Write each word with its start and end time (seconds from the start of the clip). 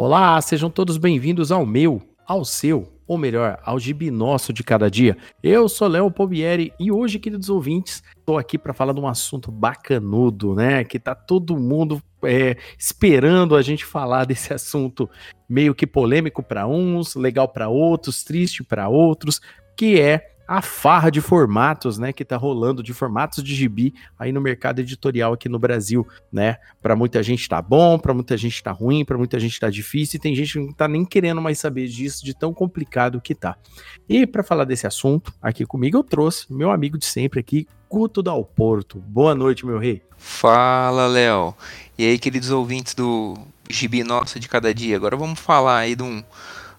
Olá, 0.00 0.40
sejam 0.40 0.70
todos 0.70 0.96
bem-vindos 0.96 1.50
ao 1.50 1.66
meu, 1.66 2.00
ao 2.24 2.44
seu, 2.44 2.88
ou 3.04 3.18
melhor, 3.18 3.58
ao 3.64 3.80
gibi 3.80 4.12
nosso 4.12 4.52
de 4.52 4.62
cada 4.62 4.88
dia. 4.88 5.16
Eu 5.42 5.68
sou 5.68 5.88
Léo 5.88 6.08
Pobieri 6.08 6.72
e 6.78 6.92
hoje, 6.92 7.18
queridos 7.18 7.50
ouvintes, 7.50 8.00
estou 8.16 8.38
aqui 8.38 8.56
para 8.56 8.72
falar 8.72 8.92
de 8.92 9.00
um 9.00 9.08
assunto 9.08 9.50
bacanudo, 9.50 10.54
né? 10.54 10.84
Que 10.84 11.00
tá 11.00 11.16
todo 11.16 11.58
mundo 11.58 12.00
é, 12.22 12.56
esperando 12.78 13.56
a 13.56 13.60
gente 13.60 13.84
falar 13.84 14.24
desse 14.24 14.54
assunto 14.54 15.10
meio 15.48 15.74
que 15.74 15.84
polêmico 15.84 16.44
para 16.44 16.64
uns, 16.64 17.16
legal 17.16 17.48
para 17.48 17.68
outros, 17.68 18.22
triste 18.22 18.62
para 18.62 18.88
outros, 18.88 19.40
que 19.76 20.00
é 20.00 20.30
a 20.48 20.62
farra 20.62 21.10
de 21.10 21.20
formatos, 21.20 21.98
né, 21.98 22.10
que 22.10 22.24
tá 22.24 22.34
rolando 22.38 22.82
de 22.82 22.94
formatos 22.94 23.44
de 23.44 23.54
gibi 23.54 23.94
aí 24.18 24.32
no 24.32 24.40
mercado 24.40 24.80
editorial 24.80 25.34
aqui 25.34 25.46
no 25.46 25.58
Brasil, 25.58 26.08
né? 26.32 26.56
Para 26.80 26.96
muita 26.96 27.22
gente 27.22 27.46
tá 27.46 27.60
bom, 27.60 27.98
para 27.98 28.14
muita 28.14 28.34
gente 28.34 28.62
tá 28.62 28.72
ruim, 28.72 29.04
para 29.04 29.18
muita 29.18 29.38
gente 29.38 29.60
tá 29.60 29.68
difícil 29.68 30.16
e 30.16 30.20
tem 30.20 30.34
gente 30.34 30.54
que 30.54 30.58
não 30.58 30.72
tá 30.72 30.88
nem 30.88 31.04
querendo 31.04 31.42
mais 31.42 31.58
saber 31.58 31.86
disso, 31.86 32.24
de 32.24 32.34
tão 32.34 32.54
complicado 32.54 33.20
que 33.20 33.34
tá. 33.34 33.58
E 34.08 34.26
para 34.26 34.42
falar 34.42 34.64
desse 34.64 34.86
assunto, 34.86 35.34
aqui 35.42 35.66
comigo 35.66 35.98
eu 35.98 36.02
trouxe 36.02 36.50
meu 36.50 36.70
amigo 36.70 36.96
de 36.96 37.04
sempre 37.04 37.40
aqui, 37.40 37.68
Guto 37.90 38.22
Dal 38.22 38.42
Porto. 38.42 38.98
Boa 39.00 39.34
noite, 39.34 39.66
meu 39.66 39.78
rei. 39.78 40.02
Fala, 40.16 41.06
Léo. 41.06 41.54
E 41.98 42.06
aí, 42.06 42.18
queridos 42.18 42.50
ouvintes 42.50 42.94
do 42.94 43.36
Gibi 43.68 44.02
Nossa 44.02 44.40
de 44.40 44.48
Cada 44.48 44.72
Dia. 44.72 44.96
Agora 44.96 45.16
vamos 45.16 45.38
falar 45.38 45.78
aí 45.78 45.94
de 45.94 46.02
um 46.02 46.22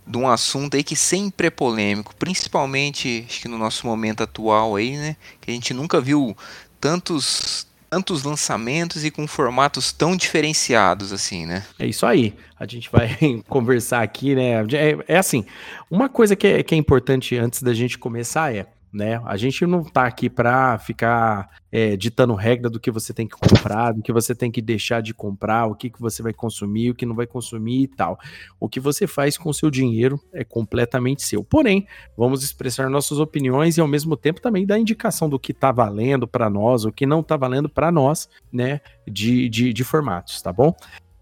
de 0.09 0.17
um 0.17 0.27
assunto 0.27 0.75
aí 0.75 0.83
que 0.83 0.95
sempre 0.95 1.47
é 1.47 1.49
polêmico, 1.51 2.15
principalmente 2.15 3.25
acho 3.29 3.41
que 3.41 3.47
no 3.47 3.59
nosso 3.59 3.85
momento 3.85 4.23
atual 4.23 4.75
aí, 4.75 4.97
né? 4.97 5.15
Que 5.39 5.51
a 5.51 5.53
gente 5.53 5.71
nunca 5.71 6.01
viu 6.01 6.35
tantos 6.81 7.69
tantos 7.87 8.23
lançamentos 8.23 9.03
e 9.03 9.09
com 9.09 9.25
formatos 9.27 9.91
tão 9.91 10.15
diferenciados 10.15 11.11
assim, 11.11 11.45
né? 11.45 11.63
É 11.79 11.87
isso 11.87 12.05
aí. 12.05 12.35
A 12.59 12.65
gente 12.65 12.89
vai 12.91 13.17
conversar 13.47 14.01
aqui, 14.03 14.35
né? 14.35 14.63
É, 14.73 15.15
é 15.15 15.17
assim, 15.17 15.45
uma 15.89 16.07
coisa 16.07 16.35
que 16.35 16.45
é, 16.45 16.63
que 16.63 16.73
é 16.73 16.77
importante 16.77 17.35
antes 17.37 17.63
da 17.63 17.73
gente 17.73 17.97
começar 17.97 18.53
é 18.55 18.67
né? 18.91 19.21
A 19.25 19.37
gente 19.37 19.65
não 19.65 19.83
tá 19.83 20.05
aqui 20.05 20.29
para 20.29 20.77
ficar 20.79 21.49
é, 21.71 21.95
ditando 21.95 22.33
regra 22.33 22.69
do 22.69 22.79
que 22.79 22.91
você 22.91 23.13
tem 23.13 23.27
que 23.27 23.35
comprar, 23.35 23.93
do 23.93 24.01
que 24.01 24.11
você 24.11 24.33
tem 24.33 24.51
que 24.51 24.61
deixar 24.61 25.01
de 25.01 25.13
comprar, 25.13 25.67
o 25.67 25.75
que, 25.75 25.89
que 25.89 26.01
você 26.01 26.21
vai 26.21 26.33
consumir, 26.33 26.91
o 26.91 26.95
que 26.95 27.05
não 27.05 27.15
vai 27.15 27.27
consumir 27.27 27.83
e 27.83 27.87
tal. 27.87 28.19
O 28.59 28.67
que 28.67 28.79
você 28.79 29.05
faz 29.05 29.37
com 29.37 29.49
o 29.49 29.53
seu 29.53 29.69
dinheiro 29.69 30.19
é 30.33 30.43
completamente 30.43 31.23
seu. 31.23 31.43
Porém, 31.43 31.87
vamos 32.17 32.43
expressar 32.43 32.89
nossas 32.89 33.19
opiniões 33.19 33.77
e 33.77 33.81
ao 33.81 33.87
mesmo 33.87 34.17
tempo 34.17 34.41
também 34.41 34.65
dar 34.65 34.79
indicação 34.79 35.29
do 35.29 35.39
que 35.39 35.53
tá 35.53 35.71
valendo 35.71 36.27
para 36.27 36.49
nós, 36.49 36.85
o 36.85 36.91
que 36.91 37.05
não 37.05 37.21
tá 37.21 37.37
valendo 37.37 37.69
para 37.69 37.91
nós, 37.91 38.29
né? 38.51 38.81
De, 39.07 39.49
de, 39.49 39.73
de 39.73 39.83
formatos, 39.83 40.41
tá 40.41 40.53
bom? 40.53 40.75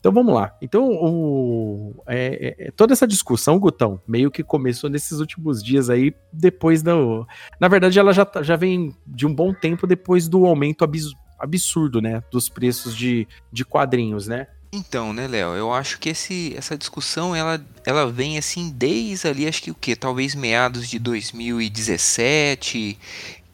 Então 0.07 0.13
vamos 0.13 0.33
lá. 0.33 0.55
Então, 0.61 0.89
o, 0.89 2.01
é, 2.07 2.55
é, 2.57 2.71
toda 2.71 2.93
essa 2.93 3.05
discussão, 3.05 3.59
Gutão, 3.59 3.99
meio 4.07 4.31
que 4.31 4.41
começou 4.41 4.89
nesses 4.89 5.19
últimos 5.19 5.61
dias 5.61 5.89
aí, 5.89 6.15
depois 6.31 6.81
do. 6.81 7.27
Na 7.59 7.67
verdade, 7.67 7.99
ela 7.99 8.13
já, 8.13 8.23
tá, 8.23 8.41
já 8.41 8.55
vem 8.55 8.95
de 9.05 9.27
um 9.27 9.35
bom 9.35 9.53
tempo 9.53 9.85
depois 9.85 10.29
do 10.29 10.45
aumento 10.45 10.85
abs, 10.85 11.11
absurdo, 11.37 11.99
né? 11.99 12.23
Dos 12.31 12.47
preços 12.47 12.95
de, 12.95 13.27
de 13.51 13.65
quadrinhos, 13.65 14.29
né? 14.29 14.47
Então, 14.71 15.11
né, 15.11 15.27
Léo, 15.27 15.55
eu 15.55 15.73
acho 15.73 15.99
que 15.99 16.07
esse, 16.07 16.53
essa 16.55 16.77
discussão 16.77 17.35
ela, 17.35 17.59
ela 17.85 18.09
vem 18.09 18.37
assim 18.37 18.69
desde 18.69 19.27
ali, 19.27 19.45
acho 19.45 19.61
que 19.61 19.71
o 19.71 19.75
que? 19.75 19.93
Talvez 19.93 20.35
meados 20.35 20.87
de 20.87 20.99
2017, 20.99 22.97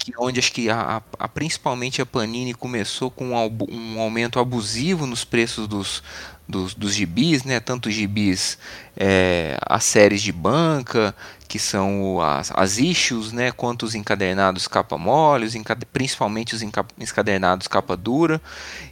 que 0.03 0.11
onde 0.19 0.39
acho 0.39 0.51
que 0.51 0.69
a, 0.69 1.01
a, 1.17 1.27
principalmente 1.29 2.01
a 2.01 2.05
Panini 2.05 2.53
começou 2.53 3.09
com 3.09 3.29
um, 3.33 3.57
um 3.69 3.99
aumento 4.01 4.37
abusivo 4.37 5.05
nos 5.05 5.23
preços 5.23 5.65
dos, 5.65 6.03
dos, 6.47 6.73
dos 6.73 6.93
gibis, 6.93 7.43
né? 7.43 7.59
Tanto 7.59 7.89
gibis, 7.89 8.57
é, 8.95 9.57
as 9.65 9.83
séries 9.83 10.21
de 10.21 10.31
banca, 10.31 11.15
que 11.47 11.57
são 11.59 12.19
as, 12.21 12.51
as 12.55 12.77
issues, 12.77 13.31
né? 13.31 13.51
Quanto 13.51 13.83
os 13.83 13.95
encadernados 13.95 14.67
capa 14.67 14.97
mole, 14.97 15.45
os 15.45 15.55
encad 15.55 15.83
principalmente 15.91 16.55
os 16.55 16.61
encadernados 16.99 17.67
capa 17.67 17.95
dura. 17.95 18.41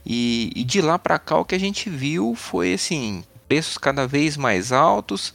E, 0.05 0.51
e 0.55 0.63
de 0.63 0.81
lá 0.81 0.97
para 0.97 1.19
cá 1.19 1.37
o 1.37 1.45
que 1.45 1.55
a 1.55 1.59
gente 1.59 1.89
viu 1.89 2.35
foi 2.35 2.73
assim 2.73 3.23
preços 3.47 3.77
cada 3.77 4.07
vez 4.07 4.37
mais 4.37 4.71
altos 4.71 5.33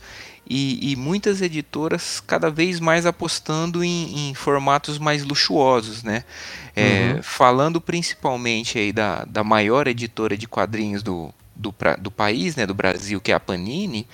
e, 0.49 0.93
e, 0.93 0.97
muitas 0.97 1.43
editoras 1.43 2.23
cada 2.25 2.49
vez 2.49 2.79
mais 2.79 3.05
apostando 3.05 3.83
em, 3.83 4.31
em 4.31 4.35
formatos 4.35 4.99
mais 4.99 5.25
luxuosos, 5.25 6.03
né? 6.03 6.25
É, 6.75 7.15
uhum. 7.15 7.23
Falando 7.23 7.81
principalmente 7.81 8.79
aí 8.79 8.93
da, 8.93 9.25
da 9.25 9.43
maior 9.43 9.89
editora 9.89 10.37
de 10.37 10.47
quadrinhos 10.47 11.03
do, 11.03 11.35
do, 11.57 11.75
do 11.99 12.11
país, 12.11 12.55
né, 12.57 12.67
do 12.67 12.75
Brasil, 12.75 13.21
que 13.21 13.33
é 13.33 13.35
a 13.35 13.41
Panini, 13.41 14.07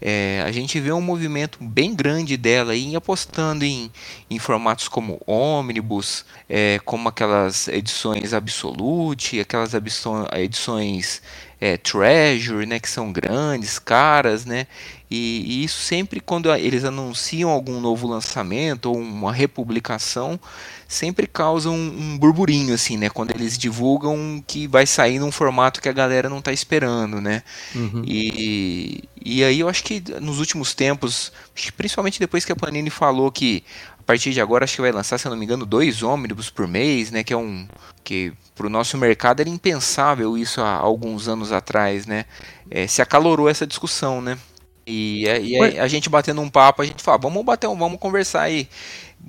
é, 0.00 0.42
a 0.46 0.52
gente 0.52 0.78
vê 0.78 0.92
um 0.92 1.00
movimento 1.00 1.58
bem 1.60 1.92
grande 1.94 2.36
dela 2.36 2.72
aí 2.72 2.94
apostando 2.94 3.64
em, 3.64 3.90
em 4.30 4.38
formatos 4.38 4.86
como 4.86 5.20
Omnibus, 5.26 6.24
é, 6.48 6.78
como 6.84 7.08
aquelas 7.08 7.66
edições 7.66 8.32
Absolute, 8.32 9.40
aquelas 9.40 9.72
edições 9.74 11.20
é, 11.60 11.76
Treasure, 11.76 12.64
né, 12.64 12.78
que 12.78 12.88
são 12.88 13.12
grandes, 13.12 13.78
caras, 13.80 14.44
né, 14.44 14.68
e, 15.10 15.42
e, 15.46 15.64
isso 15.64 15.80
sempre 15.80 16.20
quando 16.20 16.52
eles 16.54 16.84
anunciam 16.84 17.50
algum 17.50 17.80
novo 17.80 18.06
lançamento 18.06 18.86
ou 18.86 18.98
uma 18.98 19.32
republicação, 19.32 20.38
sempre 20.86 21.26
causa 21.26 21.70
um, 21.70 21.74
um, 21.74 22.18
burburinho, 22.18 22.74
assim, 22.74 22.96
né, 22.96 23.08
quando 23.08 23.30
eles 23.30 23.56
divulgam 23.58 24.42
que 24.46 24.66
vai 24.66 24.86
sair 24.86 25.18
num 25.18 25.32
formato 25.32 25.80
que 25.80 25.88
a 25.88 25.92
galera 25.92 26.28
não 26.28 26.38
está 26.38 26.52
esperando, 26.52 27.20
né, 27.20 27.42
uhum. 27.74 28.02
e, 28.06 29.04
e 29.24 29.44
aí 29.44 29.60
eu 29.60 29.68
acho 29.68 29.84
que 29.84 30.02
nos 30.20 30.38
últimos 30.38 30.74
tempos, 30.74 31.32
principalmente 31.76 32.18
depois 32.18 32.44
que 32.44 32.52
a 32.52 32.56
Panini 32.56 32.90
falou 32.90 33.30
que 33.30 33.64
partir 34.08 34.32
de 34.32 34.40
agora 34.40 34.64
acho 34.64 34.76
que 34.76 34.80
vai 34.80 34.90
lançar, 34.90 35.18
se 35.18 35.26
eu 35.26 35.30
não 35.30 35.36
me 35.36 35.44
engano, 35.44 35.66
dois 35.66 36.02
ônibus 36.02 36.48
por 36.48 36.66
mês, 36.66 37.10
né? 37.10 37.22
Que 37.22 37.34
é 37.34 37.36
um 37.36 37.68
que 38.02 38.32
para 38.54 38.66
o 38.66 38.70
nosso 38.70 38.96
mercado 38.96 39.40
era 39.40 39.50
impensável 39.50 40.38
isso 40.38 40.62
há 40.62 40.72
alguns 40.72 41.28
anos 41.28 41.52
atrás, 41.52 42.06
né? 42.06 42.24
É, 42.70 42.86
se 42.86 43.02
acalorou 43.02 43.50
essa 43.50 43.66
discussão, 43.66 44.22
né? 44.22 44.38
E, 44.88 45.24
e 45.24 45.78
a 45.78 45.86
gente 45.86 46.08
batendo 46.08 46.40
um 46.40 46.48
papo, 46.48 46.80
a 46.80 46.84
gente 46.84 47.02
fala, 47.02 47.18
vamos 47.18 47.44
bater 47.44 47.68
um, 47.68 47.76
vamos 47.76 48.00
conversar 48.00 48.42
aí, 48.42 48.68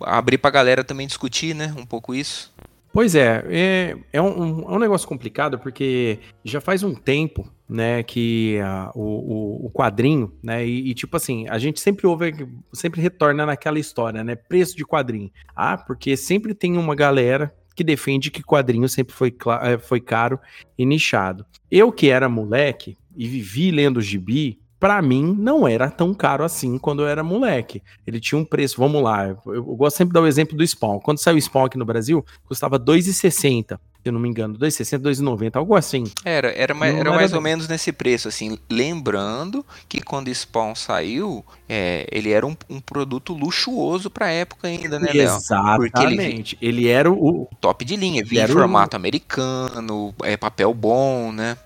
abrir 0.02 0.38
para 0.38 0.48
a 0.48 0.54
galera 0.54 0.84
também 0.84 1.06
discutir, 1.06 1.54
né? 1.54 1.74
Um 1.78 1.86
pouco 1.86 2.16
isso. 2.16 2.54
Pois 2.92 3.14
é, 3.14 3.44
é, 3.50 3.98
é, 4.14 4.22
um, 4.22 4.62
é 4.62 4.72
um 4.72 4.80
negócio 4.80 5.08
complicado 5.08 5.60
porque 5.60 6.20
já 6.44 6.60
faz 6.60 6.82
um 6.82 6.96
tempo, 6.96 7.48
né, 7.68 8.02
que 8.02 8.58
o, 8.96 9.68
o, 9.68 9.70
quadrinho, 9.70 10.34
né, 10.42 10.66
e, 10.66 10.90
e, 10.90 10.94
tipo 10.96 11.16
assim, 11.16 11.48
a 11.50 11.60
gente 11.60 11.80
sempre 11.80 12.08
ouve, 12.08 12.34
sempre 12.74 13.00
retorna 13.00 13.46
naquela 13.46 13.78
história, 13.78 14.24
né, 14.24 14.36
preço 14.36 14.76
de 14.76 14.84
quadrinho. 14.84 15.30
Ah, 15.56 15.78
porque 15.78 16.18
sempre 16.18 16.56
tem 16.56 16.78
uma 16.78 16.96
galera 16.96 17.54
que 17.76 17.84
defende 17.84 18.32
que 18.32 18.42
quadrinho 18.42 18.90
sempre 18.90 19.14
foi, 19.14 19.34
eh, 19.62 19.78
foi 19.78 20.02
caro 20.02 20.40
e 20.78 20.84
nichado. 20.86 21.46
Eu 21.70 21.92
que 21.92 22.10
era 22.10 22.28
moleque 22.28 22.98
e 23.16 23.28
vivi 23.28 23.70
lendo 23.72 24.02
gibi, 24.02 24.60
para 24.80 25.02
mim 25.02 25.36
não 25.38 25.68
era 25.68 25.90
tão 25.90 26.14
caro 26.14 26.44
assim 26.44 26.78
quando 26.78 27.02
eu 27.02 27.08
era 27.08 27.24
moleque. 27.24 27.84
Ele 28.08 28.20
tinha 28.20 28.40
um 28.40 28.46
preço, 28.46 28.78
vamos 28.78 29.04
lá, 29.04 29.28
eu, 29.28 29.38
eu 29.54 29.64
gosto 29.64 29.98
sempre 29.98 30.12
de 30.12 30.14
dar 30.14 30.22
o 30.22 30.28
exemplo 30.28 30.58
do 30.58 30.66
Spawn. 30.66 31.00
Quando 31.00 31.20
saiu 31.20 31.38
o 31.38 31.42
Spawn 31.42 31.66
aqui 31.66 31.78
no 31.78 31.86
Brasil, 31.86 32.26
custava 32.48 32.80
2,60 32.80 33.80
se 34.02 34.08
eu 34.08 34.14
não 34.14 34.20
me 34.20 34.30
engano, 34.30 34.58
2,60, 34.58 35.00
2,90, 35.00 35.58
algo 35.58 35.76
assim. 35.76 36.06
Era, 36.24 36.52
era, 36.54 36.74
mais, 36.74 36.94
era, 36.94 37.10
era 37.10 37.16
mais 37.16 37.34
ou 37.34 37.42
menos 37.42 37.68
nesse 37.68 37.92
preço, 37.92 38.30
assim, 38.30 38.58
lembrando 38.72 39.66
que 39.90 40.00
quando 40.00 40.30
o 40.30 40.34
Spawn 40.34 40.74
saiu, 40.74 41.44
é, 41.68 42.08
ele 42.10 42.32
era 42.32 42.48
um, 42.48 42.56
um 42.70 42.80
produto 42.80 43.34
luxuoso 43.34 44.10
pra 44.10 44.32
época 44.32 44.70
ainda, 44.70 44.98
né, 44.98 45.12
Léo? 45.14 45.36
Exatamente. 45.36 46.58
Ele, 46.62 46.80
ele, 46.80 46.88
era 46.88 47.12
o... 47.12 47.50
Top 47.60 47.84
de 47.84 47.98
linha, 47.98 48.24
vinha 48.24 48.46
em 48.46 48.48
formato 48.48 48.96
o... 48.96 49.00
americano, 49.00 50.14
é 50.24 50.38
papel 50.38 50.74
bom, 50.74 51.34
né? 51.34 51.58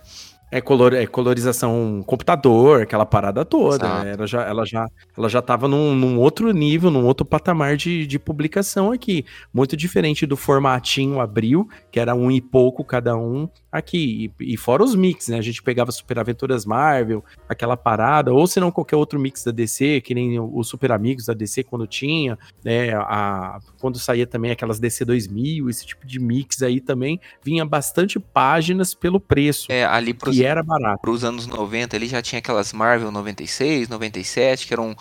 É, 0.53 0.61
color, 0.61 0.93
é 0.93 1.07
colorização 1.07 2.03
computador, 2.05 2.83
aquela 2.83 3.07
parada 3.07 3.43
toda. 3.43 4.03
Né? 4.03 4.11
Ela, 4.11 4.27
já, 4.27 4.43
ela, 4.43 4.65
já, 4.67 4.87
ela 5.17 5.27
já 5.27 5.41
tava 5.41 5.67
num, 5.67 5.95
num, 5.95 6.19
outro 6.19 6.51
nível, 6.51 6.91
num 6.91 7.05
outro 7.05 7.25
patamar 7.25 7.75
de, 7.75 8.05
de 8.05 8.19
publicação 8.19 8.91
aqui. 8.91 9.25
Muito 9.51 9.75
diferente 9.75 10.27
do 10.27 10.37
formatinho 10.37 11.19
abril, 11.19 11.67
que 11.91 11.99
era 11.99 12.13
um 12.13 12.29
e 12.29 12.39
pouco 12.39 12.83
cada 12.83 13.17
um 13.17 13.49
aqui. 13.71 14.31
E, 14.39 14.53
e 14.53 14.55
fora 14.55 14.83
os 14.83 14.93
mix, 14.93 15.27
né? 15.27 15.39
A 15.39 15.41
gente 15.41 15.63
pegava 15.63 15.91
Super 15.91 16.19
Aventuras 16.19 16.67
Marvel, 16.67 17.25
aquela 17.49 17.75
parada, 17.75 18.31
ou 18.31 18.45
se 18.45 18.59
não 18.59 18.69
qualquer 18.69 18.95
outro 18.95 19.19
mix 19.19 19.43
da 19.43 19.51
DC, 19.51 20.01
que 20.01 20.13
nem 20.13 20.39
os 20.39 20.67
Super 20.67 20.91
Amigos 20.91 21.25
da 21.25 21.33
DC 21.33 21.63
quando 21.63 21.87
tinha, 21.87 22.37
né? 22.63 22.93
A, 22.93 23.59
quando 23.83 23.99
saía 23.99 24.25
também 24.25 24.49
aquelas 24.49 24.79
DC 24.79 25.03
2000, 25.03 25.69
esse 25.69 25.85
tipo 25.85 26.07
de 26.07 26.17
mix 26.17 26.61
aí 26.61 26.79
também, 26.79 27.19
vinha 27.43 27.65
bastante 27.65 28.17
páginas 28.17 28.93
pelo 28.93 29.19
preço. 29.19 29.69
É, 29.69 29.83
ali 29.83 30.13
pros, 30.13 30.39
era 30.39 30.63
barato. 30.63 31.01
Para 31.01 31.11
os 31.11 31.25
anos 31.25 31.45
90, 31.45 31.93
ele 31.97 32.07
já 32.07 32.21
tinha 32.21 32.39
aquelas 32.39 32.71
Marvel 32.71 33.11
96, 33.11 33.89
97, 33.89 34.67
que 34.67 34.73
eram 34.73 34.95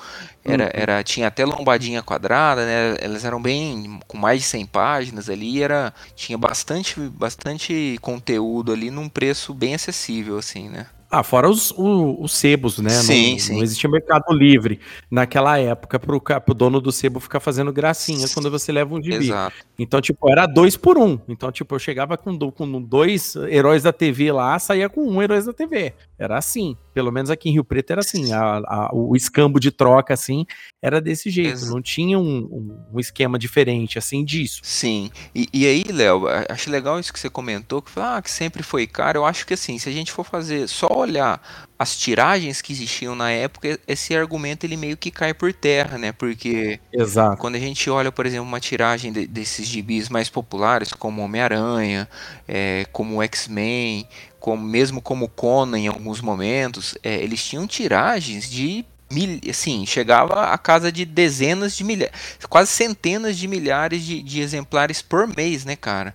era, 0.45 0.65
uhum. 0.65 0.71
era 0.73 1.03
tinha 1.05 1.29
até 1.29 1.45
lombadinha 1.45 2.03
quadrada, 2.03 2.67
né? 2.67 2.97
Elas 3.01 3.25
eram 3.25 3.41
bem 3.41 4.01
com 4.09 4.19
mais 4.19 4.41
de 4.41 4.49
100 4.49 4.67
páginas 4.67 5.31
ali, 5.31 5.63
era 5.63 5.95
tinha 6.17 6.37
bastante 6.37 6.99
bastante 6.99 7.97
conteúdo 8.01 8.73
ali 8.73 8.91
num 8.91 9.09
preço 9.09 9.55
bem 9.55 9.77
acessível 9.77 10.39
assim, 10.39 10.69
né? 10.69 10.89
Ah, 11.15 11.23
fora 11.23 11.47
os, 11.47 11.71
os, 11.73 12.17
os 12.21 12.33
sebos, 12.33 12.79
né? 12.79 12.89
Sim, 12.89 13.33
não, 13.33 13.39
sim. 13.39 13.57
não 13.57 13.63
existia 13.63 13.91
mercado 13.91 14.33
livre 14.33 14.81
naquela 15.11 15.59
época 15.59 15.99
pro, 15.99 16.19
pro 16.19 16.55
dono 16.55 16.81
do 16.81 16.91
sebo 16.91 17.21
ficar 17.21 17.39
fazendo 17.39 17.71
gracinha 17.71 18.27
quando 18.33 18.51
você 18.51 18.73
leva 18.73 18.95
um 18.95 19.03
gibi. 19.03 19.27
Exato. 19.27 19.55
Então, 19.79 20.01
tipo, 20.01 20.31
era 20.31 20.47
dois 20.47 20.75
por 20.75 20.97
um. 20.97 21.19
Então, 21.29 21.53
tipo, 21.53 21.75
eu 21.75 21.79
chegava 21.79 22.17
com, 22.17 22.39
com 22.51 22.81
dois 22.81 23.37
heróis 23.37 23.83
da 23.83 23.93
TV 23.93 24.33
lá, 24.33 24.59
saía 24.59 24.89
com 24.89 25.07
um 25.07 25.21
heróis 25.21 25.45
da 25.45 25.53
TV. 25.53 25.93
Era 26.19 26.39
assim. 26.39 26.79
Pelo 26.95 27.11
menos 27.13 27.31
aqui 27.31 27.49
em 27.49 27.53
Rio 27.53 27.65
Preto 27.65 27.91
era 27.91 28.01
assim. 28.01 28.33
A- 28.33 28.63
a- 28.67 28.91
o 28.93 29.15
escambo 29.17 29.59
de 29.61 29.71
troca, 29.71 30.15
assim, 30.15 30.47
era 30.81 31.01
desse 31.01 31.31
jeito. 31.31 31.67
Não 31.67 31.81
tinha 31.83 32.19
um, 32.19 32.77
um- 32.93 33.01
esquema 33.01 33.39
diferente, 33.39 33.99
assim, 33.99 34.25
disso. 34.25 34.61
Sim. 34.63 35.11
E, 35.35 35.49
e 35.53 35.67
aí, 35.67 35.85
Léo, 35.91 36.25
acho 36.49 36.71
legal 36.71 36.99
isso 37.01 37.13
que 37.13 37.19
você 37.19 37.29
comentou, 37.31 37.81
que, 37.83 37.91
ah, 37.97 38.21
que 38.23 38.31
sempre 38.31 38.63
foi 38.63 38.87
caro. 38.87 39.19
Eu 39.21 39.25
acho 39.27 39.47
que 39.47 39.55
assim, 39.55 39.79
se 39.79 39.89
a 39.89 39.93
gente 39.93 40.13
for 40.13 40.25
fazer, 40.25 40.69
só 40.69 40.89
olhar 40.93 41.41
as 41.79 41.97
tiragens 41.99 42.63
que 42.63 42.73
existiam 42.73 43.17
na 43.17 43.31
época, 43.31 43.79
esse 43.89 44.15
argumento 44.15 44.65
ele 44.65 44.77
meio 44.77 44.97
que 44.97 45.11
cai 45.11 45.35
por 45.35 45.53
terra, 45.53 45.99
né? 45.99 46.13
Porque 46.13 46.79
Exato. 46.93 47.37
quando 47.39 47.57
a 47.57 47.59
gente 47.59 47.91
olha, 47.91 48.13
por 48.13 48.25
exemplo, 48.25 48.47
uma 48.47 48.61
tiragem 48.61 49.13
de- 49.13 49.27
desses 49.27 49.67
gibis 49.67 50.09
mais 50.09 50.29
populares, 50.29 50.93
como 50.93 51.23
Homem-Aranha, 51.23 52.09
é, 52.47 52.87
como 52.93 53.21
X-Men, 53.23 54.07
como, 54.43 54.61
mesmo 54.67 55.01
como 55.01 55.29
Conan 55.29 55.79
em 55.79 55.87
alguns 55.87 56.21
momentos, 56.21 56.99
é, 57.01 57.15
eles 57.23 57.43
tinham 57.47 57.65
tiragens 57.65 58.51
de 58.51 58.85
mil, 59.09 59.39
assim, 59.49 59.87
chegava 59.87 60.47
a 60.47 60.59
casa 60.59 60.91
de 60.91 61.05
dezenas 61.05 61.77
de 61.77 61.85
milhares, 61.85 62.13
quase 62.49 62.73
centenas 62.73 63.39
de 63.39 63.47
milhares 63.47 64.03
de, 64.05 64.21
de 64.21 64.41
exemplares 64.41 65.01
por 65.01 65.29
mês, 65.29 65.65
né, 65.65 65.77
cara? 65.77 66.13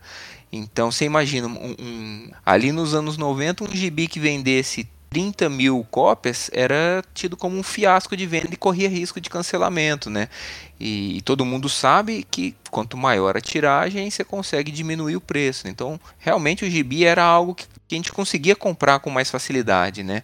Então 0.51 0.91
você 0.91 1.05
imagina, 1.05 1.47
um, 1.47 1.75
um- 1.79 2.31
ali 2.45 2.73
nos 2.73 2.93
anos 2.93 3.17
90, 3.17 3.63
um 3.63 3.73
gibi 3.73 4.09
que 4.09 4.19
vendesse 4.19 4.89
30 5.17 5.49
mil 5.49 5.83
cópias 5.89 6.47
era 6.53 7.03
tido 7.11 7.35
como 7.35 7.57
um 7.57 7.63
fiasco 7.63 8.15
de 8.15 8.27
venda 8.27 8.49
e 8.51 8.55
corria 8.55 8.87
risco 8.87 9.19
de 9.19 9.31
cancelamento, 9.31 10.11
né? 10.11 10.29
E, 10.79 11.17
e 11.17 11.21
todo 11.21 11.43
mundo 11.43 11.67
sabe 11.67 12.23
que 12.29 12.55
quanto 12.69 12.95
maior 12.95 13.35
a 13.35 13.41
tiragem, 13.41 14.11
você 14.11 14.23
consegue 14.23 14.71
diminuir 14.71 15.15
o 15.15 15.21
preço. 15.21 15.67
Então, 15.67 15.99
realmente 16.19 16.63
o 16.63 16.69
gibi 16.69 17.03
era 17.03 17.23
algo 17.23 17.55
que, 17.55 17.65
que 17.87 17.95
a 17.95 17.97
gente 17.97 18.13
conseguia 18.13 18.55
comprar 18.55 18.99
com 18.99 19.09
mais 19.09 19.31
facilidade, 19.31 20.03
né? 20.03 20.21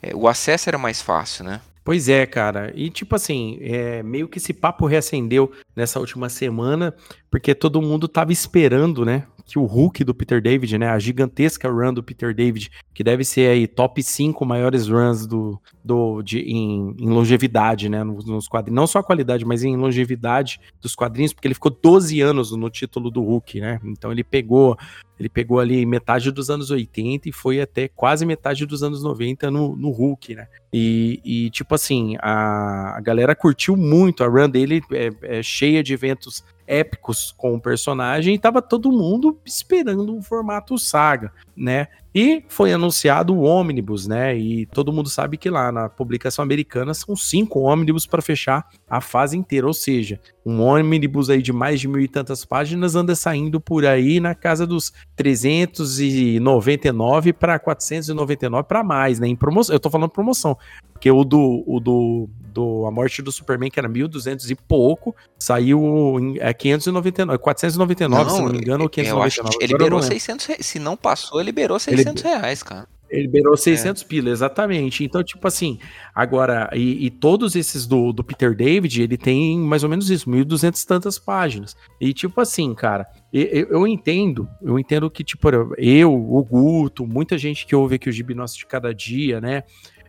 É, 0.00 0.14
o 0.14 0.28
acesso 0.28 0.70
era 0.70 0.78
mais 0.78 1.02
fácil, 1.02 1.44
né? 1.44 1.60
Pois 1.82 2.08
é, 2.08 2.24
cara. 2.24 2.72
E 2.76 2.88
tipo 2.88 3.16
assim, 3.16 3.58
é, 3.60 4.00
meio 4.04 4.28
que 4.28 4.38
esse 4.38 4.52
papo 4.52 4.86
reacendeu 4.86 5.50
nessa 5.74 5.98
última 5.98 6.28
semana, 6.28 6.94
porque 7.28 7.52
todo 7.52 7.82
mundo 7.82 8.06
tava 8.06 8.30
esperando, 8.32 9.04
né? 9.04 9.24
Que 9.46 9.58
o 9.58 9.64
Hulk 9.64 10.02
do 10.02 10.14
Peter 10.14 10.42
David, 10.42 10.76
né? 10.76 10.88
A 10.88 10.98
gigantesca 10.98 11.70
run 11.70 11.94
do 11.94 12.02
Peter 12.02 12.34
David, 12.34 12.70
que 12.92 13.04
deve 13.04 13.24
ser 13.24 13.48
aí 13.48 13.66
top 13.66 14.02
5 14.02 14.44
maiores 14.44 14.88
runs 14.88 15.26
do, 15.26 15.60
do, 15.84 16.20
de, 16.20 16.40
em, 16.40 16.96
em 16.98 17.08
longevidade, 17.08 17.88
né? 17.88 18.02
Nos, 18.02 18.26
nos 18.26 18.48
quadrinhos. 18.48 18.76
Não 18.76 18.86
só 18.86 18.98
a 18.98 19.04
qualidade, 19.04 19.44
mas 19.44 19.62
em 19.62 19.76
longevidade 19.76 20.60
dos 20.80 20.94
quadrinhos, 20.94 21.32
porque 21.32 21.46
ele 21.46 21.54
ficou 21.54 21.70
12 21.70 22.20
anos 22.20 22.50
no 22.50 22.68
título 22.68 23.10
do 23.10 23.22
Hulk, 23.22 23.60
né? 23.60 23.80
Então 23.84 24.10
ele 24.10 24.24
pegou. 24.24 24.76
Ele 25.18 25.30
pegou 25.30 25.58
ali 25.58 25.86
metade 25.86 26.30
dos 26.30 26.50
anos 26.50 26.70
80 26.70 27.30
e 27.30 27.32
foi 27.32 27.58
até 27.58 27.88
quase 27.88 28.26
metade 28.26 28.66
dos 28.66 28.82
anos 28.82 29.02
90 29.02 29.50
no, 29.50 29.74
no 29.74 29.90
Hulk, 29.90 30.34
né? 30.34 30.46
E, 30.70 31.22
e, 31.24 31.50
tipo 31.50 31.74
assim, 31.74 32.16
a, 32.20 32.98
a 32.98 33.00
galera 33.00 33.34
curtiu 33.34 33.76
muito. 33.76 34.22
A 34.22 34.28
run 34.28 34.50
dele 34.50 34.82
é, 34.92 35.38
é 35.38 35.42
cheia 35.42 35.82
de 35.82 35.94
eventos 35.94 36.44
épicos 36.66 37.32
com 37.36 37.54
o 37.54 37.60
personagem 37.60 38.34
e 38.34 38.38
tava 38.38 38.60
todo 38.60 38.90
mundo 38.90 39.38
esperando 39.44 40.14
um 40.14 40.22
formato 40.22 40.78
saga, 40.78 41.32
né? 41.56 41.86
E 42.14 42.44
foi 42.48 42.72
anunciado 42.72 43.34
o 43.34 43.42
ônibus, 43.42 44.06
né? 44.06 44.34
E 44.34 44.64
todo 44.64 44.90
mundo 44.90 45.10
sabe 45.10 45.36
que 45.36 45.50
lá 45.50 45.70
na 45.70 45.86
publicação 45.88 46.42
americana 46.42 46.94
são 46.94 47.14
cinco 47.14 47.60
ônibus 47.60 48.06
para 48.06 48.22
fechar 48.22 48.66
a 48.88 49.02
fase 49.02 49.36
inteira, 49.36 49.66
ou 49.66 49.74
seja, 49.74 50.18
um 50.44 50.62
ônibus 50.62 51.28
aí 51.28 51.42
de 51.42 51.52
mais 51.52 51.78
de 51.78 51.86
mil 51.86 52.00
e 52.00 52.08
tantas 52.08 52.42
páginas 52.42 52.96
anda 52.96 53.14
saindo 53.14 53.60
por 53.60 53.84
aí 53.84 54.18
na 54.18 54.34
casa 54.34 54.66
dos 54.66 54.94
399 55.14 57.34
para 57.34 57.58
499 57.58 58.66
para 58.66 58.82
mais, 58.82 59.20
né? 59.20 59.28
Em 59.28 59.36
promoção, 59.36 59.74
eu 59.74 59.80
tô 59.80 59.90
falando 59.90 60.08
promoção, 60.08 60.56
porque 60.96 61.10
o 61.10 61.24
do, 61.24 61.62
o 61.66 61.78
do, 61.78 62.28
do 62.40 62.86
A 62.86 62.90
Morte 62.90 63.20
do 63.20 63.30
Superman, 63.30 63.70
que 63.70 63.78
era 63.78 63.86
1.200 63.86 64.50
e 64.50 64.54
pouco, 64.54 65.14
saiu 65.38 65.78
em 66.18 66.38
é, 66.40 66.54
599, 66.54 67.38
499, 67.38 68.30
se 68.30 68.40
não 68.40 68.48
me 68.48 68.58
engano, 68.58 68.84
ou 68.84 68.90
eu 68.96 69.22
acho 69.22 69.42
599. 69.42 69.58
que 69.58 69.64
ele 69.64 69.72
liberou 69.74 69.90
não 69.90 69.98
lembro. 69.98 70.14
600 70.14 70.46
reais. 70.46 70.66
Se 70.66 70.78
não 70.78 70.96
passou, 70.96 71.38
ele 71.38 71.46
liberou 71.50 71.78
600 71.78 72.22
reais, 72.22 72.62
cara. 72.62 72.88
Ele 73.10 73.22
liberou 73.22 73.56
600 73.56 74.02
pila, 74.02 74.30
exatamente. 74.30 75.04
Então, 75.04 75.22
tipo 75.22 75.46
assim, 75.46 75.78
agora, 76.14 76.68
e, 76.72 77.06
e 77.06 77.10
todos 77.10 77.54
esses 77.54 77.86
do, 77.86 78.12
do 78.12 78.24
Peter 78.24 78.56
David, 78.56 79.02
ele 79.02 79.16
tem 79.16 79.58
mais 79.58 79.84
ou 79.84 79.90
menos 79.90 80.10
isso, 80.10 80.28
1.200 80.28 80.82
e 80.82 80.86
tantas 80.86 81.18
páginas. 81.18 81.76
E, 82.00 82.12
tipo 82.12 82.40
assim, 82.40 82.74
cara, 82.74 83.06
eu, 83.32 83.68
eu 83.68 83.86
entendo, 83.86 84.48
eu 84.60 84.78
entendo 84.78 85.10
que, 85.10 85.22
tipo, 85.22 85.48
eu, 85.76 86.12
o 86.12 86.42
Guto, 86.42 87.06
muita 87.06 87.38
gente 87.38 87.66
que 87.66 87.76
ouve 87.76 87.96
aqui 87.96 88.08
o 88.08 88.12
Gibi 88.12 88.34
Nosso 88.34 88.58
de 88.58 88.66
Cada 88.66 88.92
Dia, 88.92 89.40
né? 89.40 89.62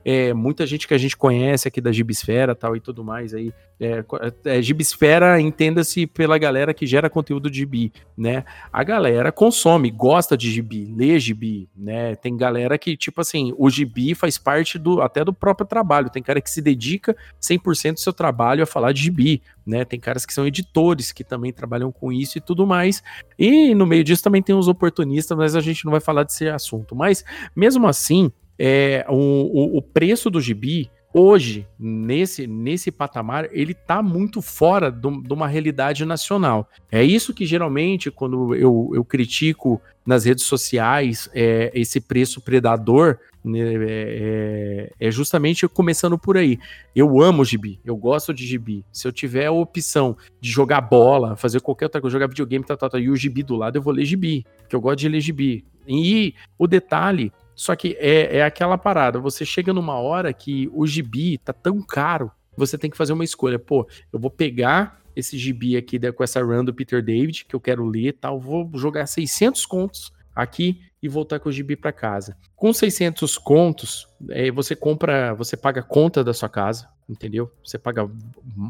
É, 0.09 0.33
muita 0.33 0.65
gente 0.65 0.87
que 0.87 0.93
a 0.93 0.97
gente 0.97 1.17
conhece 1.17 1.67
aqui 1.67 1.81
da 1.81 1.91
Gibisfera 1.91 2.55
tal 2.55 2.77
e 2.77 2.79
tudo 2.79 3.03
mais 3.03 3.33
aí. 3.33 3.51
É, 3.77 4.05
é, 4.45 4.61
Gibisfera, 4.61 5.41
entenda-se 5.41 6.07
pela 6.07 6.37
galera 6.37 6.73
que 6.73 6.87
gera 6.87 7.09
conteúdo 7.09 7.51
de 7.51 7.57
gibi, 7.57 7.91
né? 8.17 8.45
a 8.71 8.83
galera 8.83 9.31
consome, 9.31 9.91
gosta 9.91 10.37
de 10.37 10.49
gibi, 10.49 10.93
lê 10.95 11.19
gibi, 11.19 11.69
né? 11.75 12.15
Tem 12.15 12.37
galera 12.37 12.77
que, 12.77 12.95
tipo 12.95 13.19
assim, 13.19 13.53
o 13.57 13.69
gibi 13.69 14.15
faz 14.15 14.37
parte 14.37 14.77
do 14.77 15.01
até 15.01 15.25
do 15.25 15.33
próprio 15.33 15.67
trabalho. 15.67 16.09
Tem 16.09 16.23
cara 16.23 16.39
que 16.39 16.49
se 16.49 16.61
dedica 16.61 17.15
100% 17.41 17.93
do 17.93 17.99
seu 17.99 18.13
trabalho 18.13 18.63
a 18.63 18.65
falar 18.65 18.93
de 18.93 19.01
gibi, 19.01 19.41
né? 19.65 19.83
Tem 19.83 19.99
caras 19.99 20.25
que 20.25 20.33
são 20.33 20.47
editores 20.47 21.11
que 21.11 21.23
também 21.23 21.51
trabalham 21.51 21.91
com 21.91 22.13
isso 22.13 22.37
e 22.37 22.41
tudo 22.41 22.65
mais. 22.65 23.03
E 23.37 23.75
no 23.75 23.85
meio 23.85 24.03
disso 24.03 24.23
também 24.23 24.41
tem 24.41 24.55
os 24.55 24.67
oportunistas, 24.67 25.37
mas 25.37 25.55
a 25.55 25.59
gente 25.59 25.83
não 25.83 25.91
vai 25.91 25.99
falar 25.99 26.23
desse 26.23 26.47
assunto. 26.47 26.95
Mas 26.95 27.25
mesmo 27.55 27.87
assim, 27.87 28.31
é, 28.59 29.05
o, 29.09 29.77
o, 29.77 29.81
preço 29.81 30.29
do 30.29 30.41
gibi 30.41 30.89
hoje, 31.13 31.67
nesse, 31.79 32.45
nesse 32.45 32.91
patamar, 32.91 33.47
ele 33.51 33.73
tá 33.73 34.01
muito 34.03 34.41
fora 34.41 34.91
do- 34.91 35.21
de 35.21 35.33
uma 35.33 35.47
realidade 35.47 36.05
nacional. 36.05 36.69
É 36.91 37.03
isso 37.03 37.33
que 37.33 37.45
geralmente, 37.45 38.11
quando 38.11 38.53
eu, 38.55 38.91
eu 38.93 39.03
critico 39.03 39.81
nas 40.05 40.25
redes 40.25 40.45
sociais 40.45 41.29
é, 41.33 41.71
esse 41.73 41.99
preço 41.99 42.39
predador, 42.39 43.17
né, 43.43 43.59
é, 43.59 44.91
é 44.99 45.11
justamente 45.11 45.67
começando 45.67 46.17
por 46.17 46.37
aí. 46.37 46.59
Eu 46.95 47.21
amo 47.21 47.43
gibi, 47.43 47.79
eu 47.83 47.95
gosto 47.95 48.33
de 48.33 48.45
gibi. 48.45 48.85
Se 48.91 49.07
eu 49.07 49.11
tiver 49.11 49.47
a 49.47 49.51
opção 49.51 50.15
de 50.39 50.49
jogar 50.49 50.81
bola, 50.81 51.35
fazer 51.35 51.61
qualquer 51.61 51.85
outra 51.85 52.01
coisa, 52.01 52.13
jogar 52.13 52.27
videogame, 52.27 52.65
tal, 52.65 52.77
tal, 52.77 52.89
tal, 52.89 52.99
e 52.99 53.09
o 53.09 53.15
gibi 53.15 53.43
do 53.43 53.55
lado, 53.55 53.77
eu 53.77 53.81
vou 53.81 53.93
ler 53.93 54.05
gibi, 54.05 54.45
porque 54.59 54.75
eu 54.75 54.81
gosto 54.81 54.99
de 54.99 55.09
ler 55.09 55.21
gibi. 55.21 55.65
E 55.87 56.35
o 56.57 56.67
detalhe, 56.67 57.31
só 57.57 57.75
que 57.75 57.97
é, 57.99 58.37
é 58.37 58.43
aquela 58.43 58.77
parada, 58.77 59.19
você 59.19 59.43
chega 59.43 59.73
numa 59.73 59.95
hora 59.95 60.31
que 60.31 60.69
o 60.71 60.85
gibi 60.85 61.39
tá 61.39 61.51
tão 61.51 61.81
caro, 61.81 62.31
você 62.55 62.77
tem 62.77 62.89
que 62.89 62.95
fazer 62.95 63.13
uma 63.13 63.23
escolha. 63.23 63.57
Pô, 63.57 63.87
eu 64.13 64.19
vou 64.19 64.29
pegar 64.29 65.01
esse 65.15 65.39
gibi 65.39 65.75
aqui 65.75 65.99
com 66.11 66.23
essa 66.23 66.39
run 66.39 66.63
do 66.63 66.73
Peter 66.73 67.03
David, 67.03 67.45
que 67.45 67.55
eu 67.55 67.59
quero 67.59 67.83
ler 67.83 68.13
tal, 68.13 68.39
vou 68.39 68.69
jogar 68.75 69.07
600 69.07 69.65
contos 69.65 70.13
aqui 70.35 70.81
e 71.01 71.09
voltar 71.09 71.39
com 71.39 71.49
o 71.49 71.51
gibi 71.51 71.75
para 71.75 71.91
casa. 71.91 72.37
Com 72.55 72.71
600 72.71 73.39
contos, 73.39 74.07
é, 74.29 74.51
você 74.51 74.75
compra, 74.75 75.33
você 75.33 75.57
paga 75.57 75.81
a 75.81 75.83
conta 75.83 76.23
da 76.23 76.35
sua 76.35 76.49
casa, 76.49 76.87
entendeu? 77.09 77.51
Você 77.63 77.77
paga 77.77 78.09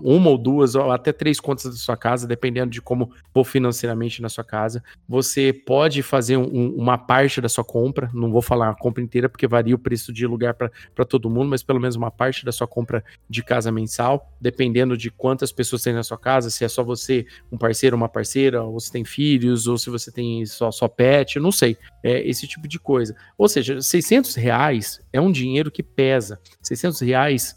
uma 0.03 0.29
ou 0.29 0.37
duas 0.37 0.75
ou 0.75 0.91
até 0.91 1.11
três 1.11 1.39
contas 1.39 1.65
da 1.65 1.71
sua 1.71 1.97
casa, 1.97 2.27
dependendo 2.27 2.71
de 2.71 2.81
como 2.81 3.11
for 3.33 3.43
financeiramente 3.43 4.21
na 4.21 4.29
sua 4.29 4.43
casa. 4.43 4.83
Você 5.07 5.51
pode 5.51 6.03
fazer 6.03 6.37
um- 6.37 6.75
uma 6.75 6.97
parte 6.97 7.41
da 7.41 7.49
sua 7.49 7.63
compra, 7.63 8.09
não 8.13 8.31
vou 8.31 8.41
falar 8.41 8.69
a 8.69 8.75
compra 8.75 9.01
inteira 9.03 9.27
porque 9.27 9.47
varia 9.47 9.73
o 9.75 9.79
preço 9.79 10.13
de 10.13 10.27
lugar 10.27 10.53
para 10.53 11.05
todo 11.05 11.29
mundo, 11.29 11.49
mas 11.49 11.63
pelo 11.63 11.79
menos 11.79 11.95
uma 11.95 12.11
parte 12.11 12.45
da 12.45 12.51
sua 12.51 12.67
compra 12.67 13.03
de 13.29 13.43
casa 13.43 13.71
mensal, 13.71 14.31
dependendo 14.39 14.95
de 14.95 15.09
quantas 15.09 15.51
pessoas 15.51 15.81
tem 15.81 15.93
na 15.93 16.03
sua 16.03 16.17
casa, 16.17 16.49
se 16.49 16.63
é 16.63 16.67
só 16.67 16.83
você, 16.83 17.25
um 17.51 17.57
parceiro, 17.57 17.95
uma 17.95 18.09
parceira, 18.09 18.63
ou 18.63 18.79
se 18.79 18.91
tem 18.91 19.03
filhos, 19.03 19.67
ou 19.67 19.77
se 19.77 19.89
você 19.89 20.11
tem 20.11 20.45
só, 20.45 20.71
só 20.71 20.87
pet, 20.87 21.39
não 21.39 21.51
sei. 21.51 21.77
É 22.03 22.27
esse 22.27 22.47
tipo 22.47 22.67
de 22.67 22.79
coisa. 22.79 23.15
Ou 23.37 23.49
seja, 23.49 23.81
600 23.81 24.35
reais 24.35 25.01
é 25.11 25.19
um 25.19 25.31
dinheiro 25.31 25.71
que 25.71 25.81
pesa. 25.81 26.39
600 26.61 26.99
reais 27.01 27.56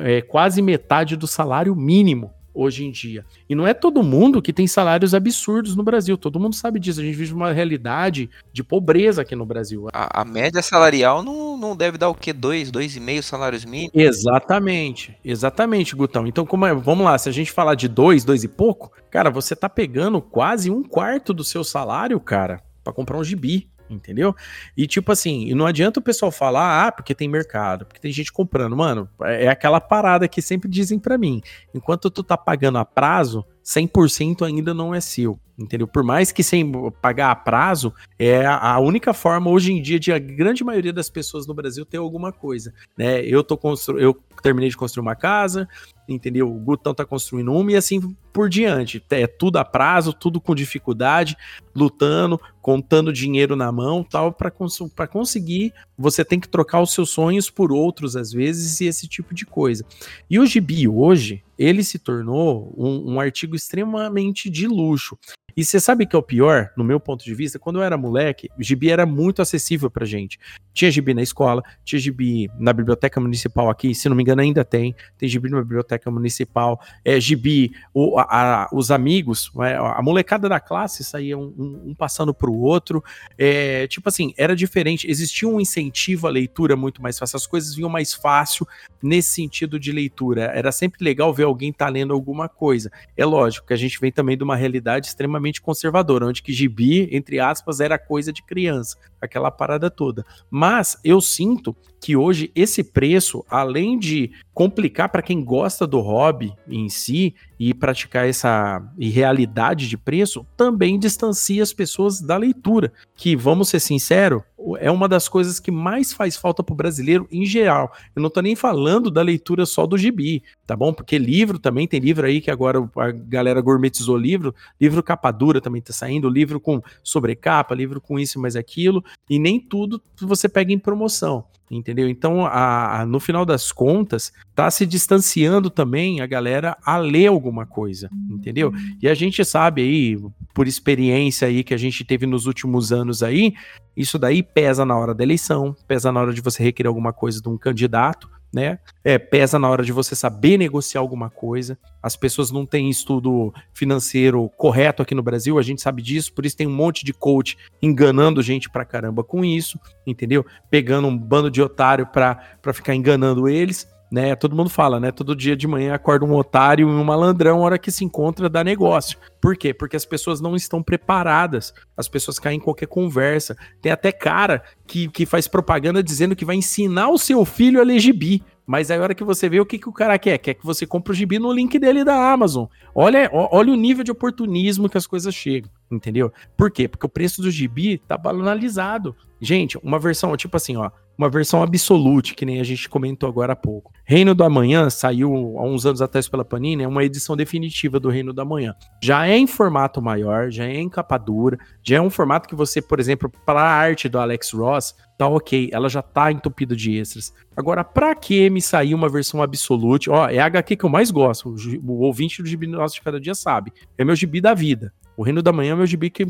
é, 0.00 0.22
quase 0.22 0.62
metade 0.62 1.16
do 1.16 1.26
salário 1.26 1.74
mínimo 1.74 2.32
hoje 2.56 2.84
em 2.84 2.90
dia. 2.90 3.24
E 3.48 3.54
não 3.54 3.66
é 3.66 3.74
todo 3.74 4.02
mundo 4.02 4.40
que 4.40 4.52
tem 4.52 4.66
salários 4.66 5.14
absurdos 5.14 5.76
no 5.76 5.82
Brasil. 5.82 6.16
Todo 6.16 6.40
mundo 6.40 6.54
sabe 6.54 6.80
disso. 6.80 7.00
A 7.00 7.04
gente 7.04 7.14
vive 7.14 7.34
uma 7.34 7.52
realidade 7.52 8.30
de 8.52 8.64
pobreza 8.64 9.22
aqui 9.22 9.36
no 9.36 9.44
Brasil. 9.44 9.88
A, 9.92 10.22
a 10.22 10.24
média 10.24 10.62
salarial 10.62 11.22
não, 11.22 11.56
não 11.56 11.76
deve 11.76 11.98
dar 11.98 12.08
o 12.08 12.14
quê? 12.14 12.32
Dois, 12.32 12.70
dois 12.70 12.96
e 12.96 13.00
meio 13.00 13.22
salários 13.22 13.64
mínimos? 13.64 13.92
Exatamente, 13.94 15.16
exatamente, 15.22 15.94
Gutão. 15.94 16.26
Então, 16.26 16.46
como 16.46 16.64
é, 16.64 16.74
vamos 16.74 17.04
lá, 17.04 17.18
se 17.18 17.28
a 17.28 17.32
gente 17.32 17.52
falar 17.52 17.74
de 17.74 17.88
dois, 17.88 18.24
dois 18.24 18.42
e 18.42 18.48
pouco, 18.48 18.90
cara, 19.10 19.30
você 19.30 19.54
tá 19.54 19.68
pegando 19.68 20.22
quase 20.22 20.70
um 20.70 20.82
quarto 20.82 21.34
do 21.34 21.44
seu 21.44 21.62
salário, 21.62 22.18
cara, 22.18 22.62
pra 22.82 22.92
comprar 22.92 23.18
um 23.18 23.24
gibi. 23.24 23.68
Entendeu? 23.88 24.34
E 24.76 24.86
tipo 24.86 25.12
assim, 25.12 25.52
não 25.54 25.66
adianta 25.66 26.00
o 26.00 26.02
pessoal 26.02 26.30
falar, 26.30 26.86
ah, 26.86 26.92
porque 26.92 27.14
tem 27.14 27.28
mercado, 27.28 27.86
porque 27.86 28.00
tem 28.00 28.12
gente 28.12 28.32
comprando. 28.32 28.76
Mano, 28.76 29.08
é, 29.22 29.44
é 29.44 29.48
aquela 29.48 29.80
parada 29.80 30.28
que 30.28 30.42
sempre 30.42 30.68
dizem 30.68 30.98
para 30.98 31.18
mim. 31.18 31.40
Enquanto 31.74 32.10
tu 32.10 32.22
tá 32.22 32.36
pagando 32.36 32.78
a 32.78 32.84
prazo, 32.84 33.44
100% 33.66 34.46
ainda 34.46 34.72
não 34.72 34.94
é 34.94 35.00
seu, 35.00 35.40
entendeu? 35.58 35.88
Por 35.88 36.04
mais 36.04 36.30
que 36.30 36.42
sem 36.42 36.70
pagar 37.02 37.32
a 37.32 37.34
prazo, 37.34 37.92
é 38.16 38.46
a 38.46 38.78
única 38.78 39.12
forma 39.12 39.50
hoje 39.50 39.72
em 39.72 39.82
dia 39.82 39.98
de 39.98 40.12
a 40.12 40.18
grande 40.18 40.62
maioria 40.62 40.92
das 40.92 41.10
pessoas 41.10 41.48
no 41.48 41.54
Brasil 41.54 41.84
ter 41.84 41.96
alguma 41.96 42.32
coisa, 42.32 42.72
né? 42.96 43.20
Eu 43.22 43.42
tô 43.42 43.56
constru... 43.56 43.98
eu 43.98 44.14
terminei 44.40 44.70
de 44.70 44.76
construir 44.76 45.02
uma 45.02 45.16
casa, 45.16 45.68
entendeu? 46.08 46.48
O 46.50 46.58
Gutão 46.58 46.94
tá 46.94 47.04
construindo 47.04 47.52
uma 47.52 47.72
e 47.72 47.76
assim 47.76 48.16
por 48.32 48.48
diante. 48.48 49.02
É 49.10 49.26
tudo 49.26 49.56
a 49.56 49.64
prazo, 49.64 50.12
tudo 50.12 50.40
com 50.40 50.54
dificuldade, 50.54 51.36
lutando, 51.74 52.40
contando 52.60 53.12
dinheiro 53.12 53.56
na 53.56 53.72
mão, 53.72 54.04
tal, 54.04 54.32
para 54.32 54.50
cons 54.50 54.78
conseguir, 55.10 55.72
você 55.96 56.24
tem 56.24 56.38
que 56.38 56.48
trocar 56.48 56.80
os 56.82 56.92
seus 56.92 57.10
sonhos 57.10 57.48
por 57.48 57.72
outros 57.72 58.16
às 58.16 58.32
vezes 58.32 58.80
e 58.80 58.86
esse 58.86 59.08
tipo 59.08 59.34
de 59.34 59.46
coisa. 59.46 59.84
E 60.28 60.38
o 60.38 60.46
Gibi 60.46 60.86
hoje, 60.86 61.42
ele 61.58 61.82
se 61.82 61.98
tornou 61.98 62.74
um, 62.76 63.14
um 63.14 63.20
artigo 63.20 63.56
extremamente 63.56 64.50
de 64.50 64.66
luxo. 64.66 65.18
E 65.58 65.64
você 65.64 65.80
sabe 65.80 66.04
que 66.04 66.14
é 66.14 66.18
o 66.18 66.22
pior, 66.22 66.70
no 66.76 66.84
meu 66.84 67.00
ponto 67.00 67.24
de 67.24 67.34
vista? 67.34 67.58
Quando 67.58 67.76
eu 67.78 67.82
era 67.82 67.96
moleque, 67.96 68.50
gibi 68.58 68.90
era 68.90 69.06
muito 69.06 69.40
acessível 69.40 69.90
pra 69.90 70.04
gente. 70.04 70.38
Tinha 70.74 70.90
gibi 70.90 71.14
na 71.14 71.22
escola, 71.22 71.62
tinha 71.82 71.98
gibi 71.98 72.50
na 72.58 72.74
biblioteca 72.74 73.18
municipal 73.18 73.70
aqui, 73.70 73.94
se 73.94 74.06
não 74.06 74.14
me 74.14 74.22
engano 74.22 74.42
ainda 74.42 74.62
tem, 74.62 74.94
tem 75.16 75.26
gibi 75.26 75.48
na 75.48 75.62
biblioteca 75.62 76.10
municipal, 76.10 76.78
é 77.02 77.18
gibi, 77.18 77.72
o, 77.94 78.18
a, 78.18 78.64
a, 78.64 78.68
os 78.70 78.90
amigos, 78.90 79.50
é, 79.60 79.76
a 79.76 80.02
molecada 80.02 80.46
da 80.46 80.60
classe 80.60 81.02
saía 81.02 81.38
um, 81.38 81.54
um, 81.56 81.82
um 81.86 81.94
passando 81.94 82.34
pro 82.34 82.52
outro, 82.52 83.02
é, 83.38 83.86
tipo 83.86 84.10
assim, 84.10 84.34
era 84.36 84.54
diferente, 84.54 85.10
existia 85.10 85.48
um 85.48 85.58
incentivo 85.58 86.26
à 86.26 86.30
leitura 86.30 86.76
muito 86.76 87.00
mais 87.00 87.18
fácil, 87.18 87.36
as 87.38 87.46
coisas 87.46 87.74
vinham 87.74 87.88
mais 87.88 88.12
fácil 88.12 88.68
nesse 89.02 89.30
sentido 89.30 89.80
de 89.80 89.90
leitura, 89.90 90.52
era 90.54 90.70
sempre 90.70 91.02
legal 91.02 91.32
ver 91.32 91.44
alguém 91.44 91.72
tá 91.72 91.88
lendo 91.88 92.12
alguma 92.12 92.46
coisa. 92.46 92.90
É 93.16 93.24
lógico 93.24 93.66
que 93.66 93.72
a 93.72 93.76
gente 93.76 93.98
vem 93.98 94.12
também 94.12 94.36
de 94.36 94.44
uma 94.44 94.56
realidade 94.56 95.06
extremamente 95.06 95.45
extremamente 95.46 95.60
conservadora, 95.60 96.26
onde 96.26 96.42
que 96.42 96.52
gibi, 96.52 97.08
entre 97.12 97.38
aspas, 97.38 97.80
era 97.80 97.98
coisa 97.98 98.32
de 98.32 98.42
criança, 98.42 98.96
aquela 99.20 99.50
parada 99.50 99.90
toda. 99.90 100.24
Mas 100.50 100.98
eu 101.04 101.20
sinto 101.20 101.74
que 102.00 102.16
hoje 102.16 102.50
esse 102.54 102.82
preço, 102.82 103.44
além 103.48 103.98
de 103.98 104.32
complicar 104.56 105.10
para 105.10 105.20
quem 105.20 105.44
gosta 105.44 105.86
do 105.86 106.00
hobby 106.00 106.50
em 106.66 106.88
si 106.88 107.34
e 107.60 107.74
praticar 107.74 108.26
essa 108.26 108.82
irrealidade 108.96 109.86
de 109.86 109.98
preço, 109.98 110.46
também 110.56 110.98
distancia 110.98 111.62
as 111.62 111.74
pessoas 111.74 112.22
da 112.22 112.38
leitura, 112.38 112.90
que 113.14 113.36
vamos 113.36 113.68
ser 113.68 113.80
sinceros, 113.80 114.42
é 114.78 114.90
uma 114.90 115.06
das 115.10 115.28
coisas 115.28 115.60
que 115.60 115.70
mais 115.70 116.14
faz 116.14 116.38
falta 116.38 116.62
para 116.62 116.72
o 116.72 116.76
brasileiro 116.76 117.28
em 117.30 117.44
geral. 117.44 117.92
Eu 118.14 118.22
não 118.22 118.28
estou 118.28 118.42
nem 118.42 118.56
falando 118.56 119.10
da 119.10 119.20
leitura 119.20 119.66
só 119.66 119.86
do 119.86 119.98
gibi, 119.98 120.42
tá 120.66 120.74
bom? 120.74 120.90
Porque 120.90 121.18
livro 121.18 121.58
também 121.58 121.86
tem 121.86 122.00
livro 122.00 122.26
aí 122.26 122.40
que 122.40 122.50
agora 122.50 122.78
a 122.96 123.10
galera 123.10 123.60
gourmetizou 123.60 124.16
livro, 124.16 124.54
livro 124.80 125.02
capa 125.02 125.30
dura 125.30 125.60
também 125.60 125.80
está 125.80 125.92
saindo, 125.92 126.30
livro 126.30 126.58
com 126.58 126.80
sobrecapa, 127.02 127.74
livro 127.74 128.00
com 128.00 128.18
isso 128.18 128.40
mais 128.40 128.56
aquilo, 128.56 129.04
e 129.28 129.38
nem 129.38 129.60
tudo 129.60 130.02
você 130.18 130.48
pega 130.48 130.72
em 130.72 130.78
promoção 130.78 131.44
entendeu? 131.70 132.08
Então, 132.08 132.46
a, 132.46 133.00
a, 133.00 133.06
no 133.06 133.18
final 133.18 133.44
das 133.44 133.72
contas, 133.72 134.32
tá 134.56 134.70
se 134.70 134.86
distanciando 134.86 135.68
também 135.68 136.22
a 136.22 136.26
galera 136.26 136.78
a 136.82 136.96
ler 136.96 137.26
alguma 137.26 137.66
coisa, 137.66 138.08
entendeu? 138.30 138.70
Uhum. 138.70 138.96
E 139.02 139.06
a 139.06 139.12
gente 139.12 139.44
sabe 139.44 139.82
aí, 139.82 140.18
por 140.54 140.66
experiência 140.66 141.46
aí 141.46 141.62
que 141.62 141.74
a 141.74 141.76
gente 141.76 142.02
teve 142.06 142.24
nos 142.24 142.46
últimos 142.46 142.90
anos 142.90 143.22
aí, 143.22 143.52
isso 143.94 144.18
daí 144.18 144.42
pesa 144.42 144.82
na 144.86 144.96
hora 144.96 145.14
da 145.14 145.22
eleição, 145.22 145.76
pesa 145.86 146.10
na 146.10 146.20
hora 146.20 146.32
de 146.32 146.40
você 146.40 146.62
requerer 146.62 146.88
alguma 146.88 147.12
coisa 147.12 147.38
de 147.40 147.48
um 147.50 147.58
candidato, 147.58 148.30
né? 148.50 148.78
É, 149.04 149.18
pesa 149.18 149.58
na 149.58 149.68
hora 149.68 149.84
de 149.84 149.92
você 149.92 150.16
saber 150.16 150.56
negociar 150.56 151.02
alguma 151.02 151.28
coisa. 151.28 151.78
As 152.02 152.16
pessoas 152.16 152.50
não 152.50 152.64
têm 152.64 152.88
estudo 152.88 153.52
financeiro 153.74 154.48
correto 154.56 155.02
aqui 155.02 155.14
no 155.14 155.22
Brasil, 155.22 155.58
a 155.58 155.62
gente 155.62 155.82
sabe 155.82 156.00
disso, 156.00 156.32
por 156.32 156.46
isso 156.46 156.56
tem 156.56 156.66
um 156.66 156.74
monte 156.74 157.04
de 157.04 157.12
coach 157.12 157.58
enganando 157.82 158.42
gente 158.42 158.70
pra 158.70 158.86
caramba 158.86 159.22
com 159.22 159.44
isso, 159.44 159.78
entendeu? 160.06 160.46
Pegando 160.70 161.08
um 161.08 161.18
bando 161.18 161.50
de 161.50 161.60
otário 161.60 162.06
pra, 162.06 162.36
pra 162.62 162.72
ficar 162.72 162.94
enganando 162.94 163.50
eles 163.50 163.86
né? 164.10 164.36
Todo 164.36 164.56
mundo 164.56 164.70
fala, 164.70 165.00
né? 165.00 165.10
Todo 165.10 165.34
dia 165.34 165.56
de 165.56 165.66
manhã 165.66 165.94
acorda 165.94 166.24
um 166.24 166.34
otário 166.34 166.88
e 166.88 166.90
um 166.90 167.04
malandrão, 167.04 167.60
hora 167.60 167.78
que 167.78 167.90
se 167.90 168.04
encontra 168.04 168.48
dá 168.48 168.62
negócio. 168.62 169.18
Por 169.40 169.56
quê? 169.56 169.74
Porque 169.74 169.96
as 169.96 170.04
pessoas 170.04 170.40
não 170.40 170.54
estão 170.54 170.82
preparadas. 170.82 171.74
As 171.96 172.08
pessoas 172.08 172.38
caem 172.38 172.58
em 172.58 172.62
qualquer 172.62 172.86
conversa. 172.86 173.56
Tem 173.80 173.90
até 173.90 174.12
cara 174.12 174.62
que, 174.86 175.08
que 175.08 175.26
faz 175.26 175.48
propaganda 175.48 176.02
dizendo 176.02 176.36
que 176.36 176.44
vai 176.44 176.56
ensinar 176.56 177.08
o 177.08 177.18
seu 177.18 177.44
filho 177.44 177.80
a 177.80 177.84
ler 177.84 177.98
gibi. 177.98 178.42
Mas 178.66 178.90
aí 178.90 178.98
a 178.98 179.02
hora 179.02 179.14
que 179.14 179.22
você 179.22 179.48
vê 179.48 179.60
o 179.60 179.66
que, 179.66 179.78
que 179.78 179.88
o 179.88 179.92
cara 179.92 180.18
quer, 180.18 180.38
quer 180.38 180.54
que 180.54 180.66
você 180.66 180.84
compre 180.84 181.12
o 181.12 181.14
gibi 181.14 181.38
no 181.38 181.52
link 181.52 181.78
dele 181.78 182.02
da 182.02 182.32
Amazon. 182.32 182.66
Olha, 182.92 183.30
olha 183.32 183.72
o 183.72 183.76
nível 183.76 184.02
de 184.02 184.10
oportunismo 184.10 184.88
que 184.88 184.98
as 184.98 185.06
coisas 185.06 185.32
chegam, 185.32 185.70
entendeu? 185.90 186.32
Por 186.56 186.70
quê? 186.70 186.88
Porque 186.88 187.06
o 187.06 187.10
preço 187.10 187.42
do 187.42 187.50
gibi 187.50 187.98
tá 187.98 188.16
banalizado. 188.16 189.14
Gente, 189.40 189.78
uma 189.82 189.98
versão, 189.98 190.36
tipo 190.36 190.56
assim, 190.56 190.76
ó, 190.76 190.90
uma 191.18 191.30
versão 191.30 191.62
absolute, 191.62 192.34
que 192.34 192.44
nem 192.44 192.60
a 192.60 192.64
gente 192.64 192.88
comentou 192.88 193.28
agora 193.28 193.54
há 193.54 193.56
pouco. 193.56 193.92
Reino 194.04 194.34
do 194.34 194.44
Amanhã 194.44 194.90
saiu 194.90 195.58
há 195.58 195.64
uns 195.64 195.86
anos 195.86 196.02
atrás 196.02 196.28
pela 196.28 196.44
Panini, 196.44 196.82
é 196.82 196.88
uma 196.88 197.04
edição 197.04 197.36
definitiva 197.36 197.98
do 197.98 198.10
Reino 198.10 198.32
do 198.32 198.40
Amanhã. 198.40 198.74
Já 199.02 199.26
é 199.26 199.36
em 199.36 199.46
formato 199.46 200.02
maior, 200.02 200.50
já 200.50 200.64
é 200.64 200.76
em 200.76 200.88
capa 200.88 201.16
dura, 201.16 201.58
já 201.82 201.96
é 201.96 202.00
um 202.00 202.10
formato 202.10 202.48
que 202.48 202.54
você, 202.54 202.82
por 202.82 203.00
exemplo, 203.00 203.30
para 203.44 203.60
a 203.60 203.70
arte 203.70 204.08
do 204.08 204.18
Alex 204.18 204.52
Ross, 204.52 204.94
tá 205.18 205.26
ok, 205.26 205.70
ela 205.72 205.88
já 205.88 206.02
tá 206.02 206.30
entupida 206.30 206.76
de 206.76 206.96
extras. 206.98 207.32
Agora, 207.56 207.82
pra 207.82 208.14
que 208.14 208.50
me 208.50 208.60
sair 208.60 208.94
uma 208.94 209.08
versão 209.08 209.42
absolute? 209.42 210.10
Ó, 210.10 210.28
é 210.28 210.38
a 210.38 210.46
HQ 210.46 210.76
que 210.76 210.84
eu 210.84 210.90
mais 210.90 211.10
gosto, 211.10 211.48
o, 211.48 211.92
o 211.92 212.00
ouvinte 212.00 212.42
do 212.42 212.48
Gibi 212.48 212.66
Nosso 212.66 212.94
de 212.94 213.02
Cada 213.02 213.18
Dia 213.18 213.34
sabe. 213.34 213.72
É 213.96 214.04
meu 214.04 214.14
gibi 214.14 214.40
da 214.40 214.52
vida. 214.52 214.92
O 215.16 215.22
Reino 215.22 215.42
da 215.42 215.52
Manhã 215.52 215.72
é 215.72 215.76
meu 215.76 215.86
gibi 215.86 216.10
que, 216.10 216.26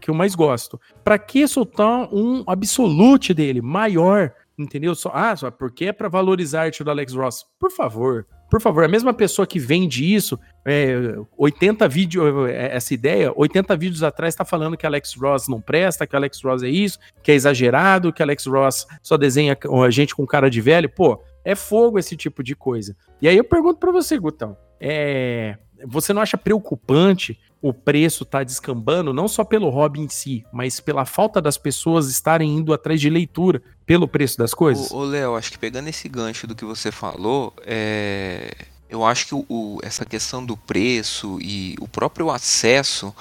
que 0.00 0.10
eu 0.10 0.14
mais 0.14 0.34
gosto. 0.34 0.80
Pra 1.04 1.18
que 1.18 1.46
soltar 1.46 2.08
um 2.12 2.42
absolute 2.46 3.34
dele, 3.34 3.60
maior, 3.60 4.32
entendeu? 4.58 4.94
Só, 4.94 5.10
ah, 5.12 5.36
só 5.36 5.50
porque 5.50 5.86
é 5.86 5.92
pra 5.92 6.08
valorizar 6.08 6.62
a 6.62 6.64
arte 6.64 6.82
do 6.82 6.90
Alex 6.90 7.14
Ross. 7.14 7.46
Por 7.58 7.70
favor, 7.70 8.26
por 8.50 8.60
favor, 8.60 8.82
a 8.82 8.88
mesma 8.88 9.14
pessoa 9.14 9.46
que 9.46 9.60
vende 9.60 10.12
isso, 10.12 10.36
é, 10.66 11.14
80 11.38 11.86
vídeos, 11.86 12.48
é, 12.48 12.74
essa 12.74 12.92
ideia, 12.92 13.32
80 13.36 13.76
vídeos 13.76 14.02
atrás 14.02 14.34
está 14.34 14.44
falando 14.44 14.76
que 14.76 14.84
Alex 14.84 15.14
Ross 15.14 15.46
não 15.46 15.60
presta, 15.60 16.04
que 16.04 16.16
Alex 16.16 16.42
Ross 16.42 16.64
é 16.64 16.68
isso, 16.68 16.98
que 17.22 17.30
é 17.30 17.34
exagerado, 17.34 18.12
que 18.12 18.20
Alex 18.20 18.46
Ross 18.46 18.88
só 19.02 19.16
desenha 19.16 19.56
a 19.84 19.90
gente 19.90 20.16
com 20.16 20.26
cara 20.26 20.50
de 20.50 20.60
velho. 20.60 20.88
Pô, 20.88 21.22
é 21.44 21.54
fogo 21.54 21.96
esse 21.96 22.16
tipo 22.16 22.42
de 22.42 22.56
coisa. 22.56 22.96
E 23.22 23.28
aí 23.28 23.36
eu 23.36 23.44
pergunto 23.44 23.78
para 23.78 23.92
você, 23.92 24.18
Gutão, 24.18 24.56
é, 24.80 25.56
você 25.86 26.12
não 26.12 26.20
acha 26.20 26.36
preocupante 26.36 27.38
o 27.62 27.74
preço 27.74 28.24
tá 28.24 28.42
descambando, 28.42 29.12
não 29.12 29.28
só 29.28 29.44
pelo 29.44 29.68
hobby 29.68 30.00
em 30.00 30.08
si, 30.08 30.44
mas 30.52 30.80
pela 30.80 31.04
falta 31.04 31.40
das 31.40 31.58
pessoas 31.58 32.08
estarem 32.08 32.56
indo 32.56 32.72
atrás 32.72 33.00
de 33.00 33.10
leitura 33.10 33.62
pelo 33.84 34.08
preço 34.08 34.38
das 34.38 34.54
coisas? 34.54 34.90
Ô, 34.90 35.04
Léo, 35.04 35.36
acho 35.36 35.52
que 35.52 35.58
pegando 35.58 35.88
esse 35.88 36.08
gancho 36.08 36.46
do 36.46 36.54
que 36.54 36.64
você 36.64 36.90
falou, 36.90 37.52
é... 37.66 38.52
eu 38.88 39.04
acho 39.04 39.26
que 39.26 39.34
o, 39.34 39.78
essa 39.82 40.04
questão 40.06 40.44
do 40.44 40.56
preço 40.56 41.38
e 41.40 41.76
o 41.80 41.86
próprio 41.86 42.30
acesso 42.30 43.14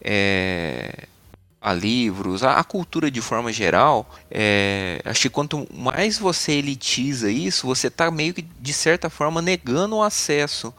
é... 0.00 1.06
a 1.60 1.74
livros, 1.74 2.42
a, 2.42 2.54
a, 2.54 2.64
cultura 2.64 3.10
de 3.10 3.20
forma 3.20 3.52
geral, 3.52 4.08
é... 4.30 5.00
acho 5.04 5.22
que 5.22 5.28
quanto 5.28 5.68
mais 5.72 6.16
você 6.18 6.52
elitiza 6.52 7.30
isso, 7.30 7.66
você 7.66 7.88
está 7.88 8.10
meio 8.10 8.32
que, 8.32 8.42
de 8.42 8.72
certa 8.72 9.10
forma, 9.10 9.42
negando 9.42 9.96
o 9.96 10.02
acesso 10.02 10.72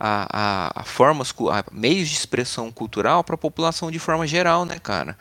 a, 0.00 0.26
a, 0.32 0.80
a 0.80 0.84
formas, 0.84 1.32
a 1.50 1.64
meios 1.70 2.08
de 2.08 2.16
expressão 2.16 2.72
cultural 2.72 3.22
para 3.22 3.34
a 3.36 3.38
população 3.38 3.90
de 3.90 3.98
forma 3.98 4.26
geral, 4.26 4.64
né, 4.64 4.78
cara? 4.78 5.16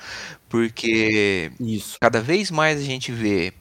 Porque 0.49 1.51
Isso. 1.59 1.97
cada 2.01 2.19
vez 2.19 2.49
mais 2.49 2.79
a 2.79 2.83
gente 2.83 3.11
vê 3.11 3.53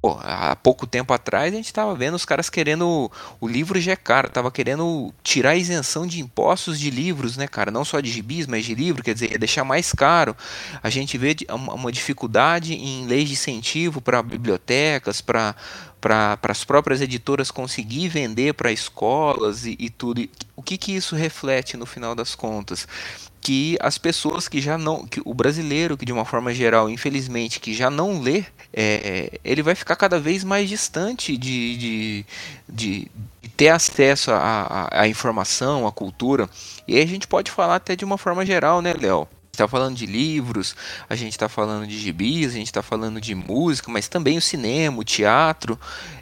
Pô, 0.00 0.16
há 0.22 0.54
pouco 0.54 0.86
tempo 0.86 1.12
atrás 1.12 1.52
a 1.52 1.56
gente 1.56 1.66
estava 1.66 1.92
vendo 1.92 2.14
os 2.14 2.24
caras 2.24 2.48
querendo. 2.48 3.10
O 3.40 3.48
livro 3.48 3.80
já 3.80 3.92
é 3.92 3.96
caro, 3.96 4.30
tava 4.30 4.48
querendo 4.48 5.12
tirar 5.24 5.50
a 5.50 5.56
isenção 5.56 6.06
de 6.06 6.20
impostos 6.20 6.78
de 6.78 6.88
livros, 6.88 7.36
né, 7.36 7.48
cara? 7.48 7.72
Não 7.72 7.84
só 7.84 7.98
de 7.98 8.08
gibis, 8.08 8.46
mas 8.46 8.64
de 8.64 8.76
livro, 8.76 9.02
quer 9.02 9.12
dizer, 9.14 9.32
ia 9.32 9.38
deixar 9.38 9.64
mais 9.64 9.92
caro. 9.92 10.36
A 10.84 10.88
gente 10.88 11.18
vê 11.18 11.34
uma 11.50 11.90
dificuldade 11.90 12.74
em 12.74 13.06
leis 13.06 13.28
de 13.28 13.34
incentivo 13.34 14.00
para 14.00 14.22
bibliotecas, 14.22 15.20
para 15.20 15.56
para 16.00 16.38
as 16.44 16.64
próprias 16.64 17.00
editoras 17.00 17.50
conseguir 17.50 18.08
vender 18.08 18.54
para 18.54 18.70
escolas 18.70 19.66
e, 19.66 19.76
e 19.78 19.90
tudo. 19.90 20.28
O 20.54 20.62
que, 20.62 20.78
que 20.78 20.92
isso 20.92 21.16
reflete 21.16 21.76
no 21.76 21.86
final 21.86 22.14
das 22.14 22.34
contas? 22.34 22.86
Que 23.40 23.76
as 23.80 23.98
pessoas 23.98 24.48
que 24.48 24.60
já 24.60 24.76
não, 24.76 25.06
que 25.06 25.20
o 25.24 25.32
brasileiro 25.32 25.96
que 25.96 26.04
de 26.04 26.12
uma 26.12 26.24
forma 26.24 26.52
geral, 26.52 26.90
infelizmente, 26.90 27.60
que 27.60 27.72
já 27.72 27.90
não 27.90 28.20
lê, 28.20 28.44
é, 28.72 29.38
ele 29.44 29.62
vai 29.62 29.74
ficar 29.74 29.96
cada 29.96 30.18
vez 30.18 30.44
mais 30.44 30.68
distante 30.68 31.36
de, 31.36 31.76
de, 31.76 32.26
de, 32.68 33.10
de 33.42 33.48
ter 33.56 33.68
acesso 33.68 34.30
à 34.32 35.06
informação, 35.08 35.86
à 35.86 35.92
cultura. 35.92 36.48
E 36.86 36.96
aí 36.96 37.02
a 37.02 37.06
gente 37.06 37.26
pode 37.26 37.50
falar 37.50 37.76
até 37.76 37.96
de 37.96 38.04
uma 38.04 38.18
forma 38.18 38.44
geral, 38.44 38.82
né, 38.82 38.92
Léo? 38.92 39.28
Está 39.58 39.68
falando 39.68 39.96
de 39.96 40.06
livros, 40.06 40.76
a 41.08 41.16
gente 41.16 41.32
está 41.32 41.48
falando 41.48 41.86
de 41.86 41.98
gibis, 41.98 42.52
a 42.52 42.58
gente 42.58 42.66
está 42.66 42.82
falando 42.82 43.20
de 43.20 43.34
música, 43.34 43.90
mas 43.90 44.08
também 44.08 44.38
o 44.38 44.42
cinema, 44.42 45.00
o 45.00 45.04
teatro. 45.04 45.78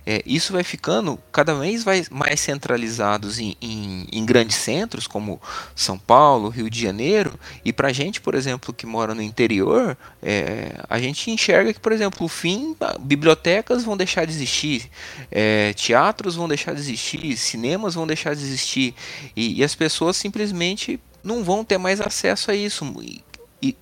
É, 0.09 0.23
isso 0.25 0.53
vai 0.53 0.63
ficando 0.63 1.19
cada 1.33 1.53
vez 1.55 1.85
mais 2.11 2.41
centralizados 2.41 3.41
em, 3.41 3.57
em, 3.61 4.07
em, 4.13 4.25
grandes 4.25 4.57
centros 4.57 5.07
como 5.07 5.41
São 5.75 5.99
Paulo, 5.99 6.49
Rio 6.49 6.71
de 6.71 6.81
Janeiro. 6.81 7.39
E 7.65 7.73
para 7.73 7.89
a 7.89 7.93
gente, 7.93 8.21
por 8.21 8.35
exemplo, 8.35 8.73
que 8.73 8.87
mora 8.87 9.15
no 9.15 9.23
interior, 9.23 9.99
é, 10.23 10.81
a 10.89 10.99
gente 10.99 11.31
enxerga 11.31 11.75
que, 11.75 11.81
por 11.81 11.93
exemplo, 11.93 12.25
o 12.25 12.29
fim, 12.29 12.77
bibliotecas 13.01 13.83
vão 13.83 13.97
deixar 13.97 14.25
de 14.25 14.33
existir, 14.33 14.89
é, 15.31 15.73
teatros 15.75 16.37
vão 16.37 16.47
deixar 16.47 16.73
de 16.73 16.81
existir, 16.81 17.37
cinemas 17.37 17.95
vão 17.95 18.07
deixar 18.07 18.35
de 18.35 18.43
existir. 18.43 18.95
E, 19.35 19.59
e 19.59 19.65
as 19.65 19.75
pessoas 19.75 20.17
simplesmente 20.17 21.01
não 21.27 21.43
vão 21.43 21.65
ter 21.65 21.77
mais 21.77 22.01
acesso 22.01 22.53
a 22.53 22.55
isso 22.55 22.85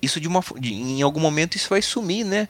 isso 0.01 0.19
de 0.19 0.27
uma 0.27 0.43
de, 0.57 0.73
em 0.73 1.01
algum 1.01 1.19
momento 1.19 1.55
isso 1.55 1.69
vai 1.69 1.81
sumir, 1.81 2.23
né? 2.23 2.47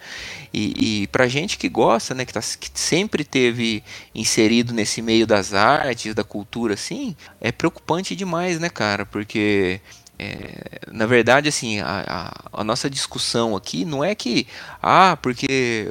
E, 0.53 1.01
e 1.03 1.07
pra 1.07 1.27
gente 1.27 1.57
que 1.57 1.67
gosta, 1.67 2.13
né, 2.13 2.25
que, 2.25 2.33
tá, 2.33 2.41
que 2.41 2.69
sempre 2.73 3.23
teve 3.23 3.83
inserido 4.13 4.73
nesse 4.73 5.01
meio 5.01 5.25
das 5.25 5.53
artes, 5.53 6.13
da 6.13 6.23
cultura, 6.23 6.75
assim, 6.75 7.15
é 7.41 7.51
preocupante 7.51 8.15
demais, 8.15 8.59
né, 8.59 8.69
cara? 8.69 9.05
Porque 9.05 9.81
é, 10.17 10.79
na 10.91 11.05
verdade, 11.05 11.49
assim, 11.49 11.79
a, 11.79 12.31
a, 12.53 12.61
a, 12.61 12.63
nossa 12.63 12.89
discussão 12.89 13.55
aqui 13.55 13.83
não 13.83 14.03
é 14.03 14.15
que, 14.15 14.47
ah, 14.81 15.17
porque 15.21 15.89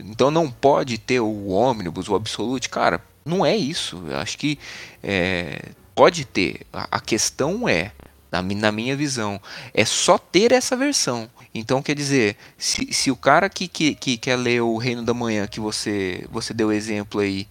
então 0.00 0.30
não 0.30 0.50
pode 0.50 0.98
ter 0.98 1.20
o 1.20 1.48
ônibus, 1.48 2.08
o 2.08 2.14
absolute, 2.14 2.68
cara, 2.68 3.00
não 3.24 3.44
é 3.44 3.56
isso. 3.56 4.02
Eu 4.06 4.18
acho 4.18 4.38
que 4.38 4.58
é, 5.02 5.70
pode 5.94 6.24
ter. 6.24 6.60
A, 6.72 6.88
a 6.92 7.00
questão 7.00 7.68
é 7.68 7.92
na, 8.30 8.72
minha 8.72 8.96
visão, 8.96 9.40
é 9.72 9.84
só 9.84 10.18
ter 10.18 10.52
essa 10.52 10.76
versão. 10.76 11.28
Então, 11.54 11.82
quer 11.82 11.94
dizer, 11.94 12.36
se, 12.58 12.92
se 12.92 13.10
o 13.10 13.16
cara 13.16 13.48
que, 13.48 13.66
que, 13.66 13.94
que 13.94 14.16
quer 14.16 14.36
ler 14.36 14.60
o 14.60 14.76
Reino 14.76 15.02
da 15.02 15.14
Manhã, 15.14 15.46
que 15.46 15.60
você, 15.60 16.26
você 16.30 16.52
deu 16.52 16.70
exemplo 16.70 17.20
aí, 17.20 17.48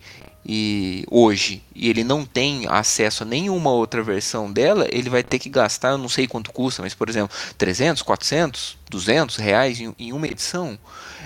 e 0.47 1.03
hoje 1.09 1.63
e 1.73 1.89
ele 1.89 2.03
não 2.03 2.23
tem 2.23 2.67
acesso 2.69 3.23
a 3.23 3.25
nenhuma 3.25 3.71
outra 3.71 4.03
versão 4.03 4.51
dela, 4.51 4.87
ele 4.91 5.09
vai 5.09 5.23
ter 5.23 5.39
que 5.39 5.49
gastar, 5.49 5.89
eu 5.89 5.97
não 5.97 6.07
sei 6.07 6.27
quanto 6.27 6.51
custa, 6.51 6.83
mas 6.83 6.93
por 6.93 7.09
exemplo, 7.09 7.35
300, 7.57 8.03
400, 8.03 8.77
200 8.87 9.37
reais 9.37 9.81
em, 9.81 9.95
em 9.97 10.13
uma 10.13 10.27
edição. 10.27 10.77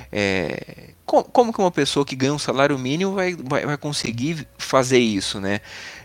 É, 0.09 0.91
como, 1.05 1.23
como, 1.25 1.53
que 1.53 1.59
uma 1.59 1.71
pessoa 1.71 2.05
que 2.05 2.15
ganha 2.15 2.33
um 2.33 2.39
salário 2.39 2.79
mínimo 2.79 3.13
vai, 3.13 3.35
vai, 3.35 3.65
vai 3.65 3.77
conseguir 3.77 4.47
fazer 4.57 4.99
isso, 4.99 5.39
né? 5.41 5.59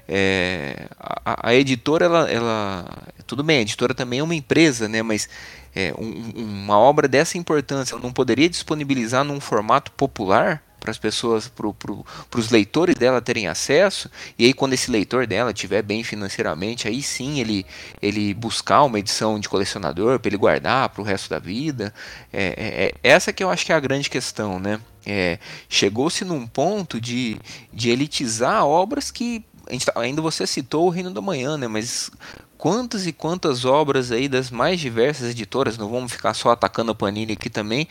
É, 0.09 0.87
a, 0.99 1.49
a, 1.49 1.55
editora, 1.55 2.05
ela, 2.05 2.31
ela, 2.31 2.85
tudo 3.27 3.43
bem, 3.43 3.59
a 3.59 3.63
editora 3.63 3.95
também 3.95 4.19
é 4.19 4.23
uma 4.23 4.35
empresa, 4.35 4.89
né? 4.89 5.03
Mas 5.03 5.29
é, 5.75 5.95
um, 5.99 6.33
uma 6.37 6.79
obra 6.79 7.09
dessa 7.09 7.39
importância, 7.39 7.95
ela 7.95 8.03
não 8.03 8.13
poderia 8.13 8.49
disponibilizar 8.49 9.25
num 9.25 9.41
formato 9.41 9.91
popular 9.93 10.63
para 10.85 10.91
as 10.91 10.99
pessoas, 10.99 11.49
para 11.49 11.73
pro, 11.73 12.05
os 12.37 12.51
leitores 12.51 12.95
dela 12.97 13.23
terem 13.23 13.49
acesso, 13.49 14.11
e 14.39 14.45
aí 14.45 14.53
quando 14.53 14.75
esse 14.75 14.91
leitor 14.91 15.27
dela 15.27 15.51
estiver 15.51 15.81
bem 15.81 16.05
financeiramente, 16.05 16.87
aí 16.87 17.03
sim 17.03 17.41
ele, 17.41 17.65
ele 18.03 18.35
buscar 18.35 18.83
uma 18.83 18.99
edição 18.99 19.41
de 19.41 19.49
colecionador 19.49 20.21
para 20.21 20.29
ele 20.29 20.37
guardar 20.37 20.91
para 20.91 21.01
o 21.01 21.05
resto 21.05 21.31
da 21.31 21.39
vida. 21.39 21.93
É, 22.31 22.45
é, 22.45 22.85
é, 22.85 22.95
essa 23.03 23.33
que 23.33 23.43
eu 23.43 23.49
acho 23.49 23.65
que 23.65 23.73
é 23.73 23.75
a 23.75 23.81
grande 23.81 24.11
questão, 24.11 24.61
né? 24.61 24.79
É, 25.07 25.39
Chegou-se 25.71 26.23
num 26.23 26.47
ponto 26.47 27.01
de, 27.01 27.39
de 27.73 27.89
elitizar 27.89 28.67
obras 28.67 29.11
que 29.11 29.43
Tá, 29.85 29.93
ainda 29.97 30.21
você 30.21 30.47
citou 30.47 30.87
o 30.87 30.91
Reino 30.91 31.11
da 31.11 31.21
Manhã, 31.21 31.57
né? 31.57 31.67
Mas 31.67 32.11
quantas 32.59 33.07
e 33.07 33.13
quantas 33.13 33.65
obras 33.65 34.11
aí 34.11 34.29
das 34.29 34.51
mais 34.51 34.81
diversas 34.81 35.31
editoras, 35.31 35.77
não 35.77 35.89
vamos 35.89 36.13
ficar 36.13 36.35
só 36.35 36.51
atacando 36.51 36.93
a 36.93 36.95
Panini 36.95 37.33
aqui 37.33 37.51
também, 37.51 37.89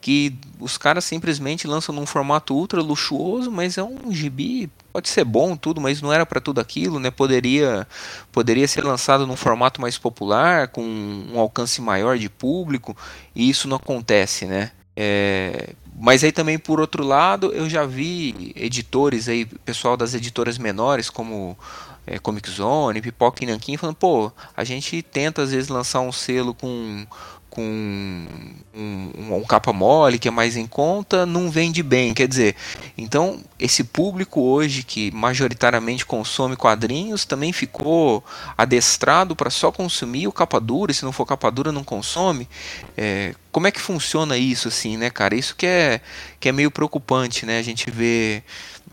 que 0.00 0.34
os 0.60 0.76
caras 0.76 1.04
simplesmente 1.04 1.66
lançam 1.66 1.94
num 1.94 2.06
formato 2.06 2.54
ultra 2.54 2.82
luxuoso, 2.82 3.50
mas 3.50 3.78
é 3.78 3.82
um 3.82 4.12
gibi, 4.12 4.70
pode 4.92 5.08
ser 5.08 5.24
bom 5.24 5.56
tudo, 5.56 5.80
mas 5.80 6.02
não 6.02 6.12
era 6.12 6.26
para 6.26 6.40
tudo 6.40 6.60
aquilo, 6.60 6.98
né? 6.98 7.10
Poderia 7.10 7.86
poderia 8.30 8.68
ser 8.68 8.84
lançado 8.84 9.26
num 9.26 9.36
formato 9.36 9.80
mais 9.80 9.96
popular, 9.96 10.68
com 10.68 10.82
um 10.82 11.38
alcance 11.38 11.80
maior 11.80 12.18
de 12.18 12.28
público, 12.28 12.96
e 13.34 13.48
isso 13.48 13.66
não 13.66 13.76
acontece, 13.76 14.44
né? 14.46 14.72
É, 14.96 15.74
mas 15.98 16.22
aí 16.22 16.30
também 16.30 16.56
por 16.56 16.80
outro 16.80 17.04
lado 17.04 17.52
eu 17.52 17.68
já 17.68 17.84
vi 17.84 18.52
editores 18.54 19.28
aí, 19.28 19.44
pessoal 19.44 19.96
das 19.96 20.14
editoras 20.14 20.56
menores 20.56 21.10
como 21.10 21.58
é, 22.06 22.18
Comic 22.18 22.48
Zone, 22.50 23.00
Pipoca 23.00 23.42
e 23.42 23.46
Nankin 23.46 23.76
falando, 23.76 23.96
pô, 23.96 24.30
a 24.56 24.62
gente 24.62 25.02
tenta 25.02 25.42
às 25.42 25.50
vezes 25.50 25.68
lançar 25.68 26.00
um 26.00 26.12
selo 26.12 26.54
com 26.54 27.06
com 27.54 27.62
um, 27.62 28.26
um, 28.74 29.36
um, 29.36 29.44
capa 29.44 29.72
mole 29.72 30.18
que 30.18 30.26
é 30.26 30.30
mais 30.30 30.56
em 30.56 30.66
conta, 30.66 31.24
não 31.24 31.48
vende 31.48 31.82
bem. 31.82 32.12
Quer 32.12 32.26
dizer, 32.26 32.56
então 32.98 33.40
esse 33.58 33.84
público 33.84 34.40
hoje 34.42 34.82
que 34.82 35.10
majoritariamente 35.12 36.04
consome 36.04 36.56
quadrinhos 36.56 37.24
também 37.24 37.52
ficou 37.52 38.24
adestrado 38.58 39.36
para 39.36 39.50
só 39.50 39.70
consumir 39.70 40.26
o 40.26 40.32
capa 40.32 40.60
dura, 40.60 40.90
e 40.90 40.94
se 40.94 41.04
não 41.04 41.12
for 41.12 41.24
capa 41.24 41.50
dura 41.50 41.70
não 41.70 41.84
consome. 41.84 42.48
É, 42.96 43.34
como 43.52 43.68
é 43.68 43.70
que 43.70 43.80
funciona 43.80 44.36
isso 44.36 44.66
assim, 44.66 44.96
né, 44.96 45.08
cara? 45.08 45.36
Isso 45.36 45.54
que 45.54 45.66
é, 45.66 46.00
que 46.40 46.48
é 46.48 46.52
meio 46.52 46.70
preocupante, 46.70 47.46
né? 47.46 47.58
A 47.58 47.62
gente 47.62 47.88
vê 47.90 48.42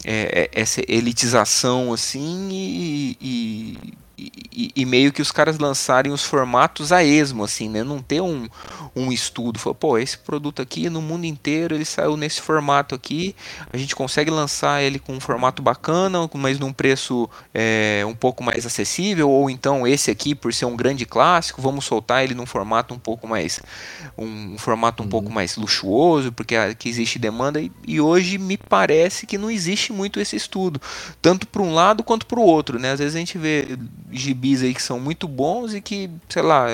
é, 0.06 0.50
é 0.54 0.62
essa 0.62 0.82
elitização 0.88 1.92
assim 1.92 2.50
e, 2.52 3.18
e 3.20 3.78
e, 4.52 4.72
e, 4.76 4.86
meio 4.86 5.12
que 5.12 5.22
os 5.22 5.32
caras 5.32 5.58
lançarem 5.58 6.12
os 6.12 6.24
formatos 6.24 6.92
a 6.92 7.04
esmo, 7.04 7.44
assim, 7.44 7.70
né? 7.70 7.84
Não 7.84 8.02
ter 8.02 8.22
um, 8.22 8.48
um 8.96 9.12
estudo. 9.12 9.58
Falar, 9.58 9.76
pô, 9.76 9.98
esse 9.98 10.18
produto 10.18 10.62
aqui 10.62 10.90
no 10.90 11.02
mundo 11.02 11.26
inteiro 11.26 11.74
ele 11.74 11.86
saiu 11.86 12.16
nesse 12.16 12.42
formato 12.42 12.94
aqui. 12.94 13.36
A 13.72 13.78
gente 13.78 13.96
consegue 13.96 14.30
lançar 14.30 14.84
ele 14.84 15.00
com 15.00 15.14
um 15.14 15.20
formato 15.20 15.62
bacana, 15.62 16.30
mas 16.34 16.60
num 16.60 16.72
preço 16.72 17.30
é, 17.54 18.04
um 18.06 18.14
pouco 18.14 18.44
mais 18.44 18.66
acessível. 18.66 19.30
Ou 19.30 19.50
então 19.50 19.88
esse 19.88 20.12
aqui, 20.12 20.36
por 20.36 20.54
ser 20.54 20.66
um 20.66 20.76
grande 20.76 21.06
clássico, 21.06 21.62
vamos 21.62 21.86
soltar 21.86 22.24
ele 22.24 22.36
num 22.36 22.46
formato 22.46 22.94
um 22.94 23.00
pouco 23.00 23.28
mais. 23.28 23.60
Um, 24.18 24.54
um 24.54 24.58
formato 24.58 25.02
um 25.02 25.06
uhum. 25.06 25.10
pouco 25.10 25.32
mais 25.32 25.56
luxuoso, 25.56 26.32
porque 26.32 26.56
aqui 26.56 26.90
existe 26.90 27.18
demanda. 27.18 27.60
E, 27.60 27.72
e 27.88 28.00
hoje 28.00 28.38
me 28.38 28.58
parece 28.58 29.26
que 29.26 29.38
não 29.38 29.50
existe 29.50 29.92
muito 29.92 30.20
esse 30.20 30.36
estudo, 30.36 30.80
tanto 31.22 31.48
para 31.48 31.62
um 31.62 31.74
lado 31.74 32.04
quanto 32.04 32.26
para 32.26 32.40
o 32.40 32.44
outro, 32.44 32.78
né? 32.78 32.92
Às 32.92 33.00
vezes 33.00 33.16
a 33.16 33.20
gente 33.20 33.38
vê 33.38 33.78
gibis 34.12 34.62
aí 34.62 34.74
que 34.74 34.82
são 34.82 35.00
muito 35.00 35.28
bons 35.28 35.74
e 35.74 35.82
que, 35.82 36.10
sei 36.30 36.42
lá, 36.42 36.68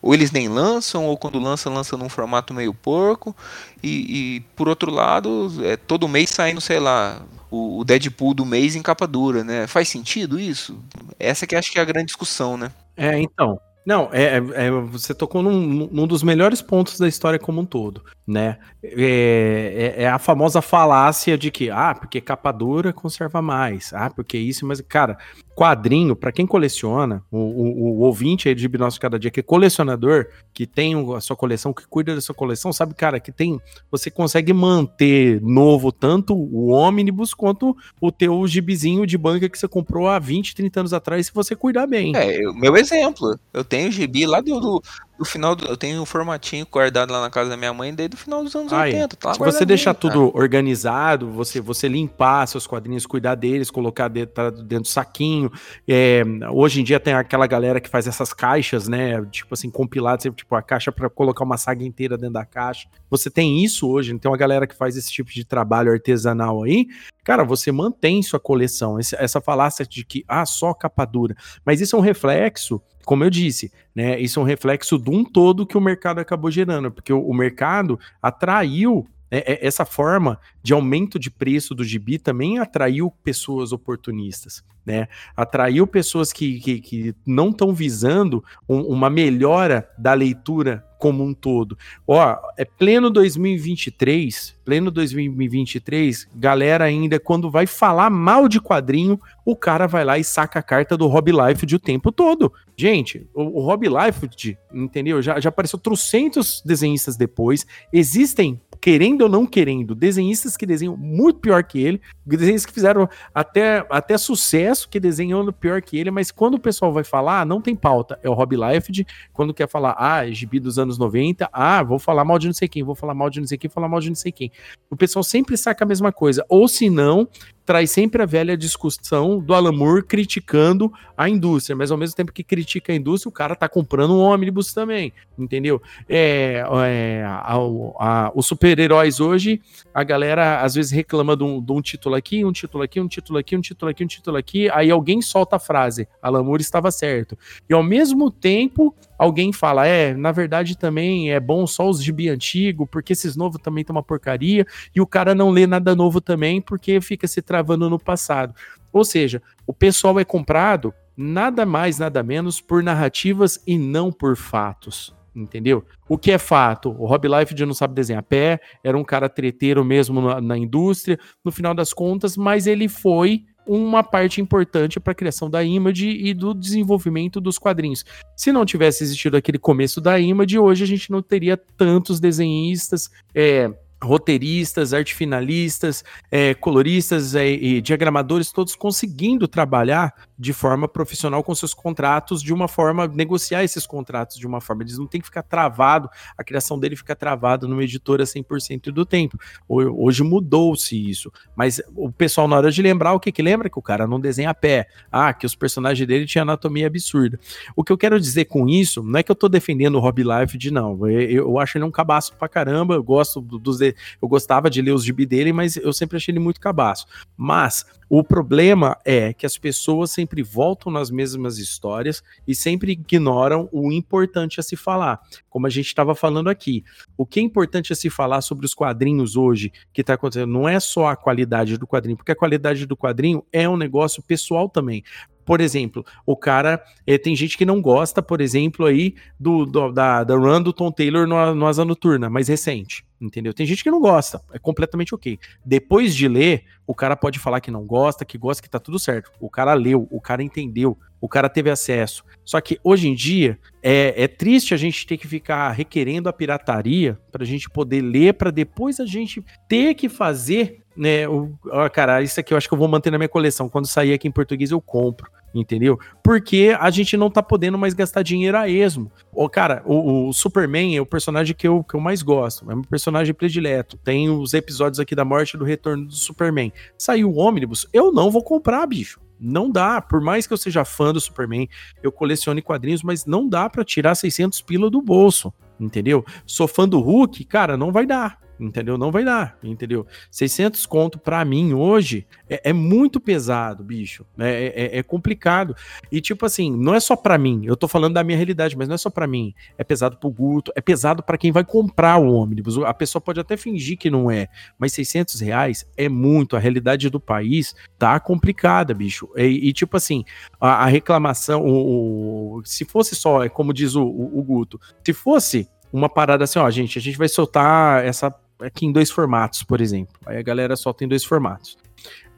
ou 0.00 0.14
eles 0.14 0.30
nem 0.30 0.48
lançam, 0.48 1.04
ou 1.04 1.16
quando 1.16 1.38
lançam, 1.38 1.72
lançam 1.72 1.98
num 1.98 2.08
formato 2.08 2.54
meio 2.54 2.72
porco. 2.72 3.34
E, 3.82 4.36
e 4.36 4.40
por 4.54 4.68
outro 4.68 4.90
lado, 4.90 5.52
é, 5.62 5.76
todo 5.76 6.08
mês 6.08 6.30
saindo, 6.30 6.60
sei 6.60 6.78
lá, 6.78 7.20
o, 7.50 7.80
o 7.80 7.84
Deadpool 7.84 8.34
do 8.34 8.46
mês 8.46 8.76
em 8.76 8.82
capa 8.82 9.06
dura, 9.06 9.44
né? 9.44 9.66
Faz 9.66 9.88
sentido 9.88 10.38
isso? 10.38 10.78
Essa 11.18 11.46
que 11.46 11.56
acho 11.56 11.70
que 11.70 11.78
é 11.78 11.82
a 11.82 11.86
grande 11.86 12.06
discussão, 12.06 12.56
né? 12.56 12.72
É, 12.96 13.18
então. 13.18 13.60
Não, 13.86 14.10
é, 14.12 14.38
é, 14.38 14.70
você 14.70 15.14
tocou 15.14 15.44
num, 15.44 15.88
num, 15.92 16.08
dos 16.08 16.24
melhores 16.24 16.60
pontos 16.60 16.98
da 16.98 17.06
história 17.06 17.38
como 17.38 17.60
um 17.60 17.64
todo, 17.64 18.02
né? 18.26 18.58
É, 18.82 19.94
é, 19.96 20.02
é, 20.02 20.08
a 20.08 20.18
famosa 20.18 20.60
falácia 20.60 21.38
de 21.38 21.52
que, 21.52 21.70
ah, 21.70 21.94
porque 21.94 22.20
capa 22.20 22.50
dura 22.50 22.92
conserva 22.92 23.40
mais, 23.40 23.92
ah, 23.94 24.10
porque 24.10 24.36
isso, 24.36 24.66
mas, 24.66 24.80
cara, 24.80 25.16
quadrinho, 25.54 26.16
para 26.16 26.32
quem 26.32 26.48
coleciona, 26.48 27.22
o, 27.30 27.38
o, 27.38 27.98
o, 27.98 28.00
ouvinte 28.00 28.48
aí 28.48 28.56
de 28.56 28.66
Binócio 28.66 29.00
Cada 29.00 29.20
Dia, 29.20 29.30
que 29.30 29.38
é 29.38 29.42
colecionador, 29.42 30.26
que 30.56 30.66
tem 30.66 30.94
a 31.14 31.20
sua 31.20 31.36
coleção, 31.36 31.70
que 31.70 31.86
cuida 31.86 32.14
da 32.14 32.20
sua 32.22 32.34
coleção, 32.34 32.72
sabe, 32.72 32.94
cara, 32.94 33.20
que 33.20 33.30
tem. 33.30 33.60
Você 33.90 34.10
consegue 34.10 34.54
manter 34.54 35.38
novo 35.42 35.92
tanto 35.92 36.34
o 36.34 36.68
ônibus 36.68 37.34
quanto 37.34 37.76
o 38.00 38.10
teu 38.10 38.46
gibizinho 38.46 39.06
de 39.06 39.18
banca 39.18 39.50
que 39.50 39.58
você 39.58 39.68
comprou 39.68 40.08
há 40.08 40.18
20, 40.18 40.54
30 40.54 40.80
anos 40.80 40.94
atrás, 40.94 41.26
se 41.26 41.34
você 41.34 41.54
cuidar 41.54 41.86
bem. 41.86 42.16
É, 42.16 42.38
meu 42.54 42.74
exemplo. 42.74 43.38
Eu 43.52 43.62
tenho 43.62 43.92
gibi 43.92 44.24
lá 44.24 44.40
do, 44.40 44.58
do 44.58 44.82
do 45.18 45.24
final 45.24 45.56
do, 45.56 45.66
eu 45.66 45.76
tenho 45.76 46.00
um 46.00 46.06
formatinho 46.06 46.66
guardado 46.70 47.12
lá 47.12 47.20
na 47.20 47.30
casa 47.30 47.50
da 47.50 47.56
minha 47.56 47.72
mãe 47.72 47.94
desde 47.94 48.16
o 48.16 48.18
final 48.18 48.44
dos 48.44 48.54
anos 48.54 48.72
Ai, 48.72 48.92
80. 48.92 49.16
Tá 49.16 49.34
se 49.34 49.38
você 49.38 49.64
deixar 49.64 49.94
tudo 49.94 50.30
organizado, 50.36 51.30
você 51.30 51.60
você 51.60 51.88
limpar 51.88 52.46
seus 52.46 52.66
quadrinhos, 52.66 53.06
cuidar 53.06 53.34
deles, 53.34 53.70
colocar 53.70 54.08
dentro, 54.08 54.34
tá 54.34 54.50
dentro 54.50 54.82
do 54.82 54.88
saquinho. 54.88 55.50
É, 55.88 56.22
hoje 56.50 56.80
em 56.80 56.84
dia 56.84 57.00
tem 57.00 57.14
aquela 57.14 57.46
galera 57.46 57.80
que 57.80 57.88
faz 57.88 58.06
essas 58.06 58.32
caixas, 58.32 58.88
né? 58.88 59.24
Tipo 59.26 59.54
assim, 59.54 59.70
compiladas, 59.70 60.24
tipo 60.34 60.54
a 60.54 60.62
caixa 60.62 60.92
para 60.92 61.08
colocar 61.08 61.44
uma 61.44 61.56
saga 61.56 61.84
inteira 61.84 62.16
dentro 62.16 62.34
da 62.34 62.44
caixa. 62.44 62.88
Você 63.10 63.30
tem 63.30 63.64
isso 63.64 63.88
hoje, 63.88 64.16
tem 64.18 64.30
uma 64.30 64.36
galera 64.36 64.66
que 64.66 64.74
faz 64.74 64.96
esse 64.96 65.10
tipo 65.10 65.30
de 65.30 65.44
trabalho 65.44 65.92
artesanal 65.92 66.62
aí. 66.62 66.86
Cara, 67.24 67.42
você 67.42 67.72
mantém 67.72 68.22
sua 68.22 68.38
coleção. 68.38 68.98
essa 69.00 69.40
falácia 69.40 69.84
de 69.84 70.04
que, 70.04 70.24
ah, 70.28 70.46
só 70.46 70.72
capa 70.72 71.04
dura. 71.04 71.34
Mas 71.64 71.80
isso 71.80 71.96
é 71.96 71.98
um 71.98 72.02
reflexo 72.02 72.80
como 73.06 73.22
eu 73.22 73.30
disse, 73.30 73.72
né, 73.94 74.20
isso 74.20 74.40
é 74.40 74.42
um 74.42 74.46
reflexo 74.46 74.98
de 74.98 75.08
um 75.08 75.24
todo 75.24 75.64
que 75.64 75.78
o 75.78 75.80
mercado 75.80 76.18
acabou 76.18 76.50
gerando, 76.50 76.90
porque 76.90 77.12
o, 77.12 77.20
o 77.20 77.32
mercado 77.32 77.98
atraiu 78.20 79.06
essa 79.44 79.84
forma 79.84 80.38
de 80.62 80.72
aumento 80.72 81.18
de 81.18 81.30
preço 81.30 81.74
do 81.74 81.84
gibi 81.84 82.18
também 82.18 82.58
atraiu 82.58 83.10
pessoas 83.22 83.72
oportunistas, 83.72 84.64
né? 84.84 85.08
Atraiu 85.36 85.86
pessoas 85.86 86.32
que, 86.32 86.60
que, 86.60 86.80
que 86.80 87.14
não 87.26 87.50
estão 87.50 87.74
visando 87.74 88.42
um, 88.68 88.80
uma 88.82 89.10
melhora 89.10 89.88
da 89.98 90.14
leitura 90.14 90.84
como 90.98 91.22
um 91.22 91.34
todo. 91.34 91.76
Ó, 92.06 92.36
é 92.56 92.64
pleno 92.64 93.10
2023, 93.10 94.56
pleno 94.64 94.90
2023, 94.90 96.28
galera 96.34 96.84
ainda 96.84 97.20
quando 97.20 97.50
vai 97.50 97.66
falar 97.66 98.10
mal 98.10 98.48
de 98.48 98.60
quadrinho, 98.60 99.20
o 99.44 99.54
cara 99.54 99.86
vai 99.86 100.04
lá 100.04 100.18
e 100.18 100.24
saca 100.24 100.58
a 100.58 100.62
carta 100.62 100.96
do 100.96 101.06
Rob 101.06 101.30
Life 101.30 101.66
o 101.74 101.78
tempo 101.78 102.10
todo. 102.10 102.52
Gente, 102.76 103.28
o, 103.34 103.62
o 103.62 103.74
Life, 103.74 104.56
entendeu? 104.72 105.20
Já, 105.22 105.38
já 105.38 105.48
apareceu 105.48 105.78
trocentos 105.78 106.62
desenhistas 106.64 107.16
depois, 107.16 107.66
existem 107.92 108.60
querendo 108.86 109.22
ou 109.22 109.28
não 109.28 109.44
querendo, 109.44 109.96
desenhistas 109.96 110.56
que 110.56 110.64
desenham 110.64 110.96
muito 110.96 111.40
pior 111.40 111.64
que 111.64 111.82
ele, 111.82 112.00
desenhistas 112.24 112.66
que 112.66 112.72
fizeram 112.72 113.08
até, 113.34 113.84
até 113.90 114.16
sucesso 114.16 114.88
que 114.88 115.00
desenham 115.00 115.52
pior 115.52 115.82
que 115.82 115.98
ele, 115.98 116.08
mas 116.12 116.30
quando 116.30 116.54
o 116.54 116.60
pessoal 116.60 116.92
vai 116.92 117.02
falar, 117.02 117.44
não 117.44 117.60
tem 117.60 117.74
pauta. 117.74 118.16
É 118.22 118.30
o 118.30 118.32
Rob 118.32 118.54
Liefeld, 118.54 119.04
quando 119.32 119.52
quer 119.52 119.68
falar, 119.68 119.96
ah, 119.98 120.24
é 120.24 120.30
gibi 120.30 120.60
dos 120.60 120.78
anos 120.78 120.98
90, 120.98 121.50
ah, 121.52 121.82
vou 121.82 121.98
falar 121.98 122.24
mal 122.24 122.38
de 122.38 122.46
não 122.46 122.54
sei 122.54 122.68
quem, 122.68 122.84
vou 122.84 122.94
falar 122.94 123.12
mal 123.12 123.28
de 123.28 123.40
não 123.40 123.46
sei 123.48 123.58
quem, 123.58 123.68
falar 123.68 123.88
mal 123.88 123.98
de 123.98 124.08
não 124.08 124.14
sei 124.14 124.30
quem. 124.30 124.52
O 124.88 124.94
pessoal 124.94 125.24
sempre 125.24 125.56
saca 125.56 125.84
a 125.84 125.88
mesma 125.88 126.12
coisa. 126.12 126.46
Ou 126.48 126.68
se 126.68 126.88
não, 126.88 127.26
traz 127.66 127.90
sempre 127.90 128.22
a 128.22 128.26
velha 128.26 128.56
discussão 128.56 129.40
do 129.40 129.52
Alan 129.52 129.72
Moore 129.72 130.04
criticando 130.04 130.90
a 131.16 131.28
indústria, 131.28 131.74
mas 131.74 131.90
ao 131.90 131.98
mesmo 131.98 132.14
tempo 132.14 132.32
que 132.32 132.44
critica 132.44 132.92
a 132.92 132.96
indústria, 132.96 133.28
o 133.28 133.32
cara 133.32 133.56
tá 133.56 133.68
comprando 133.68 134.14
um 134.14 134.20
ônibus 134.20 134.72
também, 134.72 135.12
entendeu? 135.36 135.82
É, 136.08 136.62
é 136.84 137.24
a, 137.24 137.54
a, 137.54 138.32
os 138.34 138.46
super-heróis 138.46 139.18
hoje, 139.18 139.60
a 139.92 140.04
galera 140.04 140.60
às 140.60 140.74
vezes 140.74 140.92
reclama 140.92 141.36
de 141.36 141.42
um, 141.42 141.60
de 141.60 141.72
um, 141.72 141.80
título 141.80 142.14
aqui, 142.14 142.44
um 142.44 142.52
título 142.52 142.84
aqui, 142.84 143.00
um 143.00 143.08
título 143.08 143.38
aqui, 143.38 143.56
um 143.56 143.60
título 143.60 143.90
aqui, 143.90 144.04
um 144.04 144.06
título 144.06 144.36
aqui, 144.36 144.70
aí 144.70 144.90
alguém 144.90 145.20
solta 145.20 145.56
a 145.56 145.58
frase, 145.58 146.06
Alan 146.22 146.44
Moore 146.44 146.62
estava 146.62 146.90
certo. 146.90 147.36
E 147.68 147.74
ao 147.74 147.82
mesmo 147.82 148.30
tempo, 148.30 148.94
alguém 149.18 149.52
fala, 149.52 149.86
é, 149.86 150.14
na 150.14 150.30
verdade 150.30 150.76
também 150.76 151.32
é 151.32 151.40
bom 151.40 151.66
só 151.66 151.88
os 151.88 152.02
gibi 152.02 152.28
antigo, 152.28 152.86
porque 152.86 153.14
esses 153.14 153.34
novos 153.36 153.60
também 153.60 153.80
estão 153.80 153.96
uma 153.96 154.02
porcaria, 154.02 154.66
e 154.94 155.00
o 155.00 155.06
cara 155.06 155.34
não 155.34 155.50
lê 155.50 155.66
nada 155.66 155.96
novo 155.96 156.20
também, 156.20 156.60
porque 156.60 157.00
fica 157.00 157.26
se 157.26 157.40
travando 157.56 157.88
no 157.88 157.98
passado. 157.98 158.54
Ou 158.92 159.04
seja, 159.04 159.42
o 159.66 159.72
pessoal 159.72 160.18
é 160.20 160.24
comprado 160.24 160.92
nada 161.16 161.64
mais, 161.64 161.98
nada 161.98 162.22
menos 162.22 162.60
por 162.60 162.82
narrativas 162.82 163.62
e 163.66 163.78
não 163.78 164.12
por 164.12 164.36
fatos. 164.36 165.14
Entendeu? 165.34 165.84
O 166.08 166.16
que 166.16 166.32
é 166.32 166.38
fato? 166.38 166.90
O 166.98 167.06
Rob 167.06 167.28
Liefeld 167.28 167.66
não 167.66 167.74
sabe 167.74 167.94
desenhar 167.94 168.22
pé, 168.22 168.58
era 168.82 168.96
um 168.96 169.04
cara 169.04 169.28
treteiro 169.28 169.84
mesmo 169.84 170.20
na, 170.20 170.40
na 170.40 170.56
indústria, 170.56 171.18
no 171.44 171.52
final 171.52 171.74
das 171.74 171.92
contas, 171.92 172.36
mas 172.36 172.66
ele 172.66 172.88
foi 172.88 173.44
uma 173.66 174.02
parte 174.02 174.40
importante 174.40 175.00
para 175.00 175.12
a 175.12 175.14
criação 175.14 175.50
da 175.50 175.62
Image 175.62 176.08
e 176.08 176.32
do 176.32 176.54
desenvolvimento 176.54 177.40
dos 177.40 177.58
quadrinhos. 177.58 178.04
Se 178.36 178.52
não 178.52 178.64
tivesse 178.64 179.02
existido 179.02 179.36
aquele 179.36 179.58
começo 179.58 180.00
da 180.00 180.18
Image, 180.18 180.58
hoje 180.58 180.84
a 180.84 180.86
gente 180.86 181.10
não 181.10 181.20
teria 181.20 181.56
tantos 181.56 182.20
desenhistas, 182.20 183.10
é, 183.34 183.70
roteiristas, 184.06 184.94
arte 184.94 185.14
finalistas, 185.14 186.04
é, 186.30 186.54
coloristas 186.54 187.34
é, 187.34 187.48
e 187.50 187.80
diagramadores, 187.80 188.52
todos 188.52 188.74
conseguindo 188.74 189.46
trabalhar 189.48 190.14
de 190.38 190.52
forma 190.52 190.86
profissional 190.86 191.42
com 191.42 191.54
seus 191.54 191.72
contratos, 191.72 192.42
de 192.42 192.52
uma 192.52 192.68
forma, 192.68 193.06
negociar 193.06 193.64
esses 193.64 193.86
contratos 193.86 194.36
de 194.36 194.46
uma 194.46 194.60
forma. 194.60 194.82
Eles 194.82 194.98
não 194.98 195.06
têm 195.06 195.20
que 195.20 195.26
ficar 195.26 195.42
travado, 195.42 196.08
a 196.36 196.44
criação 196.44 196.78
dele 196.78 196.96
fica 196.96 197.14
travada 197.14 197.66
numa 197.66 197.82
editora 197.82 198.24
100% 198.24 198.90
do 198.90 199.06
tempo. 199.06 199.38
Hoje 199.68 200.22
mudou-se 200.22 200.96
isso, 200.96 201.32
mas 201.54 201.80
o 201.94 202.10
pessoal, 202.10 202.46
na 202.46 202.56
hora 202.56 202.70
de 202.70 202.82
lembrar, 202.82 203.14
o 203.14 203.20
que 203.20 203.32
que 203.32 203.42
lembra? 203.42 203.70
Que 203.70 203.78
o 203.78 203.82
cara 203.82 204.06
não 204.06 204.20
desenha 204.20 204.50
a 204.50 204.54
pé. 204.54 204.88
Ah, 205.10 205.32
que 205.32 205.46
os 205.46 205.54
personagens 205.54 206.06
dele 206.06 206.26
tinham 206.26 206.42
anatomia 206.42 206.86
absurda. 206.86 207.38
O 207.74 207.82
que 207.82 207.92
eu 207.92 207.98
quero 207.98 208.18
dizer 208.20 208.46
com 208.46 208.68
isso, 208.68 209.02
não 209.02 209.18
é 209.18 209.22
que 209.22 209.30
eu 209.30 209.36
tô 209.36 209.48
defendendo 209.48 209.96
o 209.96 210.00
Rob 210.00 210.22
Life 210.22 210.58
de 210.58 210.70
não, 210.70 211.08
eu, 211.08 211.20
eu 211.20 211.58
acho 211.58 211.78
ele 211.78 211.84
um 211.84 211.90
cabaço 211.90 212.34
pra 212.34 212.48
caramba, 212.48 212.94
eu 212.94 213.02
gosto 213.02 213.40
dos 213.40 213.80
eu 213.80 214.28
gostava 214.28 214.70
de 214.70 214.80
ler 214.80 214.92
os 214.92 215.04
gibi 215.04 215.26
dele, 215.26 215.52
mas 215.52 215.76
eu 215.76 215.92
sempre 215.92 216.16
achei 216.16 216.32
ele 216.32 216.38
muito 216.38 216.60
cabaço. 216.60 217.06
Mas 217.36 217.84
o 218.08 218.22
problema 218.22 218.96
é 219.04 219.32
que 219.32 219.44
as 219.44 219.58
pessoas 219.58 220.12
sempre 220.12 220.42
voltam 220.42 220.92
nas 220.92 221.10
mesmas 221.10 221.58
histórias 221.58 222.22
e 222.46 222.54
sempre 222.54 222.92
ignoram 222.92 223.68
o 223.72 223.92
importante 223.92 224.60
a 224.60 224.62
se 224.62 224.76
falar. 224.76 225.20
Como 225.50 225.66
a 225.66 225.70
gente 225.70 225.86
estava 225.86 226.14
falando 226.14 226.48
aqui, 226.48 226.84
o 227.16 227.26
que 227.26 227.40
é 227.40 227.42
importante 227.42 227.92
a 227.92 227.96
se 227.96 228.08
falar 228.08 228.42
sobre 228.42 228.64
os 228.64 228.74
quadrinhos 228.74 229.36
hoje 229.36 229.72
que 229.92 230.02
está 230.02 230.14
acontecendo 230.14 230.52
não 230.52 230.68
é 230.68 230.78
só 230.78 231.08
a 231.08 231.16
qualidade 231.16 231.76
do 231.76 231.86
quadrinho, 231.86 232.16
porque 232.16 232.32
a 232.32 232.36
qualidade 232.36 232.86
do 232.86 232.96
quadrinho 232.96 233.44
é 233.52 233.68
um 233.68 233.76
negócio 233.76 234.22
pessoal 234.22 234.68
também. 234.68 235.02
Por 235.46 235.60
exemplo, 235.60 236.04
o 236.26 236.36
cara. 236.36 236.82
É, 237.06 237.16
tem 237.16 237.36
gente 237.36 237.56
que 237.56 237.64
não 237.64 237.80
gosta, 237.80 238.20
por 238.20 238.40
exemplo, 238.40 238.84
aí 238.84 239.14
do, 239.38 239.64
do 239.64 239.92
da, 239.92 240.24
da 240.24 240.34
run 240.36 240.60
do 240.60 240.72
Tom 240.72 240.90
Taylor 240.90 241.26
no, 241.26 241.54
no 241.54 241.66
Asa 241.66 241.84
Noturna, 241.84 242.28
mais 242.28 242.48
recente. 242.48 243.06
Entendeu? 243.18 243.54
Tem 243.54 243.64
gente 243.64 243.82
que 243.82 243.90
não 243.90 244.00
gosta, 244.00 244.42
é 244.52 244.58
completamente 244.58 245.14
ok. 245.14 245.38
Depois 245.64 246.14
de 246.14 246.28
ler, 246.28 246.64
o 246.86 246.94
cara 246.94 247.16
pode 247.16 247.38
falar 247.38 247.60
que 247.60 247.70
não 247.70 247.86
gosta, 247.86 248.26
que 248.26 248.36
gosta, 248.36 248.62
que 248.62 248.68
tá 248.68 248.78
tudo 248.78 248.98
certo. 248.98 249.30
O 249.40 249.48
cara 249.48 249.72
leu, 249.72 250.06
o 250.10 250.20
cara 250.20 250.42
entendeu, 250.42 250.98
o 251.18 251.28
cara 251.28 251.48
teve 251.48 251.70
acesso. 251.70 252.24
Só 252.44 252.60
que 252.60 252.78
hoje 252.84 253.08
em 253.08 253.14
dia 253.14 253.58
é, 253.82 254.24
é 254.24 254.28
triste 254.28 254.74
a 254.74 254.76
gente 254.76 255.06
ter 255.06 255.16
que 255.16 255.26
ficar 255.26 255.70
requerendo 255.70 256.28
a 256.28 256.32
pirataria 256.32 257.18
para 257.32 257.42
a 257.42 257.46
gente 257.46 257.70
poder 257.70 258.02
ler, 258.02 258.34
para 258.34 258.50
depois 258.50 259.00
a 259.00 259.06
gente 259.06 259.42
ter 259.66 259.94
que 259.94 260.08
fazer 260.08 260.82
né, 260.96 261.28
o, 261.28 261.52
ó, 261.70 261.88
cara, 261.88 262.22
isso 262.22 262.40
aqui 262.40 262.54
eu 262.54 262.56
acho 262.56 262.66
que 262.66 262.74
eu 262.74 262.78
vou 262.78 262.88
manter 262.88 263.10
na 263.10 263.18
minha 263.18 263.28
coleção. 263.28 263.68
Quando 263.68 263.86
sair 263.86 264.12
aqui 264.12 264.26
em 264.26 264.30
português, 264.30 264.70
eu 264.70 264.80
compro, 264.80 265.30
entendeu? 265.54 265.98
Porque 266.22 266.74
a 266.80 266.90
gente 266.90 267.16
não 267.16 267.30
tá 267.30 267.42
podendo 267.42 267.76
mais 267.76 267.92
gastar 267.92 268.22
dinheiro 268.22 268.56
a 268.56 268.68
esmo. 268.68 269.12
Ô, 269.32 269.48
cara, 269.48 269.82
o, 269.84 270.28
o, 270.28 270.32
Superman 270.32 270.96
é 270.96 271.00
o 271.00 271.06
personagem 271.06 271.54
que 271.54 271.68
eu, 271.68 271.84
que 271.84 271.94
eu 271.94 272.00
mais 272.00 272.22
gosto, 272.22 272.70
é 272.70 272.74
meu 272.74 272.84
personagem 272.84 273.34
predileto. 273.34 273.98
Tem 273.98 274.30
os 274.30 274.54
episódios 274.54 274.98
aqui 274.98 275.14
da 275.14 275.24
morte 275.24 275.54
e 275.54 275.58
do 275.58 275.64
retorno 275.64 276.06
do 276.06 276.14
Superman. 276.14 276.72
Saiu 276.96 277.30
o 277.30 277.36
ônibus, 277.36 277.86
eu 277.92 278.10
não 278.10 278.30
vou 278.30 278.42
comprar, 278.42 278.86
bicho. 278.86 279.20
Não 279.38 279.70
dá, 279.70 280.00
por 280.00 280.22
mais 280.22 280.46
que 280.46 280.54
eu 280.54 280.56
seja 280.56 280.82
fã 280.82 281.12
do 281.12 281.20
Superman, 281.20 281.68
eu 282.02 282.10
colecione 282.10 282.62
quadrinhos, 282.62 283.02
mas 283.02 283.26
não 283.26 283.46
dá 283.46 283.68
para 283.68 283.84
tirar 283.84 284.14
600 284.14 284.62
pila 284.62 284.88
do 284.88 285.02
bolso, 285.02 285.52
entendeu? 285.78 286.24
Sou 286.46 286.66
fã 286.66 286.88
do 286.88 287.00
Hulk, 287.00 287.44
cara, 287.44 287.76
não 287.76 287.92
vai 287.92 288.06
dar 288.06 288.45
entendeu? 288.58 288.96
Não 288.96 289.10
vai 289.10 289.24
dar, 289.24 289.58
entendeu? 289.62 290.06
600 290.30 290.84
conto 290.86 291.18
para 291.18 291.44
mim 291.44 291.72
hoje 291.74 292.26
é, 292.48 292.70
é, 292.70 292.72
muito 292.72 293.20
pesado, 293.20 293.84
bicho. 293.84 294.24
É, 294.38 294.92
é, 294.94 294.98
é, 294.98 295.02
complicado. 295.02 295.74
E 296.10 296.20
tipo 296.20 296.46
assim, 296.46 296.74
não 296.76 296.94
é 296.94 297.00
só 297.00 297.16
para 297.16 297.38
mim. 297.38 297.62
Eu 297.64 297.76
tô 297.76 297.88
falando 297.88 298.14
da 298.14 298.24
minha 298.24 298.36
realidade, 298.36 298.76
mas 298.76 298.88
não 298.88 298.94
é 298.94 298.98
só 298.98 299.10
para 299.10 299.26
mim. 299.26 299.54
É 299.76 299.84
pesado 299.84 300.16
pro 300.16 300.30
Guto, 300.30 300.72
é 300.74 300.80
pesado 300.80 301.22
para 301.22 301.38
quem 301.38 301.52
vai 301.52 301.64
comprar 301.64 302.18
o 302.18 302.32
ônibus. 302.32 302.78
A 302.78 302.94
pessoa 302.94 303.20
pode 303.20 303.40
até 303.40 303.56
fingir 303.56 303.98
que 303.98 304.10
não 304.10 304.30
é, 304.30 304.48
mas 304.78 304.92
600 304.92 305.40
reais 305.40 305.86
é 305.96 306.08
muito. 306.08 306.56
A 306.56 306.58
realidade 306.58 307.10
do 307.10 307.20
país 307.20 307.74
tá 307.98 308.18
complicada, 308.20 308.94
bicho. 308.94 309.28
E, 309.36 309.68
e 309.68 309.72
tipo 309.72 309.96
assim, 309.96 310.24
a, 310.60 310.84
a 310.84 310.86
reclamação, 310.86 311.62
o, 311.64 312.58
o, 312.58 312.62
se 312.64 312.84
fosse 312.84 313.14
só, 313.14 313.44
é 313.44 313.48
como 313.48 313.72
diz 313.72 313.94
o, 313.94 314.04
o, 314.04 314.38
o 314.38 314.42
Guto, 314.42 314.80
se 315.04 315.12
fosse 315.12 315.68
uma 315.92 316.08
parada 316.08 316.44
assim, 316.44 316.58
ó, 316.58 316.70
gente, 316.70 316.98
a 316.98 317.02
gente 317.02 317.16
vai 317.16 317.28
soltar 317.28 318.04
essa 318.04 318.34
aqui 318.60 318.86
em 318.86 318.92
dois 318.92 319.10
formatos, 319.10 319.62
por 319.62 319.80
exemplo. 319.80 320.14
Aí 320.26 320.38
a 320.38 320.42
galera 320.42 320.76
só 320.76 320.92
tem 320.92 321.06
dois 321.06 321.24
formatos. 321.24 321.76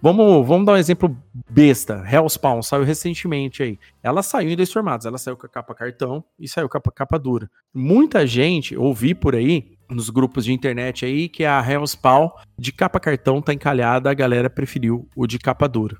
Vamos, 0.00 0.46
vamos 0.46 0.64
dar 0.64 0.74
um 0.74 0.76
exemplo 0.76 1.16
besta. 1.50 2.04
Hellspawn 2.08 2.62
saiu 2.62 2.84
recentemente 2.84 3.62
aí. 3.62 3.78
Ela 4.02 4.22
saiu 4.22 4.50
em 4.50 4.56
dois 4.56 4.72
formatos. 4.72 5.06
Ela 5.06 5.18
saiu 5.18 5.36
com 5.36 5.46
a 5.46 5.48
capa 5.48 5.74
cartão 5.74 6.24
e 6.38 6.48
saiu 6.48 6.68
com 6.68 6.78
a 6.78 6.80
capa 6.80 7.18
dura. 7.18 7.50
Muita 7.74 8.26
gente, 8.26 8.76
ouvi 8.76 9.12
por 9.14 9.34
aí, 9.34 9.76
nos 9.90 10.08
grupos 10.08 10.44
de 10.44 10.52
internet 10.52 11.04
aí, 11.04 11.28
que 11.28 11.44
a 11.44 11.60
Hellspawn 11.60 12.30
de 12.56 12.72
capa 12.72 13.00
cartão 13.00 13.42
tá 13.42 13.52
encalhada, 13.52 14.10
a 14.10 14.14
galera 14.14 14.48
preferiu 14.48 15.08
o 15.16 15.26
de 15.26 15.38
capa 15.38 15.68
dura. 15.68 15.96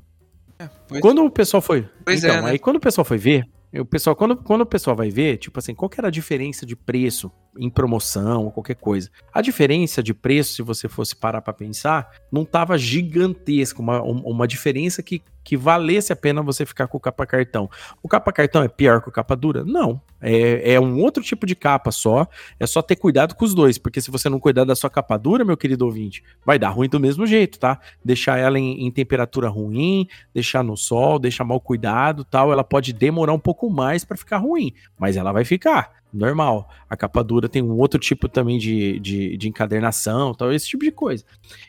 É, 0.59 0.69
quando 1.01 1.25
o 1.25 1.31
pessoal 1.31 1.61
foi. 1.61 1.89
Pois 2.05 2.23
então, 2.23 2.37
é, 2.37 2.43
né? 2.43 2.51
aí 2.51 2.59
quando 2.59 2.77
o 2.77 2.81
pessoal 2.81 3.05
foi 3.05 3.19
ver, 3.19 3.45
o 3.73 3.85
pessoal, 3.85 4.17
quando, 4.17 4.37
quando 4.37 4.63
o 4.63 4.67
pessoal 4.67 4.97
vai 4.97 5.11
ver, 5.11 5.37
tipo 5.37 5.59
assim, 5.59 5.75
qual 5.75 5.89
que 5.89 6.01
era 6.01 6.09
a 6.09 6.11
diferença 6.11 6.65
de 6.65 6.75
preço 6.75 7.31
em 7.57 7.71
promoção 7.71 8.45
ou 8.45 8.51
qualquer 8.51 8.77
coisa? 8.77 9.11
A 9.33 9.41
diferença 9.41 10.03
de 10.03 10.13
preço, 10.13 10.55
se 10.55 10.63
você 10.63 10.89
fosse 10.89 11.15
parar 11.15 11.41
para 11.41 11.53
pensar, 11.53 12.11
não 12.31 12.45
tava 12.45 12.77
gigantesca, 12.77 13.81
uma, 13.81 14.03
uma 14.03 14.47
diferença 14.47 15.03
que 15.03 15.23
que 15.49 15.57
valesse 15.57 16.13
a 16.13 16.17
pena 16.17 16.43
você 16.43 16.67
ficar 16.67 16.87
com 16.89 16.99
o 16.99 17.01
capa 17.01 17.25
cartão. 17.25 17.71
O 18.03 18.09
capa 18.09 18.31
cartão 18.31 18.63
é 18.63 18.69
pior 18.69 19.01
que 19.01 19.09
o 19.09 19.13
capa 19.13 19.35
dura? 19.35 19.65
Não. 19.65 19.99
É, 20.21 20.75
é 20.75 20.79
um 20.79 21.01
outro 21.01 21.23
tipo 21.23 21.47
de 21.47 21.57
capa 21.57 21.91
só. 21.91 22.29
É 22.61 22.67
só 22.67 22.83
ter 22.83 22.97
cuidado 22.97 23.35
com 23.35 23.47
os 23.47 23.55
dois, 23.55 23.79
porque 23.79 23.99
se 23.99 24.11
você 24.11 24.29
não 24.29 24.39
cuidar 24.39 24.65
da 24.65 24.77
sua 24.77 24.91
capa 24.91 25.17
dura, 25.17 25.47
meu 25.47 25.57
querido 25.57 25.87
ouvinte, 25.87 26.23
vai 26.45 26.59
dar 26.59 26.69
ruim 26.69 26.87
do 26.87 27.01
mesmo 27.01 27.27
jeito, 27.27 27.59
tá? 27.59 27.81
Deixar 28.05 28.37
ela 28.37 28.59
em, 28.59 28.87
em 28.87 28.91
temperatura 28.91 29.49
ruim, 29.49 30.07
deixar 30.35 30.63
no 30.63 30.77
sol, 30.77 31.19
deixar 31.19 31.45
mal 31.45 31.63
cuidado 31.63 32.25
tal, 32.25 32.53
ela 32.53 32.63
pode 32.63 32.93
demorar 32.93 33.33
um 33.33 33.39
pouco 33.39 33.71
mais 33.71 34.05
para 34.05 34.19
ficar 34.19 34.37
ruim, 34.37 34.75
mas 34.99 35.17
ela 35.17 35.33
vai 35.33 35.47
ficar. 35.47 35.98
Normal. 36.13 36.69
A 36.89 36.97
capa 36.97 37.23
dura 37.23 37.49
tem 37.49 37.63
um 37.63 37.77
outro 37.79 37.99
tipo 38.01 38.29
também 38.29 38.59
de, 38.59 38.99
de, 39.01 39.37
de, 39.37 39.49
encadernação, 39.49 40.35
tal, 40.35 40.53
esse 40.53 40.67
tipo 40.67 40.85
de 40.85 40.91
coisa. 40.91 41.25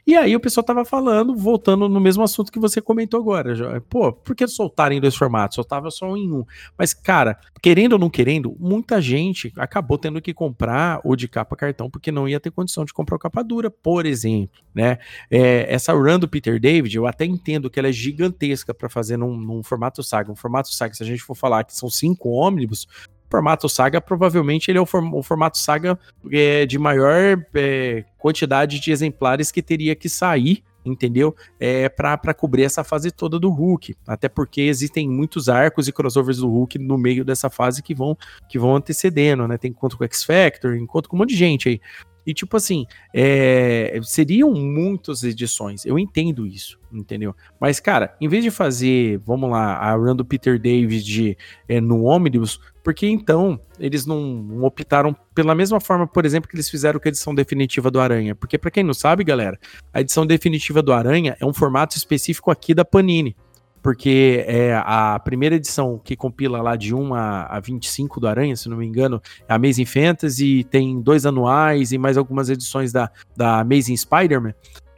E 0.05 0.15
aí 0.15 0.35
o 0.35 0.39
pessoal 0.39 0.63
tava 0.63 0.85
falando, 0.85 1.35
voltando 1.35 1.89
no 1.89 1.99
mesmo 1.99 2.23
assunto 2.23 2.51
que 2.51 2.59
você 2.59 2.81
comentou 2.81 3.19
agora. 3.19 3.81
Pô, 3.89 4.13
por 4.13 4.35
que 4.35 4.47
soltar 4.47 4.91
em 4.91 5.01
dois 5.01 5.15
formatos? 5.15 5.55
Soltava 5.55 5.91
só 5.91 6.15
em 6.15 6.31
um. 6.31 6.45
Mas, 6.77 6.93
cara, 6.93 7.37
querendo 7.61 7.93
ou 7.93 7.99
não 7.99 8.09
querendo, 8.09 8.55
muita 8.59 9.01
gente 9.01 9.51
acabou 9.57 9.97
tendo 9.97 10.21
que 10.21 10.33
comprar 10.33 11.01
o 11.03 11.15
de 11.15 11.27
capa 11.27 11.55
cartão 11.55 11.89
porque 11.89 12.11
não 12.11 12.27
ia 12.27 12.39
ter 12.39 12.51
condição 12.51 12.85
de 12.85 12.93
comprar 12.93 13.17
o 13.17 13.19
capa 13.19 13.43
dura, 13.43 13.69
por 13.69 14.05
exemplo, 14.05 14.61
né? 14.73 14.99
É, 15.29 15.65
essa 15.73 15.93
run 15.93 16.19
do 16.19 16.27
Peter 16.27 16.59
David, 16.59 16.95
eu 16.95 17.05
até 17.05 17.25
entendo 17.25 17.69
que 17.69 17.79
ela 17.79 17.89
é 17.89 17.91
gigantesca 17.91 18.73
para 18.73 18.89
fazer 18.89 19.17
num, 19.17 19.35
num 19.35 19.63
formato 19.63 20.01
saga. 20.01 20.31
Um 20.31 20.35
formato 20.35 20.73
saga, 20.73 20.93
se 20.93 21.03
a 21.03 21.05
gente 21.05 21.21
for 21.21 21.35
falar 21.35 21.63
que 21.63 21.75
são 21.75 21.89
cinco 21.89 22.29
ônibus, 22.29 22.87
formato 23.29 23.69
saga, 23.69 24.01
provavelmente 24.01 24.71
ele 24.71 24.77
é 24.77 24.81
o, 24.81 24.85
form 24.85 25.13
o 25.13 25.23
formato 25.23 25.57
saga 25.57 25.97
é, 26.31 26.65
de 26.65 26.79
maior 26.79 27.43
é, 27.53 28.03
quantidade 28.17 28.79
de 28.79 28.91
exemplares 28.91 29.51
que 29.51 29.61
teria 29.61 29.95
que 29.95 30.09
sair 30.09 30.63
entendeu? 30.85 31.35
É 31.59 31.89
para 31.89 32.33
cobrir 32.33 32.63
essa 32.63 32.83
fase 32.83 33.11
toda 33.11 33.39
do 33.39 33.49
Hulk. 33.49 33.95
Até 34.07 34.29
porque 34.29 34.61
existem 34.61 35.07
muitos 35.09 35.49
arcos 35.49 35.87
e 35.87 35.91
crossovers 35.91 36.37
do 36.37 36.47
Hulk 36.47 36.79
no 36.79 36.97
meio 36.97 37.23
dessa 37.23 37.49
fase 37.49 37.83
que 37.83 37.93
vão 37.93 38.17
que 38.47 38.57
vão 38.57 38.75
antecedendo, 38.75 39.47
né? 39.47 39.57
Tem 39.57 39.71
encontro 39.71 39.97
com 39.97 40.03
o 40.03 40.07
X-Factor, 40.07 40.75
encontro 40.75 41.09
com 41.09 41.15
um 41.15 41.19
monte 41.19 41.29
de 41.29 41.35
gente 41.35 41.69
aí. 41.69 41.81
E 42.25 42.33
tipo 42.33 42.55
assim, 42.57 42.85
é, 43.13 43.99
seriam 44.03 44.53
muitas 44.53 45.23
edições, 45.23 45.83
eu 45.83 45.97
entendo 45.97 46.45
isso, 46.45 46.79
entendeu? 46.91 47.35
Mas, 47.59 47.79
cara, 47.79 48.15
em 48.21 48.27
vez 48.27 48.43
de 48.43 48.51
fazer, 48.51 49.17
vamos 49.25 49.49
lá, 49.49 49.77
a 49.77 49.95
run 49.95 50.17
Peter 50.17 50.59
Davis 50.59 51.03
de, 51.03 51.35
é, 51.67 51.81
no 51.81 52.03
Omnibus, 52.03 52.59
porque 52.83 53.07
então 53.07 53.59
eles 53.79 54.05
não 54.05 54.63
optaram 54.63 55.15
pela 55.33 55.53
mesma 55.55 55.79
forma, 55.79 56.07
por 56.07 56.25
exemplo, 56.25 56.49
que 56.49 56.55
eles 56.55 56.69
fizeram 56.69 56.99
com 56.99 57.07
a 57.07 57.09
edição 57.09 57.33
definitiva 57.33 57.89
do 57.89 57.99
Aranha? 57.99 58.35
Porque, 58.35 58.57
para 58.57 58.71
quem 58.71 58.83
não 58.83 58.93
sabe, 58.93 59.23
galera, 59.23 59.59
a 59.93 60.01
edição 60.01 60.25
definitiva 60.25 60.81
do 60.81 60.93
Aranha 60.93 61.35
é 61.39 61.45
um 61.45 61.53
formato 61.53 61.97
específico 61.97 62.51
aqui 62.51 62.73
da 62.73 62.85
Panini 62.85 63.35
porque 63.81 64.43
é 64.47 64.75
a 64.75 65.19
primeira 65.19 65.55
edição 65.55 65.99
que 66.03 66.15
compila 66.15 66.61
lá 66.61 66.75
de 66.75 66.93
1 66.93 67.13
a, 67.13 67.43
a 67.45 67.59
25 67.59 68.19
do 68.19 68.27
Aranha, 68.27 68.55
se 68.55 68.67
não 68.69 68.77
me 68.77 68.85
engano, 68.85 69.21
é 69.47 69.53
a 69.53 69.55
Amazing 69.55 69.85
Fantasy, 69.85 70.65
tem 70.69 71.01
dois 71.01 71.25
anuais 71.25 71.91
e 71.91 71.97
mais 71.97 72.17
algumas 72.17 72.49
edições 72.49 72.91
da, 72.91 73.09
da 73.35 73.59
Amazing 73.61 73.95
Spider-Man, 73.95 74.53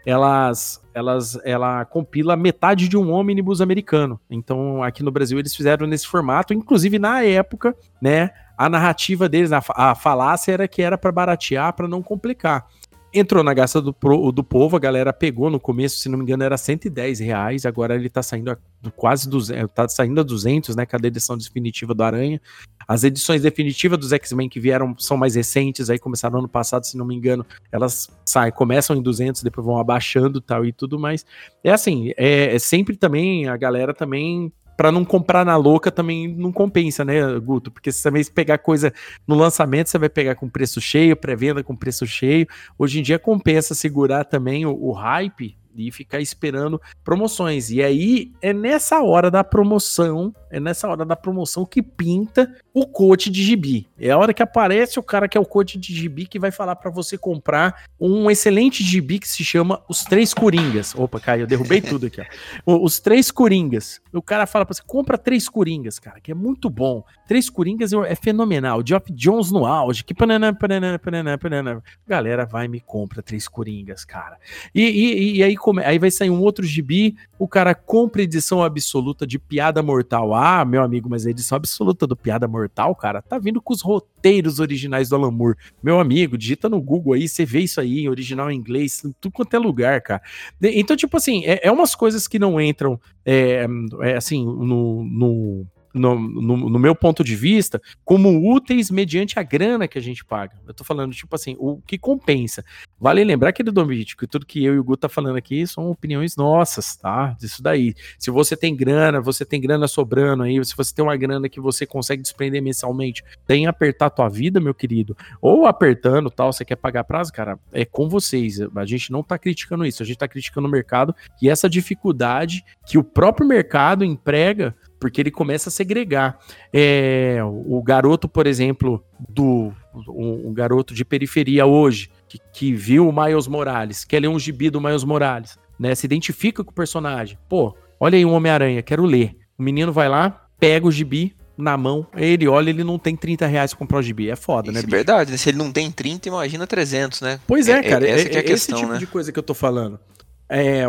elas, 0.06 0.82
elas, 0.94 1.40
ela 1.44 1.86
compila 1.86 2.36
metade 2.36 2.88
de 2.88 2.98
um 2.98 3.12
ônibus 3.12 3.62
americano. 3.62 4.20
Então, 4.30 4.84
aqui 4.84 5.04
no 5.04 5.12
Brasil 5.12 5.38
eles 5.40 5.56
fizeram 5.56 5.88
nesse 5.88 6.08
formato, 6.08 6.54
inclusive 6.54 6.98
na 6.98 7.24
época, 7.24 7.76
né, 8.02 8.32
a 8.58 8.70
narrativa 8.70 9.28
deles, 9.28 9.52
a, 9.52 9.96
falácia 9.96 10.52
era 10.52 10.68
que 10.68 10.82
era 10.82 10.98
para 10.98 11.12
baratear, 11.12 11.74
para 11.74 11.88
não 11.88 12.02
complicar. 12.02 12.68
Entrou 13.13 13.43
na 13.43 13.54
gasta 13.54 13.82
do, 13.82 13.93
pro, 13.93 14.32
do 14.32 14.43
povo, 14.43 14.78
a 14.78 14.80
galera 14.80 15.12
pegou 15.12 15.50
no 15.50 15.60
começo, 15.60 15.97
se 15.97 16.08
não 16.08 16.17
me 16.17 16.24
engano, 16.24 16.43
era 16.43 16.58
110 16.58 17.19
reais, 17.19 17.65
agora 17.65 17.93
ele 17.93 18.10
tá 18.10 18.24
saindo 18.24 18.52
a 18.52 18.58
quase 18.95 19.30
200, 19.30 19.69
tá 19.74 19.88
saindo 19.89 20.21
a 20.21 20.24
200, 20.24 20.76
né, 20.78 20.86
cada 20.86 21.08
edição 21.08 21.38
definitiva 21.38 21.93
do 21.93 22.04
Aranha. 22.04 22.41
As 22.88 23.04
edições 23.04 23.41
definitivas 23.41 24.00
dos 24.00 24.13
X-Men 24.13 24.47
que 24.47 24.62
vieram 24.62 24.95
são 24.97 25.17
mais 25.17 25.36
recentes, 25.36 25.89
aí 25.89 26.00
começaram 26.00 26.39
ano 26.39 26.47
passado, 26.47 26.86
se 26.86 26.97
não 26.97 27.06
me 27.06 27.13
engano, 27.13 27.45
elas 27.69 28.10
saem, 28.26 28.52
começam 28.52 28.95
em 28.95 29.02
200, 29.02 29.43
depois 29.43 29.65
vão 29.65 29.78
abaixando 29.78 30.39
tal 30.39 30.65
e 30.65 30.71
tudo 30.71 30.97
mais. 30.97 31.26
É 31.63 31.71
assim, 31.71 32.13
é, 32.15 32.56
é 32.56 32.60
sempre 32.60 32.95
também, 32.95 33.47
a 33.47 33.58
galera 33.58 33.93
também 33.93 34.54
para 34.76 34.92
não 34.92 35.06
comprar 35.06 35.46
na 35.46 35.56
louca 35.56 35.92
também 35.92 36.28
não 36.28 36.52
compensa, 36.52 37.06
né, 37.06 37.22
Guto? 37.40 37.72
Porque 37.72 37.92
se 37.92 38.02
também 38.02 38.24
pegar 38.26 38.58
coisa 38.58 38.94
no 39.28 39.36
lançamento, 39.36 39.90
você 39.90 39.98
vai 39.98 40.10
pegar 40.10 40.36
com 40.36 40.50
preço 40.50 40.82
cheio, 40.82 41.16
pré-venda 41.16 41.64
com 41.64 41.76
preço 41.76 42.06
cheio. 42.08 42.48
Hoje 42.78 43.00
em 43.00 43.04
dia 43.04 43.20
compensa 43.20 43.76
segurar 43.76 44.24
também 44.26 44.66
o, 44.66 44.72
o 44.74 44.92
hype 44.92 45.56
e 45.76 45.92
ficar 45.92 46.20
esperando 46.20 46.82
promoções. 47.04 47.70
E 47.70 47.82
aí 47.82 48.32
é 48.42 48.54
nessa 48.54 49.02
hora 49.02 49.32
da 49.32 49.44
promoção, 49.44 50.34
é 50.50 50.60
nessa 50.60 50.88
hora 50.88 51.06
da 51.06 51.16
promoção 51.16 51.66
que 51.66 51.82
pinta 51.82 52.54
o 52.74 52.86
coach 52.86 53.30
de 53.30 53.44
gibi. 53.44 53.88
É 54.00 54.12
a 54.12 54.18
hora 54.18 54.34
que 54.34 54.44
aparece 54.44 55.00
o 55.00 55.04
cara 55.04 55.28
que 55.28 55.38
é 55.38 55.42
o 55.42 55.46
coach 55.46 55.78
de 55.78 55.94
gibi 55.94 56.26
que 56.26 56.40
vai 56.40 56.52
falar 56.52 56.76
para 56.76 56.90
você 56.90 57.18
comprar 57.18 57.84
um 58.00 58.30
excelente 58.30 58.84
gibi 58.84 59.20
que 59.20 59.28
se 59.28 59.44
chama 59.44 59.82
Os 59.90 60.04
Três 60.04 60.34
Coringas. 60.34 60.96
Opa, 60.96 61.20
Caio, 61.20 61.44
eu 61.44 61.48
derrubei 61.48 61.80
tudo 61.82 62.08
aqui, 62.08 62.22
ó. 62.66 62.78
Os 62.78 63.00
Três 63.00 63.32
Coringas. 63.32 64.02
O 64.14 64.22
cara 64.22 64.46
fala 64.46 64.66
para 64.66 64.76
você, 64.76 64.84
compra 64.86 65.18
Três 65.18 65.48
Coringas, 65.48 66.00
cara, 66.00 66.20
que 66.20 66.32
é 66.32 66.36
muito 66.36 66.70
bom. 66.70 67.04
Três 67.28 67.50
Coringas 67.50 67.94
é 67.94 68.16
fenomenal. 68.16 68.82
Geoff 68.86 69.12
Jones 69.14 69.52
no 69.52 69.66
auge, 69.66 70.04
que 70.04 70.14
panana, 70.14 70.54
panana, 70.54 71.00
panana, 71.00 71.38
panana. 71.38 71.84
Galera, 72.08 72.46
vai 72.46 72.68
me 72.68 72.80
compra 72.80 73.22
Três 73.22 73.48
Coringas, 73.48 74.04
cara. 74.04 74.38
E, 74.74 74.82
e, 74.82 75.38
e 75.38 75.44
aí, 75.44 75.56
come, 75.62 75.84
aí 75.84 76.00
vai 76.00 76.10
sair 76.10 76.30
um 76.30 76.41
outro 76.41 76.65
gibi, 76.65 77.15
o 77.38 77.47
cara 77.47 77.76
compra 77.76 78.24
edição 78.24 78.63
absoluta 78.63 79.26
de 79.26 79.38
Piada 79.38 79.82
Mortal. 79.84 80.34
Ah, 80.34 80.65
meu 80.65 80.82
amigo, 80.82 81.10
mas 81.10 81.26
a 81.26 81.30
edição 81.30 81.56
absoluta 81.56 82.08
do 82.08 82.15
Piada 82.15 82.47
Mortal 82.47 82.95
cara, 82.95 83.21
tá 83.21 83.38
vindo 83.38 83.62
com 83.62 83.74
os 83.74 83.82
roteiros 83.82 84.60
originais 84.60 85.10
do 85.10 85.15
Alan 85.15 85.32
Moore. 85.32 85.58
Meu 85.82 86.00
amigo, 86.00 86.38
digita 86.38 86.67
no 86.67 86.82
Google 86.82 87.13
aí, 87.13 87.28
você 87.28 87.45
vê 87.45 87.60
isso 87.62 87.80
aí, 87.80 88.10
original 88.10 88.52
em 88.52 88.58
inglês, 88.58 89.04
em 89.06 89.13
tudo 89.19 89.34
quanto 89.34 89.54
é 89.56 89.60
lugar, 89.60 90.02
cara. 90.02 90.21
Então, 90.62 90.95
tipo 90.95 91.15
assim, 91.15 91.45
é, 91.45 91.67
é 91.67 91.71
umas 91.71 91.95
coisas 91.95 92.28
que 92.28 92.39
não 92.39 92.60
entram, 92.60 93.00
é, 93.26 93.67
é 94.02 94.15
assim, 94.15 94.43
no, 94.43 95.04
no 95.04 95.65
no, 95.93 96.17
no, 96.19 96.69
no, 96.69 96.80
meu 96.80 96.95
ponto 96.95 97.23
de 97.23 97.36
vista, 97.36 97.82
como 98.04 98.54
úteis 98.54 98.89
mediante 98.89 99.39
a 99.39 99.43
grana 99.43 99.88
que 99.88 99.97
a 99.97 100.01
gente 100.01 100.23
paga. 100.23 100.56
Eu 100.67 100.73
tô 100.73 100.84
falando, 100.84 101.13
tipo 101.13 101.36
assim, 101.36 101.56
o 101.60 101.82
que 101.82 101.97
compensa. 101.97 102.63
Vale 102.99 103.23
lembrar, 103.23 103.51
querido 103.51 103.71
Domit, 103.71 104.15
que 104.15 104.27
tudo 104.27 104.45
que 104.45 104.63
eu 104.63 104.75
e 104.75 104.80
o 104.80 104.84
Gu 104.84 104.97
tá 104.97 105.10
falando 105.10 105.38
aqui 105.38 105.65
são 105.65 105.89
opiniões 105.89 106.36
nossas, 106.36 106.95
tá? 106.95 107.36
Disso 107.39 107.62
daí. 107.62 107.93
Se 108.17 108.30
você 108.30 108.56
tem 108.56 108.75
grana, 108.75 109.19
você 109.19 109.43
tem 109.45 109.60
grana 109.60 109.88
sobrando 109.88 110.43
aí, 110.43 110.63
se 110.63 110.75
você 110.75 110.93
tem 110.93 111.04
uma 111.04 111.17
grana 111.17 111.49
que 111.49 111.60
você 111.60 111.86
consegue 111.86 112.21
desprender 112.21 112.62
mensalmente, 112.62 113.23
tem 113.45 113.67
apertar 113.67 114.08
a 114.08 114.10
tua 114.10 114.30
vida, 114.30 114.60
meu 114.60 114.73
querido, 114.73 115.15
ou 115.41 115.65
apertando 115.65 116.30
tal, 116.30 116.54
você 116.54 116.63
quer 116.63 116.75
pagar 116.75 117.04
prazo, 117.04 117.34
cara, 117.34 117.60
é 117.71 117.86
com 117.86 118.08
vocês. 118.08 118.60
A 118.75 118.86
gente 118.86 119.12
não 119.12 119.23
tá 119.23 119.38
criticando 119.38 119.86
isso, 119.86 120.04
a 120.04 120.06
gente 120.06 120.17
tá 120.17 120.27
criticando 120.27 120.67
o 120.67 120.71
mercado 120.71 121.15
e 121.41 121.49
essa 121.49 121.69
dificuldade 121.69 122.63
que 122.86 122.97
o 122.97 123.04
próprio 123.04 123.47
mercado 123.47 124.06
emprega 124.06 124.75
porque 125.02 125.20
ele 125.20 125.32
começa 125.32 125.70
a 125.70 125.72
segregar. 125.72 126.38
É, 126.72 127.40
o 127.44 127.82
garoto, 127.82 128.30
por 128.30 128.46
exemplo, 128.46 129.04
do 129.28 129.74
um, 130.08 130.54
garoto 130.54 130.94
de 130.94 131.04
periferia 131.04 131.66
hoje, 131.66 132.12
que, 132.30 132.40
que, 132.54 132.74
viu 132.74 133.10
o 133.10 133.12
Miles 133.12 133.48
Morales, 133.48 134.06
quer 134.06 134.22
ler 134.22 134.28
um 134.28 134.38
gibi 134.38 134.70
do 134.70 134.80
Miles 134.80 135.04
Morales, 135.04 135.58
né? 135.80 135.96
Se 135.96 136.06
identifica 136.06 136.64
com 136.64 136.70
o 136.70 136.74
personagem. 136.74 137.36
Pô, 137.50 137.76
olha 138.00 138.16
aí 138.16 138.24
um 138.24 138.32
Homem-Aranha, 138.32 138.84
quero 138.84 139.04
ler. 139.04 139.36
O 139.58 139.64
menino 139.64 139.92
vai 139.92 140.08
lá, 140.08 140.46
pega 140.60 140.86
o 140.86 140.92
gibi 140.92 141.36
na 141.58 141.76
mão, 141.76 142.06
ele 142.16 142.48
olha, 142.48 142.70
ele 142.70 142.84
não 142.84 143.00
tem 143.00 143.16
30 143.16 143.48
reais 143.48 143.72
pra 143.72 143.80
comprar 143.80 143.98
o 143.98 144.04
gibi. 144.04 144.30
É 144.30 144.36
foda, 144.36 144.72
Isso 144.72 144.82
né? 144.82 144.86
É 144.88 144.88
verdade, 144.88 145.32
né? 145.32 145.38
Se 145.38 145.50
ele 145.50 145.58
não 145.58 145.72
tem 145.72 145.92
30, 145.92 146.30
imagina 146.30 146.68
300, 146.68 147.22
né? 147.22 147.40
Pois 147.48 147.68
é, 147.68 147.80
é 147.80 147.84
cara. 147.84 148.08
É, 148.08 148.12
é, 148.12 148.22
é 148.38 148.44
questão, 148.44 148.54
esse 148.54 148.74
tipo 148.76 148.94
né? 148.94 149.00
de 149.00 149.08
coisa 149.08 149.32
que 149.32 149.40
eu 149.40 149.44
tô 149.44 149.56
falando. 149.56 150.00
É, 150.48 150.84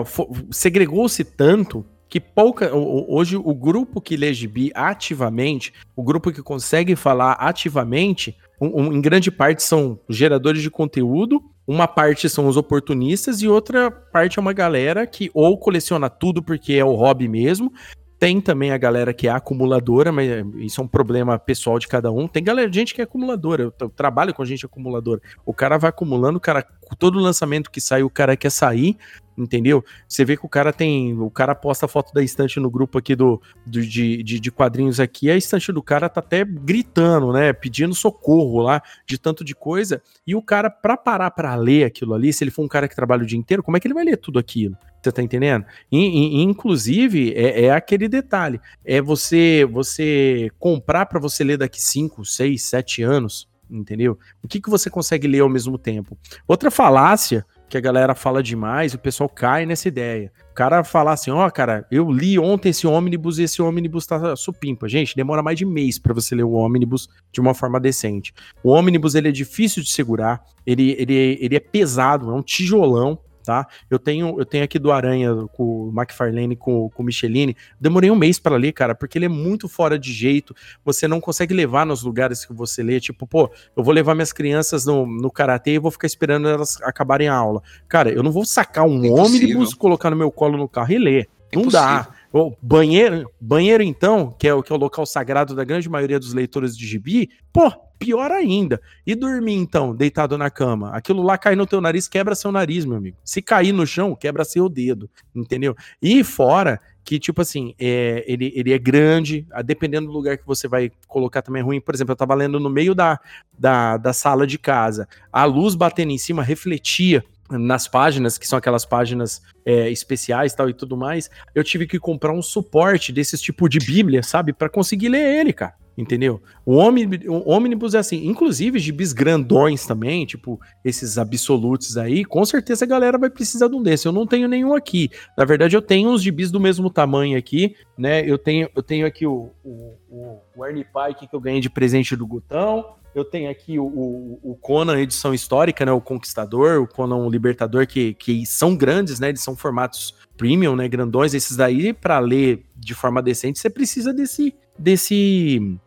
segregou-se 0.51 1.25
tanto 1.25 1.87
que 2.12 2.20
pouca. 2.20 2.70
Hoje, 2.77 3.38
o 3.38 3.55
grupo 3.55 3.98
que 3.98 4.18
lê 4.18 4.35
gibi 4.35 4.70
ativamente, 4.75 5.72
o 5.96 6.03
grupo 6.03 6.31
que 6.31 6.42
consegue 6.42 6.94
falar 6.94 7.33
ativamente, 7.33 8.37
um, 8.61 8.83
um, 8.83 8.92
em 8.92 9.01
grande 9.01 9.31
parte 9.31 9.62
são 9.62 9.98
geradores 10.11 10.61
de 10.61 10.70
conteúdo, 10.70 11.42
uma 11.66 11.88
parte 11.88 12.29
são 12.29 12.46
os 12.46 12.59
oportunistas 12.59 13.40
e 13.40 13.48
outra 13.48 13.90
parte 13.90 14.38
é 14.38 14.42
uma 14.42 14.53
galera 14.53 15.07
que 15.07 15.31
ou 15.33 15.57
coleciona 15.57 16.11
tudo 16.11 16.42
porque 16.42 16.75
é 16.75 16.85
o 16.85 16.92
hobby 16.92 17.29
mesmo. 17.29 17.72
Tem 18.18 18.42
também 18.42 18.72
a 18.72 18.79
galera 18.79 19.14
que 19.14 19.27
é 19.27 19.31
acumuladora, 19.31 20.12
mas 20.12 20.29
isso 20.57 20.83
é 20.83 20.85
um 20.85 20.88
problema 20.88 21.38
pessoal 21.38 21.79
de 21.79 21.88
cada 21.88 22.12
um. 22.12 22.29
Tem 22.29 22.44
galera, 22.44 22.70
gente 22.70 22.94
que 22.94 23.01
é 23.01 23.05
acumuladora. 23.05 23.62
Eu, 23.62 23.75
eu 23.81 23.88
trabalho 23.88 24.35
com 24.35 24.44
gente 24.44 24.66
acumuladora. 24.66 25.22
O 25.46 25.55
cara 25.55 25.79
vai 25.79 25.88
acumulando, 25.88 26.37
o 26.37 26.40
cara, 26.40 26.62
todo 26.98 27.18
lançamento 27.18 27.70
que 27.70 27.81
sai, 27.81 28.03
o 28.03 28.11
cara 28.11 28.37
quer 28.37 28.51
sair 28.51 28.98
entendeu? 29.42 29.85
Você 30.09 30.24
vê 30.24 30.37
que 30.37 30.46
o 30.46 30.48
cara 30.48 30.72
tem. 30.72 31.18
O 31.18 31.31
cara 31.31 31.55
posta 31.55 31.87
a 31.87 31.88
foto 31.88 32.12
da 32.12 32.22
estante 32.22 32.61
no 32.61 32.70
grupo 32.70 32.98
aqui 32.98 33.14
do, 33.14 33.40
do 33.66 33.81
de, 33.83 34.22
de, 34.22 34.40
de, 34.40 34.50
quadrinhos 34.50 35.00
aqui, 35.00 35.31
a 35.31 35.37
estante 35.37 35.72
do 35.72 35.83
cara 35.83 36.09
tá 36.09 36.20
até 36.20 36.44
gritando, 36.44 37.33
né? 37.33 37.52
Pedindo 37.52 37.94
socorro 37.94 38.61
lá, 38.61 38.83
de 39.07 39.18
tanto 39.18 39.44
de 39.44 39.55
coisa. 39.55 40.02
E 40.26 40.35
o 40.35 40.42
cara, 40.42 40.70
pra 40.70 40.96
parar 40.96 41.31
pra 41.31 41.55
ler 41.55 41.85
aquilo 41.85 42.14
ali, 42.14 42.33
se 42.33 42.44
ele 42.44 42.50
for 42.50 42.62
um 42.62 42.68
cara 42.68 42.88
que 42.88 42.96
trabalha 42.96 43.22
o 43.22 43.26
dia 43.26 43.38
inteiro, 43.38 43.62
como 43.62 43.76
é 43.76 43.81
que 43.81 43.87
ele 43.87 43.94
vai 43.94 44.05
ler 44.05 44.16
tudo 44.16 44.38
aquilo? 44.38 44.76
Você 45.02 45.11
tá 45.11 45.22
entendendo? 45.22 45.64
E, 45.90 45.98
e, 45.98 46.42
inclusive, 46.42 47.33
é, 47.35 47.64
é, 47.64 47.70
aquele 47.72 48.09
detalhe: 48.09 48.61
é 48.85 49.00
você 49.00 49.66
você 49.70 50.50
comprar 50.59 51.07
para 51.07 51.18
você 51.18 51.42
ler 51.42 51.59
daqui 51.59 51.83
5, 51.83 52.24
6, 52.24 52.62
7 52.62 53.02
anos, 53.02 53.48
entendeu? 53.68 54.18
O 54.42 54.48
que, 54.48 54.61
que 54.61 54.70
você 54.70 54.88
consegue 54.88 55.26
ler 55.26 55.40
ao 55.40 55.48
mesmo 55.48 55.76
tempo? 55.76 56.16
Outra 56.46 56.70
falácia 56.70 57.44
que 57.72 57.78
a 57.78 57.80
galera 57.80 58.14
fala 58.14 58.42
demais, 58.42 58.92
o 58.92 58.98
pessoal 58.98 59.30
cai 59.30 59.64
nessa 59.64 59.88
ideia. 59.88 60.30
O 60.50 60.54
cara 60.54 60.85
falar 60.85 61.14
assim, 61.14 61.30
ó, 61.30 61.46
oh, 61.46 61.50
cara, 61.50 61.87
eu 61.90 62.11
li 62.11 62.38
ontem 62.38 62.68
esse 62.68 62.87
ônibus 62.87 63.38
e 63.38 63.44
esse 63.44 63.62
ônibus 63.62 64.06
tá 64.06 64.37
supimpa. 64.37 64.87
Gente, 64.87 65.16
demora 65.16 65.42
mais 65.42 65.56
de 65.56 65.64
mês 65.64 65.98
para 65.98 66.12
você 66.12 66.35
ler 66.35 66.42
o 66.42 66.52
ônibus 66.52 67.08
de 67.32 67.40
uma 67.40 67.54
forma 67.54 67.80
decente. 67.80 68.35
O 68.62 68.68
ônibus, 68.68 69.14
ele 69.14 69.28
é 69.28 69.32
difícil 69.32 69.82
de 69.82 69.90
segurar, 69.90 70.42
ele, 70.66 70.94
ele, 70.98 71.38
ele 71.40 71.56
é 71.56 71.61
pesado, 71.61 72.30
é 72.30 72.35
um 72.35 72.42
tijolão, 72.42 73.18
tá? 73.42 73.66
Eu 73.90 73.98
tenho, 73.98 74.38
eu 74.38 74.44
tenho 74.44 74.64
aqui 74.64 74.78
do 74.78 74.92
Aranha 74.92 75.31
com 75.52 75.88
o 75.88 75.92
McFarlane 75.94 76.57
com, 76.57 76.88
com 76.90 77.02
o 77.02 77.07
Michelini. 77.07 77.57
Demorei 77.81 78.11
um 78.11 78.16
mês 78.16 78.38
para 78.38 78.57
ler, 78.57 78.72
cara, 78.72 78.94
porque 78.94 79.18
ele 79.18 79.26
é 79.26 79.28
muito 79.28 79.68
fora 79.68 79.98
de 79.98 80.12
jeito. 80.12 80.55
Você 80.85 81.09
não 81.09 81.20
consegue 81.20 81.55
levar 81.55 81.85
nos 81.85 82.02
lugares 82.02 82.44
que 82.44 82.52
você 82.52 82.83
lê. 82.83 83.00
Tipo, 83.00 83.26
pô, 83.26 83.50
eu 83.76 83.83
vou 83.83 83.92
levar 83.92 84.14
minhas 84.14 84.33
crianças 84.33 84.87
no, 84.87 85.07
no 85.07 85.31
karatê 85.31 85.72
e 85.72 85.78
vou 85.78 85.90
ficar 85.90 86.07
esperando 86.07 86.48
elas 86.48 86.81
acabarem 86.83 87.28
a 87.28 87.35
aula. 87.35 87.62
Cara, 87.88 88.11
eu 88.11 88.22
não 88.22 88.33
vou 88.33 88.44
sacar 88.44 88.87
um 88.87 89.12
ônibus, 89.12 89.74
colocar 89.74 90.11
no 90.11 90.16
meu 90.16 90.31
colo 90.31 90.57
no 90.57 90.68
carro 90.68 90.92
e 90.92 90.98
ler. 90.98 91.28
Não 91.55 91.68
dá. 91.68 92.09
O 92.33 92.57
banheiro, 92.62 93.31
banheiro 93.38 93.83
então, 93.83 94.35
que 94.38 94.49
é, 94.49 94.55
o, 94.55 94.62
que 94.62 94.73
é 94.73 94.75
o 94.75 94.79
local 94.79 95.05
sagrado 95.05 95.55
da 95.55 95.64
grande 95.64 95.88
maioria 95.88 96.18
dos 96.18 96.33
leitores 96.33 96.77
de 96.77 96.87
gibi, 96.87 97.29
pô, 97.53 97.71
pior 97.99 98.31
ainda. 98.31 98.81
E 99.07 99.14
dormir 99.14 99.55
então, 99.55 99.95
deitado 99.95 100.38
na 100.38 100.51
cama? 100.51 100.90
Aquilo 100.90 101.23
lá 101.23 101.37
cai 101.37 101.55
no 101.55 101.66
teu 101.66 101.81
nariz, 101.81 102.09
quebra 102.09 102.35
seu 102.35 102.51
nariz, 102.51 102.87
meu 102.87 102.97
amigo. 102.97 103.18
Se 103.23 103.42
cair 103.42 103.73
no 103.73 103.87
chão, 103.87 104.16
quebra 104.16 104.45
seu 104.45 104.68
dedo, 104.68 105.11
entendeu? 105.35 105.77
E 106.01 106.25
fora 106.25 106.81
que, 107.05 107.18
tipo 107.18 107.42
assim, 107.42 107.75
é, 107.79 108.25
ele, 108.27 108.53
ele 108.55 108.73
é 108.73 108.79
grande, 108.79 109.47
dependendo 109.64 110.07
do 110.07 110.12
lugar 110.12 110.38
que 110.38 110.47
você 110.47 110.66
vai 110.66 110.90
colocar 111.07 111.42
também 111.42 111.61
é 111.61 111.64
ruim. 111.64 111.81
Por 111.81 111.95
exemplo, 111.95 112.12
eu 112.12 112.16
tava 112.16 112.35
lendo 112.35 112.59
no 112.59 112.71
meio 112.71 112.95
da, 112.95 113.21
da, 113.59 113.97
da 113.97 114.12
sala 114.12 114.47
de 114.47 114.59
casa, 114.59 115.07
a 115.33 115.45
luz 115.45 115.75
batendo 115.75 116.12
em 116.12 116.18
cima 116.18 116.42
refletia 116.42 117.25
nas 117.58 117.86
páginas, 117.86 118.38
que 118.38 118.46
são 118.46 118.58
aquelas 118.58 118.84
páginas 118.84 119.42
é, 119.64 119.90
especiais 119.90 120.54
tal 120.54 120.68
e 120.68 120.74
tudo 120.74 120.96
mais, 120.96 121.30
eu 121.54 121.62
tive 121.62 121.86
que 121.86 121.98
comprar 121.98 122.32
um 122.32 122.42
suporte 122.42 123.12
desses 123.12 123.40
tipo 123.40 123.68
de 123.68 123.78
bíblia, 123.78 124.22
sabe? 124.22 124.52
para 124.52 124.68
conseguir 124.68 125.08
ler 125.08 125.40
ele, 125.40 125.52
cara. 125.52 125.74
Entendeu? 125.96 126.40
O, 126.64 126.76
ônibus 126.76 127.94
é 127.94 127.98
assim, 127.98 128.26
inclusive 128.26 128.78
gibis 128.78 129.12
grandões 129.12 129.86
também, 129.86 130.24
tipo 130.24 130.58
esses 130.82 131.18
absolutos 131.18 131.98
aí, 131.98 132.24
com 132.24 132.42
certeza 132.46 132.86
a 132.86 132.88
galera 132.88 133.18
vai 133.18 133.28
precisar 133.28 133.68
de 133.68 133.74
um 133.74 133.82
desse. 133.82 134.06
Eu 134.06 134.12
não 134.12 134.26
tenho 134.26 134.48
nenhum 134.48 134.72
aqui. 134.72 135.10
Na 135.36 135.44
verdade, 135.44 135.76
eu 135.76 135.82
tenho 135.82 136.08
uns 136.08 136.22
gibis 136.22 136.50
do 136.50 136.58
mesmo 136.58 136.88
tamanho 136.88 137.36
aqui, 137.36 137.76
né? 137.96 138.24
Eu 138.28 138.38
tenho, 138.38 138.70
eu 138.74 138.82
tenho 138.82 139.06
aqui 139.06 139.26
o, 139.26 139.50
o, 139.62 139.94
o, 140.08 140.38
o 140.56 140.66
Ernie 140.66 140.84
Pike 140.84 141.28
que 141.28 141.36
eu 141.36 141.40
ganhei 141.40 141.60
de 141.60 141.68
presente 141.68 142.16
do 142.16 142.26
Gutão. 142.26 142.96
Eu 143.14 143.25
tenho 143.25 143.51
aqui 143.51 143.79
o, 143.79 143.85
o, 143.85 144.40
o, 144.42 144.57
Conan 144.57 144.98
edição 144.98 145.35
histórica, 145.35 145.85
né? 145.85 145.92
O 145.92 146.01
Conquistador, 146.01 146.81
o 146.81 146.87
Conan 146.87 147.29
Libertador, 147.29 147.87
que, 147.87 148.14
que 148.14 148.46
são 148.46 148.75
grandes, 148.75 149.20
né? 149.20 149.29
Eles 149.29 149.42
são 149.42 149.55
formatos 149.55 150.14
premium, 150.37 150.75
né? 150.75 150.88
Grandões. 150.88 151.35
Esses 151.35 151.57
daí, 151.57 151.92
para 151.92 152.18
ler 152.18 152.64
de 152.75 152.94
forma 152.94 153.20
decente, 153.22 153.59
você 153.59 153.68
precisa 153.68 154.14
desse. 154.14 154.55
desse 154.79 155.79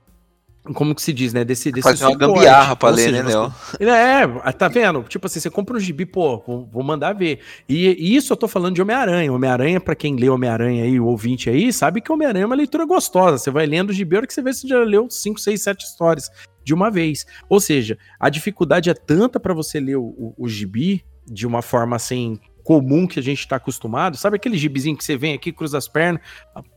como 0.74 0.96
que 0.96 1.02
se 1.02 1.14
diz, 1.14 1.32
né? 1.32 1.44
Desse, 1.44 1.72
desse 1.72 1.88
Fazer 1.88 2.06
uma 2.06 2.18
gambiarra 2.18 2.76
pra 2.76 2.90
ler, 2.90 3.12
né, 3.12 3.22
Léo? 3.22 3.54
É, 3.80 4.52
tá 4.52 4.68
vendo? 4.68 5.04
Tipo 5.04 5.28
assim, 5.28 5.40
você 5.40 5.50
compra 5.50 5.78
um 5.78 5.80
gibi, 5.80 6.06
pô, 6.06 6.40
vou, 6.46 6.68
vou 6.72 6.84
mandar 6.84 7.14
ver. 7.14 7.40
E, 7.70 7.88
e, 8.00 8.16
isso 8.16 8.34
eu 8.34 8.38
tô 8.38 8.48
falando 8.48 8.74
de 8.74 8.82
Homem-Aranha. 8.82 9.32
Homem-Aranha, 9.32 9.80
pra 9.80 9.96
quem 9.96 10.16
lê 10.16 10.28
Homem-Aranha 10.28 10.84
aí, 10.84 11.00
o 11.00 11.06
ouvinte 11.06 11.50
aí, 11.50 11.72
sabe 11.72 12.02
que 12.02 12.12
Homem-Aranha 12.12 12.44
é 12.44 12.46
uma 12.48 12.56
leitura 12.56 12.86
gostosa. 12.86 13.38
Você 13.38 13.52
vai 13.52 13.68
lendo 13.68 13.92
o 13.92 13.94
gibi, 13.94 14.16
a 14.16 14.20
hora 14.20 14.28
que 14.28 14.34
você 14.34 14.42
vê, 14.42 14.54
você 14.54 14.68
já 14.68 14.80
leu 14.80 15.08
5, 15.08 15.40
6, 15.40 15.62
7 15.62 15.84
histórias 15.84 16.32
de 16.66 16.74
uma 16.74 16.90
vez. 16.92 17.26
Ou 17.48 17.62
seja, 17.62 17.98
a 18.20 18.30
dificuldade 18.30 18.90
é 18.90 18.94
tanta 18.94 19.40
para 19.40 19.54
você 19.54 19.80
ler 19.80 19.96
o, 19.96 20.04
o, 20.04 20.34
o 20.38 20.50
gibi 20.50 21.06
de 21.26 21.48
uma 21.48 21.62
forma 21.62 21.96
assim 21.96 22.40
comum 22.64 23.06
que 23.06 23.20
a 23.20 23.24
gente 23.24 23.40
está 23.40 23.58
acostumado. 23.58 24.18
Sabe 24.18 24.38
aquele 24.38 24.58
gibizinho 24.58 24.98
que 24.98 25.06
você 25.06 25.16
vem 25.16 25.36
aqui, 25.36 25.52
cruza 25.52 25.78
as 25.78 25.88
pernas, 25.88 26.20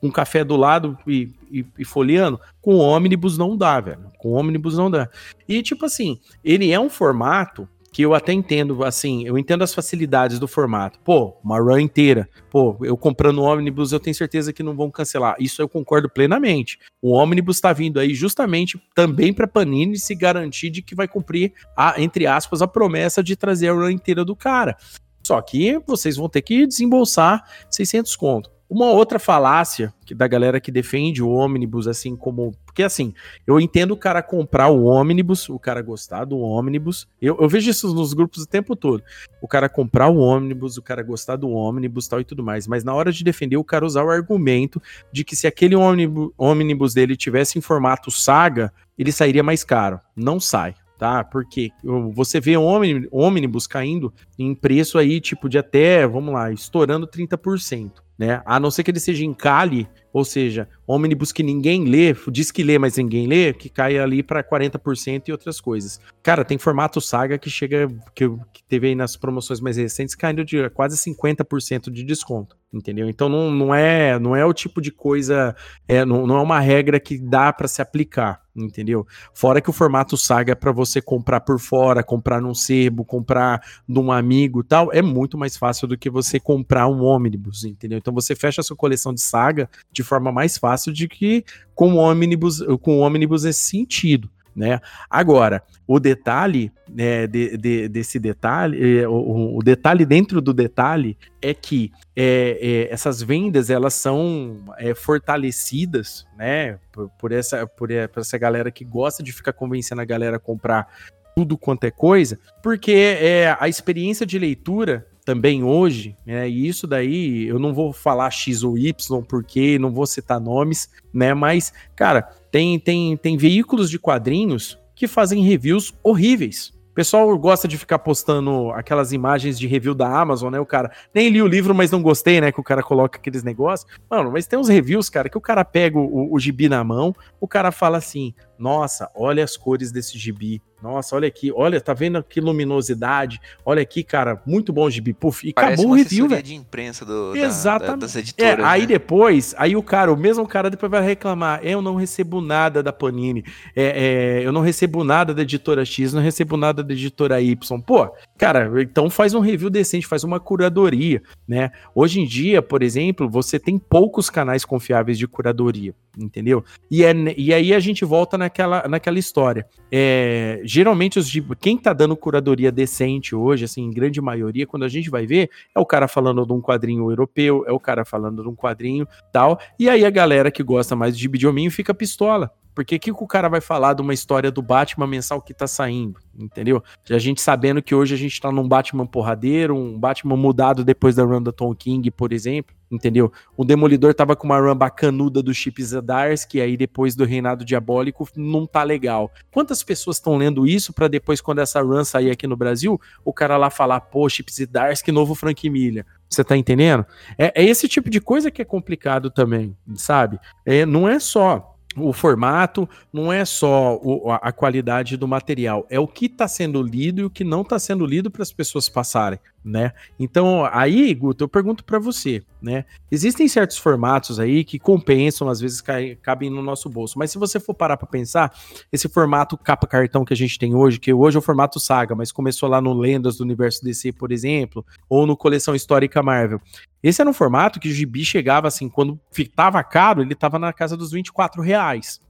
um 0.03 0.11
café 0.11 0.45
do 0.45 0.55
lado 0.55 0.99
e, 1.07 1.33
e, 1.51 1.65
e 1.79 1.85
folheando? 1.85 2.39
Com 2.61 2.77
ônibus 2.77 3.39
não 3.39 3.57
dá, 3.57 3.81
velho. 3.81 4.13
Com 4.19 4.33
ônibus 4.33 4.77
não 4.77 4.91
dá. 4.91 5.09
E 5.49 5.63
tipo 5.63 5.87
assim, 5.87 6.21
ele 6.45 6.71
é 6.71 6.79
um 6.79 6.91
formato 6.91 7.67
que 7.93 8.03
eu 8.03 8.15
até 8.15 8.33
entendo, 8.33 8.85
assim, 8.85 9.27
eu 9.27 9.39
entendo 9.39 9.63
as 9.63 9.75
facilidades 9.75 10.39
do 10.39 10.47
formato. 10.47 10.99
Pô, 11.01 11.37
uma 11.43 11.59
run 11.59 11.79
inteira. 11.79 12.29
Pô, 12.51 12.77
eu 12.83 12.97
comprando 12.97 13.39
o 13.39 13.43
ônibus, 13.43 13.93
eu 13.93 14.01
tenho 14.01 14.15
certeza 14.15 14.53
que 14.53 14.63
não 14.63 14.77
vão 14.77 14.91
cancelar. 14.91 15.37
Isso 15.39 15.61
eu 15.63 15.69
concordo 15.69 16.09
plenamente. 16.09 16.79
O 17.01 17.13
ônibus 17.13 17.57
está 17.57 17.73
vindo 17.73 17.99
aí 17.99 18.15
justamente 18.15 18.81
também 18.95 19.33
para 19.33 19.47
Panini 19.47 19.99
se 19.99 20.15
garantir 20.15 20.71
de 20.71 20.83
que 20.83 20.95
vai 20.95 21.09
cumprir 21.09 21.53
a, 21.77 22.01
entre 22.01 22.27
aspas, 22.27 22.63
a 22.63 22.69
promessa 22.69 23.23
de 23.23 23.37
trazer 23.37 23.69
a 23.69 23.73
run 23.73 23.91
inteira 23.91 24.25
do 24.25 24.37
cara. 24.37 24.77
Só 25.23 25.41
que 25.41 25.79
vocês 25.87 26.17
vão 26.17 26.29
ter 26.29 26.43
que 26.43 26.67
desembolsar 26.67 27.45
600 27.71 28.17
conto. 28.17 28.58
Uma 28.71 28.91
outra 28.91 29.19
falácia 29.19 29.95
que 30.05 30.15
da 30.15 30.27
galera 30.27 30.61
que 30.61 30.71
defende 30.71 31.23
o 31.23 31.31
ônibus, 31.31 31.89
assim 31.89 32.15
como. 32.15 32.55
Porque 32.67 32.83
assim, 32.83 33.15
eu 33.47 33.59
entendo 33.59 33.93
o 33.93 33.97
cara 33.97 34.23
comprar 34.23 34.69
o 34.69 34.85
ônibus, 34.85 35.49
o 35.49 35.59
cara 35.59 35.81
gostar 35.81 36.27
do 36.27 36.39
ônibus. 36.39 37.09
Eu, 37.21 37.39
eu 37.41 37.49
vejo 37.49 37.71
isso 37.71 37.95
nos 37.95 38.13
grupos 38.13 38.43
o 38.43 38.47
tempo 38.47 38.77
todo. 38.77 39.03
O 39.41 39.49
cara 39.49 39.71
comprar 39.71 40.09
o 40.09 40.19
ônibus, 40.19 40.77
o 40.77 40.83
cara 40.83 41.03
gostar 41.03 41.37
do 41.37 41.49
ônibus 41.49 42.07
tal 42.09 42.21
e 42.21 42.25
tudo 42.25 42.43
mais. 42.43 42.67
Mas 42.67 42.85
na 42.85 42.95
hora 42.95 43.11
de 43.11 43.25
defender, 43.25 43.57
o 43.57 43.65
cara 43.65 43.87
usar 43.87 44.05
o 44.05 44.11
argumento 44.11 44.83
de 45.11 45.25
que 45.25 45.35
se 45.35 45.47
aquele 45.47 45.75
ônibus, 45.75 46.31
ônibus 46.37 46.93
dele 46.93 47.17
tivesse 47.17 47.59
em 47.59 47.63
formato 47.63 48.11
saga, 48.11 48.71
ele 48.99 49.13
sairia 49.13 49.43
mais 49.43 49.65
caro. 49.65 49.99
Não 50.15 50.39
sai 50.39 50.75
tá? 50.99 51.23
Porque 51.23 51.71
você 52.13 52.41
vê 52.41 52.57
ônibus 52.57 53.67
caindo 53.69 54.13
em 54.37 54.53
preço 54.55 54.99
aí, 54.99 55.21
tipo, 55.21 55.49
de 55.49 55.57
até, 55.57 56.07
vamos 56.07 56.35
lá, 56.35 56.51
estourando 56.51 57.07
30%, 57.07 57.93
né? 58.19 58.43
A 58.45 58.59
não 58.59 58.71
ser 58.71 58.83
que 58.83 58.91
ele 58.91 58.99
seja 58.99 59.25
em 59.25 59.33
Cali, 59.33 59.89
ou 60.13 60.25
seja, 60.25 60.69
ônibus 60.87 61.33
que 61.33 61.43
ninguém 61.43 61.85
lê, 61.85 62.15
diz 62.31 62.51
que 62.51 62.63
lê, 62.63 62.79
mas 62.79 62.97
ninguém 62.97 63.27
lê, 63.27 63.53
que 63.53 63.69
cai 63.69 63.99
ali 63.99 64.23
para 64.23 64.43
40% 64.43 65.29
e 65.29 65.33
outras 65.33 65.61
coisas. 65.61 66.01
Cara, 66.23 66.45
tem 66.45 66.59
formato 66.59 67.01
saga 67.01 67.39
que 67.39 67.51
chega, 67.51 67.89
que, 68.15 68.29
que 68.53 68.65
teve 68.67 68.89
aí 68.89 68.95
nas 68.95 69.17
promoções 69.17 69.61
mais 69.61 69.77
recentes, 69.77 70.15
caindo 70.15 70.45
de 70.45 70.69
quase 70.71 70.97
50% 70.97 71.91
de 71.91 72.03
desconto, 72.03 72.57
entendeu? 72.73 73.09
Então 73.09 73.29
não, 73.29 73.51
não, 73.51 73.75
é, 73.75 74.19
não 74.19 74.35
é 74.35 74.45
o 74.45 74.53
tipo 74.53 74.81
de 74.81 74.91
coisa, 74.91 75.55
é, 75.87 76.05
não, 76.05 76.27
não 76.27 76.39
é 76.39 76.43
uma 76.43 76.59
regra 76.59 76.99
que 76.99 77.19
dá 77.19 77.53
para 77.53 77.69
se 77.69 77.83
aplicar, 77.83 78.41
entendeu? 78.57 79.07
Fora 79.35 79.61
que 79.61 79.71
o 79.71 79.75
formato 79.75 80.17
saga 80.17 80.53
é 80.53 80.55
para 80.55 80.73
você 80.73 81.01
comprar 81.01 81.41
por 81.41 81.61
fora, 81.61 82.03
comprar 82.03 82.41
num 82.41 82.55
sebo, 82.55 83.05
comprar 83.05 83.61
num 83.87 84.11
amigo 84.11 84.65
tal, 84.65 84.91
é 84.93 85.03
muito 85.03 85.37
mais 85.37 85.57
fácil 85.57 85.87
do 85.87 85.99
que 85.99 86.11
você 86.11 86.41
comprar 86.41 86.89
um 86.89 87.03
ônibus, 87.03 87.65
entendeu? 87.65 87.99
Então 87.99 88.08
você 88.13 88.35
fecha 88.35 88.61
a 88.61 88.65
sua 88.65 88.77
coleção 88.77 89.13
de 89.13 89.21
saga 89.21 89.69
de 89.93 90.03
forma 90.03 90.31
mais 90.33 90.59
fácil 90.59 90.93
de 90.93 91.09
que 91.09 91.45
com 91.75 91.95
o 91.95 91.97
ônibus, 91.97 92.63
com 92.83 92.99
o 92.99 93.01
ônibus 93.01 93.45
nesse 93.45 93.61
sentido. 93.61 94.31
Né? 94.59 94.81
Agora, 95.09 95.63
o 95.87 96.01
detalhe 96.01 96.73
né, 96.89 97.29
de, 97.29 97.57
de, 97.57 97.89
desse 97.89 98.19
detalhe, 98.19 98.99
é, 98.99 99.09
o, 99.09 99.57
o, 99.57 99.63
detalhe 99.63 100.05
dentro 100.05 100.41
do 100.41 100.53
detalhe 100.53 101.17
é 101.41 101.55
que 101.55 101.93
é, 102.17 102.59
é, 102.61 102.93
essas 102.93 103.23
vendas 103.23 103.71
elas 103.71 103.95
são 103.95 104.57
fortalecidas, 104.97 106.27
né, 106.37 106.81
por, 106.91 107.09
por, 107.11 107.31
essa, 107.31 107.69
por, 107.69 107.89
por 108.13 108.21
essa 108.21 108.37
galera 108.37 108.69
que 108.73 108.85
gosta 108.85 109.23
de 109.23 109.33
ficar 109.33 109.53
convencendo 109.53 110.01
a 110.01 110.05
galera 110.05 110.39
a 110.39 110.41
comprar 110.41 110.89
tudo 111.37 111.57
quanto 111.57 111.85
é 111.85 111.91
coisa, 111.93 112.37
porque 112.61 112.91
é, 112.91 113.57
a 113.61 113.69
experiência 113.69 114.27
de 114.27 114.41
leitura 114.41 115.07
também 115.29 115.63
hoje, 115.63 116.17
né? 116.25 116.49
E 116.49 116.67
isso 116.67 116.87
daí 116.87 117.47
eu 117.47 117.59
não 117.59 117.75
vou 117.75 117.93
falar 117.93 118.31
X 118.31 118.65
ou 118.65 118.79
Y 118.79 119.23
porque 119.29 119.79
não 119.79 119.93
vou 119.93 120.07
citar 120.07 120.41
nomes, 120.41 120.89
né? 121.13 121.35
Mas, 121.35 121.71
cara, 121.95 122.23
tem, 122.51 122.81
tem, 122.81 123.15
tem 123.15 123.37
veículos 123.37 123.91
de 123.91 123.99
quadrinhos 123.99 124.79
que 124.95 125.07
fazem 125.07 125.45
reviews 125.45 125.93
horríveis. 126.03 126.73
O 126.91 126.95
pessoal 126.95 127.39
gosta 127.39 127.69
de 127.69 127.77
ficar 127.77 127.99
postando 127.99 128.71
aquelas 128.71 129.13
imagens 129.13 129.59
de 129.59 129.67
review 129.67 129.95
da 129.95 130.09
Amazon, 130.19 130.51
né? 130.51 130.59
O 130.59 130.65
cara 130.65 130.91
nem 131.15 131.29
li 131.29 131.43
o 131.43 131.47
livro, 131.47 131.75
mas 131.75 131.91
não 131.91 132.01
gostei, 132.01 132.41
né? 132.41 132.51
Que 132.51 132.59
o 132.59 132.65
cara 132.65 132.83
coloca 132.83 133.19
aqueles 133.19 133.43
negócios. 133.43 133.89
Mano, 134.11 134.33
mas 134.33 134.47
tem 134.47 134.59
uns 134.59 134.69
reviews, 134.69 135.11
cara, 135.11 135.29
que 135.29 135.37
o 135.37 135.43
cara 135.43 135.63
pega 135.63 135.99
o, 135.99 136.33
o 136.33 136.41
gibi 136.41 136.71
na 136.71 136.83
mão, 136.83 137.15
o 137.39 137.47
cara 137.47 137.71
fala 137.71 137.99
assim: 137.99 138.33
nossa, 138.59 139.11
olha 139.15 139.45
as 139.45 139.57
cores 139.57 139.93
desse 139.93 140.19
gibi. 140.19 140.61
Nossa, 140.83 141.17
olha 141.17 141.27
aqui, 141.27 141.51
olha, 141.53 141.81
tá 141.81 141.93
vendo 141.93 142.23
que 142.23 142.41
luminosidade? 142.41 143.41
Olha 143.65 143.83
aqui, 143.83 144.05
cara, 144.05 144.41
muito 144.47 144.73
bom 144.73 144.89
gibi. 144.89 145.13
Puf, 145.13 145.47
e 145.47 145.53
Parece 145.53 145.75
acabou 145.75 145.93
o 145.93 145.97
review, 145.97 146.29
velho. 146.29 146.43
de 146.43 146.55
imprensa 146.55 147.05
do, 147.05 147.37
Exatamente. 147.37 148.01
Da, 148.01 148.07
das 148.07 148.15
editoras. 148.15 148.59
É, 148.61 148.63
aí 148.63 148.83
né? 148.83 148.87
depois, 148.87 149.55
aí 149.59 149.75
o 149.75 149.83
cara, 149.83 150.13
o 150.13 150.17
mesmo 150.17 150.47
cara 150.47 150.71
depois 150.71 150.91
vai 150.91 151.03
reclamar: 151.03 151.61
eu 151.65 151.83
não 151.83 151.97
recebo 151.97 152.41
nada 152.41 152.81
da 152.81 152.93
Panini, 152.93 153.45
é, 153.75 154.39
é, 154.41 154.47
eu 154.47 154.53
não 154.53 154.61
recebo 154.61 155.03
nada 155.03 155.35
da 155.35 155.43
editora 155.43 155.85
X, 155.85 156.13
não 156.13 156.23
recebo 156.23 156.57
nada 156.57 156.83
da 156.85 156.93
editora 156.93 157.41
Y. 157.41 157.81
Pô, 157.81 158.09
cara, 158.37 158.71
então 158.81 159.11
faz 159.11 159.35
um 159.35 159.41
review 159.41 159.71
decente, 159.71 160.07
faz 160.07 160.23
uma 160.23 160.39
curadoria, 160.39 161.21
né? 161.47 161.73
Hoje 161.93 162.21
em 162.21 162.25
dia, 162.25 162.63
por 162.63 162.85
exemplo, 162.85 163.29
você 163.29 163.59
tem 163.59 163.79
poucos 163.79 164.31
canais 164.31 164.65
confiáveis 164.65 165.19
de 165.19 165.27
curadoria, 165.27 165.93
entendeu? 166.17 166.65
E, 166.89 167.03
é, 167.03 167.13
e 167.37 167.53
aí 167.53 167.75
a 167.75 167.81
gente 167.81 168.05
volta 168.05 168.39
naquela, 168.49 168.89
naquela 168.89 169.19
história. 169.19 169.67
É, 169.93 170.61
geralmente 170.65 171.19
os 171.19 171.31
quem 171.61 171.77
tá 171.79 171.93
dando 171.93 172.17
curadoria 172.17 172.73
decente 172.73 173.35
hoje, 173.35 173.65
assim, 173.65 173.83
em 173.83 173.91
grande 173.91 174.21
maioria, 174.21 174.67
quando 174.67 174.85
a 174.85 174.89
gente 174.89 175.11
vai 175.11 175.27
ver, 175.27 175.51
é 175.75 175.79
o 175.79 175.87
cara 175.87 176.09
falando 176.09 176.45
de 176.45 176.53
um 176.53 176.61
quadrinho 176.61 177.11
europeu, 177.11 177.65
é 177.67 177.73
o 177.73 177.79
cara 177.79 178.05
falando 178.05 178.43
de 178.43 178.49
um 178.49 178.55
quadrinho 178.55 179.07
tal, 179.33 179.59
e 179.79 179.89
aí 179.89 180.05
a 180.05 180.11
galera 180.11 180.51
que 180.51 180.63
gosta 180.63 180.97
mais 180.97 181.17
de 181.17 181.47
hominho 181.47 181.71
fica 181.71 181.95
pistola. 181.95 182.51
Porque 182.75 182.95
o 182.95 183.01
que, 183.01 183.13
que 183.13 183.25
o 183.25 183.27
cara 183.27 183.49
vai 183.49 183.61
falar 183.61 183.93
de 183.95 184.03
uma 184.03 184.15
história 184.15 184.53
do 184.53 184.63
Batman 184.63 185.09
mensal 185.09 185.43
que 185.43 185.53
tá 185.53 185.67
saindo? 185.67 186.21
Entendeu? 186.39 186.81
A 187.11 187.19
gente 187.19 187.41
sabendo 187.41 187.83
que 187.83 187.93
hoje 187.93 188.15
a 188.15 188.17
gente 188.17 188.41
tá 188.41 188.53
num 188.53 188.69
Batman 188.69 189.05
porradeiro, 189.05 189.75
um 189.75 189.99
Batman 189.99 190.37
mudado 190.37 190.85
depois 190.85 191.17
da 191.17 191.25
run 191.25 191.43
da 191.43 191.51
Tom 191.51 191.75
King, 191.75 192.09
por 192.13 192.33
exemplo. 192.33 192.78
Entendeu? 192.91 193.31
O 193.57 193.65
Demolidor 193.65 194.15
tava 194.15 194.35
com 194.35 194.47
uma 194.47 194.59
run 194.59 194.75
bacanuda 194.75 195.43
do 195.43 195.53
Chip 195.53 195.83
Zedars, 195.83 196.45
que 196.45 196.61
aí 196.61 196.77
depois 196.77 197.15
do 197.15 197.25
Reinado 197.25 197.65
Diabólico 197.65 198.29
não 198.35 198.67
tá 198.67 198.83
legal. 198.83 199.31
Quantas 199.51 199.83
pessoas 199.83 200.17
estão 200.17 200.37
lendo 200.37 200.67
isso 200.67 200.93
para 200.93 201.07
depois, 201.07 201.41
quando 201.41 201.61
essa 201.61 201.83
run 201.83 202.05
sair 202.05 202.31
aqui 202.31 202.47
no 202.47 202.57
Brasil, 202.57 202.99
o 203.25 203.33
cara 203.33 203.57
lá 203.57 203.69
falar, 203.69 204.01
pô, 204.01 204.29
Chip 204.29 204.51
Zedars, 204.53 205.03
que 205.03 205.13
novo 205.13 205.35
Frank 205.35 205.69
Miller. 205.69 206.07
Você 206.31 206.43
tá 206.43 206.57
entendendo? 206.57 207.05
É, 207.37 207.63
é, 207.63 207.65
esse 207.65 207.89
tipo 207.89 208.09
de 208.11 208.21
coisa 208.21 208.51
que 208.51 208.63
é 208.63 208.65
complicado 208.65 209.31
também, 209.31 209.77
sabe? 209.95 210.39
É, 210.65 210.85
não 210.85 211.09
é 211.09 211.19
só 211.19 211.75
o 211.97 212.13
formato 212.13 212.89
não 213.13 213.33
é 213.33 213.45
só 213.45 213.97
o, 213.97 214.31
a 214.31 214.53
qualidade 214.53 215.17
do 215.17 215.27
material, 215.27 215.87
é 215.91 215.99
o 215.99 216.07
que 216.07 216.27
está 216.27 216.47
sendo 216.47 216.83
lido 216.83 217.21
e 217.23 217.25
o 217.25 217.31
que 217.31 217.43
não 217.43 217.63
está 217.63 217.79
sendo 217.79 218.07
lido 218.07 218.31
para 218.31 218.43
as 218.43 218.53
pessoas 218.53 218.89
passarem 218.89 219.39
né? 219.65 219.93
Então, 220.19 220.69
aí, 220.73 221.13
Guto, 221.15 221.45
eu 221.45 221.49
pergunto 221.49 221.85
para 221.85 221.99
você, 221.99 222.43
né? 222.61 222.85
Existem 223.11 223.47
certos 223.49 223.77
formatos 223.77 224.39
aí 224.41 224.65
que 224.65 224.79
compensam, 224.79 225.49
às 225.49 225.61
vezes 225.61 225.81
cai, 225.81 226.17
cabem 226.23 226.49
no 226.51 226.63
nosso 226.63 226.89
bolso, 226.89 227.19
mas 227.19 227.31
se 227.31 227.39
você 227.39 227.59
for 227.61 227.75
parar 227.75 227.97
para 227.97 228.07
pensar, 228.07 228.53
esse 228.93 229.09
formato 229.09 229.57
capa 229.57 229.87
cartão 229.87 230.25
que 230.25 230.33
a 230.33 230.37
gente 230.37 230.59
tem 230.59 230.75
hoje, 230.75 230.99
que 230.99 231.13
hoje 231.13 231.37
é 231.37 231.41
o 231.41 231.43
formato 231.43 231.79
saga, 231.79 232.15
mas 232.15 232.33
começou 232.33 232.69
lá 232.69 232.81
no 232.81 232.95
Lendas 232.95 233.37
do 233.37 233.45
Universo 233.45 233.85
DC, 233.85 234.13
por 234.13 234.33
exemplo, 234.33 234.85
ou 235.09 235.27
no 235.27 235.37
Coleção 235.37 235.75
Histórica 235.75 236.23
Marvel. 236.23 236.61
Esse 237.03 237.21
era 237.21 237.29
um 237.31 237.35
formato 237.35 237.79
que 237.79 237.89
o 237.89 237.93
gibi 237.93 238.25
chegava 238.25 238.69
assim, 238.69 238.89
quando 238.89 239.21
ficava 239.31 239.83
caro, 239.83 240.23
ele 240.23 240.35
tava 240.35 240.59
na 240.59 240.73
casa 240.73 240.97
dos 240.97 241.13
24 241.13 241.63
reais. 241.63 242.21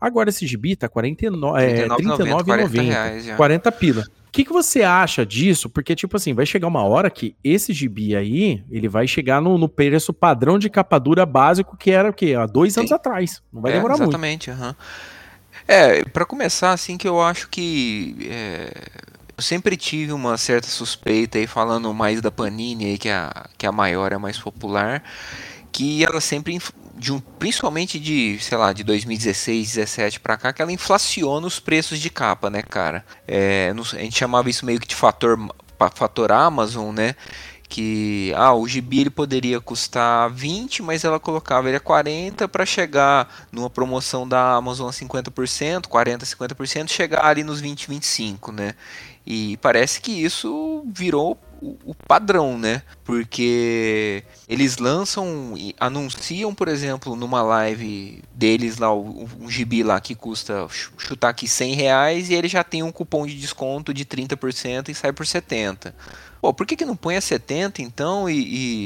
Agora 0.00 0.30
esse 0.30 0.46
gibi 0.48 0.74
tá 0.74 0.88
49, 0.88 1.62
é, 1.62 1.86
39,90, 1.86 3.36
40 3.36 3.72
pila. 3.72 4.04
O 4.32 4.34
que, 4.34 4.46
que 4.46 4.52
você 4.52 4.82
acha 4.82 5.26
disso? 5.26 5.68
Porque, 5.68 5.94
tipo 5.94 6.16
assim, 6.16 6.32
vai 6.32 6.46
chegar 6.46 6.66
uma 6.66 6.82
hora 6.82 7.10
que 7.10 7.36
esse 7.44 7.70
gibi 7.74 8.16
aí, 8.16 8.64
ele 8.70 8.88
vai 8.88 9.06
chegar 9.06 9.42
no, 9.42 9.58
no 9.58 9.68
preço 9.68 10.10
padrão 10.10 10.58
de 10.58 10.70
capa 10.70 10.98
dura 10.98 11.26
básico 11.26 11.76
que 11.76 11.90
era 11.90 12.08
o 12.08 12.14
quê? 12.14 12.34
Há 12.34 12.46
dois 12.46 12.72
Sim. 12.72 12.80
anos 12.80 12.92
atrás. 12.92 13.42
Não 13.52 13.60
vai 13.60 13.72
é, 13.72 13.74
demorar 13.74 13.96
exatamente, 13.96 14.48
muito. 14.48 14.58
Exatamente, 14.58 14.80
uhum. 14.80 15.64
É, 15.68 16.02
para 16.04 16.24
começar, 16.24 16.72
assim, 16.72 16.96
que 16.96 17.06
eu 17.06 17.20
acho 17.20 17.46
que. 17.50 18.16
É, 18.30 18.72
eu 19.36 19.42
sempre 19.42 19.76
tive 19.76 20.14
uma 20.14 20.38
certa 20.38 20.66
suspeita 20.66 21.36
aí, 21.36 21.46
falando 21.46 21.92
mais 21.92 22.22
da 22.22 22.30
Panini 22.30 22.86
aí, 22.86 22.96
que 22.96 23.10
é 23.10 23.14
a, 23.14 23.46
que 23.58 23.66
é 23.66 23.68
a 23.68 23.72
maior, 23.72 24.12
é 24.12 24.14
a 24.14 24.18
mais 24.18 24.38
popular, 24.38 25.02
que 25.70 26.02
ela 26.02 26.22
sempre 26.22 26.58
de 27.02 27.12
um, 27.12 27.18
principalmente 27.18 27.98
de, 27.98 28.38
sei 28.40 28.56
lá, 28.56 28.72
de 28.72 28.84
2016, 28.84 29.72
17 29.74 30.20
para 30.20 30.36
cá, 30.36 30.52
que 30.52 30.62
ela 30.62 30.70
inflaciona 30.70 31.44
os 31.46 31.58
preços 31.58 31.98
de 31.98 32.08
capa, 32.08 32.48
né, 32.48 32.62
cara? 32.62 33.04
É, 33.26 33.74
a 33.76 33.98
gente 33.98 34.16
chamava 34.16 34.48
isso 34.48 34.64
meio 34.64 34.78
que 34.78 34.86
de 34.86 34.94
fator, 34.94 35.36
fator 35.94 36.30
Amazon, 36.30 36.94
né? 36.94 37.16
que 37.68 38.34
ah, 38.36 38.52
o 38.52 38.68
gibi 38.68 39.00
ele 39.00 39.08
poderia 39.08 39.58
custar 39.58 40.28
20, 40.30 40.82
mas 40.82 41.04
ela 41.04 41.18
colocava 41.18 41.68
ele 41.68 41.78
a 41.78 41.80
40 41.80 42.46
para 42.46 42.66
chegar 42.66 43.46
numa 43.50 43.70
promoção 43.70 44.28
da 44.28 44.52
Amazon 44.52 44.90
a 44.90 44.92
50%, 44.92 45.86
40, 45.86 46.26
50%, 46.26 46.90
chegar 46.90 47.24
ali 47.24 47.42
nos 47.42 47.62
20, 47.62 47.88
25, 47.88 48.52
né? 48.52 48.74
E 49.24 49.56
parece 49.58 50.00
que 50.00 50.10
isso 50.10 50.84
virou 50.86 51.38
o, 51.62 51.94
padrão, 51.94 52.58
né? 52.58 52.82
Porque 53.04 54.24
eles 54.48 54.78
lançam, 54.78 55.54
anunciam, 55.78 56.52
por 56.52 56.66
exemplo, 56.66 57.14
numa 57.14 57.42
live 57.42 58.22
deles 58.34 58.78
lá, 58.78 58.92
um 58.92 59.48
gibi 59.48 59.82
lá 59.82 60.00
que 60.00 60.14
custa 60.14 60.66
chutar 60.98 61.28
aqui 61.28 61.46
100 61.46 61.74
reais 61.74 62.30
e 62.30 62.34
ele 62.34 62.48
já 62.48 62.64
tem 62.64 62.82
um 62.82 62.90
cupom 62.90 63.26
de 63.26 63.38
desconto 63.38 63.94
de 63.94 64.04
30% 64.04 64.88
e 64.88 64.94
sai 64.94 65.12
por 65.12 65.24
70. 65.24 65.94
Pô, 66.42 66.52
por 66.52 66.66
que, 66.66 66.74
que 66.74 66.84
não 66.84 66.96
põe 66.96 67.16
a 67.16 67.20
70 67.20 67.82
então 67.82 68.28
e, 68.28 68.34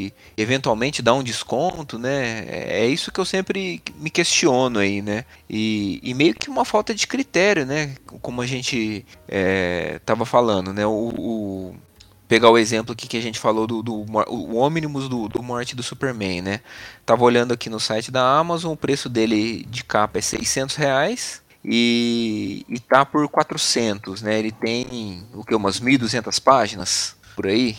e, 0.08 0.12
eventualmente 0.36 1.00
dá 1.00 1.14
um 1.14 1.22
desconto, 1.22 1.98
né? 1.98 2.44
É, 2.46 2.80
é 2.80 2.86
isso 2.86 3.10
que 3.10 3.18
eu 3.18 3.24
sempre 3.24 3.82
me 3.96 4.10
questiono 4.10 4.78
aí, 4.78 5.00
né? 5.00 5.24
E, 5.48 5.98
e 6.02 6.12
meio 6.12 6.34
que 6.34 6.50
uma 6.50 6.66
falta 6.66 6.94
de 6.94 7.06
critério, 7.06 7.64
né? 7.64 7.94
Como 8.20 8.42
a 8.42 8.46
gente 8.46 9.06
é, 9.26 9.98
tava 10.04 10.26
falando, 10.26 10.70
né? 10.70 10.86
O, 10.86 11.08
o, 11.16 11.76
pegar 12.28 12.50
o 12.50 12.58
exemplo 12.58 12.92
aqui 12.92 13.08
que 13.08 13.16
a 13.16 13.22
gente 13.22 13.38
falou 13.40 13.66
do, 13.66 13.82
do 13.82 14.04
o 14.28 14.56
Omnibus 14.56 15.08
do, 15.08 15.26
do 15.26 15.42
Morte 15.42 15.74
do 15.74 15.82
Superman, 15.82 16.42
né? 16.42 16.60
Tava 17.06 17.24
olhando 17.24 17.54
aqui 17.54 17.70
no 17.70 17.80
site 17.80 18.10
da 18.10 18.36
Amazon, 18.38 18.74
o 18.74 18.76
preço 18.76 19.08
dele 19.08 19.64
de 19.70 19.82
capa 19.82 20.18
é 20.18 20.20
600 20.20 20.76
reais 20.76 21.40
e, 21.64 22.66
e 22.68 22.78
tá 22.78 23.04
por 23.06 23.26
400, 23.28 24.20
né? 24.20 24.38
Ele 24.38 24.52
tem 24.52 25.26
o 25.32 25.42
que 25.42 25.54
umas 25.54 25.80
1.200 25.80 26.38
páginas 26.40 27.15
por 27.36 27.46
aí, 27.46 27.76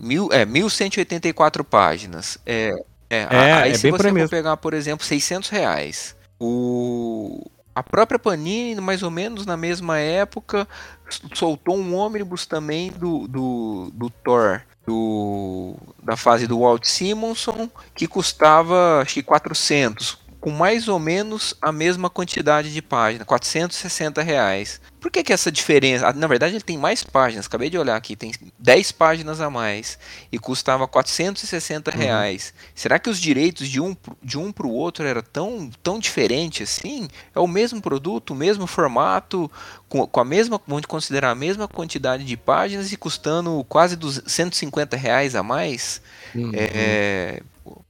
mil 0.00 0.28
é 0.32 0.44
1.184 0.44 1.64
páginas. 1.64 2.36
É, 2.44 2.70
é, 3.08 3.20
é 3.30 3.52
aí 3.52 3.70
é 3.70 3.74
se 3.74 3.90
você 3.90 4.10
for 4.10 4.28
pegar, 4.28 4.56
por 4.56 4.74
exemplo, 4.74 5.06
600 5.06 5.48
reais, 5.48 6.16
o 6.38 7.48
a 7.74 7.82
própria 7.82 8.18
Panini, 8.18 8.80
mais 8.80 9.04
ou 9.04 9.10
menos 9.10 9.46
na 9.46 9.56
mesma 9.56 10.00
época, 10.00 10.66
soltou 11.32 11.78
um 11.78 11.94
ônibus 11.94 12.44
também 12.44 12.90
do, 12.90 13.28
do, 13.28 13.92
do 13.94 14.10
Thor, 14.10 14.62
do, 14.84 15.76
da 16.02 16.16
fase 16.16 16.48
do 16.48 16.58
Walt 16.58 16.84
Simonson, 16.84 17.70
que 17.94 18.08
custava 18.08 19.00
acho 19.00 19.14
que 19.14 19.22
400 19.22 20.18
com 20.40 20.50
mais 20.50 20.86
ou 20.86 20.98
menos 20.98 21.54
a 21.60 21.72
mesma 21.72 22.08
quantidade 22.08 22.72
de 22.72 22.80
páginas, 22.80 23.26
460 23.26 24.22
reais. 24.22 24.80
Por 25.00 25.10
que, 25.10 25.22
que 25.22 25.32
essa 25.32 25.50
diferença? 25.50 26.08
Ah, 26.08 26.12
na 26.12 26.26
verdade, 26.26 26.54
ele 26.54 26.62
tem 26.62 26.76
mais 26.76 27.04
páginas. 27.04 27.46
Acabei 27.46 27.70
de 27.70 27.78
olhar 27.78 27.96
aqui, 27.96 28.16
tem 28.16 28.32
10 28.58 28.92
páginas 28.92 29.40
a 29.40 29.48
mais 29.48 29.98
e 30.30 30.38
custava 30.38 30.86
460 30.86 31.90
uhum. 31.90 31.96
reais. 31.96 32.52
Uhum. 32.54 32.70
Será 32.74 32.98
que 32.98 33.10
os 33.10 33.20
direitos 33.20 33.68
de 33.68 33.80
um 33.80 33.96
de 34.22 34.38
um 34.38 34.52
para 34.52 34.66
o 34.66 34.72
outro 34.72 35.06
era 35.06 35.22
tão 35.22 35.70
tão 35.82 35.98
diferente 35.98 36.62
assim? 36.62 37.08
É 37.34 37.40
o 37.40 37.46
mesmo 37.46 37.80
produto, 37.80 38.30
o 38.30 38.36
mesmo 38.36 38.66
formato, 38.66 39.50
com, 39.88 40.06
com 40.06 40.20
a 40.20 40.24
mesma, 40.24 40.60
vamos 40.66 40.86
considerar 40.86 41.30
a 41.30 41.34
mesma 41.34 41.66
quantidade 41.68 42.24
de 42.24 42.36
páginas 42.36 42.92
e 42.92 42.96
custando 42.96 43.64
quase 43.68 43.96
150 44.26 44.96
reais 44.96 45.34
a 45.34 45.42
mais? 45.42 46.00
Uhum. 46.34 46.52
É, 46.54 47.42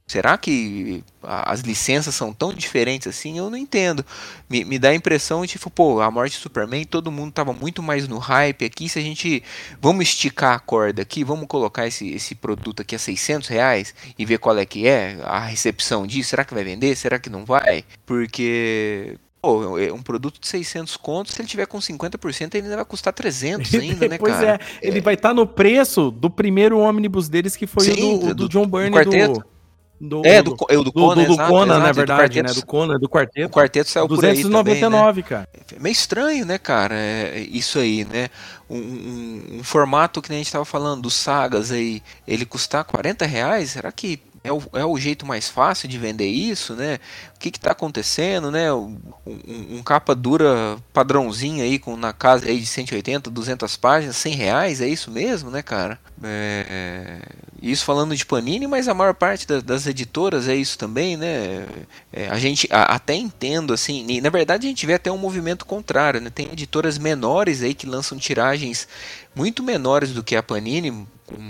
Será 0.09 0.39
que 0.39 1.03
as 1.21 1.59
licenças 1.59 2.15
são 2.15 2.33
tão 2.33 2.51
diferentes 2.51 3.07
assim? 3.07 3.37
Eu 3.37 3.47
não 3.47 3.55
entendo. 3.55 4.03
Me, 4.49 4.65
me 4.65 4.79
dá 4.79 4.89
a 4.89 4.95
impressão 4.95 5.43
de, 5.43 5.49
tipo, 5.49 5.69
pô, 5.69 6.01
a 6.01 6.09
morte 6.09 6.31
de 6.31 6.39
Superman, 6.39 6.83
todo 6.83 7.11
mundo 7.11 7.31
tava 7.31 7.53
muito 7.53 7.83
mais 7.83 8.07
no 8.07 8.17
hype 8.17 8.65
aqui. 8.65 8.89
Se 8.89 8.97
a 8.97 9.03
gente. 9.03 9.43
Vamos 9.79 10.07
esticar 10.07 10.55
a 10.55 10.59
corda 10.59 11.03
aqui, 11.03 11.23
vamos 11.23 11.45
colocar 11.45 11.85
esse, 11.85 12.09
esse 12.09 12.33
produto 12.33 12.81
aqui 12.81 12.95
a 12.95 12.99
600 12.99 13.47
reais 13.49 13.93
e 14.17 14.25
ver 14.25 14.39
qual 14.39 14.57
é 14.57 14.65
que 14.65 14.87
é 14.87 15.19
a 15.21 15.41
recepção 15.41 16.07
disso. 16.07 16.31
Será 16.31 16.43
que 16.43 16.55
vai 16.55 16.63
vender? 16.63 16.95
Será 16.95 17.19
que 17.19 17.29
não 17.29 17.45
vai? 17.45 17.85
Porque. 18.03 19.15
Pô, 19.39 19.77
é 19.77 19.93
um 19.93 20.01
produto 20.01 20.41
de 20.41 20.47
600 20.47 20.97
contos, 20.97 21.35
se 21.35 21.41
ele 21.41 21.47
tiver 21.47 21.67
com 21.67 21.77
50%, 21.77 22.55
ele 22.55 22.63
ainda 22.63 22.77
vai 22.77 22.83
custar 22.83 23.13
300 23.13 23.73
ainda, 23.75 24.07
né, 24.07 24.17
pois 24.19 24.33
cara? 24.33 24.57
Pois 24.57 24.69
é, 24.81 24.87
ele 24.87 24.97
é. 24.97 25.01
vai 25.01 25.13
estar 25.13 25.29
tá 25.29 25.35
no 25.35 25.45
preço 25.47 26.11
do 26.11 26.29
primeiro 26.29 26.79
ônibus 26.79 27.29
deles, 27.29 27.55
que 27.55 27.65
foi 27.65 27.85
Sim, 27.85 28.15
o 28.15 28.17
do, 28.17 28.27
do, 28.27 28.35
do 28.35 28.49
John 28.49 28.65
Byrne 28.67 29.01
do... 29.05 29.33
do 29.35 29.58
do, 29.99 30.25
é, 30.25 30.41
do, 30.41 30.51
do, 30.51 30.83
do 30.83 30.93
Conan, 30.93 31.23
do, 31.23 31.35
do 31.35 31.37
Conan 31.37 31.79
na 31.79 31.91
verdade, 31.91 32.41
né? 32.41 32.53
Do 32.53 32.65
Conan, 32.65 32.97
do 32.97 33.09
quarteto. 33.09 33.47
O 33.47 33.49
quarteto 33.49 33.89
saiu 33.89 34.07
299, 34.07 34.63
por 34.63 34.71
aí 34.71 34.79
também, 34.79 35.15
né? 35.15 35.23
cara. 35.27 35.49
É 35.75 35.79
meio 35.79 35.91
estranho, 35.91 36.45
né, 36.45 36.57
cara? 36.57 36.95
É, 36.95 37.39
isso 37.51 37.79
aí, 37.79 38.05
né? 38.05 38.29
Um, 38.69 38.77
um, 38.77 39.43
um, 39.59 39.63
formato 39.63 40.21
que 40.21 40.31
a 40.31 40.35
gente 40.35 40.51
tava 40.51 40.63
falando, 40.63 41.01
dos 41.01 41.15
sagas 41.15 41.71
aí, 41.71 42.01
ele 42.27 42.45
custar 42.45 42.85
40 42.85 43.25
reais, 43.25 43.71
será 43.71 43.91
que 43.91 44.21
é 44.49 44.53
o, 44.53 44.61
é 44.73 44.85
o 44.85 44.97
jeito 44.97 45.25
mais 45.25 45.47
fácil 45.47 45.87
de 45.87 45.97
vender 45.97 46.27
isso, 46.27 46.75
né? 46.75 46.99
O 47.35 47.39
que 47.39 47.49
está 47.49 47.71
acontecendo, 47.71 48.49
né? 48.49 48.73
Um, 48.73 48.97
um, 49.25 49.83
capa 49.83 50.15
dura 50.15 50.77
padrãozinho 50.91 51.63
aí, 51.63 51.77
com 51.77 51.95
na 51.95 52.11
casa 52.11 52.47
aí 52.47 52.59
de 52.59 52.65
180, 52.65 53.29
200 53.29 53.77
páginas, 53.77 54.15
100 54.17 54.33
reais, 54.33 54.81
é 54.81 54.87
isso 54.87 55.11
mesmo, 55.11 55.51
né, 55.51 55.61
cara? 55.61 55.99
É, 56.23 57.19
isso 57.61 57.85
falando 57.85 58.15
de 58.15 58.25
Panini, 58.25 58.65
mas 58.65 58.87
a 58.87 58.93
maior 58.93 59.13
parte 59.13 59.47
da, 59.47 59.61
das 59.61 59.85
editoras 59.85 60.47
é 60.47 60.55
isso 60.55 60.77
também, 60.77 61.15
né? 61.15 61.67
É, 62.11 62.27
a 62.29 62.39
gente 62.39 62.67
a, 62.71 62.95
até 62.95 63.13
entendo, 63.13 63.71
assim, 63.71 64.05
e, 64.09 64.19
na 64.19 64.29
verdade 64.29 64.65
a 64.65 64.69
gente 64.69 64.85
vê 64.85 64.95
até 64.95 65.11
um 65.11 65.17
movimento 65.17 65.65
contrário, 65.65 66.19
né? 66.19 66.29
Tem 66.29 66.51
editoras 66.51 66.97
menores 66.97 67.61
aí 67.61 67.75
que 67.75 67.85
lançam 67.85 68.17
tiragens 68.17 68.87
muito 69.35 69.61
menores 69.61 70.11
do 70.11 70.23
que 70.23 70.35
a 70.35 70.41
Panini, 70.41 71.07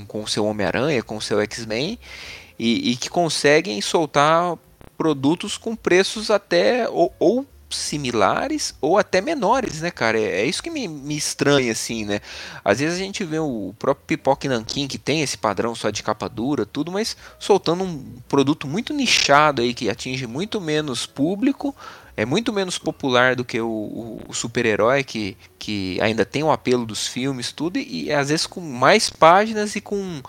com 0.08 0.24
o 0.24 0.28
seu 0.28 0.46
Homem-Aranha, 0.46 1.02
com 1.02 1.16
o 1.16 1.22
seu 1.22 1.40
X-Men, 1.40 1.98
e, 2.60 2.92
e 2.92 2.96
que 2.98 3.10
conseguem 3.10 3.82
soltar 3.82 4.58
produtos 4.98 5.58
com 5.58 5.76
preços 5.76 6.30
até 6.30 6.90
ou, 6.90 7.14
ou 7.18 7.48
similares 7.70 8.74
ou 8.82 8.98
até 8.98 9.22
menores, 9.22 9.82
né, 9.82 9.92
cara? 9.92 10.20
É, 10.20 10.42
é 10.42 10.46
isso 10.46 10.62
que 10.62 10.70
me, 10.70 10.88
me, 10.88 11.16
estranha, 11.16 11.72
assim, 11.72 12.06
né? 12.06 12.20
Às 12.64 12.80
vezes 12.80 13.00
a 13.00 13.04
gente 13.04 13.24
vê 13.24 13.40
o 13.40 13.74
próprio 13.78 14.06
Pipoque 14.08 14.48
Nankin, 14.48 14.88
que 14.88 14.98
tem 14.98 15.22
esse 15.22 15.38
padrão 15.38 15.74
só 15.76 15.90
de 15.90 16.04
capa 16.04 16.28
dura, 16.28 16.66
tudo, 16.66 16.92
mas 16.92 17.16
soltando 17.38 17.84
um 17.84 18.04
produto 18.28 18.68
muito 18.68 18.94
nichado 18.94 19.62
aí, 19.62 19.74
que 19.74 19.90
atinge 19.90 20.28
muito 20.28 20.60
menos 20.60 21.06
público, 21.06 21.76
é 22.18 22.26
muito 22.26 22.52
menos 22.52 22.78
popular 22.78 23.36
do 23.36 23.46
que 23.46 23.62
o, 23.62 23.68
o, 23.68 24.22
o 24.28 24.34
super-herói, 24.34 25.04
que, 25.04 25.38
que 25.58 25.98
ainda 26.02 26.26
tem 26.26 26.44
o 26.44 26.52
apelo 26.52 26.86
dos 26.86 27.08
filmes, 27.08 27.52
tudo, 27.52 27.78
e, 27.78 28.06
e 28.06 28.12
às 28.12 28.30
vezes 28.30 28.46
com 28.46 28.60
mais 28.60 29.10
páginas 29.10 29.76
e 29.76 29.82
com 29.82 30.22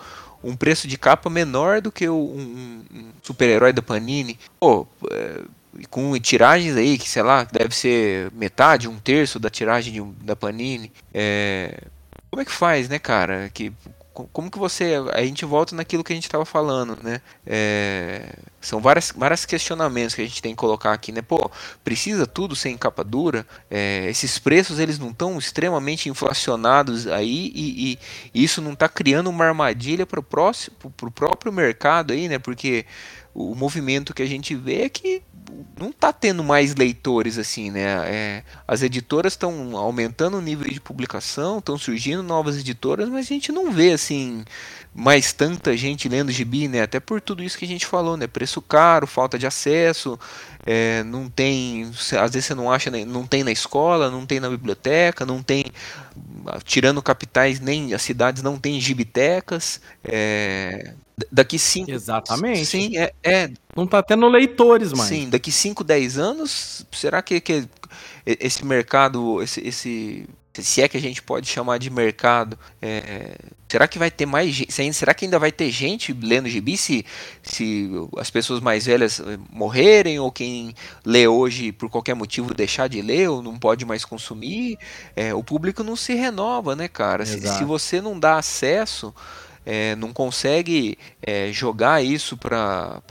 um 0.43 0.55
preço 0.55 0.87
de 0.87 0.97
capa 0.97 1.29
menor 1.29 1.81
do 1.81 1.91
que 1.91 2.09
um, 2.09 2.83
um 2.93 3.11
super-herói 3.21 3.73
da 3.73 3.81
Panini. 3.81 4.39
Pô, 4.59 4.87
é, 5.11 5.41
com 5.89 6.17
tiragens 6.19 6.75
aí 6.75 6.97
que, 6.97 7.09
sei 7.09 7.23
lá, 7.23 7.43
deve 7.43 7.75
ser 7.75 8.31
metade, 8.33 8.87
um 8.87 8.99
terço 8.99 9.39
da 9.39 9.49
tiragem 9.49 9.93
de, 9.93 10.01
da 10.25 10.35
Panini. 10.35 10.91
É, 11.13 11.83
como 12.29 12.41
é 12.41 12.45
que 12.45 12.51
faz, 12.51 12.89
né, 12.89 12.99
cara? 12.99 13.49
Que, 13.53 13.71
como 14.13 14.51
que 14.51 14.59
você. 14.59 14.95
A 15.13 15.23
gente 15.23 15.45
volta 15.45 15.75
naquilo 15.75 16.03
que 16.03 16.11
a 16.11 16.15
gente 16.15 16.25
estava 16.25 16.45
falando, 16.45 16.97
né? 17.01 17.21
É, 17.45 18.33
são 18.59 18.81
várias, 18.81 19.13
vários 19.15 19.45
questionamentos 19.45 20.13
que 20.13 20.21
a 20.21 20.25
gente 20.25 20.41
tem 20.41 20.51
que 20.51 20.57
colocar 20.57 20.91
aqui, 20.91 21.11
né? 21.11 21.21
Pô, 21.21 21.49
precisa 21.83 22.27
tudo 22.27 22.55
sem 22.55 22.77
capa 22.77 23.03
dura? 23.03 23.45
É, 23.69 24.05
esses 24.09 24.37
preços 24.37 24.79
eles 24.79 24.99
não 24.99 25.11
estão 25.11 25.37
extremamente 25.37 26.09
inflacionados 26.09 27.07
aí 27.07 27.51
e, 27.55 27.93
e, 27.93 27.99
e 28.33 28.43
isso 28.43 28.61
não 28.61 28.73
está 28.73 28.89
criando 28.89 29.29
uma 29.29 29.45
armadilha 29.45 30.05
para 30.05 30.19
o 30.19 30.23
próprio 31.11 31.53
mercado 31.53 32.11
aí, 32.11 32.27
né? 32.27 32.37
Porque 32.37 32.85
o 33.33 33.55
movimento 33.55 34.13
que 34.13 34.21
a 34.21 34.27
gente 34.27 34.55
vê 34.55 34.81
é 34.83 34.89
que 34.89 35.21
não 35.79 35.91
tá 35.91 36.13
tendo 36.13 36.43
mais 36.43 36.75
leitores 36.75 37.37
assim, 37.37 37.71
né? 37.71 37.83
É, 38.05 38.43
as 38.67 38.81
editoras 38.81 39.33
estão 39.33 39.75
aumentando 39.75 40.37
o 40.37 40.41
nível 40.41 40.69
de 40.69 40.79
publicação, 40.79 41.59
estão 41.59 41.77
surgindo 41.77 42.21
novas 42.21 42.57
editoras, 42.57 43.09
mas 43.09 43.25
a 43.25 43.29
gente 43.29 43.51
não 43.51 43.71
vê 43.71 43.91
assim 43.91 44.43
mais 44.93 45.31
tanta 45.31 45.75
gente 45.75 46.09
lendo 46.09 46.31
gibi, 46.31 46.67
né? 46.67 46.81
Até 46.81 46.99
por 46.99 47.21
tudo 47.21 47.41
isso 47.41 47.57
que 47.57 47.65
a 47.65 47.67
gente 47.67 47.85
falou, 47.85 48.17
né? 48.17 48.27
Preço 48.27 48.61
caro, 48.61 49.07
falta 49.07 49.39
de 49.39 49.47
acesso, 49.47 50.19
é, 50.65 51.01
não 51.03 51.29
tem, 51.29 51.89
às 52.19 52.31
vezes 52.31 52.45
você 52.45 52.55
não 52.55 52.71
acha, 52.71 52.91
não 53.05 53.25
tem 53.25 53.43
na 53.43 53.51
escola, 53.51 54.11
não 54.11 54.25
tem 54.25 54.39
na 54.39 54.49
biblioteca, 54.49 55.25
não 55.25 55.41
tem, 55.41 55.65
tirando 56.63 57.01
capitais, 57.01 57.59
nem 57.59 57.93
as 57.93 58.01
cidades 58.01 58.43
não 58.43 58.57
tem 58.57 58.79
gibitecas. 58.79 59.81
É, 60.03 60.93
daqui 61.31 61.59
cinco. 61.59 61.91
Exatamente. 61.91 62.65
Sim, 62.65 62.97
é, 62.97 63.13
é, 63.23 63.49
Não 63.75 63.85
tá 63.85 64.01
tendo 64.01 64.27
leitores 64.27 64.93
mais. 64.93 65.09
Sim, 65.09 65.29
daqui 65.29 65.51
5, 65.51 65.83
10 65.83 66.17
anos, 66.17 66.85
será 66.91 67.21
que, 67.21 67.39
que 67.39 67.67
esse 68.25 68.65
mercado, 68.65 69.41
esse, 69.41 69.65
esse 69.67 70.27
se 70.53 70.81
é 70.81 70.87
que 70.87 70.97
a 70.97 71.01
gente 71.01 71.21
pode 71.21 71.47
chamar 71.47 71.77
de 71.77 71.89
mercado, 71.89 72.59
é, 72.81 73.35
será 73.69 73.87
que 73.87 73.97
vai 73.97 74.11
ter 74.11 74.25
mais 74.25 74.53
gente? 74.53 74.93
Será 74.93 75.13
que 75.13 75.23
ainda 75.23 75.39
vai 75.39 75.51
ter 75.51 75.71
gente 75.71 76.11
lendo 76.11 76.49
gibi 76.49 76.75
se, 76.75 77.05
se 77.41 77.89
as 78.17 78.29
pessoas 78.29 78.59
mais 78.59 78.85
velhas 78.85 79.21
eh, 79.21 79.39
morrerem 79.49 80.19
ou 80.19 80.29
quem 80.29 80.75
lê 81.05 81.25
hoje 81.25 81.71
por 81.71 81.89
qualquer 81.89 82.13
motivo 82.15 82.53
deixar 82.53 82.89
de 82.89 83.01
ler 83.01 83.29
ou 83.29 83.41
não 83.41 83.57
pode 83.57 83.85
mais 83.85 84.03
consumir? 84.03 84.77
É, 85.15 85.33
o 85.33 85.41
público 85.41 85.83
não 85.83 85.95
se 85.95 86.13
renova, 86.13 86.75
né, 86.75 86.89
cara? 86.89 87.25
Se, 87.25 87.39
se, 87.39 87.63
você 87.63 88.01
não 88.01 88.19
dá 88.19 88.35
acesso, 88.35 89.15
é, 89.65 89.95
não 89.95 90.11
consegue 90.11 90.97
é, 91.21 91.49
jogar 91.53 92.03
isso 92.03 92.35
para 92.35 93.01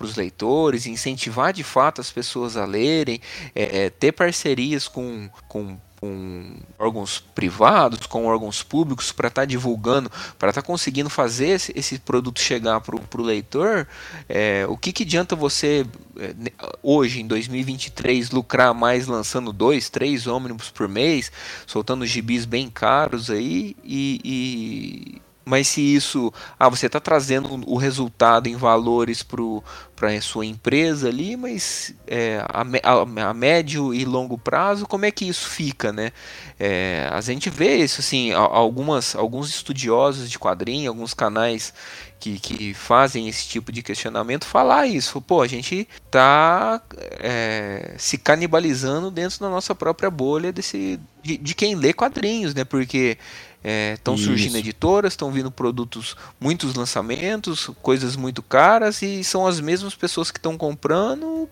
os 0.00 0.14
leitores, 0.14 0.86
incentivar 0.86 1.52
de 1.52 1.64
fato 1.64 2.00
as 2.00 2.12
pessoas 2.12 2.56
a 2.56 2.64
lerem, 2.64 3.20
é, 3.56 3.86
é 3.86 3.90
ter 3.90 4.12
parcerias 4.12 4.86
com, 4.86 5.28
com 5.48 5.76
com 6.00 6.56
órgãos 6.78 7.22
privados, 7.34 8.06
com 8.06 8.24
órgãos 8.24 8.62
públicos, 8.62 9.12
para 9.12 9.28
estar 9.28 9.42
tá 9.42 9.46
divulgando, 9.46 10.10
para 10.38 10.48
estar 10.48 10.62
tá 10.62 10.66
conseguindo 10.66 11.10
fazer 11.10 11.48
esse, 11.48 11.72
esse, 11.76 11.98
produto 11.98 12.40
chegar 12.40 12.80
para 12.80 12.96
o 12.96 13.22
leitor, 13.22 13.86
é, 14.28 14.64
o 14.66 14.76
que, 14.76 14.92
que 14.92 15.02
adianta 15.02 15.36
você, 15.36 15.86
é, 16.18 16.34
hoje, 16.82 17.20
em 17.20 17.26
2023, 17.26 18.30
lucrar 18.30 18.72
mais 18.72 19.06
lançando 19.06 19.52
dois, 19.52 19.90
três 19.90 20.26
ônibus 20.26 20.70
por 20.70 20.88
mês, 20.88 21.30
soltando 21.66 22.06
gibis 22.06 22.46
bem 22.46 22.70
caros 22.70 23.30
aí 23.30 23.76
e, 23.84 24.20
e 24.24 25.29
mas 25.50 25.66
se 25.66 25.80
isso, 25.80 26.32
ah, 26.56 26.68
você 26.68 26.86
está 26.86 27.00
trazendo 27.00 27.60
o 27.66 27.76
resultado 27.76 28.46
em 28.46 28.54
valores 28.54 29.20
para 29.24 30.14
a 30.14 30.20
sua 30.20 30.46
empresa 30.46 31.08
ali, 31.08 31.36
mas 31.36 31.92
é, 32.06 32.40
a, 32.48 32.62
a, 32.62 33.30
a, 33.30 33.34
médio 33.34 33.92
e 33.92 34.04
longo 34.04 34.38
prazo, 34.38 34.86
como 34.86 35.06
é 35.06 35.10
que 35.10 35.24
isso 35.24 35.48
fica, 35.48 35.92
né? 35.92 36.12
É, 36.56 37.08
a 37.10 37.20
gente 37.20 37.50
vê 37.50 37.78
isso, 37.78 38.00
assim, 38.00 38.30
algumas, 38.32 39.16
alguns 39.16 39.50
estudiosos 39.50 40.30
de 40.30 40.38
quadrinho, 40.38 40.88
alguns 40.88 41.14
canais 41.14 41.74
que, 42.20 42.38
que 42.38 42.72
fazem 42.72 43.28
esse 43.28 43.48
tipo 43.48 43.72
de 43.72 43.82
questionamento 43.82 44.44
falar 44.44 44.86
isso. 44.86 45.20
Pô, 45.20 45.42
a 45.42 45.48
gente 45.48 45.88
está 46.06 46.80
é, 47.18 47.94
se 47.98 48.16
canibalizando 48.18 49.10
dentro 49.10 49.40
da 49.40 49.48
nossa 49.48 49.74
própria 49.74 50.10
bolha 50.10 50.52
desse, 50.52 51.00
de, 51.24 51.36
de 51.36 51.54
quem 51.56 51.74
lê 51.74 51.92
quadrinhos, 51.92 52.54
né? 52.54 52.62
Porque 52.62 53.18
Estão 53.62 54.14
é, 54.14 54.16
surgindo 54.16 54.56
editoras, 54.56 55.12
estão 55.12 55.30
vindo 55.30 55.50
produtos, 55.50 56.16
muitos 56.40 56.74
lançamentos, 56.74 57.70
coisas 57.82 58.16
muito 58.16 58.42
caras 58.42 59.02
e 59.02 59.22
são 59.22 59.46
as 59.46 59.60
mesmas 59.60 59.94
pessoas 59.94 60.30
que 60.30 60.38
estão 60.38 60.56
comprando. 60.56 61.48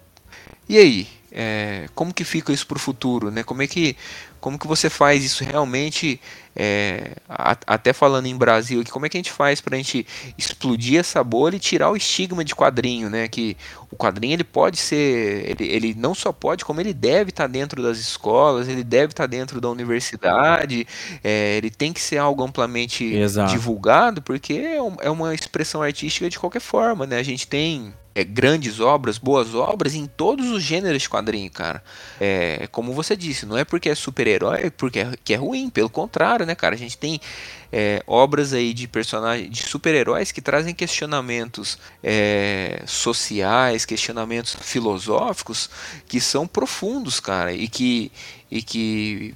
E 0.69 0.79
aí? 0.79 1.09
É, 1.31 1.89
como 1.95 2.13
que 2.13 2.25
fica 2.25 2.53
isso 2.53 2.67
para 2.67 2.77
o 2.77 2.81
futuro? 2.81 3.31
Né? 3.31 3.43
Como 3.43 3.61
é 3.61 3.67
que 3.67 3.97
como 4.41 4.59
que 4.59 4.67
você 4.67 4.89
faz 4.89 5.25
isso 5.25 5.45
realmente, 5.45 6.21
é, 6.55 7.13
a, 7.29 7.57
até 7.67 7.93
falando 7.93 8.27
em 8.27 8.37
Brasil, 8.37 8.83
como 8.91 9.07
é 9.07 9.09
que 9.09 9.17
a 9.17 9.21
gente 9.21 9.33
faz 9.33 9.61
para 9.61 9.75
a 9.75 9.79
gente 9.79 10.07
explodir 10.37 10.99
essa 10.99 11.23
bolha 11.23 11.57
e 11.57 11.61
tirar 11.61 11.91
o 11.91 11.97
estigma 11.97 12.45
de 12.45 12.55
quadrinho, 12.55 13.11
né? 13.11 13.29
Que 13.29 13.57
o 13.91 13.97
quadrinho 13.97 14.35
ele 14.35 14.45
pode 14.45 14.77
ser, 14.77 15.51
ele, 15.51 15.65
ele 15.65 15.95
não 15.95 16.15
só 16.15 16.33
pode, 16.33 16.65
como 16.65 16.81
ele 16.81 16.93
deve 16.93 17.31
estar 17.31 17.45
tá 17.45 17.49
dentro 17.49 17.83
das 17.83 17.99
escolas, 17.99 18.69
ele 18.69 18.85
deve 18.85 19.13
estar 19.13 19.25
tá 19.25 19.27
dentro 19.27 19.61
da 19.61 19.69
universidade, 19.69 20.87
é, 21.23 21.57
ele 21.57 21.71
tem 21.71 21.93
que 21.93 22.01
ser 22.01 22.19
algo 22.19 22.43
amplamente 22.43 23.05
Exato. 23.05 23.51
divulgado, 23.51 24.23
porque 24.23 24.55
é, 24.55 24.77
é 25.01 25.11
uma 25.11 25.35
expressão 25.35 25.83
artística 25.83 26.29
de 26.29 26.39
qualquer 26.39 26.61
forma, 26.61 27.07
né? 27.07 27.19
A 27.19 27.23
gente 27.23 27.47
tem 27.47 27.93
é, 28.15 28.25
grandes 28.25 28.81
obras, 28.81 29.19
boas 29.19 29.55
obras 29.55 29.95
em 29.95 30.07
todos 30.07 30.49
os 30.51 30.63
gêneros 30.63 31.03
de 31.03 31.09
quadrinho, 31.09 31.51
cara. 31.51 31.83
É, 32.21 32.69
como 32.73 32.93
você 32.93 33.17
disse, 33.17 33.47
não 33.47 33.57
é 33.57 33.65
porque 33.65 33.89
é 33.89 33.95
super-herói 33.95 34.71
porque 34.71 35.01
é, 35.01 35.13
que 35.23 35.35
é 35.35 35.37
ruim, 35.37 35.71
pelo 35.71 35.89
contrário, 35.89 36.45
né, 36.45 36.55
cara? 36.55 36.75
A 36.75 36.79
gente 36.79 36.99
tem 36.99 37.21
é, 37.73 38.03
obras 38.07 38.53
aí 38.53 38.75
de 38.75 38.89
personagens, 38.89 39.51
de 39.51 39.63
super-heróis 39.63 40.33
que 40.33 40.41
trazem 40.41 40.75
questionamentos 40.75 41.79
é, 42.03 42.83
sociais, 42.87 43.85
questionamentos 43.85 44.57
filosóficos 44.61 45.71
que 46.07 46.21
são 46.21 46.47
profundos, 46.47 47.21
cara, 47.21 47.53
e 47.53 47.69
que, 47.69 48.11
e 48.51 48.63
que 48.63 49.35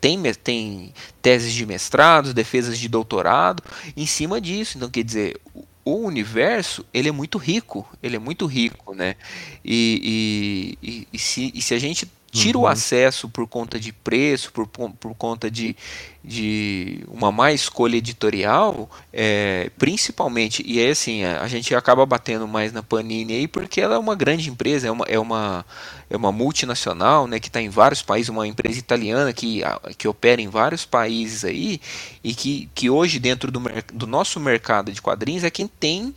tem, 0.00 0.20
tem 0.42 0.94
teses 1.20 1.52
de 1.52 1.66
mestrado, 1.66 2.32
defesas 2.32 2.78
de 2.78 2.88
doutorado 2.88 3.62
em 3.96 4.06
cima 4.06 4.40
disso. 4.40 4.76
Então, 4.76 4.88
quer 4.88 5.04
dizer, 5.04 5.40
o 5.84 5.96
universo 5.96 6.84
ele 6.92 7.08
é 7.08 7.12
muito 7.12 7.38
rico, 7.38 7.88
ele 8.02 8.16
é 8.16 8.18
muito 8.18 8.46
rico, 8.46 8.94
né? 8.94 9.16
E, 9.64 10.76
e, 10.82 10.88
e, 10.88 11.08
e 11.12 11.18
se, 11.18 11.52
e 11.54 11.62
se 11.62 11.74
a 11.74 11.78
gente 11.78 12.08
tira 12.30 12.58
uhum. 12.58 12.64
o 12.64 12.66
acesso 12.66 13.28
por 13.28 13.46
conta 13.46 13.80
de 13.80 13.92
preço, 13.92 14.52
por, 14.52 14.66
por 14.66 15.14
conta 15.14 15.50
de, 15.50 15.74
de 16.22 17.02
uma 17.08 17.32
má 17.32 17.52
escolha 17.52 17.96
editorial, 17.96 18.88
é, 19.12 19.70
principalmente, 19.78 20.62
e 20.66 20.80
é 20.80 20.90
assim, 20.90 21.24
a, 21.24 21.40
a, 21.42 21.48
gente 21.48 21.74
acaba 21.74 22.04
batendo 22.04 22.46
mais 22.46 22.72
na 22.72 22.82
Panini 22.82 23.34
aí 23.34 23.48
porque 23.48 23.80
ela 23.80 23.94
é 23.94 23.98
uma 23.98 24.14
grande 24.14 24.50
empresa, 24.50 24.88
é 24.88 24.90
uma, 24.90 25.04
é 25.06 25.18
uma, 25.18 25.64
é 26.10 26.16
uma 26.16 26.30
multinacional, 26.30 27.26
né, 27.26 27.40
que 27.40 27.48
está 27.48 27.62
em 27.62 27.70
vários 27.70 28.02
países, 28.02 28.28
uma 28.28 28.46
empresa 28.46 28.78
italiana 28.78 29.32
que, 29.32 29.62
que 29.96 30.06
opera 30.06 30.42
em 30.42 30.48
vários 30.48 30.84
países 30.84 31.44
aí, 31.44 31.80
e 32.22 32.34
que, 32.34 32.68
que 32.74 32.90
hoje 32.90 33.18
dentro 33.18 33.50
do, 33.50 33.62
do 33.92 34.06
nosso 34.06 34.38
mercado 34.38 34.92
de 34.92 35.00
quadrinhos 35.00 35.44
é 35.44 35.50
quem 35.50 35.66
tem, 35.66 36.14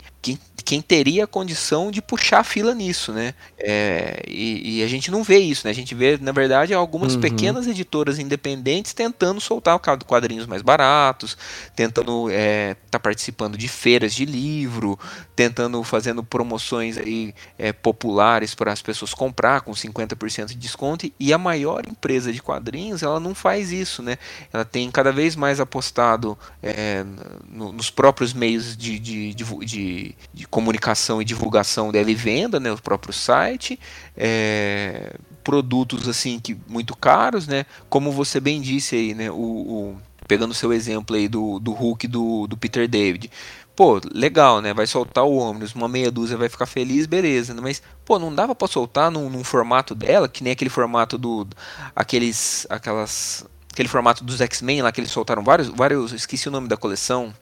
quem 0.62 0.80
teria 0.80 1.24
a 1.24 1.26
condição 1.26 1.90
de 1.90 2.00
puxar 2.00 2.40
a 2.40 2.44
fila 2.44 2.74
nisso, 2.74 3.12
né? 3.12 3.34
É, 3.58 4.22
e, 4.26 4.78
e, 4.78 4.82
a 4.82 4.86
gente 4.86 5.10
não 5.10 5.22
vê 5.22 5.38
isso, 5.38 5.66
né? 5.66 5.70
A 5.70 5.74
gente 5.74 5.94
vê, 5.94 6.18
na 6.20 6.32
verdade, 6.32 6.74
algumas 6.74 7.14
uhum. 7.14 7.20
pequenas 7.20 7.66
editoras 7.66 8.18
independentes 8.18 8.92
tentando 8.92 9.40
soltar 9.40 9.78
quadrinhos 10.06 10.46
mais 10.46 10.62
baratos, 10.62 11.36
tentando 11.74 12.28
estar 12.28 12.40
é, 12.40 12.76
tá 12.90 12.98
participando 12.98 13.56
de 13.56 13.68
feiras 13.68 14.14
de 14.14 14.24
livro, 14.24 14.98
tentando 15.34 15.82
fazendo 15.82 16.22
promoções 16.22 16.98
aí 16.98 17.34
é, 17.58 17.72
populares 17.72 18.54
para 18.54 18.72
as 18.72 18.82
pessoas 18.82 19.14
comprar 19.14 19.62
com 19.62 19.72
50% 19.72 20.46
de 20.46 20.54
desconto. 20.54 21.10
E 21.18 21.32
a 21.32 21.38
maior 21.38 21.86
empresa 21.86 22.32
de 22.32 22.42
quadrinhos, 22.42 23.02
ela 23.02 23.18
não 23.18 23.34
faz 23.34 23.72
isso, 23.72 24.02
né? 24.02 24.18
Ela 24.52 24.64
tem 24.64 24.90
cada 24.90 25.12
vez 25.12 25.34
mais 25.34 25.60
apostado 25.60 26.38
é, 26.62 27.04
no, 27.48 27.72
nos 27.72 27.90
próprios 27.90 28.32
meios 28.32 28.76
de, 28.76 28.98
de, 28.98 29.34
de, 29.34 29.44
de, 29.64 30.14
de 30.32 30.46
comunicação 30.52 31.22
e 31.22 31.24
divulgação 31.24 31.90
dela 31.90 32.10
e 32.10 32.14
venda, 32.14 32.60
né, 32.60 32.70
o 32.70 32.76
próprio 32.76 33.10
site, 33.10 33.80
é, 34.14 35.14
produtos 35.42 36.06
assim 36.06 36.38
que 36.38 36.54
muito 36.68 36.94
caros, 36.94 37.46
né? 37.46 37.64
Como 37.88 38.12
você 38.12 38.38
bem 38.38 38.60
disse 38.60 38.94
aí, 38.94 39.14
né? 39.14 39.30
O, 39.30 39.34
o 39.34 39.96
pegando 40.28 40.50
o 40.50 40.54
seu 40.54 40.70
exemplo 40.70 41.16
aí 41.16 41.26
do, 41.26 41.58
do 41.58 41.72
Hulk 41.72 42.06
do, 42.06 42.46
do 42.46 42.56
Peter 42.56 42.86
David. 42.86 43.30
Pô, 43.74 43.98
legal, 44.12 44.60
né? 44.60 44.74
Vai 44.74 44.86
soltar 44.86 45.24
o 45.24 45.36
ônibus, 45.36 45.74
uma 45.74 45.88
meia 45.88 46.10
dúzia 46.10 46.36
vai 46.36 46.50
ficar 46.50 46.66
feliz, 46.66 47.06
beleza. 47.06 47.54
Né? 47.54 47.60
Mas, 47.62 47.82
pô, 48.04 48.18
não 48.18 48.32
dava 48.32 48.54
para 48.54 48.68
soltar 48.68 49.10
num, 49.10 49.30
num, 49.30 49.42
formato 49.42 49.94
dela, 49.94 50.28
que 50.28 50.44
nem 50.44 50.52
aquele 50.52 50.70
formato 50.70 51.16
do. 51.16 51.48
aqueles. 51.96 52.66
aquelas. 52.68 53.46
aquele 53.72 53.88
formato 53.88 54.22
dos 54.22 54.42
X-Men 54.42 54.82
lá 54.82 54.92
que 54.92 55.00
eles 55.00 55.10
soltaram 55.10 55.42
vários. 55.42 55.68
vários. 55.68 56.12
esqueci 56.12 56.46
o 56.48 56.52
nome 56.52 56.68
da 56.68 56.76
coleção 56.76 57.32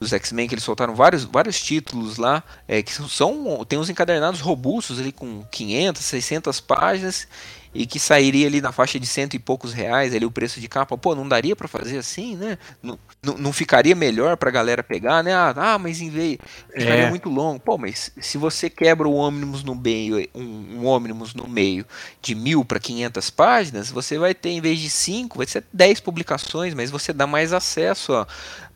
dos 0.00 0.12
X-Men, 0.12 0.48
que 0.48 0.54
eles 0.54 0.64
soltaram 0.64 0.94
vários, 0.94 1.24
vários 1.24 1.60
títulos 1.60 2.16
lá, 2.16 2.42
é, 2.66 2.82
que 2.82 2.92
são, 2.92 3.64
tem 3.64 3.78
uns 3.78 3.90
encadernados 3.90 4.40
robustos 4.40 4.98
ali 4.98 5.12
com 5.12 5.44
500, 5.50 6.02
600 6.02 6.60
páginas, 6.60 7.28
e 7.76 7.86
que 7.86 7.98
sairia 7.98 8.46
ali 8.46 8.60
na 8.60 8.72
faixa 8.72 8.98
de 8.98 9.06
cento 9.06 9.34
e 9.34 9.38
poucos 9.38 9.72
reais 9.72 10.14
ali 10.14 10.24
o 10.24 10.30
preço 10.30 10.60
de 10.60 10.68
capa, 10.68 10.96
pô, 10.96 11.14
não 11.14 11.28
daria 11.28 11.54
para 11.54 11.68
fazer 11.68 11.98
assim, 11.98 12.34
né? 12.34 12.58
Não, 12.82 12.98
não, 13.22 13.34
não 13.36 13.52
ficaria 13.52 13.94
melhor 13.94 14.36
pra 14.36 14.50
galera 14.50 14.82
pegar, 14.82 15.22
né? 15.22 15.34
Ah, 15.34 15.54
ah 15.56 15.78
mas 15.78 16.00
em 16.00 16.08
vez 16.08 16.38
ficaria 16.72 17.04
é. 17.04 17.10
muito 17.10 17.28
longo. 17.28 17.60
Pô, 17.60 17.76
mas 17.76 18.10
se 18.20 18.38
você 18.38 18.70
quebra 18.70 19.06
o 19.06 19.14
ônibus 19.14 19.62
no 19.62 19.74
meio, 19.74 20.26
um, 20.34 20.78
um 20.78 20.86
ônibus 20.86 21.34
no 21.34 21.46
meio 21.46 21.84
de 22.22 22.34
mil 22.34 22.64
para 22.64 22.80
500 22.80 23.30
páginas, 23.30 23.90
você 23.90 24.18
vai 24.18 24.34
ter 24.34 24.50
em 24.50 24.60
vez 24.60 24.78
de 24.78 24.88
cinco, 24.88 25.38
vai 25.38 25.46
ser 25.46 25.64
10 25.72 26.00
publicações, 26.00 26.72
mas 26.72 26.90
você 26.90 27.12
dá 27.12 27.26
mais 27.26 27.52
acesso 27.52 28.14
a, 28.14 28.26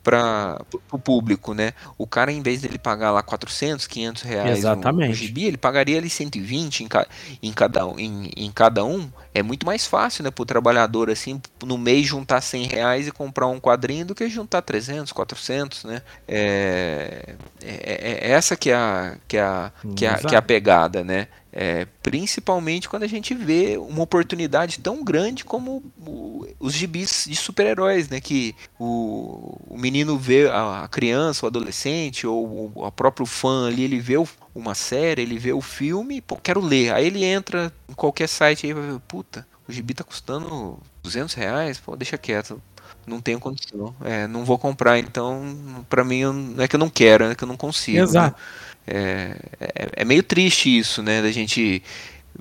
para 0.03 0.59
o 0.91 0.97
público, 0.97 1.53
né? 1.53 1.73
O 1.97 2.07
cara, 2.07 2.31
em 2.31 2.41
vez 2.41 2.61
dele 2.61 2.77
pagar 2.77 3.11
lá 3.11 3.21
400, 3.21 3.87
500 3.87 4.23
reais 4.23 4.59
Exatamente. 4.59 5.09
no, 5.09 5.13
gibi, 5.15 5.45
ele 5.45 5.57
pagaria 5.57 5.97
ali 5.97 6.09
120 6.09 6.83
em, 6.83 6.87
ca, 6.87 7.07
em, 7.41 7.53
cada, 7.53 7.81
em, 7.97 8.29
em 8.35 8.51
cada 8.51 8.83
um. 8.83 9.09
É 9.33 9.41
muito 9.41 9.65
mais 9.65 9.87
fácil, 9.87 10.23
né, 10.23 10.31
para 10.31 10.43
o 10.43 10.45
trabalhador, 10.45 11.09
assim, 11.09 11.41
no 11.63 11.77
mês 11.77 12.05
juntar 12.05 12.41
100 12.41 12.67
reais 12.67 13.07
e 13.07 13.11
comprar 13.11 13.47
um 13.47 13.59
quadrinho 13.59 14.05
do 14.05 14.15
que 14.15 14.27
juntar 14.27 14.61
300, 14.61 15.11
400, 15.13 15.85
né? 15.85 16.01
É, 16.27 17.35
é, 17.63 17.69
é, 17.69 18.29
é 18.29 18.31
essa 18.31 18.57
que 18.57 18.69
é 18.69 18.75
a, 18.75 19.15
que 19.27 19.37
é 19.37 19.41
a, 19.41 19.71
que 19.95 20.05
é 20.05 20.09
a, 20.09 20.17
que 20.17 20.35
é 20.35 20.37
a 20.37 20.41
pegada, 20.41 21.03
né? 21.03 21.27
É, 21.53 21.85
principalmente 22.01 22.87
quando 22.87 23.03
a 23.03 23.07
gente 23.07 23.33
vê 23.33 23.77
uma 23.77 24.03
oportunidade 24.03 24.79
tão 24.79 25.03
grande 25.03 25.43
como 25.43 25.83
o, 25.99 26.47
os 26.57 26.73
gibis 26.73 27.25
de 27.27 27.35
super-heróis, 27.35 28.07
né? 28.07 28.21
Que 28.21 28.55
o, 28.79 29.57
o 29.67 29.77
menino 29.77 30.17
vê 30.17 30.47
a, 30.49 30.83
a, 30.83 30.87
criança, 30.87 31.45
o 31.45 31.47
adolescente 31.47 32.25
ou 32.25 32.71
o 32.73 32.91
próprio 32.91 33.25
fã 33.25 33.67
ali, 33.67 33.83
ele 33.83 33.99
vê 33.99 34.17
o, 34.17 34.27
uma 34.53 34.75
série, 34.75 35.21
ele 35.21 35.37
vê 35.37 35.53
o 35.53 35.61
filme, 35.61 36.21
pô, 36.21 36.35
quero 36.35 36.59
ler. 36.59 36.93
Aí 36.93 37.07
ele 37.07 37.23
entra 37.23 37.71
em 37.87 37.93
qualquer 37.93 38.27
site 38.27 38.65
aí 38.65 38.71
e 38.71 38.73
vai 38.73 38.83
ver, 38.83 38.99
puta, 39.07 39.47
o 39.67 39.71
gibi 39.71 39.93
tá 39.93 40.03
custando 40.03 40.77
200 41.03 41.33
reais, 41.35 41.79
pô, 41.79 41.95
deixa 41.95 42.17
quieto. 42.17 42.61
Não 43.05 43.19
tenho 43.19 43.39
condição. 43.39 43.95
É, 44.03 44.27
não 44.27 44.45
vou 44.45 44.59
comprar, 44.59 44.99
então, 44.99 45.85
para 45.89 46.03
mim, 46.03 46.23
não 46.23 46.63
é 46.63 46.67
que 46.67 46.75
eu 46.75 46.79
não 46.79 46.89
quero, 46.89 47.25
é 47.25 47.35
que 47.35 47.43
eu 47.43 47.47
não 47.47 47.57
consigo. 47.57 47.97
Né? 47.97 48.03
Exato. 48.03 48.37
Né? 48.37 48.45
É, 48.87 49.35
é, 49.59 49.89
é, 49.97 50.05
meio 50.05 50.23
triste 50.23 50.77
isso, 50.77 51.01
né? 51.01 51.21
Da 51.21 51.31
gente 51.31 51.81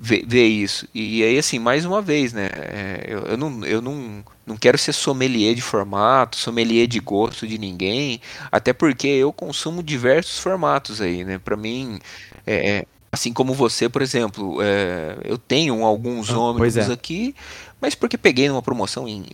ver, 0.01 0.25
ver 0.27 0.47
isso. 0.47 0.89
E, 0.95 1.23
aí, 1.23 1.39
assim, 1.39 1.59
mais 1.59 1.85
uma 1.85 2.01
vez, 2.01 2.33
né? 2.33 2.49
É, 2.53 3.05
eu, 3.07 3.21
eu, 3.21 3.37
não, 3.37 3.65
eu 3.67 3.83
não, 3.83 4.25
não 4.47 4.57
quero 4.57 4.79
ser 4.79 4.93
sommelier 4.95 5.55
de 5.55 5.61
formato, 5.61 6.37
sommelier 6.37 6.87
de 6.87 6.99
gosto 7.01 7.47
de 7.47 7.59
ninguém, 7.59 8.21
até 8.51 8.73
porque 8.73 9.07
eu 9.07 9.33
consumo 9.33 9.83
diversos 9.83 10.39
formatos 10.39 11.01
aí, 11.01 11.25
né? 11.25 11.39
Para 11.39 11.57
mim, 11.57 11.99
é, 12.47 12.79
é, 12.79 12.87
assim 13.13 13.33
como 13.33 13.53
você, 13.53 13.89
por 13.89 14.03
exemplo, 14.03 14.63
é, 14.63 15.17
eu 15.25 15.37
tenho 15.37 15.85
alguns 15.85 16.31
ah, 16.31 16.39
ônibus 16.39 16.77
é. 16.77 16.93
aqui, 16.93 17.35
mas 17.81 17.95
porque 17.95 18.17
peguei 18.17 18.49
numa 18.49 18.63
promoção 18.63 19.09
em, 19.09 19.25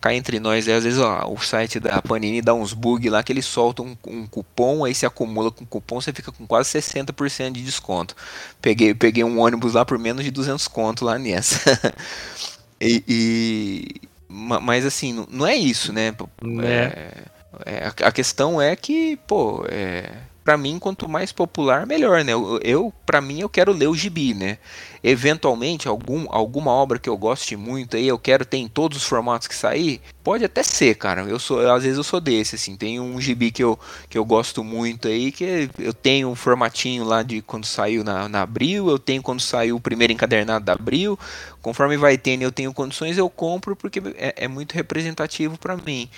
cá 0.00 0.14
entre 0.14 0.38
nós, 0.38 0.68
às 0.68 0.84
vezes 0.84 0.98
ó, 0.98 1.26
o 1.28 1.38
site 1.38 1.80
da 1.80 2.00
Panini 2.00 2.40
dá 2.40 2.54
uns 2.54 2.72
bug 2.72 3.08
lá 3.08 3.22
que 3.22 3.32
eles 3.32 3.46
soltam 3.46 3.96
um, 4.06 4.18
um, 4.18 4.26
cupom, 4.26 4.84
aí 4.84 4.94
se 4.94 5.06
acumula 5.06 5.50
com 5.50 5.66
cupom, 5.66 6.00
você 6.00 6.12
fica 6.12 6.30
com 6.30 6.46
quase 6.46 6.78
60% 6.78 7.52
de 7.52 7.62
desconto. 7.62 8.14
Peguei, 8.60 8.94
peguei 8.94 9.24
um 9.24 9.40
ônibus 9.40 9.74
lá 9.74 9.84
por 9.84 9.98
menos 9.98 10.24
de 10.24 10.30
200 10.30 10.68
conto 10.68 11.04
lá 11.04 11.18
nessa. 11.18 11.80
e, 12.80 13.02
e, 13.08 14.00
mas 14.28 14.84
assim, 14.84 15.26
não 15.30 15.46
é 15.46 15.56
isso, 15.56 15.92
né? 15.92 16.14
É. 16.62 17.36
É, 17.64 17.90
a 18.04 18.12
questão 18.12 18.60
é 18.60 18.76
que, 18.76 19.16
pô, 19.26 19.64
é, 19.70 20.10
para 20.46 20.56
mim, 20.56 20.78
quanto 20.78 21.08
mais 21.08 21.32
popular, 21.32 21.84
melhor, 21.84 22.22
né? 22.22 22.32
Eu, 22.32 22.60
eu 22.62 22.92
para 23.04 23.20
mim, 23.20 23.40
eu 23.40 23.48
quero 23.48 23.72
ler 23.72 23.88
o 23.88 23.96
gibi, 23.96 24.32
né? 24.32 24.58
Eventualmente, 25.02 25.88
algum, 25.88 26.24
alguma 26.30 26.70
obra 26.70 27.00
que 27.00 27.08
eu 27.08 27.16
goste 27.16 27.56
muito 27.56 27.96
aí, 27.96 28.06
eu 28.06 28.16
quero 28.16 28.44
ter 28.44 28.58
em 28.58 28.68
todos 28.68 28.98
os 28.98 29.04
formatos 29.04 29.48
que 29.48 29.56
sair, 29.56 30.00
pode 30.22 30.44
até 30.44 30.62
ser, 30.62 30.94
cara. 30.94 31.22
Eu 31.22 31.40
sou, 31.40 31.68
às 31.68 31.82
vezes 31.82 31.98
eu 31.98 32.04
sou 32.04 32.20
desse, 32.20 32.54
assim. 32.54 32.76
Tem 32.76 33.00
um 33.00 33.20
gibi 33.20 33.50
que 33.50 33.62
eu, 33.62 33.76
que 34.08 34.16
eu 34.16 34.24
gosto 34.24 34.62
muito 34.62 35.08
aí, 35.08 35.32
que 35.32 35.68
eu 35.80 35.92
tenho 35.92 36.28
um 36.28 36.36
formatinho 36.36 37.04
lá 37.04 37.24
de 37.24 37.42
quando 37.42 37.66
saiu 37.66 38.04
na, 38.04 38.28
na 38.28 38.42
Abril, 38.42 38.88
eu 38.88 39.00
tenho 39.00 39.24
quando 39.24 39.40
saiu 39.40 39.74
o 39.74 39.80
primeiro 39.80 40.12
encadernado 40.12 40.64
da 40.64 40.74
Abril. 40.74 41.18
Conforme 41.60 41.96
vai 41.96 42.16
tendo, 42.16 42.42
eu 42.42 42.52
tenho 42.52 42.72
condições, 42.72 43.18
eu 43.18 43.28
compro 43.28 43.74
porque 43.74 44.00
é, 44.16 44.44
é 44.44 44.48
muito 44.48 44.74
representativo 44.74 45.58
para 45.58 45.76
mim. 45.76 46.08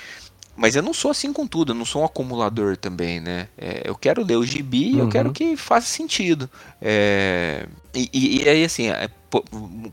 Mas 0.58 0.74
eu 0.74 0.82
não 0.82 0.92
sou 0.92 1.12
assim 1.12 1.32
com 1.32 1.46
tudo, 1.46 1.70
eu 1.70 1.74
não 1.76 1.84
sou 1.84 2.02
um 2.02 2.04
acumulador 2.04 2.76
também, 2.76 3.20
né? 3.20 3.46
É, 3.56 3.82
eu 3.84 3.94
quero 3.94 4.24
ler 4.24 4.34
o 4.34 4.44
gibi 4.44 4.90
e 4.94 4.98
eu 4.98 5.08
quero 5.08 5.28
uhum. 5.28 5.32
que 5.32 5.56
faça 5.56 5.86
sentido. 5.86 6.50
É, 6.82 7.64
e, 7.94 8.10
e, 8.12 8.42
e, 8.42 8.48
aí, 8.48 8.64
assim, 8.64 8.88
é, 8.88 9.08
por, 9.30 9.44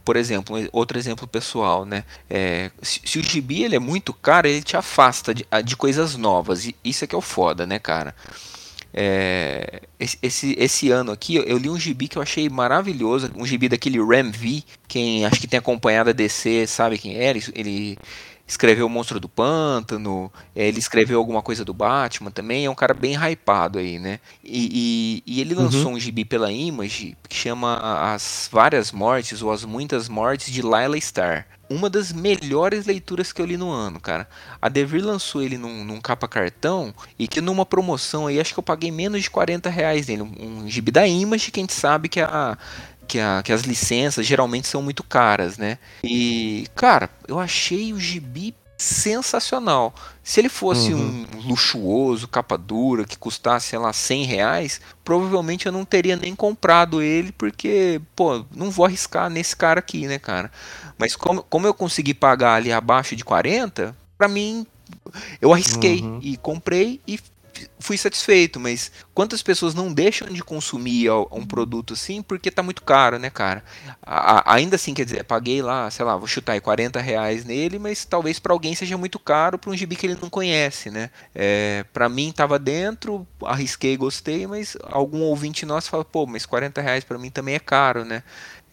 por, 0.04 0.16
exemplo, 0.16 0.58
outro 0.72 0.98
exemplo 0.98 1.28
pessoal, 1.28 1.86
né? 1.86 2.04
É, 2.28 2.72
se, 2.82 3.00
se, 3.06 3.20
o 3.20 3.24
gibi 3.24 3.62
ele 3.62 3.76
é 3.76 3.80
muito 3.80 4.12
caro, 4.12 4.48
ele 4.48 4.64
te 4.64 4.76
afasta 4.76 5.36
de, 5.36 5.46
de 5.64 5.78
coisas 5.78 6.18
novas. 6.18 6.66
E 6.66 6.76
isso 6.84 7.04
é 7.04 7.08
que 7.08 7.14
é 7.14 7.18
o 7.18 7.22
foda, 7.22 7.68
né, 7.68 7.78
cara? 7.78 8.16
É, 8.92 9.82
esse, 10.00 10.56
esse 10.58 10.90
ano 10.90 11.12
aqui 11.12 11.36
eu 11.36 11.58
li 11.58 11.70
um 11.70 11.78
gibi 11.78 12.08
que 12.08 12.18
eu 12.18 12.22
achei 12.22 12.50
maravilhoso, 12.50 13.30
um 13.36 13.46
gibi 13.46 13.70
daquele 13.70 14.00
Ram 14.00 14.32
V, 14.32 14.64
quem 14.88 15.26
acho 15.26 15.40
que 15.40 15.48
tem 15.48 15.60
acompanhado 15.60 16.10
a 16.10 16.14
DC 16.14 16.66
sabe 16.66 16.98
quem 16.98 17.18
é, 17.18 17.30
ele, 17.30 17.44
ele 17.54 17.98
escreveu 18.48 18.86
O 18.86 18.90
Monstro 18.90 19.20
do 19.20 19.28
Pântano, 19.28 20.32
é, 20.56 20.68
ele 20.68 20.80
escreveu 20.80 21.18
alguma 21.18 21.42
coisa 21.42 21.66
do 21.66 21.74
Batman 21.74 22.32
também, 22.32 22.66
é 22.66 22.70
um 22.70 22.76
cara 22.76 22.94
bem 22.94 23.16
hypado 23.16 23.80
aí, 23.80 23.98
né? 23.98 24.20
E, 24.44 25.24
e, 25.26 25.34
e 25.38 25.42
ele 25.42 25.56
lançou 25.56 25.88
uhum. 25.88 25.94
um 25.94 26.00
gibi 26.00 26.24
pela 26.24 26.52
Image 26.52 27.18
que 27.28 27.36
chama 27.36 27.80
As 28.14 28.50
Várias 28.52 28.92
Mortes 28.92 29.42
ou 29.42 29.52
As 29.52 29.64
Muitas 29.64 30.08
Mortes 30.08 30.52
de 30.52 30.62
Lila 30.62 31.00
Star. 31.00 31.48
Uma 31.68 31.90
das 31.90 32.14
melhores 32.14 32.86
leituras 32.86 33.34
que 33.34 33.42
eu 33.42 33.46
li 33.46 33.58
no 33.58 33.72
ano, 33.72 34.00
cara. 34.00 34.30
A 34.62 34.70
Devir 34.70 35.04
lançou 35.04 35.42
ele 35.42 35.58
num, 35.58 35.84
num 35.84 36.00
capa 36.00 36.28
cartão 36.28 36.94
e 37.18 37.28
que 37.28 37.42
numa 37.42 37.66
promoção 37.66 38.28
aí, 38.28 38.40
acho 38.40 38.54
que 38.54 38.60
eu 38.60 38.64
paguei 38.64 38.92
menos 38.92 39.24
de 39.24 39.32
40 39.32 39.68
reais 39.68 40.06
nele. 40.06 40.22
Um, 40.22 40.64
um 40.66 40.70
gibi 40.70 40.92
da 40.92 41.08
Image, 41.08 41.50
que 41.50 41.60
a 41.60 41.64
gente 41.64 41.74
sabe 41.74 42.08
que 42.08 42.22
a 42.22 42.56
que, 43.08 43.20
a, 43.20 43.42
que 43.44 43.52
as 43.52 43.62
licenças 43.62 44.26
geralmente 44.26 44.68
são 44.68 44.82
muito 44.82 45.04
caras, 45.04 45.58
né? 45.58 45.78
E, 46.04 46.68
cara, 46.76 47.10
eu 47.28 47.40
achei 47.40 47.94
o 47.94 48.00
gibi 48.00 48.56
sensacional. 48.78 49.94
Se 50.24 50.40
ele 50.40 50.50
fosse 50.50 50.94
uhum. 50.94 51.26
um 51.36 51.48
luxuoso, 51.48 52.28
capa 52.28 52.58
dura, 52.58 53.06
que 53.06 53.18
custasse, 53.18 53.70
sei 53.70 53.80
lá, 53.80 53.94
100 53.94 54.26
reais, 54.26 54.82
provavelmente 55.04 55.66
eu 55.66 55.72
não 55.72 55.86
teria 55.86 56.16
nem 56.16 56.36
comprado 56.36 57.02
ele, 57.02 57.32
porque, 57.32 58.02
pô, 58.16 58.46
não 58.54 58.70
vou 58.70 58.86
arriscar 58.86 59.30
nesse 59.30 59.56
cara 59.56 59.80
aqui, 59.80 60.08
né, 60.08 60.20
cara? 60.20 60.52
Mas 60.98 61.16
como, 61.16 61.44
como 61.44 61.68
eu 61.68 61.74
consegui 61.74 62.14
pagar 62.14 62.56
ali 62.56 62.72
abaixo 62.72 63.16
de 63.16 63.24
40, 63.24 63.96
para 64.18 64.28
mim, 64.28 64.66
eu 65.42 65.54
arrisquei 65.54 66.02
uhum. 66.02 66.20
e 66.22 66.38
comprei 66.38 67.02
e 67.08 67.20
fui 67.80 67.98
satisfeito, 67.98 68.60
mas 68.60 68.92
quantas 69.14 69.42
pessoas 69.42 69.74
não 69.74 69.94
deixam 69.94 70.28
de 70.28 70.44
consumir 70.44 71.10
um 71.32 71.46
produto 71.46 71.94
assim 71.94 72.22
porque 72.22 72.52
tá 72.52 72.64
muito 72.64 72.82
caro, 72.84 73.20
né, 73.20 73.30
cara? 73.30 73.64
A, 74.02 74.54
ainda 74.54 74.76
assim, 74.76 74.94
quer 74.94 75.06
dizer, 75.06 75.24
paguei 75.24 75.62
lá, 75.62 75.90
sei 75.92 76.06
lá, 76.06 76.18
vou 76.18 76.28
chutar 76.28 76.54
aí 76.54 76.62
40 76.62 77.00
reais 77.00 77.46
nele, 77.46 77.80
mas 77.80 78.06
talvez 78.06 78.40
para 78.40 78.54
alguém 78.54 78.76
seja 78.76 78.98
muito 78.98 79.20
caro 79.20 79.58
para 79.58 79.70
um 79.70 79.78
gibi 79.78 79.96
que 79.96 80.06
ele 80.06 80.18
não 80.22 80.30
conhece, 80.30 80.90
né? 80.90 81.10
É, 81.34 81.86
para 81.94 82.10
mim 82.10 82.32
tava 82.32 82.58
dentro, 82.58 83.28
arrisquei, 83.44 83.96
gostei, 83.98 84.48
mas 84.48 84.78
algum 84.84 85.22
ouvinte 85.22 85.66
nosso 85.66 85.90
fala, 85.90 86.06
pô, 86.06 86.26
mas 86.26 86.46
40 86.46 86.82
reais 86.82 87.04
para 87.04 87.18
mim 87.18 87.30
também 87.30 87.56
é 87.56 87.60
caro, 87.60 88.04
né? 88.04 88.24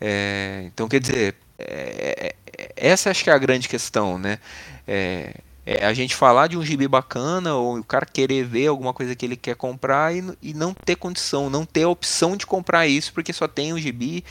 É, 0.00 0.64
então, 0.66 0.88
quer 0.88 1.00
dizer, 1.00 1.36
é, 1.58 2.34
é, 2.58 2.72
essa 2.76 3.10
acho 3.10 3.22
que 3.22 3.30
é 3.30 3.32
a 3.32 3.38
grande 3.38 3.68
questão, 3.68 4.18
né? 4.18 4.38
É, 4.86 5.34
é, 5.64 5.84
a 5.84 5.92
gente 5.94 6.14
falar 6.14 6.48
de 6.48 6.56
um 6.56 6.64
gibi 6.64 6.88
bacana 6.88 7.54
ou 7.54 7.78
o 7.78 7.84
cara 7.84 8.06
querer 8.06 8.44
ver 8.44 8.66
alguma 8.66 8.92
coisa 8.92 9.14
que 9.14 9.24
ele 9.24 9.36
quer 9.36 9.56
comprar 9.56 10.14
e, 10.14 10.24
e 10.42 10.54
não 10.54 10.74
ter 10.74 10.96
condição, 10.96 11.48
não 11.48 11.64
ter 11.64 11.84
a 11.84 11.88
opção 11.88 12.36
de 12.36 12.46
comprar 12.46 12.86
isso 12.86 13.12
porque 13.12 13.32
só 13.32 13.46
tem 13.46 13.72
um 13.72 13.78
gibi 13.78 14.24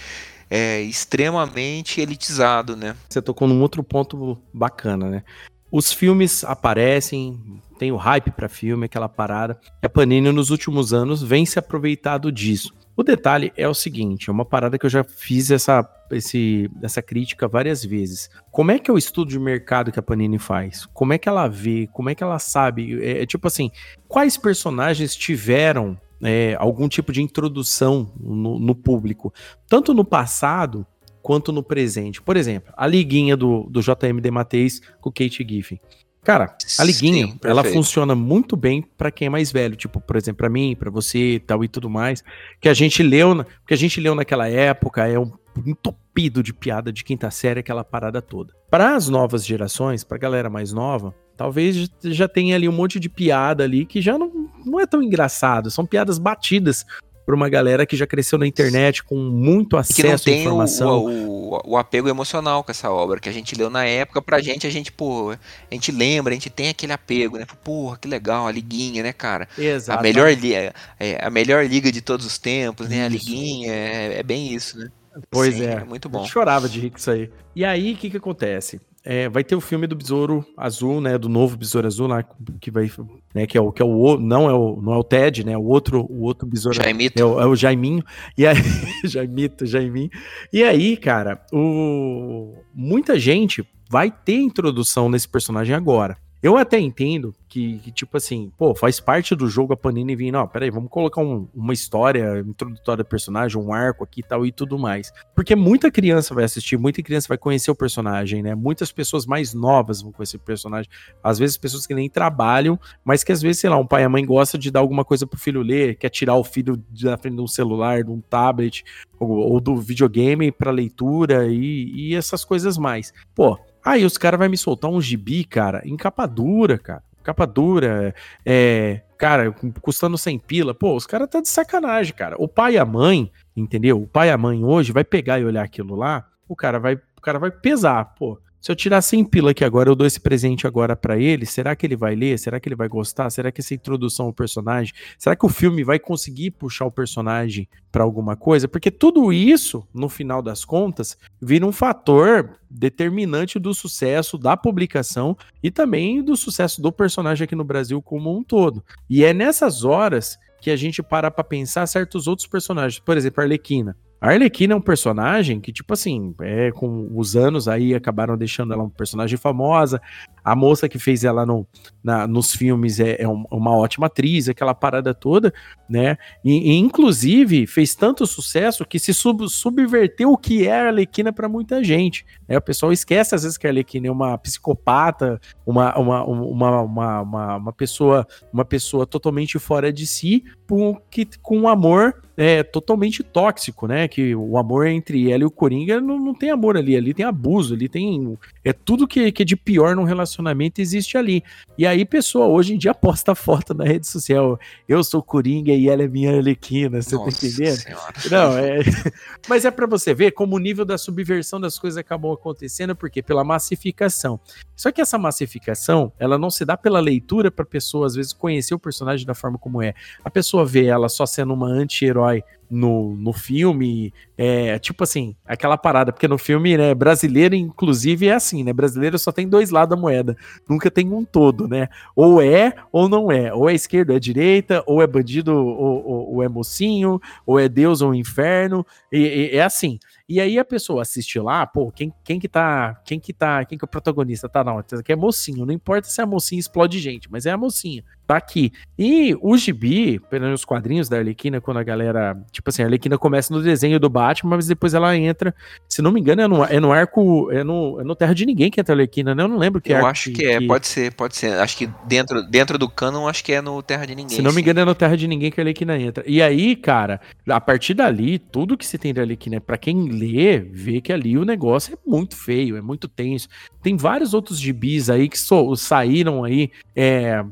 é, 0.49 0.81
extremamente 0.81 2.01
elitizado, 2.01 2.75
né? 2.75 2.95
Você 3.09 3.21
tocou 3.21 3.47
num 3.47 3.61
outro 3.61 3.83
ponto 3.83 4.37
bacana, 4.53 5.09
né? 5.09 5.23
os 5.71 5.93
filmes 5.93 6.43
aparecem, 6.43 7.39
tem 7.81 7.91
o 7.91 7.97
hype 7.97 8.29
para 8.29 8.47
filme, 8.47 8.85
aquela 8.85 9.09
parada. 9.09 9.59
E 9.81 9.85
a 9.87 9.89
Panini 9.89 10.31
nos 10.31 10.51
últimos 10.51 10.93
anos 10.93 11.23
vem 11.23 11.47
se 11.47 11.57
aproveitado 11.57 12.31
disso. 12.31 12.71
O 12.95 13.01
detalhe 13.01 13.51
é 13.57 13.67
o 13.67 13.73
seguinte, 13.73 14.29
é 14.29 14.31
uma 14.31 14.45
parada 14.45 14.77
que 14.77 14.85
eu 14.85 14.89
já 14.89 15.03
fiz 15.03 15.49
essa, 15.49 15.89
esse, 16.11 16.69
essa 16.83 17.01
crítica 17.01 17.47
várias 17.47 17.83
vezes. 17.83 18.29
Como 18.51 18.69
é 18.69 18.77
que 18.77 18.91
é 18.91 18.93
o 18.93 18.99
estudo 18.99 19.31
de 19.31 19.39
mercado 19.39 19.91
que 19.91 19.97
a 19.97 20.03
Panini 20.03 20.37
faz? 20.37 20.85
Como 20.93 21.11
é 21.11 21.17
que 21.17 21.27
ela 21.27 21.47
vê? 21.47 21.89
Como 21.91 22.07
é 22.07 22.13
que 22.13 22.23
ela 22.23 22.37
sabe? 22.37 23.01
É, 23.01 23.23
é 23.23 23.25
tipo 23.25 23.47
assim, 23.47 23.71
quais 24.07 24.37
personagens 24.37 25.15
tiveram 25.15 25.99
é, 26.21 26.55
algum 26.59 26.87
tipo 26.87 27.11
de 27.11 27.23
introdução 27.23 28.13
no, 28.19 28.59
no, 28.59 28.75
público, 28.75 29.33
tanto 29.67 29.91
no 29.91 30.05
passado 30.05 30.85
quanto 31.23 31.51
no 31.51 31.63
presente. 31.63 32.21
Por 32.21 32.37
exemplo, 32.37 32.71
a 32.77 32.85
liguinha 32.85 33.35
do, 33.35 33.63
do 33.71 33.81
JMD 33.81 34.29
Mateis 34.29 34.81
com 34.99 35.09
Kate 35.09 35.43
Giffen. 35.49 35.79
Cara, 36.23 36.55
a 36.77 36.83
liguinha, 36.83 37.27
Sim, 37.27 37.39
ela 37.43 37.63
funciona 37.63 38.13
muito 38.13 38.55
bem 38.55 38.83
para 38.95 39.09
quem 39.09 39.25
é 39.25 39.29
mais 39.29 39.51
velho, 39.51 39.75
tipo, 39.75 39.99
por 39.99 40.15
exemplo, 40.15 40.37
para 40.37 40.49
mim, 40.49 40.75
para 40.77 40.91
você, 40.91 41.41
tal 41.47 41.63
e 41.63 41.67
tudo 41.67 41.89
mais, 41.89 42.23
que 42.59 42.69
a 42.69 42.75
gente 42.75 43.01
leu, 43.01 43.43
que 43.65 43.73
a 43.73 43.77
gente 43.77 43.99
leu 43.99 44.13
naquela 44.13 44.47
época, 44.47 45.07
é 45.07 45.17
um 45.17 45.31
entupido 45.65 46.43
de 46.43 46.53
piada 46.53 46.93
de 46.93 47.03
quinta 47.03 47.31
série, 47.31 47.61
aquela 47.61 47.83
parada 47.83 48.21
toda. 48.21 48.53
Para 48.69 48.95
as 48.95 49.09
novas 49.09 49.43
gerações, 49.43 50.03
para 50.03 50.17
galera 50.19 50.49
mais 50.49 50.71
nova, 50.71 51.13
talvez 51.35 51.89
já 52.03 52.27
tenha 52.27 52.55
ali 52.55 52.69
um 52.69 52.71
monte 52.71 52.99
de 52.99 53.09
piada 53.09 53.63
ali 53.63 53.83
que 53.83 53.99
já 53.99 54.15
não, 54.15 54.31
não 54.63 54.79
é 54.79 54.85
tão 54.85 55.01
engraçado, 55.01 55.71
são 55.71 55.87
piadas 55.87 56.19
batidas 56.19 56.85
para 57.25 57.35
uma 57.35 57.49
galera 57.49 57.85
que 57.85 57.95
já 57.95 58.07
cresceu 58.07 58.37
na 58.37 58.47
internet 58.47 59.03
com 59.03 59.15
muito 59.15 59.77
acesso 59.77 60.29
à 60.29 60.33
informação. 60.33 61.05
O, 61.05 61.55
o, 61.55 61.71
o, 61.71 61.77
apego 61.77 62.09
emocional 62.09 62.63
com 62.63 62.71
essa 62.71 62.89
obra 62.89 63.19
que 63.19 63.29
a 63.29 63.31
gente 63.31 63.55
leu 63.55 63.69
na 63.69 63.85
época, 63.85 64.21
pra 64.21 64.41
gente, 64.41 64.65
a 64.65 64.69
gente, 64.69 64.91
pô, 64.91 65.31
a 65.31 65.73
gente 65.73 65.91
lembra, 65.91 66.31
a 66.31 66.35
gente 66.35 66.49
tem 66.49 66.69
aquele 66.69 66.93
apego, 66.93 67.37
né? 67.37 67.45
Porra, 67.63 67.97
que 67.97 68.07
legal, 68.07 68.47
a 68.47 68.51
liguinha, 68.51 69.03
né, 69.03 69.13
cara? 69.13 69.47
Exato. 69.57 69.99
A 69.99 70.01
melhor, 70.01 70.31
liga, 70.33 70.73
é, 70.99 71.25
a 71.25 71.29
melhor 71.29 71.65
liga 71.65 71.91
de 71.91 72.01
todos 72.01 72.25
os 72.25 72.37
tempos, 72.37 72.89
né? 72.89 73.05
A 73.05 73.09
liguinha, 73.09 73.71
é, 73.71 74.19
é 74.19 74.23
bem 74.23 74.53
isso, 74.53 74.77
né? 74.77 74.89
Pois 75.29 75.55
Sim, 75.55 75.65
é. 75.65 75.73
é. 75.73 75.83
Muito 75.83 76.07
bom. 76.07 76.23
Eu 76.23 76.27
chorava 76.27 76.69
de 76.69 76.79
rir 76.79 76.89
com 76.89 76.97
isso 76.97 77.11
aí. 77.11 77.29
E 77.55 77.65
aí, 77.65 77.93
o 77.93 77.97
que 77.97 78.09
que 78.09 78.17
acontece? 78.17 78.79
É, 79.03 79.27
vai 79.29 79.43
ter 79.43 79.55
o 79.55 79.61
filme 79.61 79.87
do 79.87 79.95
Besouro 79.95 80.45
Azul, 80.55 81.01
né? 81.01 81.17
Do 81.17 81.27
novo 81.27 81.57
Besouro 81.57 81.87
Azul 81.87 82.07
lá, 82.07 82.23
que 82.59 82.69
vai, 82.69 82.89
né? 83.33 83.47
Que 83.47 83.57
é 83.57 83.61
o 83.61 83.71
que 83.71 83.81
é 83.81 83.85
o 83.85 84.17
não 84.17 84.47
é 84.47 84.53
o 84.53 84.79
não 84.79 84.93
é 84.93 84.97
o 84.97 85.03
Ted, 85.03 85.43
né? 85.43 85.57
O 85.57 85.63
outro 85.63 86.05
o 86.07 86.21
outro 86.21 86.47
Besouro 86.47 86.77
Jaimito. 86.77 87.19
É, 87.19 87.25
o, 87.25 87.41
é 87.41 87.45
o 87.47 87.55
Jaiminho. 87.55 88.03
E 88.37 88.45
aí 88.45 88.57
Jaimito, 89.03 89.65
Jaiminho. 89.65 90.09
E 90.53 90.63
aí, 90.63 90.95
cara, 90.97 91.43
o 91.51 92.53
muita 92.73 93.19
gente 93.19 93.67
vai 93.89 94.11
ter 94.11 94.35
introdução 94.35 95.09
nesse 95.09 95.27
personagem 95.27 95.75
agora. 95.75 96.15
Eu 96.41 96.57
até 96.57 96.79
entendo 96.79 97.35
que, 97.47 97.77
que, 97.79 97.91
tipo 97.91 98.17
assim, 98.17 98.51
pô, 98.57 98.73
faz 98.73 98.99
parte 98.99 99.35
do 99.35 99.47
jogo 99.47 99.73
a 99.73 99.77
Panini 99.77 100.15
vir, 100.15 100.31
não, 100.31 100.47
peraí, 100.47 100.71
vamos 100.71 100.89
colocar 100.89 101.21
um, 101.21 101.47
uma 101.53 101.71
história 101.71 102.39
introdutória 102.39 103.03
do 103.03 103.07
personagem, 103.07 103.61
um 103.61 103.71
arco 103.71 104.03
aqui 104.03 104.21
e 104.21 104.23
tal 104.23 104.43
e 104.43 104.51
tudo 104.51 104.79
mais. 104.79 105.11
Porque 105.35 105.55
muita 105.55 105.91
criança 105.91 106.33
vai 106.33 106.43
assistir, 106.43 106.77
muita 106.77 107.03
criança 107.03 107.27
vai 107.27 107.37
conhecer 107.37 107.69
o 107.69 107.75
personagem, 107.75 108.41
né? 108.41 108.55
Muitas 108.55 108.91
pessoas 108.91 109.27
mais 109.27 109.53
novas 109.53 110.01
vão 110.01 110.11
conhecer 110.11 110.37
o 110.37 110.39
personagem. 110.39 110.89
Às 111.23 111.37
vezes 111.37 111.57
pessoas 111.57 111.85
que 111.85 111.93
nem 111.93 112.09
trabalham, 112.09 112.79
mas 113.05 113.23
que 113.23 113.31
às 113.31 113.41
vezes, 113.41 113.61
sei 113.61 113.69
lá, 113.69 113.77
um 113.77 113.85
pai 113.85 114.01
e 114.01 114.05
a 114.05 114.09
mãe 114.09 114.25
gosta 114.25 114.57
de 114.57 114.71
dar 114.71 114.79
alguma 114.79 115.05
coisa 115.05 115.27
pro 115.27 115.39
filho 115.39 115.61
ler, 115.61 115.95
quer 115.95 116.09
tirar 116.09 116.37
o 116.37 116.43
filho 116.43 116.75
da 117.03 117.17
frente 117.17 117.35
de 117.35 117.41
um 117.41 117.47
celular, 117.47 118.03
de 118.03 118.09
um 118.09 118.19
tablet, 118.19 118.83
ou, 119.19 119.29
ou 119.29 119.61
do 119.61 119.75
videogame 119.75 120.51
para 120.51 120.71
leitura 120.71 121.45
e, 121.47 121.91
e 121.93 122.15
essas 122.15 122.43
coisas 122.43 122.79
mais. 122.79 123.13
Pô, 123.35 123.59
Aí 123.83 124.05
os 124.05 124.17
caras 124.17 124.39
vão 124.39 124.49
me 124.49 124.57
soltar 124.57 124.91
um 124.91 125.01
gibi, 125.01 125.43
cara, 125.43 125.81
em 125.85 125.95
capa 125.97 126.25
dura, 126.25 126.77
cara. 126.77 127.03
Capa 127.23 127.45
dura, 127.45 128.15
é, 128.43 129.01
cara, 129.17 129.51
custando 129.79 130.17
100 130.17 130.39
pila. 130.39 130.73
Pô, 130.73 130.95
os 130.95 131.05
caras 131.05 131.29
tá 131.29 131.39
de 131.39 131.49
sacanagem, 131.49 132.13
cara. 132.13 132.35
O 132.39 132.47
pai 132.47 132.73
e 132.73 132.77
a 132.79 132.85
mãe, 132.85 133.31
entendeu? 133.55 134.01
O 134.01 134.07
pai 134.07 134.29
e 134.29 134.31
a 134.31 134.37
mãe 134.37 134.63
hoje 134.63 134.91
vai 134.91 135.03
pegar 135.03 135.39
e 135.39 135.45
olhar 135.45 135.63
aquilo 135.63 135.95
lá, 135.95 136.25
o 136.47 136.55
cara 136.55 136.79
vai, 136.79 136.95
o 136.95 137.21
cara 137.21 137.37
vai 137.37 137.51
pesar, 137.51 138.15
pô. 138.15 138.39
Se 138.61 138.71
eu 138.71 138.75
tirar 138.75 139.01
100 139.01 139.25
pila 139.25 139.51
aqui 139.51 139.65
agora, 139.65 139.89
eu 139.89 139.95
dou 139.95 140.05
esse 140.05 140.19
presente 140.19 140.67
agora 140.67 140.95
para 140.95 141.17
ele, 141.17 141.47
será 141.47 141.75
que 141.75 141.83
ele 141.83 141.95
vai 141.95 142.13
ler? 142.13 142.37
Será 142.37 142.59
que 142.59 142.69
ele 142.69 142.75
vai 142.75 142.87
gostar? 142.87 143.27
Será 143.31 143.51
que 143.51 143.59
essa 143.59 143.73
introdução 143.73 144.27
ao 144.27 144.33
personagem, 144.33 144.93
será 145.17 145.35
que 145.35 145.43
o 145.47 145.49
filme 145.49 145.83
vai 145.83 145.97
conseguir 145.97 146.51
puxar 146.51 146.85
o 146.85 146.91
personagem 146.91 147.67
para 147.91 148.03
alguma 148.03 148.35
coisa? 148.35 148.67
Porque 148.67 148.91
tudo 148.91 149.33
isso, 149.33 149.83
no 149.91 150.07
final 150.07 150.43
das 150.43 150.63
contas, 150.63 151.17
vira 151.41 151.65
um 151.65 151.71
fator 151.71 152.59
determinante 152.69 153.57
do 153.57 153.73
sucesso 153.73 154.37
da 154.37 154.55
publicação 154.55 155.35
e 155.63 155.71
também 155.71 156.21
do 156.21 156.37
sucesso 156.37 156.83
do 156.83 156.91
personagem 156.91 157.45
aqui 157.45 157.55
no 157.55 157.63
Brasil 157.63 157.99
como 157.99 158.37
um 158.37 158.43
todo. 158.43 158.83
E 159.09 159.23
é 159.23 159.33
nessas 159.33 159.83
horas 159.83 160.37
que 160.61 160.69
a 160.69 160.75
gente 160.75 161.01
para 161.01 161.31
para 161.31 161.43
pensar 161.43 161.87
certos 161.87 162.27
outros 162.27 162.47
personagens, 162.47 162.99
por 162.99 163.17
exemplo, 163.17 163.41
a 163.41 163.43
Arlequina. 163.43 163.97
A 164.21 164.29
Arlequina 164.29 164.73
é 164.75 164.77
um 164.77 164.81
personagem 164.81 165.59
que, 165.59 165.73
tipo 165.73 165.91
assim, 165.93 166.35
é, 166.41 166.71
com 166.71 167.09
os 167.11 167.35
anos 167.35 167.67
aí 167.67 167.95
acabaram 167.95 168.37
deixando 168.37 168.71
ela 168.71 168.83
um 168.83 168.89
personagem 168.89 169.35
famosa. 169.35 169.99
A 170.43 170.55
moça 170.55 170.89
que 170.89 170.97
fez 170.97 171.23
ela 171.23 171.45
no, 171.45 171.67
na, 172.03 172.25
nos 172.27 172.53
filmes 172.53 172.99
é, 172.99 173.21
é, 173.21 173.27
uma 173.27 173.75
ótima 173.75 174.07
atriz, 174.07 174.49
aquela 174.49 174.73
parada 174.73 175.13
toda, 175.13 175.53
né? 175.89 176.17
E, 176.43 176.71
e 176.71 176.77
inclusive 176.77 177.67
fez 177.67 177.95
tanto 177.95 178.25
sucesso 178.25 178.85
que 178.85 178.97
se 178.97 179.13
sub, 179.13 179.47
subverteu 179.49 180.31
o 180.31 180.37
que 180.37 180.67
é 180.67 180.79
a 180.79 180.87
Arlequina 180.87 181.31
para 181.31 181.47
muita 181.47 181.83
gente. 181.83 182.25
Né? 182.47 182.57
O 182.57 182.61
pessoal 182.61 182.91
esquece 182.91 183.35
às 183.35 183.43
vezes 183.43 183.57
que 183.57 183.67
a 183.67 183.69
Arlequina 183.69 184.07
é 184.07 184.11
uma 184.11 184.37
psicopata, 184.37 185.39
uma, 185.65 185.97
uma, 185.97 186.23
uma, 186.25 186.81
uma, 186.81 187.21
uma, 187.21 187.55
uma 187.57 187.73
pessoa, 187.73 188.25
uma 188.51 188.65
pessoa 188.65 189.05
totalmente 189.05 189.59
fora 189.59 189.91
de 189.91 190.07
si, 190.07 190.43
com, 190.67 190.95
que, 191.09 191.27
com 191.41 191.59
um 191.59 191.67
amor 191.67 192.15
é, 192.37 192.63
totalmente 192.63 193.23
tóxico, 193.23 193.87
né? 193.87 194.07
Que 194.07 194.33
o 194.35 194.57
amor 194.57 194.87
entre 194.87 195.31
ela 195.31 195.43
e 195.43 195.45
o 195.45 195.51
Coringa 195.51 195.99
não, 195.99 196.17
não 196.17 196.33
tem 196.33 196.49
amor 196.49 196.77
ali, 196.77 196.95
ali 196.95 197.13
tem 197.13 197.25
abuso, 197.25 197.73
ali 197.73 197.87
tem. 197.89 198.37
É 198.63 198.71
tudo 198.71 199.07
que, 199.07 199.31
que 199.31 199.41
é 199.41 199.45
de 199.45 199.55
pior 199.55 199.95
num 199.95 200.03
relacionamento 200.03 200.79
existe 200.79 201.17
ali. 201.17 201.43
E 201.77 201.85
aí, 201.87 202.05
pessoa, 202.05 202.47
hoje 202.47 202.75
em 202.75 202.77
dia 202.77 202.93
posta 202.93 203.33
foto 203.35 203.73
na 203.73 203.83
rede 203.83 204.07
social. 204.07 204.59
Eu 204.87 205.03
sou 205.03 205.21
Coringa 205.23 205.71
e 205.71 205.89
ela 205.89 206.03
é 206.03 206.07
minha 206.07 206.35
Arlequina, 206.35 207.01
você 207.01 207.11
tá 207.11 207.17
Nossa 207.17 207.39
tá 207.39 207.47
entendendo? 207.47 207.77
Senhora. 207.77 208.13
Não, 208.29 208.57
é. 208.57 208.79
Mas 209.49 209.65
é 209.65 209.71
para 209.71 209.87
você 209.87 210.13
ver 210.13 210.31
como 210.31 210.55
o 210.55 210.59
nível 210.59 210.85
da 210.85 210.97
subversão 210.97 211.59
das 211.59 211.79
coisas 211.79 211.97
acabou 211.97 212.33
acontecendo, 212.33 212.95
porque 212.95 213.21
pela 213.21 213.43
massificação. 213.43 214.39
Só 214.75 214.91
que 214.91 215.01
essa 215.01 215.17
massificação, 215.17 216.11
ela 216.19 216.37
não 216.37 216.49
se 216.49 216.65
dá 216.65 216.77
pela 216.77 216.99
leitura 216.99 217.51
para 217.51 217.65
pessoa, 217.65 218.05
às 218.07 218.15
vezes, 218.15 218.33
conhecer 218.33 218.73
o 218.73 218.79
personagem 218.79 219.25
da 219.25 219.33
forma 219.33 219.57
como 219.57 219.81
é. 219.81 219.93
A 220.23 220.29
pessoa 220.29 220.65
vê 220.65 220.85
ela 220.85 221.09
só 221.09 221.25
sendo 221.25 221.53
uma 221.53 221.67
anti-herói 221.67 222.43
no, 222.71 223.15
no 223.17 223.33
filme, 223.33 224.13
é 224.37 224.79
tipo 224.79 225.03
assim, 225.03 225.35
aquela 225.45 225.77
parada, 225.77 226.13
porque 226.13 226.27
no 226.27 226.37
filme, 226.37 226.77
né, 226.77 226.95
brasileiro, 226.95 227.53
inclusive, 227.53 228.27
é 228.27 228.33
assim, 228.33 228.63
né? 228.63 228.71
Brasileiro 228.71 229.19
só 229.19 229.31
tem 229.31 229.47
dois 229.47 229.69
lados 229.69 229.95
da 229.95 230.01
moeda, 230.01 230.37
nunca 230.69 230.89
tem 230.89 231.11
um 231.11 231.25
todo, 231.25 231.67
né? 231.67 231.89
Ou 232.15 232.41
é 232.41 232.73
ou 232.91 233.09
não 233.09 233.29
é, 233.29 233.53
ou 233.53 233.69
é 233.69 233.73
esquerda 233.73 234.13
ou 234.13 234.17
é 234.17 234.19
direita, 234.19 234.83
ou 234.87 235.01
é 235.01 235.07
bandido 235.07 235.53
ou, 235.53 236.03
ou, 236.05 236.33
ou 236.35 236.43
é 236.43 236.47
mocinho, 236.47 237.19
ou 237.45 237.59
é 237.59 237.67
Deus 237.67 238.01
ou 238.01 238.15
inferno, 238.15 238.85
e, 239.11 239.51
e, 239.53 239.57
é 239.57 239.63
assim. 239.63 239.99
E 240.27 240.39
aí 240.39 240.57
a 240.57 240.63
pessoa 240.63 241.01
assiste 241.01 241.37
lá, 241.39 241.67
pô, 241.67 241.91
quem, 241.91 242.13
quem 242.23 242.39
que 242.39 242.47
tá, 242.47 242.95
quem 243.03 243.19
que 243.19 243.33
tá, 243.33 243.65
quem 243.65 243.77
que 243.77 243.83
é 243.83 243.85
o 243.85 243.89
protagonista? 243.89 244.47
Tá, 244.47 244.63
não, 244.63 244.77
aqui 244.77 245.11
é 245.11 245.15
mocinho, 245.15 245.65
não 245.65 245.73
importa 245.73 246.07
se 246.07 246.21
a 246.21 246.25
mocinha 246.25 246.57
explode 246.57 246.99
gente, 246.99 247.29
mas 247.29 247.45
é 247.45 247.51
a 247.51 247.57
mocinha, 247.57 248.01
tá 248.25 248.37
aqui. 248.37 248.71
E 248.97 249.35
o 249.41 249.57
gibi, 249.57 250.19
pelo 250.29 250.53
os 250.53 250.63
quadrinhos 250.63 251.09
da 251.09 251.17
Arlequina, 251.17 251.59
quando 251.59 251.77
a 251.77 251.83
galera, 251.83 252.41
tipo 252.49 252.69
assim, 252.69 252.81
a 252.81 252.85
Arlequina 252.85 253.17
começa 253.17 253.53
no 253.53 253.61
desenho 253.61 253.99
do 253.99 254.09
Batman, 254.09 254.55
mas 254.55 254.67
depois 254.67 254.93
ela 254.93 255.13
entra, 255.17 255.53
se 255.89 256.01
não 256.01 256.13
me 256.13 256.21
engano, 256.21 256.41
é 256.43 256.47
no, 256.47 256.63
é 256.63 256.79
no 256.79 256.93
arco, 256.93 257.51
é 257.51 257.61
no, 257.61 257.99
é 257.99 258.03
no 258.05 258.15
Terra 258.15 258.33
de 258.33 258.45
Ninguém 258.45 258.71
que 258.71 258.79
entra 258.79 258.93
a 258.93 258.95
Arlequina, 258.95 259.35
né? 259.35 259.43
Eu 259.43 259.49
não 259.49 259.57
lembro 259.57 259.81
que 259.81 259.91
Eu 259.91 260.05
acho 260.05 260.31
que, 260.31 260.37
que, 260.37 260.45
é, 260.45 260.65
pode 260.65 260.87
ser, 260.87 261.13
pode 261.13 261.35
ser. 261.35 261.59
Acho 261.59 261.75
que 261.75 261.89
dentro, 262.05 262.41
dentro 262.43 262.77
do 262.77 262.87
canon, 262.87 263.27
acho 263.27 263.43
que 263.43 263.51
é 263.51 263.61
no 263.61 263.83
Terra 263.83 264.05
de 264.05 264.15
Ninguém. 264.15 264.37
Se 264.37 264.41
não 264.41 264.53
me 264.53 264.61
engano, 264.61 264.79
é 264.79 264.85
no 264.85 264.95
Terra 264.95 265.17
de 265.17 265.27
Ninguém 265.27 265.51
que 265.51 265.59
a 265.59 265.63
Arlequina 265.63 265.97
entra. 265.99 266.23
E 266.25 266.41
aí, 266.41 266.77
cara, 266.77 267.19
a 267.49 267.59
partir 267.59 267.93
dali, 267.93 268.39
tudo 268.39 268.77
que 268.77 268.87
se 268.87 269.00
tem 269.01 269.13
da 269.13 269.21
Arlequina, 269.21 269.59
pra 269.59 269.77
quem 269.77 270.07
lê, 270.07 270.59
vê 270.59 271.01
que 271.01 271.11
ali 271.11 271.37
o 271.37 271.43
negócio 271.43 271.93
é 271.95 272.09
muito 272.09 272.35
feio, 272.37 272.77
é 272.77 272.81
muito 272.81 273.07
tenso. 273.07 273.47
Tem 273.81 273.97
vários 273.97 274.33
outros 274.33 274.59
gibis 274.59 275.09
aí 275.09 275.27
que 275.27 275.37
so, 275.37 275.75
saíram 275.75 276.43
aí 276.43 276.71
é, 276.95 277.43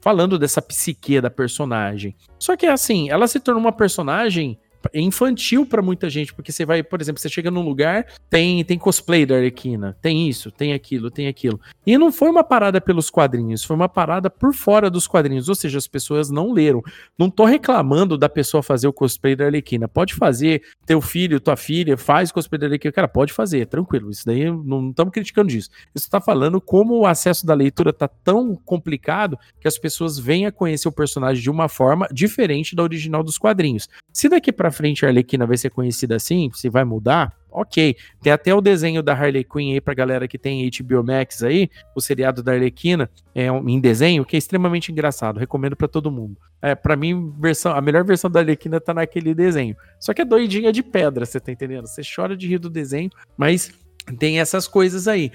falando 0.00 0.38
dessa 0.38 0.62
psique 0.62 1.20
da 1.20 1.30
personagem. 1.30 2.16
Só 2.38 2.56
que 2.56 2.66
assim, 2.66 3.10
ela 3.10 3.28
se 3.28 3.38
tornou 3.38 3.62
uma 3.62 3.72
personagem 3.72 4.58
é 4.92 5.00
infantil 5.00 5.66
para 5.66 5.82
muita 5.82 6.08
gente, 6.08 6.34
porque 6.34 6.52
você 6.52 6.64
vai, 6.64 6.82
por 6.82 7.00
exemplo, 7.00 7.20
você 7.20 7.28
chega 7.28 7.50
num 7.50 7.62
lugar, 7.62 8.06
tem, 8.28 8.64
tem 8.64 8.78
cosplay 8.78 9.26
da 9.26 9.36
Arlequina, 9.36 9.96
tem 10.00 10.28
isso, 10.28 10.50
tem 10.50 10.72
aquilo, 10.72 11.10
tem 11.10 11.28
aquilo. 11.28 11.60
E 11.86 11.98
não 11.98 12.12
foi 12.12 12.30
uma 12.30 12.44
parada 12.44 12.80
pelos 12.80 13.10
quadrinhos, 13.10 13.64
foi 13.64 13.76
uma 13.76 13.88
parada 13.88 14.30
por 14.30 14.54
fora 14.54 14.90
dos 14.90 15.06
quadrinhos, 15.06 15.48
ou 15.48 15.54
seja, 15.54 15.78
as 15.78 15.86
pessoas 15.86 16.30
não 16.30 16.52
leram. 16.52 16.82
Não 17.18 17.30
tô 17.30 17.44
reclamando 17.44 18.16
da 18.16 18.28
pessoa 18.28 18.62
fazer 18.62 18.88
o 18.88 18.92
cosplay 18.92 19.36
da 19.36 19.44
Arlequina. 19.44 19.88
Pode 19.88 20.14
fazer, 20.14 20.62
teu 20.86 21.00
filho, 21.00 21.40
tua 21.40 21.56
filha, 21.56 21.96
faz 21.96 22.32
cosplay 22.32 22.58
da 22.58 22.66
Arlequina. 22.66 22.92
Cara, 22.92 23.08
pode 23.08 23.32
fazer, 23.32 23.66
tranquilo. 23.66 24.10
Isso 24.10 24.24
daí 24.26 24.50
não 24.50 24.90
estamos 24.90 25.12
criticando 25.12 25.48
disso. 25.48 25.70
Isso 25.94 26.10
tá 26.10 26.20
falando 26.20 26.60
como 26.60 26.98
o 26.98 27.06
acesso 27.06 27.46
da 27.46 27.54
leitura 27.54 27.92
tá 27.92 28.08
tão 28.08 28.56
complicado 28.56 29.38
que 29.60 29.68
as 29.68 29.78
pessoas 29.78 30.18
venham 30.18 30.48
a 30.48 30.52
conhecer 30.52 30.88
o 30.88 30.92
personagem 30.92 31.42
de 31.42 31.50
uma 31.50 31.68
forma 31.68 32.08
diferente 32.12 32.74
da 32.74 32.82
original 32.82 33.22
dos 33.22 33.38
quadrinhos. 33.38 33.88
Se 34.12 34.28
daqui 34.28 34.52
para 34.52 34.70
frente 34.72 35.04
a 35.04 35.08
Arlequina 35.08 35.46
vai 35.46 35.56
ser 35.56 35.70
conhecida 35.70 36.16
assim, 36.16 36.50
se 36.52 36.68
vai 36.68 36.84
mudar, 36.84 37.32
ok. 37.50 37.96
Tem 38.20 38.32
até 38.32 38.54
o 38.54 38.60
desenho 38.60 39.02
da 39.02 39.12
Harley 39.12 39.44
Quinn 39.44 39.72
aí 39.72 39.80
pra 39.80 39.94
galera 39.94 40.26
que 40.26 40.38
tem 40.38 40.68
HBO 40.68 41.04
Max 41.04 41.42
aí, 41.42 41.70
o 41.94 42.00
seriado 42.00 42.42
da 42.42 42.52
Arlequina, 42.52 43.10
é 43.34 43.46
em 43.46 43.80
desenho, 43.80 44.24
que 44.24 44.36
é 44.36 44.38
extremamente 44.38 44.90
engraçado, 44.90 45.38
recomendo 45.38 45.76
para 45.76 45.88
todo 45.88 46.10
mundo. 46.10 46.36
É, 46.60 46.74
para 46.74 46.96
mim, 46.96 47.32
versão, 47.38 47.72
a 47.72 47.80
melhor 47.80 48.04
versão 48.04 48.30
da 48.30 48.40
Arlequina 48.40 48.80
tá 48.80 48.94
naquele 48.94 49.34
desenho. 49.34 49.76
Só 50.00 50.14
que 50.14 50.22
é 50.22 50.24
doidinha 50.24 50.72
de 50.72 50.82
pedra, 50.82 51.26
você 51.26 51.38
tá 51.38 51.52
entendendo? 51.52 51.86
Você 51.86 52.02
chora 52.02 52.36
de 52.36 52.48
rir 52.48 52.58
do 52.58 52.70
desenho, 52.70 53.10
mas 53.36 53.72
tem 54.18 54.40
essas 54.40 54.66
coisas 54.66 55.06
aí. 55.06 55.30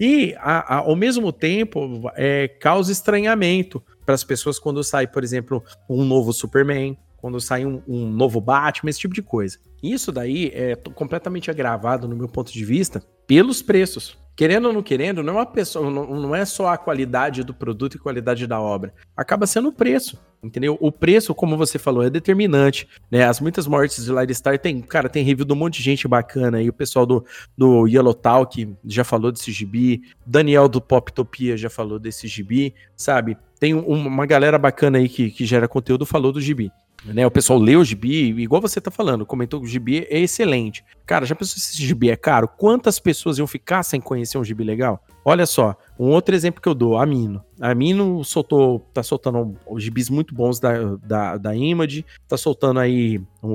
E 0.00 0.34
a, 0.38 0.76
a, 0.76 0.78
ao 0.78 0.96
mesmo 0.96 1.32
tempo 1.32 2.10
é, 2.16 2.48
causa 2.48 2.92
estranhamento 2.92 3.82
para 4.04 4.14
as 4.14 4.24
pessoas 4.24 4.58
quando 4.58 4.82
sai, 4.82 5.06
por 5.06 5.22
exemplo, 5.22 5.62
um 5.88 6.04
novo 6.04 6.32
Superman, 6.32 6.96
quando 7.18 7.40
sai 7.40 7.66
um, 7.66 7.82
um, 7.86 8.08
novo 8.08 8.40
Batman, 8.40 8.90
esse 8.90 9.00
tipo 9.00 9.14
de 9.14 9.22
coisa. 9.22 9.58
Isso 9.82 10.10
daí 10.10 10.50
é 10.54 10.74
completamente 10.76 11.50
agravado, 11.50 12.08
no 12.08 12.16
meu 12.16 12.28
ponto 12.28 12.52
de 12.52 12.64
vista, 12.64 13.02
pelos 13.26 13.60
preços. 13.60 14.16
Querendo 14.34 14.68
ou 14.68 14.72
não 14.72 14.84
querendo, 14.84 15.20
não 15.20 15.34
é, 15.34 15.36
uma 15.38 15.46
pessoa, 15.46 15.90
não, 15.90 16.06
não 16.14 16.34
é 16.34 16.44
só 16.44 16.68
a 16.68 16.78
qualidade 16.78 17.42
do 17.42 17.52
produto 17.52 17.96
e 17.96 17.98
qualidade 17.98 18.46
da 18.46 18.60
obra. 18.60 18.94
Acaba 19.16 19.48
sendo 19.48 19.68
o 19.68 19.72
preço. 19.72 20.16
Entendeu? 20.40 20.78
O 20.80 20.92
preço, 20.92 21.34
como 21.34 21.56
você 21.56 21.76
falou, 21.80 22.04
é 22.04 22.08
determinante, 22.08 22.88
né? 23.10 23.24
As 23.24 23.40
muitas 23.40 23.66
mortes 23.66 24.04
de 24.04 24.12
Lightstar 24.12 24.56
tem, 24.60 24.80
cara, 24.80 25.08
tem 25.08 25.24
review 25.24 25.44
de 25.44 25.52
um 25.52 25.56
monte 25.56 25.78
de 25.78 25.82
gente 25.82 26.06
bacana 26.06 26.58
aí. 26.58 26.68
O 26.68 26.72
pessoal 26.72 27.04
do, 27.04 27.24
do 27.56 27.88
Yellow 27.88 28.14
Talk 28.14 28.76
já 28.84 29.02
falou 29.02 29.32
desse 29.32 29.50
gibi. 29.50 30.02
Daniel 30.24 30.68
do 30.68 30.80
Poptopia 30.80 31.56
já 31.56 31.68
falou 31.68 31.98
desse 31.98 32.28
gibi, 32.28 32.72
sabe? 32.96 33.36
Tem 33.58 33.74
um, 33.74 33.80
uma 33.80 34.26
galera 34.26 34.56
bacana 34.56 34.98
aí 34.98 35.08
que, 35.08 35.32
que 35.32 35.44
gera 35.44 35.66
conteúdo 35.66 36.06
falou 36.06 36.30
do 36.30 36.40
gibi. 36.40 36.70
Né, 37.04 37.24
o 37.24 37.30
pessoal 37.30 37.58
lê 37.58 37.76
o 37.76 37.84
gibi, 37.84 38.30
igual 38.40 38.60
você 38.60 38.80
tá 38.80 38.90
falando, 38.90 39.24
comentou 39.24 39.60
que 39.60 39.66
o 39.66 39.68
gibi 39.68 40.06
é 40.10 40.18
excelente. 40.18 40.84
Cara, 41.06 41.24
já 41.24 41.34
pensou 41.34 41.58
se 41.58 41.70
esse 41.70 41.82
gibi 41.82 42.10
é 42.10 42.16
caro? 42.16 42.48
Quantas 42.48 42.98
pessoas 42.98 43.38
iam 43.38 43.46
ficar 43.46 43.84
sem 43.84 44.00
conhecer 44.00 44.36
um 44.36 44.44
gibi 44.44 44.64
legal? 44.64 45.02
Olha 45.24 45.46
só, 45.46 45.76
um 45.98 46.08
outro 46.08 46.34
exemplo 46.34 46.60
que 46.60 46.68
eu 46.68 46.74
dou, 46.74 46.98
Amino. 46.98 47.42
Amino 47.60 48.24
soltou, 48.24 48.80
tá 48.92 49.02
soltando 49.02 49.56
gibis 49.76 50.10
muito 50.10 50.34
bons 50.34 50.58
da, 50.58 50.96
da, 50.96 51.36
da 51.36 51.54
Image, 51.54 52.04
tá 52.26 52.36
soltando 52.36 52.80
aí, 52.80 53.20
um, 53.42 53.54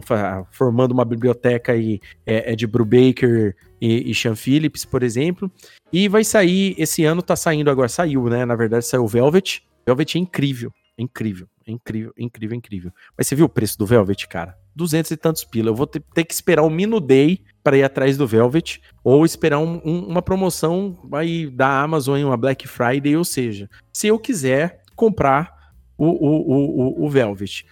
formando 0.49 0.91
uma 0.91 1.03
biblioteca 1.03 1.73
aí 1.73 1.99
é, 2.25 2.53
é 2.53 2.55
de 2.55 2.65
Brubaker 2.65 3.55
e, 3.81 4.09
e 4.09 4.15
Sean 4.15 4.35
Phillips, 4.35 4.85
por 4.85 5.03
exemplo. 5.03 5.51
E 5.91 6.07
vai 6.07 6.23
sair, 6.23 6.75
esse 6.77 7.03
ano 7.03 7.21
tá 7.21 7.35
saindo 7.35 7.69
agora, 7.69 7.89
saiu, 7.89 8.29
né? 8.29 8.45
Na 8.45 8.55
verdade, 8.55 8.85
saiu 8.85 9.05
Velvet. 9.05 9.63
Velvet 9.85 10.17
é 10.17 10.21
incrível, 10.21 10.71
é 10.97 11.01
incrível. 11.01 11.47
É 11.65 11.71
incrível, 11.71 12.13
incrível, 12.17 12.57
incrível. 12.57 12.91
Mas 13.17 13.27
você 13.27 13.35
viu 13.35 13.45
o 13.45 13.49
preço 13.49 13.77
do 13.77 13.85
Velvet, 13.85 14.27
cara? 14.27 14.57
Duzentos 14.75 15.11
e 15.11 15.17
tantos 15.17 15.43
pila. 15.43 15.69
Eu 15.69 15.75
vou 15.75 15.87
ter, 15.87 16.01
ter 16.13 16.23
que 16.23 16.33
esperar 16.33 16.63
o 16.63 16.69
Mino 16.69 16.99
Day 16.99 17.43
para 17.63 17.77
ir 17.77 17.83
atrás 17.83 18.17
do 18.17 18.27
Velvet 18.27 18.81
ou 19.03 19.25
esperar 19.25 19.59
um, 19.59 19.81
um, 19.83 20.07
uma 20.07 20.21
promoção 20.21 20.99
aí 21.13 21.49
da 21.49 21.81
Amazon 21.81 22.17
em 22.17 22.25
uma 22.25 22.37
Black 22.37 22.67
Friday, 22.67 23.15
ou 23.15 23.23
seja, 23.23 23.69
se 23.91 24.07
eu 24.07 24.19
quiser 24.19 24.81
comprar 24.95 25.73
o, 25.97 26.05
o, 26.05 27.01
o, 27.01 27.05
o 27.05 27.09
Velvet. 27.09 27.65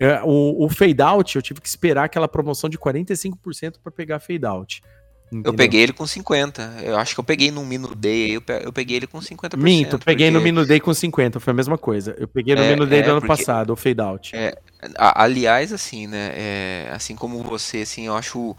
É, 0.00 0.22
o, 0.22 0.64
o 0.64 0.68
Fade 0.68 1.02
Out, 1.02 1.34
eu 1.34 1.42
tive 1.42 1.60
que 1.60 1.68
esperar 1.68 2.04
aquela 2.04 2.28
promoção 2.28 2.70
de 2.70 2.78
45% 2.78 3.78
para 3.82 3.90
pegar 3.90 4.20
Fade 4.20 4.46
Out. 4.46 4.82
Entendeu? 5.30 5.52
Eu 5.52 5.56
peguei 5.56 5.82
ele 5.82 5.92
com 5.92 6.06
50. 6.06 6.76
Eu 6.82 6.96
acho 6.96 7.14
que 7.14 7.20
eu 7.20 7.24
peguei 7.24 7.50
no 7.50 7.64
Minu 7.64 7.94
Day, 7.94 8.36
eu, 8.36 8.42
eu 8.62 8.72
peguei 8.72 8.96
ele 8.96 9.06
com 9.06 9.18
50%. 9.18 9.56
Minto, 9.56 9.98
peguei 9.98 10.26
porque... 10.26 10.30
no 10.30 10.40
Minu 10.40 10.64
Day 10.64 10.80
com 10.80 10.92
50, 10.92 11.38
foi 11.38 11.50
a 11.50 11.54
mesma 11.54 11.76
coisa. 11.76 12.16
Eu 12.18 12.26
peguei 12.26 12.54
no 12.54 12.62
é, 12.62 12.70
Minu 12.70 12.86
Day 12.86 13.00
é, 13.00 13.02
do 13.02 13.10
ano 13.10 13.20
porque... 13.20 13.36
passado, 13.36 13.72
o 13.72 13.76
Fade 13.76 14.00
Out. 14.00 14.34
É, 14.34 14.56
aliás, 14.96 15.72
assim, 15.72 16.06
né, 16.06 16.32
é, 16.34 16.90
assim 16.92 17.14
como 17.14 17.42
você, 17.42 17.78
assim, 17.78 18.06
eu 18.06 18.16
acho 18.16 18.56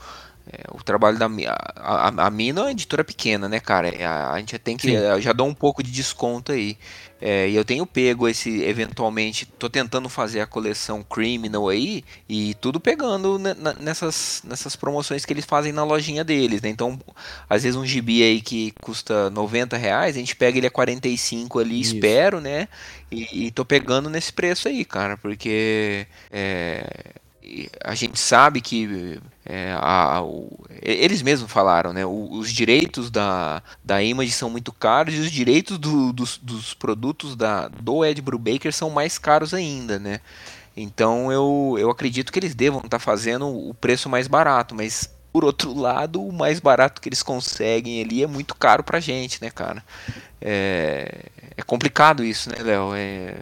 é, 0.52 0.64
o 0.72 0.84
trabalho 0.84 1.18
da 1.18 1.28
a, 1.28 2.10
a, 2.10 2.28
a 2.28 2.30
Mina 2.32 2.62
é 2.62 2.64
uma 2.64 2.72
editora 2.72 3.04
pequena, 3.04 3.48
né, 3.48 3.60
cara? 3.60 3.90
É, 3.90 4.06
a, 4.06 4.32
a 4.32 4.40
gente 4.40 4.54
já 4.54 4.60
tem 4.60 4.76
que. 4.76 4.92
Já 5.22 5.32
dá 5.32 5.44
um 5.44 5.54
pouco 5.54 5.84
de 5.84 5.92
desconto 5.92 6.52
aí. 6.52 6.78
É, 7.22 7.50
e 7.50 7.56
eu 7.56 7.66
tenho 7.66 7.86
pego 7.86 8.30
esse, 8.30 8.64
eventualmente, 8.64 9.46
tô 9.46 9.70
tentando 9.70 10.08
fazer 10.08 10.40
a 10.40 10.48
coleção 10.48 11.04
Criminal 11.04 11.68
aí, 11.68 12.04
e 12.30 12.54
tudo 12.56 12.80
pegando 12.80 13.38
nessas, 13.38 14.42
nessas 14.46 14.76
promoções 14.78 15.26
que 15.26 15.34
eles 15.34 15.44
fazem 15.44 15.74
na 15.74 15.84
lojinha 15.84 16.24
deles, 16.24 16.62
né? 16.62 16.70
Então, 16.70 16.98
às 17.50 17.64
vezes 17.64 17.76
um 17.76 17.86
gibi 17.86 18.24
aí 18.24 18.40
que 18.40 18.72
custa 18.82 19.30
90 19.32 19.76
reais, 19.76 20.16
a 20.16 20.20
gente 20.20 20.34
pega 20.34 20.58
ele 20.58 20.68
a 20.68 20.72
45 20.72 21.60
ali, 21.60 21.82
Isso. 21.82 21.96
espero, 21.96 22.40
né? 22.40 22.70
E, 23.12 23.48
e 23.48 23.52
tô 23.52 23.66
pegando 23.66 24.10
nesse 24.10 24.32
preço 24.32 24.70
aí, 24.70 24.86
cara, 24.86 25.18
porque 25.18 26.08
é, 26.32 26.86
a 27.84 27.96
gente 27.96 28.20
sabe 28.20 28.62
que 28.62 29.20
é, 29.46 29.74
a, 29.78 30.22
o, 30.22 30.52
eles 30.82 31.22
mesmos 31.22 31.52
falaram, 31.52 31.94
né? 31.94 32.06
os 32.06 32.52
direitos 32.52 33.10
da, 33.10 33.62
da 33.84 34.02
Image 34.02 34.32
são 34.32 34.50
muito 34.50 34.72
caros 34.72 35.14
e 35.14 35.20
os 35.20 35.32
direitos 35.32 35.78
do, 35.78 36.14
dos, 36.14 36.38
dos 36.38 36.74
produtos 36.74 37.36
da, 37.36 37.68
do 37.68 38.06
Ed 38.06 38.22
Brubaker 38.22 38.74
são 38.74 38.90
mais 38.90 39.18
caros 39.18 39.54
ainda, 39.54 39.98
né? 40.00 40.20
Então 40.76 41.32
eu, 41.32 41.76
eu 41.78 41.90
acredito 41.90 42.32
que 42.32 42.40
eles 42.40 42.56
devam 42.56 42.80
estar 42.80 42.90
tá 42.90 43.00
fazendo 43.00 43.48
o 43.48 43.74
preço 43.74 44.08
mais 44.08 44.28
barato, 44.28 44.74
mas 44.76 45.10
por 45.32 45.46
outro 45.46 45.78
lado, 45.78 46.22
o 46.22 46.34
mais 46.34 46.60
barato 46.60 47.02
que 47.02 47.10
eles 47.10 47.22
conseguem 47.22 48.02
ali 48.02 48.24
é 48.24 48.28
muito 48.28 48.56
caro 48.56 48.84
pra 48.84 49.00
gente, 49.00 49.42
né, 49.42 49.50
cara? 49.50 49.84
É, 50.42 51.26
é 51.56 51.62
complicado 51.62 52.24
isso, 52.24 52.50
né, 52.50 52.58
Léo? 52.60 52.94
É, 52.96 53.36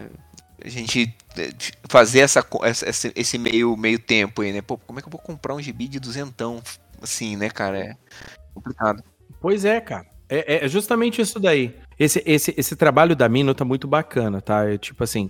a 0.68 0.72
gente 0.72 1.16
é, 1.38 1.50
fazer 1.90 2.20
essa, 2.20 2.46
essa, 2.64 3.12
esse 3.16 3.38
meio, 3.38 3.76
meio 3.76 4.00
tempo 4.00 4.42
aí, 4.42 4.52
né? 4.52 4.62
Pô, 4.62 4.78
como 4.78 5.00
é 5.00 5.02
que 5.02 5.08
eu 5.08 5.12
vou 5.12 5.22
comprar 5.22 5.54
um 5.54 5.62
gibi 5.62 5.88
de 5.88 6.00
duzentão 6.00 6.62
assim, 7.02 7.36
né, 7.36 7.50
cara? 7.50 7.80
É 7.80 7.98
complicado. 8.54 9.04
Pois 9.40 9.66
é, 9.66 9.80
cara. 9.80 10.06
É, 10.30 10.66
é 10.66 10.68
justamente 10.68 11.22
isso 11.22 11.40
daí. 11.40 11.76
Esse, 11.98 12.22
esse, 12.26 12.54
esse 12.58 12.76
trabalho 12.76 13.16
da 13.16 13.30
Mino 13.30 13.56
tá 13.56 13.64
muito 13.64 13.88
bacana, 13.88 14.42
tá? 14.42 14.70
É, 14.70 14.78
tipo 14.78 15.04
assim, 15.04 15.30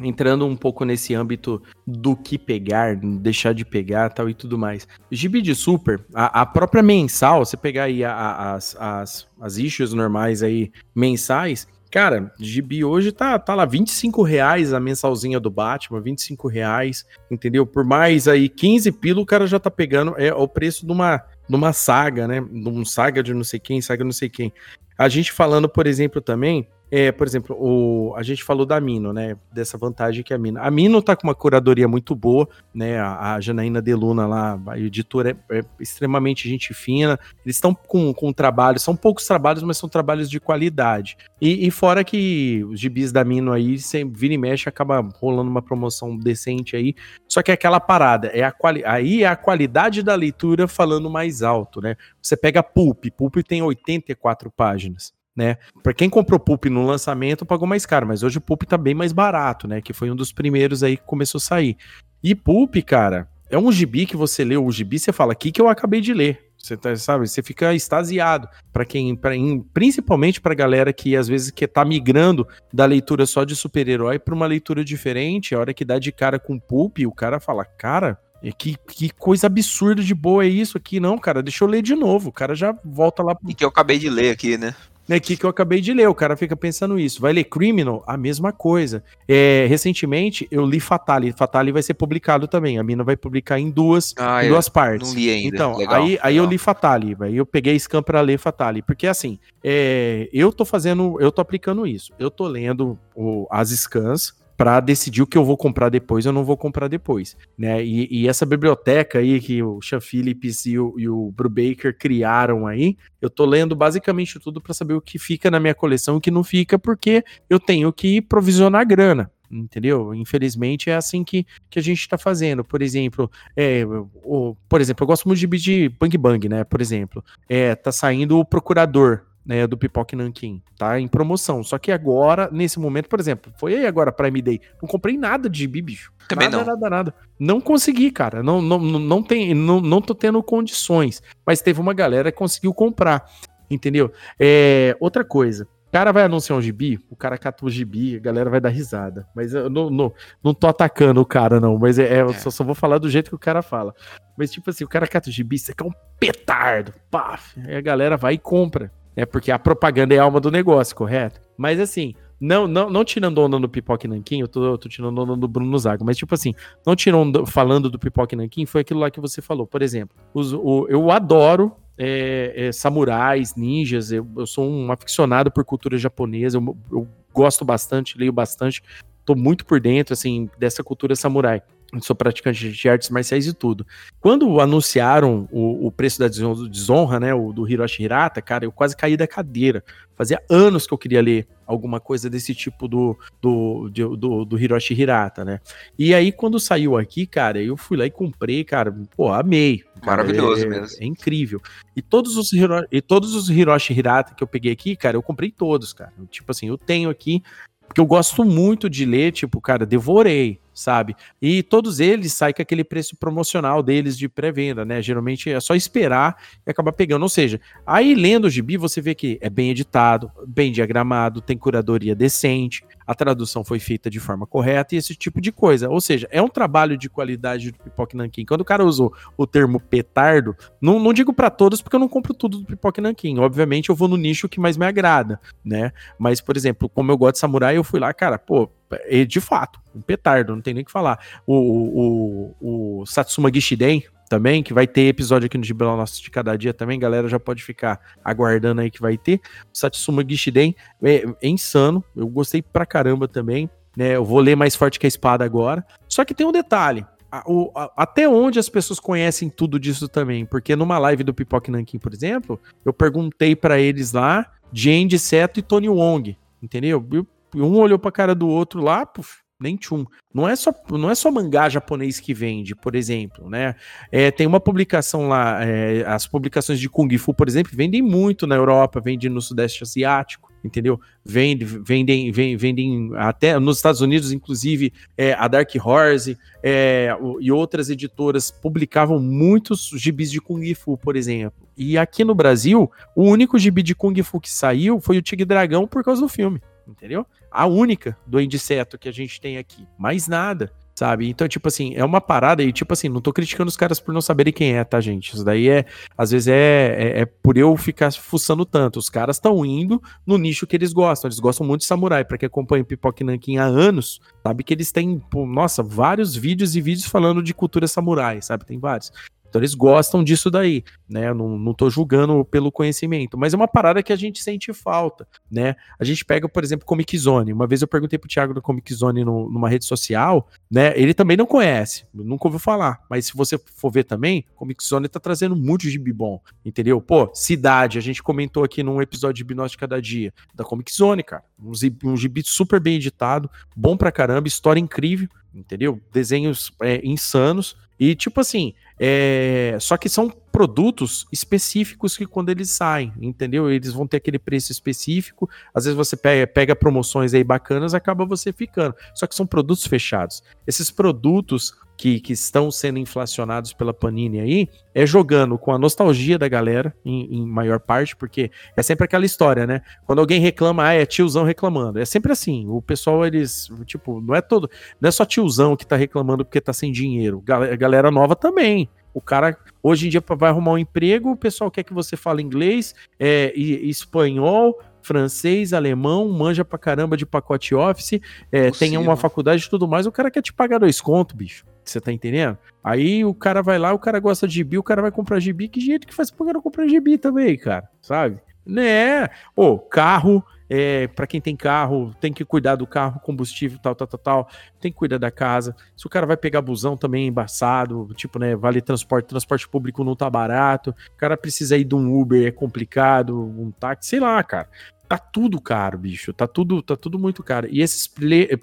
entrando 0.00 0.44
um 0.44 0.56
pouco 0.56 0.84
nesse 0.84 1.14
âmbito 1.14 1.62
do 1.86 2.16
que 2.16 2.36
pegar, 2.36 2.96
deixar 2.96 3.54
de 3.54 3.64
pegar 3.64 4.10
tal 4.10 4.28
e 4.28 4.34
tudo 4.34 4.58
mais. 4.58 4.88
Gibi 5.10 5.40
de 5.40 5.54
Super, 5.54 6.04
a, 6.12 6.42
a 6.42 6.46
própria 6.46 6.82
mensal, 6.82 7.44
você 7.44 7.56
pegar 7.56 7.84
aí 7.84 8.04
a, 8.04 8.12
a, 8.12 8.54
as, 8.54 8.76
as, 8.78 9.26
as 9.40 9.56
issues 9.56 9.92
normais 9.92 10.42
aí, 10.42 10.72
mensais, 10.94 11.66
Cara, 11.94 12.32
gibi 12.40 12.84
hoje 12.84 13.12
tá, 13.12 13.38
tá 13.38 13.54
lá 13.54 13.64
25 13.64 14.24
reais 14.24 14.72
a 14.72 14.80
mensalzinha 14.80 15.38
do 15.38 15.48
Batman, 15.48 16.00
25 16.00 16.48
reais, 16.48 17.06
entendeu? 17.30 17.64
Por 17.64 17.84
mais 17.84 18.26
aí 18.26 18.48
15 18.48 18.90
pila, 18.90 19.20
o 19.20 19.24
cara 19.24 19.46
já 19.46 19.60
tá 19.60 19.70
pegando 19.70 20.12
é 20.18 20.34
o 20.34 20.48
preço 20.48 20.84
de 20.84 20.90
uma, 20.90 21.18
de 21.48 21.54
uma 21.54 21.72
saga, 21.72 22.26
né? 22.26 22.40
De 22.40 22.68
um 22.68 22.84
saga 22.84 23.22
de 23.22 23.32
não 23.32 23.44
sei 23.44 23.60
quem, 23.60 23.80
saga 23.80 24.02
não 24.02 24.10
sei 24.10 24.28
quem. 24.28 24.52
A 24.98 25.08
gente 25.08 25.30
falando, 25.30 25.68
por 25.68 25.86
exemplo, 25.86 26.20
também 26.20 26.66
é, 26.96 27.10
por 27.10 27.26
exemplo, 27.26 27.56
o, 27.58 28.14
a 28.14 28.22
gente 28.22 28.44
falou 28.44 28.64
da 28.64 28.80
Mino, 28.80 29.12
né? 29.12 29.36
Dessa 29.52 29.76
vantagem 29.76 30.22
que 30.22 30.32
a 30.32 30.38
Mino. 30.38 30.60
A 30.60 30.70
Mino 30.70 31.02
tá 31.02 31.16
com 31.16 31.26
uma 31.26 31.34
curadoria 31.34 31.88
muito 31.88 32.14
boa, 32.14 32.48
né? 32.72 33.00
A, 33.00 33.34
a 33.34 33.40
Janaína 33.40 33.82
Deluna 33.82 34.28
lá, 34.28 34.60
a 34.68 34.78
editora 34.78 35.36
é, 35.50 35.58
é 35.58 35.64
extremamente 35.80 36.48
gente 36.48 36.72
fina. 36.72 37.18
Eles 37.44 37.56
estão 37.56 37.74
com, 37.74 38.14
com 38.14 38.32
trabalho, 38.32 38.78
são 38.78 38.94
poucos 38.94 39.26
trabalhos, 39.26 39.64
mas 39.64 39.76
são 39.76 39.88
trabalhos 39.88 40.30
de 40.30 40.38
qualidade. 40.38 41.16
E, 41.40 41.66
e 41.66 41.70
fora 41.72 42.04
que 42.04 42.64
os 42.70 42.78
gibis 42.78 43.10
da 43.10 43.24
Mino 43.24 43.52
aí, 43.52 43.76
sem 43.76 44.08
vira 44.08 44.34
e 44.34 44.38
mexe, 44.38 44.68
acaba 44.68 45.00
rolando 45.00 45.50
uma 45.50 45.62
promoção 45.62 46.16
decente 46.16 46.76
aí. 46.76 46.94
Só 47.26 47.42
que 47.42 47.50
é 47.50 47.54
aquela 47.54 47.80
parada, 47.80 48.28
é 48.28 48.44
a 48.44 48.52
quali 48.52 48.84
aí 48.84 49.24
é 49.24 49.26
a 49.26 49.34
qualidade 49.34 50.00
da 50.00 50.14
leitura 50.14 50.68
falando 50.68 51.10
mais 51.10 51.42
alto, 51.42 51.80
né? 51.80 51.96
Você 52.22 52.36
pega 52.36 52.62
Pulp, 52.62 53.06
Pulp 53.16 53.38
tem 53.38 53.60
84 53.62 54.48
páginas 54.48 55.12
né? 55.36 55.56
Para 55.82 55.94
quem 55.94 56.08
comprou 56.08 56.38
Pulp 56.38 56.66
no 56.66 56.86
lançamento, 56.86 57.46
pagou 57.46 57.66
mais 57.66 57.84
caro, 57.84 58.06
mas 58.06 58.22
hoje 58.22 58.38
o 58.38 58.40
Pulp 58.40 58.62
tá 58.62 58.78
bem 58.78 58.94
mais 58.94 59.12
barato, 59.12 59.66
né? 59.66 59.80
Que 59.80 59.92
foi 59.92 60.10
um 60.10 60.16
dos 60.16 60.32
primeiros 60.32 60.82
aí 60.82 60.96
que 60.96 61.02
começou 61.04 61.38
a 61.38 61.42
sair. 61.42 61.76
E 62.22 62.34
Pulp, 62.34 62.76
cara, 62.86 63.28
é 63.50 63.58
um 63.58 63.70
gibi 63.70 64.06
que 64.06 64.16
você 64.16 64.44
lê 64.44 64.56
o 64.56 64.70
gibi, 64.70 64.98
você 64.98 65.12
fala, 65.12 65.32
aqui 65.32 65.52
que 65.52 65.60
eu 65.60 65.68
acabei 65.68 66.00
de 66.00 66.14
ler. 66.14 66.50
Você 66.56 66.78
tá, 66.78 66.96
sabe, 66.96 67.28
você 67.28 67.42
fica 67.42 67.74
extasiado 67.74 68.48
para 68.72 68.86
quem, 68.86 69.14
pra, 69.14 69.32
principalmente 69.74 70.40
para 70.40 70.54
galera 70.54 70.94
que 70.94 71.14
às 71.14 71.28
vezes 71.28 71.50
que 71.50 71.66
tá 71.66 71.84
migrando 71.84 72.48
da 72.72 72.86
leitura 72.86 73.26
só 73.26 73.44
de 73.44 73.54
super-herói 73.54 74.18
para 74.18 74.34
uma 74.34 74.46
leitura 74.46 74.82
diferente, 74.82 75.54
a 75.54 75.58
hora 75.58 75.74
que 75.74 75.84
dá 75.84 75.98
de 75.98 76.10
cara 76.10 76.38
com 76.38 76.58
Pulp, 76.58 77.00
o 77.06 77.12
cara 77.12 77.38
fala, 77.38 77.66
cara, 77.66 78.18
Que, 78.58 78.76
que 78.76 79.10
coisa 79.10 79.46
absurda 79.46 80.02
de 80.02 80.14
boa 80.14 80.44
é 80.44 80.48
isso 80.48 80.76
aqui, 80.78 81.00
não, 81.00 81.18
cara. 81.18 81.42
Deixa 81.42 81.64
eu 81.64 81.68
ler 81.68 81.82
de 81.82 81.94
novo. 81.94 82.28
O 82.28 82.32
cara 82.32 82.54
já 82.54 82.74
volta 82.84 83.22
lá. 83.22 83.36
E 83.46 83.54
que 83.54 83.64
eu 83.64 83.68
acabei 83.68 83.98
de 83.98 84.08
ler 84.08 84.30
aqui, 84.30 84.58
né? 84.58 84.74
É 85.08 85.16
aqui 85.16 85.36
que 85.36 85.44
eu 85.44 85.50
acabei 85.50 85.80
de 85.80 85.92
ler, 85.92 86.08
o 86.08 86.14
cara 86.14 86.36
fica 86.36 86.56
pensando 86.56 86.98
isso. 86.98 87.20
Vai 87.20 87.32
ler 87.32 87.44
Criminal, 87.44 88.02
a 88.06 88.16
mesma 88.16 88.52
coisa. 88.52 89.04
É, 89.28 89.66
recentemente 89.68 90.48
eu 90.50 90.64
li 90.64 90.80
Fatale. 90.80 91.32
Fatale 91.32 91.72
vai 91.72 91.82
ser 91.82 91.94
publicado 91.94 92.48
também. 92.48 92.78
A 92.78 92.82
mina 92.82 93.04
vai 93.04 93.16
publicar 93.16 93.58
em 93.58 93.70
duas, 93.70 94.14
ah, 94.16 94.44
em 94.44 94.48
duas 94.48 94.68
partes. 94.68 95.12
Não 95.12 95.18
li 95.18 95.30
ainda. 95.30 95.56
Então, 95.56 95.76
legal, 95.76 96.02
aí, 96.02 96.08
legal. 96.10 96.26
aí 96.26 96.36
eu 96.36 96.46
li 96.46 96.58
Fatale. 96.58 97.16
Aí 97.20 97.36
eu 97.36 97.44
peguei 97.44 97.78
scan 97.78 98.02
para 98.02 98.20
ler 98.20 98.38
Fatale. 98.38 98.82
Porque 98.82 99.06
assim, 99.06 99.38
é, 99.62 100.28
eu 100.32 100.50
tô 100.50 100.64
fazendo, 100.64 101.20
eu 101.20 101.30
tô 101.30 101.42
aplicando 101.42 101.86
isso. 101.86 102.12
Eu 102.18 102.30
tô 102.30 102.46
lendo 102.46 102.98
o, 103.14 103.46
as 103.50 103.68
scans 103.70 104.32
para 104.56 104.80
decidir 104.80 105.22
o 105.22 105.26
que 105.26 105.36
eu 105.36 105.44
vou 105.44 105.56
comprar 105.56 105.88
depois 105.88 106.26
ou 106.26 106.32
não 106.32 106.44
vou 106.44 106.56
comprar 106.56 106.88
depois, 106.88 107.36
né? 107.56 107.84
E, 107.84 108.08
e 108.10 108.28
essa 108.28 108.46
biblioteca 108.46 109.18
aí 109.18 109.40
que 109.40 109.62
o 109.62 109.80
Sean 109.82 110.00
Phillips 110.00 110.66
e 110.66 110.78
o, 110.78 110.94
e 110.98 111.08
o 111.08 111.32
Brubaker 111.32 111.96
criaram 111.96 112.66
aí, 112.66 112.96
eu 113.20 113.28
tô 113.28 113.44
lendo 113.44 113.74
basicamente 113.74 114.38
tudo 114.38 114.60
para 114.60 114.74
saber 114.74 114.94
o 114.94 115.00
que 115.00 115.18
fica 115.18 115.50
na 115.50 115.58
minha 115.58 115.74
coleção 115.74 116.14
e 116.14 116.18
o 116.18 116.20
que 116.20 116.30
não 116.30 116.44
fica, 116.44 116.78
porque 116.78 117.24
eu 117.48 117.58
tenho 117.58 117.92
que 117.92 118.20
provisionar 118.20 118.86
grana, 118.86 119.30
entendeu? 119.50 120.14
Infelizmente 120.14 120.90
é 120.90 120.94
assim 120.94 121.24
que, 121.24 121.46
que 121.68 121.78
a 121.78 121.82
gente 121.82 122.00
está 122.00 122.16
fazendo. 122.16 122.64
Por 122.64 122.82
exemplo, 122.82 123.30
é, 123.56 123.84
o, 124.22 124.56
por 124.68 124.80
exemplo, 124.80 125.02
eu 125.02 125.06
gosto 125.08 125.26
muito 125.26 125.40
de 125.40 125.46
de 125.46 125.88
Bang 125.88 126.18
Bang, 126.18 126.48
né? 126.48 126.64
Por 126.64 126.80
exemplo, 126.80 127.24
é, 127.48 127.74
tá 127.74 127.90
saindo 127.90 128.38
o 128.38 128.44
Procurador, 128.44 129.22
né, 129.44 129.66
do 129.66 129.76
Pipoque 129.76 130.16
Nankin, 130.16 130.62
tá? 130.78 130.98
Em 130.98 131.06
promoção. 131.06 131.62
Só 131.62 131.78
que 131.78 131.92
agora, 131.92 132.48
nesse 132.50 132.78
momento, 132.78 133.08
por 133.08 133.20
exemplo, 133.20 133.52
foi 133.58 133.74
aí 133.74 133.86
agora 133.86 134.10
Prime 134.10 134.40
Day. 134.40 134.60
Não 134.80 134.88
comprei 134.88 135.16
nada 135.18 135.48
de 135.48 135.58
gibi, 135.58 135.82
bicho. 135.82 136.12
Também 136.28 136.48
nada, 136.48 136.64
não. 136.64 136.74
Nada, 136.74 136.90
nada, 136.90 137.14
Não 137.38 137.60
consegui, 137.60 138.10
cara. 138.10 138.42
Não, 138.42 138.62
não, 138.62 138.78
não, 138.78 139.22
tem, 139.22 139.52
não, 139.54 139.80
não 139.80 140.00
tô 140.00 140.14
tendo 140.14 140.42
condições. 140.42 141.22
Mas 141.46 141.60
teve 141.60 141.80
uma 141.80 141.92
galera 141.92 142.32
que 142.32 142.38
conseguiu 142.38 142.72
comprar. 142.72 143.28
Entendeu? 143.70 144.10
É, 144.40 144.96
outra 144.98 145.24
coisa. 145.24 145.68
O 145.88 145.92
cara 145.94 146.10
vai 146.10 146.24
anunciar 146.24 146.58
um 146.58 146.62
gibi, 146.62 146.98
o 147.08 147.14
cara 147.14 147.38
cata 147.38 147.64
o 147.64 147.70
gibi, 147.70 148.16
a 148.16 148.18
galera 148.18 148.50
vai 148.50 148.60
dar 148.60 148.68
risada. 148.70 149.28
Mas 149.32 149.54
eu 149.54 149.70
não, 149.70 149.88
não, 149.88 150.12
não 150.42 150.52
tô 150.52 150.66
atacando 150.66 151.20
o 151.20 151.24
cara, 151.24 151.60
não. 151.60 151.78
Mas 151.78 152.00
é, 152.00 152.16
é, 152.16 152.22
eu 152.22 152.32
só, 152.32 152.50
só, 152.50 152.64
vou 152.64 152.74
falar 152.74 152.98
do 152.98 153.08
jeito 153.08 153.28
que 153.28 153.36
o 153.36 153.38
cara 153.38 153.62
fala. 153.62 153.94
Mas, 154.36 154.50
tipo 154.50 154.68
assim, 154.70 154.82
o 154.82 154.88
cara 154.88 155.06
cata 155.06 155.28
o 155.28 155.32
gibi, 155.32 155.56
você 155.56 155.72
quer 155.72 155.84
um 155.84 155.92
petardo. 156.18 156.92
Paf! 157.08 157.60
Aí 157.60 157.76
a 157.76 157.80
galera 157.80 158.16
vai 158.16 158.34
e 158.34 158.38
compra 158.38 158.90
né? 159.16 159.24
Porque 159.24 159.50
a 159.50 159.58
propaganda 159.58 160.14
é 160.14 160.18
a 160.18 160.22
alma 160.22 160.40
do 160.40 160.50
negócio, 160.50 160.94
correto? 160.94 161.40
Mas 161.56 161.78
assim, 161.80 162.14
não, 162.40 162.66
não, 162.66 162.90
não 162.90 163.04
tirando 163.04 163.38
onda 163.38 163.58
no 163.58 163.68
Pipoque 163.68 164.08
Nanquim, 164.08 164.40
eu 164.40 164.48
tô, 164.48 164.64
eu 164.64 164.78
tô 164.78 164.88
tirando 164.88 165.18
onda 165.18 165.36
do 165.36 165.48
Bruno 165.48 165.78
Zago, 165.78 166.04
mas 166.04 166.16
tipo 166.16 166.34
assim, 166.34 166.52
não 166.84 166.96
tirando 166.96 167.46
falando 167.46 167.88
do 167.88 167.98
Pipoque 167.98 168.36
Nanquim, 168.36 168.66
foi 168.66 168.80
aquilo 168.80 169.00
lá 169.00 169.10
que 169.10 169.20
você 169.20 169.40
falou. 169.40 169.66
Por 169.66 169.82
exemplo, 169.82 170.16
os, 170.32 170.52
o, 170.52 170.86
eu 170.88 171.10
adoro 171.10 171.72
é, 171.96 172.52
é, 172.54 172.72
samurais, 172.72 173.54
ninjas, 173.54 174.10
eu, 174.10 174.26
eu, 174.36 174.46
sou 174.46 174.68
um 174.68 174.90
aficionado 174.90 175.50
por 175.50 175.64
cultura 175.64 175.96
japonesa, 175.96 176.58
eu, 176.58 176.76
eu 176.90 177.08
gosto 177.32 177.64
bastante, 177.64 178.18
leio 178.18 178.32
bastante, 178.32 178.82
tô 179.24 179.34
muito 179.34 179.64
por 179.64 179.80
dentro, 179.80 180.12
assim, 180.12 180.50
dessa 180.58 180.82
cultura 180.82 181.14
samurai 181.14 181.62
sou 182.00 182.16
praticante 182.16 182.70
de 182.70 182.88
artes 182.88 183.10
marciais 183.10 183.46
e 183.46 183.52
tudo. 183.52 183.86
Quando 184.20 184.60
anunciaram 184.60 185.48
o, 185.50 185.86
o 185.86 185.92
preço 185.92 186.18
da 186.18 186.28
desonra, 186.28 187.20
né, 187.20 187.34
o 187.34 187.52
do 187.52 187.68
Hiroshi 187.68 188.02
Hirata, 188.02 188.40
cara, 188.42 188.64
eu 188.64 188.72
quase 188.72 188.96
caí 188.96 189.16
da 189.16 189.26
cadeira. 189.26 189.82
Fazia 190.16 190.40
anos 190.48 190.86
que 190.86 190.94
eu 190.94 190.98
queria 190.98 191.20
ler 191.20 191.46
alguma 191.66 191.98
coisa 191.98 192.30
desse 192.30 192.54
tipo 192.54 192.86
do, 192.86 193.18
do, 193.42 193.90
do, 193.90 194.44
do 194.44 194.58
Hiroshi 194.58 194.94
Hirata, 194.94 195.44
né? 195.44 195.60
E 195.98 196.14
aí, 196.14 196.30
quando 196.30 196.60
saiu 196.60 196.96
aqui, 196.96 197.26
cara, 197.26 197.60
eu 197.60 197.76
fui 197.76 197.96
lá 197.96 198.06
e 198.06 198.10
comprei, 198.10 198.62
cara, 198.64 198.94
pô, 199.16 199.32
amei. 199.32 199.82
Cara, 200.00 200.18
Maravilhoso 200.22 200.64
é, 200.64 200.68
mesmo. 200.68 200.98
É 201.00 201.04
incrível. 201.04 201.60
E 201.96 202.02
todos 202.02 202.36
os, 202.36 202.50
e 202.92 203.00
todos 203.00 203.34
os 203.34 203.50
Hiroshi 203.50 203.92
Hirata 203.92 204.34
que 204.34 204.42
eu 204.42 204.46
peguei 204.46 204.72
aqui, 204.72 204.94
cara, 204.94 205.16
eu 205.16 205.22
comprei 205.22 205.50
todos, 205.50 205.92
cara. 205.92 206.12
Tipo 206.30 206.52
assim, 206.52 206.68
eu 206.68 206.78
tenho 206.78 207.10
aqui, 207.10 207.42
porque 207.86 208.00
eu 208.00 208.06
gosto 208.06 208.44
muito 208.44 208.88
de 208.88 209.04
ler, 209.04 209.32
tipo, 209.32 209.60
cara, 209.60 209.84
devorei 209.84 210.60
sabe? 210.74 211.14
E 211.40 211.62
todos 211.62 212.00
eles 212.00 212.32
saem 212.32 212.52
com 212.52 212.62
aquele 212.62 212.84
preço 212.84 213.16
promocional 213.16 213.82
deles 213.82 214.18
de 214.18 214.28
pré-venda, 214.28 214.84
né? 214.84 215.00
Geralmente 215.00 215.50
é 215.50 215.60
só 215.60 215.74
esperar 215.74 216.36
e 216.66 216.70
acabar 216.70 216.92
pegando. 216.92 217.22
Ou 217.22 217.28
seja, 217.28 217.60
aí 217.86 218.14
lendo 218.14 218.46
o 218.46 218.50
gibi 218.50 218.76
você 218.76 219.00
vê 219.00 219.14
que 219.14 219.38
é 219.40 219.48
bem 219.48 219.70
editado, 219.70 220.30
bem 220.46 220.72
diagramado, 220.72 221.40
tem 221.40 221.56
curadoria 221.56 222.14
decente, 222.14 222.84
a 223.06 223.14
tradução 223.14 223.62
foi 223.62 223.78
feita 223.78 224.08
de 224.10 224.18
forma 224.18 224.46
correta 224.46 224.94
e 224.94 224.98
esse 224.98 225.14
tipo 225.14 225.40
de 225.40 225.52
coisa. 225.52 225.88
Ou 225.88 226.00
seja, 226.00 226.28
é 226.30 226.40
um 226.40 226.48
trabalho 226.48 226.96
de 226.96 227.08
qualidade 227.08 227.70
do 227.70 227.78
Pipoque 227.78 228.16
Nankin. 228.16 228.44
Quando 228.44 228.62
o 228.62 228.64
cara 228.64 228.84
usou 228.84 229.12
o 229.36 229.46
termo 229.46 229.78
petardo, 229.78 230.56
não, 230.80 230.98
não 230.98 231.12
digo 231.12 231.32
para 231.32 231.50
todos 231.50 231.82
porque 231.82 231.96
eu 231.96 232.00
não 232.00 232.08
compro 232.08 232.34
tudo 232.34 232.58
do 232.58 232.64
Pipoque 232.64 233.00
Nankin. 233.00 233.38
Obviamente 233.38 233.90
eu 233.90 233.94
vou 233.94 234.08
no 234.08 234.16
nicho 234.16 234.48
que 234.48 234.60
mais 234.60 234.76
me 234.76 234.86
agrada, 234.86 235.40
né? 235.64 235.92
Mas, 236.18 236.40
por 236.40 236.56
exemplo, 236.56 236.88
como 236.88 237.12
eu 237.12 237.18
gosto 237.18 237.34
de 237.34 237.40
samurai, 237.40 237.76
eu 237.76 237.84
fui 237.84 238.00
lá, 238.00 238.12
cara, 238.12 238.38
pô, 238.38 238.70
e 239.08 239.24
de 239.24 239.40
fato, 239.40 239.80
um 239.94 240.00
petardo, 240.00 240.54
não 240.54 240.62
tem 240.62 240.74
nem 240.74 240.82
o 240.82 240.86
que 240.86 240.92
falar. 240.92 241.18
O, 241.46 242.54
o, 242.60 243.00
o 243.00 243.06
Satsuma 243.06 243.50
Gishiden 243.52 244.04
também, 244.28 244.62
que 244.62 244.74
vai 244.74 244.86
ter 244.86 245.02
episódio 245.02 245.46
aqui 245.46 245.58
no 245.58 245.64
Gibelão 245.64 245.96
Nosso 245.96 246.22
de 246.22 246.30
Cada 246.30 246.56
Dia 246.56 246.74
também, 246.74 246.98
galera 246.98 247.28
já 247.28 247.38
pode 247.38 247.62
ficar 247.62 248.00
aguardando 248.24 248.80
aí 248.80 248.90
que 248.90 249.00
vai 249.00 249.16
ter. 249.16 249.40
Satsuma 249.72 250.24
Gishiden 250.26 250.74
é, 251.02 251.24
é 251.42 251.48
insano, 251.48 252.02
eu 252.16 252.26
gostei 252.26 252.62
pra 252.62 252.86
caramba 252.86 253.28
também, 253.28 253.68
né? 253.96 254.16
Eu 254.16 254.24
vou 254.24 254.40
ler 254.40 254.56
mais 254.56 254.74
forte 254.74 254.98
que 254.98 255.06
a 255.06 255.08
espada 255.08 255.44
agora. 255.44 255.84
Só 256.08 256.24
que 256.24 256.34
tem 256.34 256.46
um 256.46 256.52
detalhe, 256.52 257.06
o, 257.46 257.70
a, 257.74 257.92
até 257.96 258.28
onde 258.28 258.58
as 258.58 258.68
pessoas 258.68 259.00
conhecem 259.00 259.48
tudo 259.48 259.78
disso 259.78 260.08
também? 260.08 260.44
Porque 260.44 260.76
numa 260.76 260.98
live 260.98 261.24
do 261.24 261.34
Pipoque 261.34 261.70
Nankin, 261.70 261.98
por 261.98 262.12
exemplo, 262.12 262.60
eu 262.84 262.92
perguntei 262.92 263.56
para 263.56 263.78
eles 263.78 264.12
lá 264.12 264.46
Andy 264.72 265.18
Seto 265.18 265.58
e 265.58 265.62
Tony 265.62 265.88
Wong, 265.88 266.36
entendeu? 266.62 267.04
Eu 267.10 267.26
um 267.54 267.76
olhou 267.78 267.98
pra 267.98 268.12
cara 268.12 268.34
do 268.34 268.48
outro 268.48 268.82
lá, 268.82 269.06
puf, 269.06 269.44
nem 269.60 269.76
tchum. 269.76 270.04
Não 270.32 270.48
é 270.48 270.56
só, 270.56 270.74
não 270.90 271.10
é 271.10 271.14
só 271.14 271.30
mangá 271.30 271.68
japonês 271.68 272.18
que 272.20 272.34
vende, 272.34 272.74
por 272.74 272.94
exemplo, 272.94 273.48
né? 273.48 273.74
É, 274.10 274.30
tem 274.30 274.46
uma 274.46 274.60
publicação 274.60 275.28
lá, 275.28 275.64
é, 275.64 276.04
as 276.06 276.26
publicações 276.26 276.80
de 276.80 276.88
Kung 276.88 277.16
Fu, 277.16 277.32
por 277.32 277.48
exemplo, 277.48 277.72
vendem 277.74 278.02
muito 278.02 278.46
na 278.46 278.56
Europa, 278.56 279.00
vendem 279.00 279.30
no 279.30 279.40
Sudeste 279.40 279.82
Asiático, 279.82 280.52
entendeu? 280.64 281.00
Vendem, 281.24 281.66
vendem, 281.66 282.56
vendem, 282.56 283.10
até 283.16 283.58
nos 283.58 283.76
Estados 283.76 284.00
Unidos, 284.00 284.32
inclusive, 284.32 284.92
é, 285.16 285.34
a 285.34 285.46
Dark 285.46 285.70
Horse 285.82 286.36
é, 286.62 287.10
e 287.40 287.52
outras 287.52 287.88
editoras 287.88 288.50
publicavam 288.50 289.20
muitos 289.20 289.90
gibis 289.94 290.30
de 290.30 290.40
Kung 290.40 290.74
Fu, 290.74 290.98
por 290.98 291.16
exemplo. 291.16 291.64
E 291.76 291.96
aqui 291.96 292.24
no 292.24 292.34
Brasil, 292.34 292.90
o 293.16 293.22
único 293.22 293.58
gibi 293.58 293.82
de 293.82 293.94
Kung 293.94 294.20
Fu 294.22 294.40
que 294.40 294.50
saiu 294.50 295.00
foi 295.00 295.18
o 295.18 295.22
Tigre 295.22 295.44
Dragão 295.44 295.86
por 295.86 296.02
causa 296.02 296.20
do 296.20 296.28
filme 296.28 296.60
entendeu? 296.86 297.26
A 297.50 297.66
única 297.66 298.16
do 298.26 298.40
Indiceto 298.40 298.98
que 298.98 299.08
a 299.08 299.12
gente 299.12 299.40
tem 299.40 299.58
aqui. 299.58 299.86
Mais 299.98 300.28
nada, 300.28 300.72
sabe? 300.94 301.28
Então, 301.28 301.48
tipo 301.48 301.66
assim, 301.68 301.94
é 301.94 302.04
uma 302.04 302.20
parada 302.20 302.62
e, 302.62 302.72
tipo 302.72 302.92
assim, 302.92 303.08
não 303.08 303.20
tô 303.20 303.32
criticando 303.32 303.68
os 303.68 303.76
caras 303.76 303.98
por 303.98 304.14
não 304.14 304.20
saberem 304.20 304.52
quem 304.52 304.76
é, 304.76 304.84
tá, 304.84 305.00
gente? 305.00 305.34
Isso 305.34 305.44
daí 305.44 305.68
é, 305.68 305.84
às 306.16 306.30
vezes 306.30 306.48
é, 306.48 306.96
é, 306.98 307.20
é 307.20 307.26
por 307.26 307.56
eu 307.56 307.76
ficar 307.76 308.12
fuçando 308.12 308.64
tanto. 308.64 308.98
Os 308.98 309.10
caras 309.10 309.36
estão 309.36 309.64
indo 309.64 310.00
no 310.26 310.38
nicho 310.38 310.66
que 310.66 310.76
eles 310.76 310.92
gostam. 310.92 311.28
Eles 311.28 311.40
gostam 311.40 311.66
muito 311.66 311.80
de 311.80 311.86
samurai. 311.86 312.24
Pra 312.24 312.38
quem 312.38 312.46
acompanha 312.46 312.84
Pipoque 312.84 313.24
Nankin 313.24 313.58
há 313.58 313.64
anos, 313.64 314.20
sabe 314.42 314.62
que 314.62 314.72
eles 314.72 314.92
têm, 314.92 315.18
pô, 315.18 315.46
nossa, 315.46 315.82
vários 315.82 316.36
vídeos 316.36 316.76
e 316.76 316.80
vídeos 316.80 317.06
falando 317.06 317.42
de 317.42 317.52
cultura 317.52 317.88
samurai, 317.88 318.40
sabe? 318.40 318.64
Tem 318.64 318.78
vários. 318.78 319.10
Então 319.54 319.60
eles 319.60 319.74
gostam 319.74 320.24
disso 320.24 320.50
daí, 320.50 320.82
né? 321.08 321.32
Não, 321.32 321.56
não 321.56 321.72
tô 321.72 321.88
julgando 321.88 322.44
pelo 322.44 322.72
conhecimento, 322.72 323.38
mas 323.38 323.54
é 323.54 323.56
uma 323.56 323.68
parada 323.68 324.02
que 324.02 324.12
a 324.12 324.16
gente 324.16 324.42
sente 324.42 324.72
falta, 324.72 325.28
né? 325.48 325.76
A 325.96 326.02
gente 326.02 326.24
pega, 326.24 326.48
por 326.48 326.64
exemplo, 326.64 326.84
Comic 326.84 327.16
Zone. 327.16 327.52
Uma 327.52 327.64
vez 327.64 327.80
eu 327.80 327.86
perguntei 327.86 328.18
pro 328.18 328.28
Thiago 328.28 328.52
do 328.52 328.60
Comic 328.60 328.92
Zone 328.92 329.24
no, 329.24 329.48
numa 329.48 329.68
rede 329.68 329.84
social, 329.84 330.48
né? 330.68 330.92
Ele 330.98 331.14
também 331.14 331.36
não 331.36 331.46
conhece, 331.46 332.04
nunca 332.12 332.48
ouviu 332.48 332.58
falar. 332.58 332.98
Mas 333.08 333.26
se 333.26 333.36
você 333.36 333.56
for 333.56 333.92
ver 333.92 334.02
também, 334.02 334.44
Comic 334.56 334.84
Zone 334.84 335.06
tá 335.06 335.20
trazendo 335.20 335.54
muito 335.54 335.88
gibi 335.88 336.12
bom, 336.12 336.40
entendeu? 336.64 337.00
Pô, 337.00 337.30
Cidade, 337.32 337.96
a 337.96 338.02
gente 338.02 338.24
comentou 338.24 338.64
aqui 338.64 338.82
num 338.82 339.00
episódio 339.00 339.46
de 339.46 339.54
de 339.54 339.78
Cada 339.78 340.02
Dia, 340.02 340.34
da 340.52 340.64
Comic 340.64 340.92
Zone, 340.92 341.22
cara. 341.22 341.44
Um, 341.62 341.70
um 342.10 342.16
gibi 342.16 342.42
super 342.44 342.80
bem 342.80 342.96
editado, 342.96 343.48
bom 343.76 343.96
pra 343.96 344.10
caramba, 344.10 344.48
história 344.48 344.80
incrível, 344.80 345.28
entendeu? 345.54 346.00
Desenhos 346.12 346.72
é, 346.82 347.00
insanos. 347.06 347.76
E, 347.98 348.14
tipo 348.14 348.40
assim, 348.40 348.74
é... 348.98 349.76
só 349.80 349.96
que 349.96 350.08
são 350.08 350.32
produtos 350.54 351.26
específicos 351.32 352.16
que 352.16 352.24
quando 352.24 352.48
eles 352.48 352.70
saem, 352.70 353.12
entendeu? 353.20 353.68
Eles 353.68 353.92
vão 353.92 354.06
ter 354.06 354.18
aquele 354.18 354.38
preço 354.38 354.70
específico. 354.70 355.50
Às 355.74 355.84
vezes 355.84 355.96
você 355.96 356.16
pega, 356.16 356.46
pega 356.46 356.76
promoções 356.76 357.34
aí 357.34 357.42
bacanas, 357.42 357.92
acaba 357.92 358.24
você 358.24 358.52
ficando. 358.52 358.94
Só 359.16 359.26
que 359.26 359.34
são 359.34 359.48
produtos 359.48 359.84
fechados. 359.84 360.44
Esses 360.64 360.92
produtos 360.92 361.74
que, 361.96 362.20
que, 362.20 362.32
estão 362.32 362.70
sendo 362.70 363.00
inflacionados 363.00 363.72
pela 363.72 363.92
Panini 363.92 364.38
aí, 364.38 364.68
é 364.94 365.04
jogando 365.04 365.58
com 365.58 365.72
a 365.72 365.78
nostalgia 365.78 366.38
da 366.38 366.46
galera, 366.46 366.94
em, 367.04 367.34
em, 367.34 367.46
maior 367.46 367.80
parte, 367.80 368.14
porque 368.14 368.52
é 368.76 368.82
sempre 368.82 369.06
aquela 369.06 369.26
história, 369.26 369.66
né? 369.66 369.80
Quando 370.06 370.20
alguém 370.20 370.40
reclama, 370.40 370.84
ah, 370.84 370.92
é 370.92 371.04
tiozão 371.04 371.42
reclamando. 371.42 371.98
É 371.98 372.04
sempre 372.04 372.30
assim. 372.30 372.64
O 372.68 372.80
pessoal, 372.80 373.26
eles, 373.26 373.68
tipo, 373.86 374.20
não 374.20 374.36
é 374.36 374.40
todo. 374.40 374.70
Não 375.00 375.08
é 375.08 375.10
só 375.10 375.24
tiozão 375.24 375.76
que 375.76 375.84
tá 375.84 375.96
reclamando 375.96 376.44
porque 376.44 376.60
tá 376.60 376.72
sem 376.72 376.92
dinheiro. 376.92 377.42
Galera 377.76 378.08
nova 378.12 378.36
também. 378.36 378.88
O 379.14 379.20
cara, 379.20 379.56
hoje 379.82 380.08
em 380.08 380.10
dia, 380.10 380.22
vai 380.36 380.50
arrumar 380.50 380.72
um 380.72 380.78
emprego, 380.78 381.30
o 381.30 381.36
pessoal 381.36 381.70
quer 381.70 381.84
que 381.84 381.94
você 381.94 382.16
fale 382.16 382.42
inglês, 382.42 382.94
é, 383.18 383.52
e, 383.54 383.88
espanhol, 383.88 384.78
francês, 385.00 385.72
alemão, 385.72 386.28
manja 386.28 386.64
pra 386.64 386.78
caramba 386.78 387.16
de 387.16 387.24
pacote 387.24 387.74
office, 387.74 388.20
é, 388.50 388.70
tenha 388.72 388.98
uma 388.98 389.16
faculdade 389.16 389.64
e 389.64 389.70
tudo 389.70 389.86
mais, 389.86 390.06
o 390.06 390.12
cara 390.12 390.30
quer 390.30 390.42
te 390.42 390.52
pagar 390.52 390.78
dois 390.78 391.00
contos, 391.00 391.36
bicho. 391.36 391.64
Você 391.84 392.00
tá 392.00 392.10
entendendo? 392.10 392.56
Aí 392.82 393.24
o 393.24 393.34
cara 393.34 393.62
vai 393.62 393.78
lá, 393.78 393.92
o 393.92 393.98
cara 393.98 394.18
gosta 394.18 394.48
de 394.48 394.54
gibi, 394.54 394.78
o 394.78 394.82
cara 394.82 395.02
vai 395.02 395.10
comprar 395.10 395.38
gibi. 395.38 395.68
Que 395.68 395.80
jeito 395.80 396.06
que 396.06 396.14
faz 396.14 396.30
pra 396.30 396.52
não 396.52 396.62
comprar 396.62 396.88
gibi 396.88 397.18
também, 397.18 397.56
cara? 397.58 397.88
Sabe? 398.00 398.38
Né? 398.66 399.28
Ô, 399.54 399.78
carro, 399.78 400.42
é, 400.76 401.06
para 401.06 401.26
quem 401.26 401.40
tem 401.40 401.54
carro, 401.54 402.12
tem 402.20 402.32
que 402.32 402.44
cuidar 402.44 402.74
do 402.74 402.84
carro, 402.84 403.20
combustível, 403.20 403.78
tal, 403.80 403.94
tal, 403.94 404.08
tal, 404.08 404.18
tal. 404.18 404.48
Tem 404.80 404.90
que 404.90 404.98
cuidar 404.98 405.18
da 405.18 405.30
casa. 405.30 405.76
Se 405.96 406.04
o 406.04 406.10
cara 406.10 406.26
vai 406.26 406.36
pegar 406.36 406.60
busão 406.60 406.96
também 406.96 407.28
embaçado, 407.28 408.08
tipo, 408.14 408.40
né, 408.40 408.56
vale 408.56 408.80
transporte, 408.80 409.26
transporte 409.26 409.68
público 409.68 410.02
não 410.02 410.16
tá 410.16 410.28
barato. 410.28 410.90
O 410.90 411.16
cara 411.16 411.36
precisa 411.36 411.76
ir 411.76 411.84
de 411.84 411.94
um 411.94 412.12
Uber, 412.20 412.44
é 412.44 412.50
complicado, 412.50 413.38
um 413.38 413.70
táxi, 413.70 414.10
sei 414.10 414.20
lá, 414.20 414.42
cara 414.42 414.68
tá 415.14 415.18
tudo 415.18 415.60
caro, 415.60 415.98
bicho. 415.98 416.32
Tá 416.32 416.46
tudo, 416.46 416.82
tá 416.82 416.96
tudo 416.96 417.18
muito 417.18 417.42
caro. 417.42 417.68
E 417.70 417.80
esses 417.80 418.10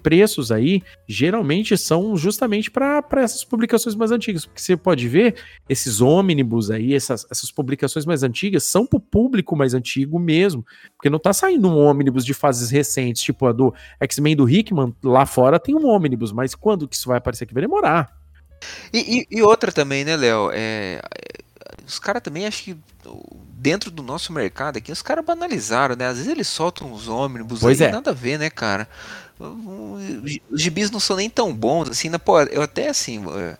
preços 0.02 0.52
aí, 0.52 0.82
geralmente, 1.08 1.76
são 1.78 2.16
justamente 2.16 2.70
para 2.70 3.02
essas 3.16 3.42
publicações 3.42 3.94
mais 3.94 4.10
antigas. 4.10 4.44
Porque 4.44 4.60
você 4.60 4.76
pode 4.76 5.08
ver, 5.08 5.36
esses 5.68 6.00
ônibus 6.00 6.70
aí, 6.70 6.94
essas, 6.94 7.26
essas 7.30 7.50
publicações 7.50 8.04
mais 8.04 8.22
antigas, 8.22 8.64
são 8.64 8.86
pro 8.86 9.00
público 9.00 9.56
mais 9.56 9.72
antigo 9.72 10.18
mesmo. 10.18 10.64
Porque 10.96 11.08
não 11.08 11.18
tá 11.18 11.32
saindo 11.32 11.68
um 11.68 11.76
ônibus 11.76 12.24
de 12.24 12.34
fases 12.34 12.70
recentes, 12.70 13.22
tipo 13.22 13.46
a 13.46 13.52
do 13.52 13.74
X-Men 14.00 14.36
do 14.36 14.48
Hickman. 14.48 14.94
Lá 15.02 15.24
fora 15.24 15.58
tem 15.58 15.74
um 15.74 15.86
ônibus, 15.86 16.32
mas 16.32 16.54
quando 16.54 16.86
que 16.86 16.96
isso 16.96 17.08
vai 17.08 17.18
aparecer 17.18 17.44
aqui? 17.44 17.54
Vai 17.54 17.62
demorar. 17.62 18.14
E, 18.92 19.26
e, 19.30 19.38
e 19.38 19.42
outra 19.42 19.72
também, 19.72 20.04
né, 20.04 20.16
Léo? 20.16 20.50
É, 20.52 21.00
os 21.86 21.98
caras 21.98 22.22
também 22.22 22.46
acho 22.46 22.62
que 22.62 22.76
dentro 23.62 23.92
do 23.92 24.02
nosso 24.02 24.32
mercado 24.32 24.78
aqui, 24.78 24.90
os 24.90 25.02
caras 25.02 25.24
banalizaram, 25.24 25.94
né? 25.94 26.08
Às 26.08 26.16
vezes 26.16 26.32
eles 26.32 26.48
soltam 26.48 26.92
uns 26.92 27.06
ônibus 27.06 27.60
pois 27.60 27.80
aí, 27.80 27.86
é. 27.86 27.92
nada 27.92 28.10
a 28.10 28.14
ver, 28.14 28.36
né, 28.36 28.50
cara? 28.50 28.88
Os 29.38 30.60
gibis 30.60 30.90
não 30.90 30.98
são 30.98 31.16
nem 31.16 31.30
tão 31.30 31.54
bons, 31.54 31.88
assim, 31.88 32.08
né? 32.08 32.18
Pô, 32.18 32.40
eu 32.42 32.60
até 32.60 32.88
assim, 32.88 33.24
é, 33.36 33.56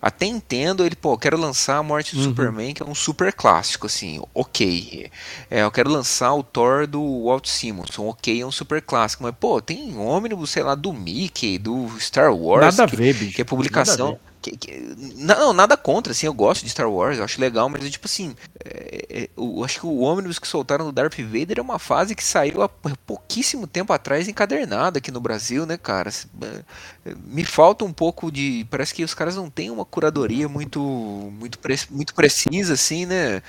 até 0.00 0.26
entendo 0.26 0.84
ele, 0.84 0.94
pô, 0.94 1.16
quero 1.16 1.38
lançar 1.38 1.78
a 1.78 1.82
Morte 1.82 2.14
do 2.14 2.20
uhum. 2.20 2.28
Superman, 2.28 2.74
que 2.74 2.82
é 2.82 2.86
um 2.86 2.94
super 2.94 3.32
clássico, 3.32 3.86
assim, 3.86 4.20
ok. 4.34 5.10
É, 5.50 5.62
eu 5.62 5.70
quero 5.70 5.90
lançar 5.90 6.34
o 6.34 6.42
Thor 6.42 6.86
do 6.86 7.24
Walt 7.24 7.46
Simonson, 7.46 8.08
ok, 8.08 8.42
é 8.42 8.46
um 8.46 8.52
super 8.52 8.82
clássico, 8.82 9.22
mas, 9.22 9.34
pô, 9.38 9.60
tem 9.60 9.96
ônibus, 9.96 10.50
sei 10.50 10.62
lá, 10.62 10.74
do 10.74 10.92
Mickey, 10.92 11.58
do 11.58 11.88
Star 11.98 12.34
Wars. 12.34 12.76
Nada 12.76 12.90
que, 12.90 12.94
a 12.94 12.98
ver, 12.98 13.14
bicho. 13.14 13.36
Que 13.36 13.42
é 13.42 13.44
publicação. 13.44 14.18
Que, 14.46 14.56
que, 14.56 14.94
não, 15.16 15.52
nada 15.52 15.76
contra, 15.76 16.12
assim, 16.12 16.26
eu 16.26 16.32
gosto 16.32 16.62
de 16.62 16.70
Star 16.70 16.88
Wars, 16.88 17.18
eu 17.18 17.24
acho 17.24 17.40
legal, 17.40 17.68
mas 17.68 17.90
tipo 17.90 18.06
assim, 18.06 18.36
é, 18.64 19.06
é, 19.10 19.30
eu 19.36 19.64
acho 19.64 19.80
que 19.80 19.86
o 19.86 19.98
ônibus 19.98 20.38
que 20.38 20.46
soltaram 20.46 20.84
do 20.84 20.92
Darth 20.92 21.18
Vader 21.18 21.58
é 21.58 21.60
uma 21.60 21.80
fase 21.80 22.14
que 22.14 22.22
saiu 22.22 22.62
há 22.62 22.68
pouquíssimo 22.68 23.66
tempo 23.66 23.92
atrás 23.92 24.28
encadernada 24.28 24.98
aqui 24.98 25.10
no 25.10 25.20
Brasil, 25.20 25.66
né, 25.66 25.76
cara? 25.76 26.10
É, 26.42 27.14
me 27.24 27.44
falta 27.44 27.84
um 27.84 27.92
pouco 27.92 28.30
de. 28.30 28.64
Parece 28.70 28.94
que 28.94 29.02
os 29.02 29.14
caras 29.14 29.34
não 29.34 29.50
têm 29.50 29.68
uma 29.68 29.84
curadoria 29.84 30.48
muito, 30.48 30.80
muito, 30.80 31.58
muito 31.90 32.14
precisa, 32.14 32.74
assim, 32.74 33.04
né? 33.04 33.42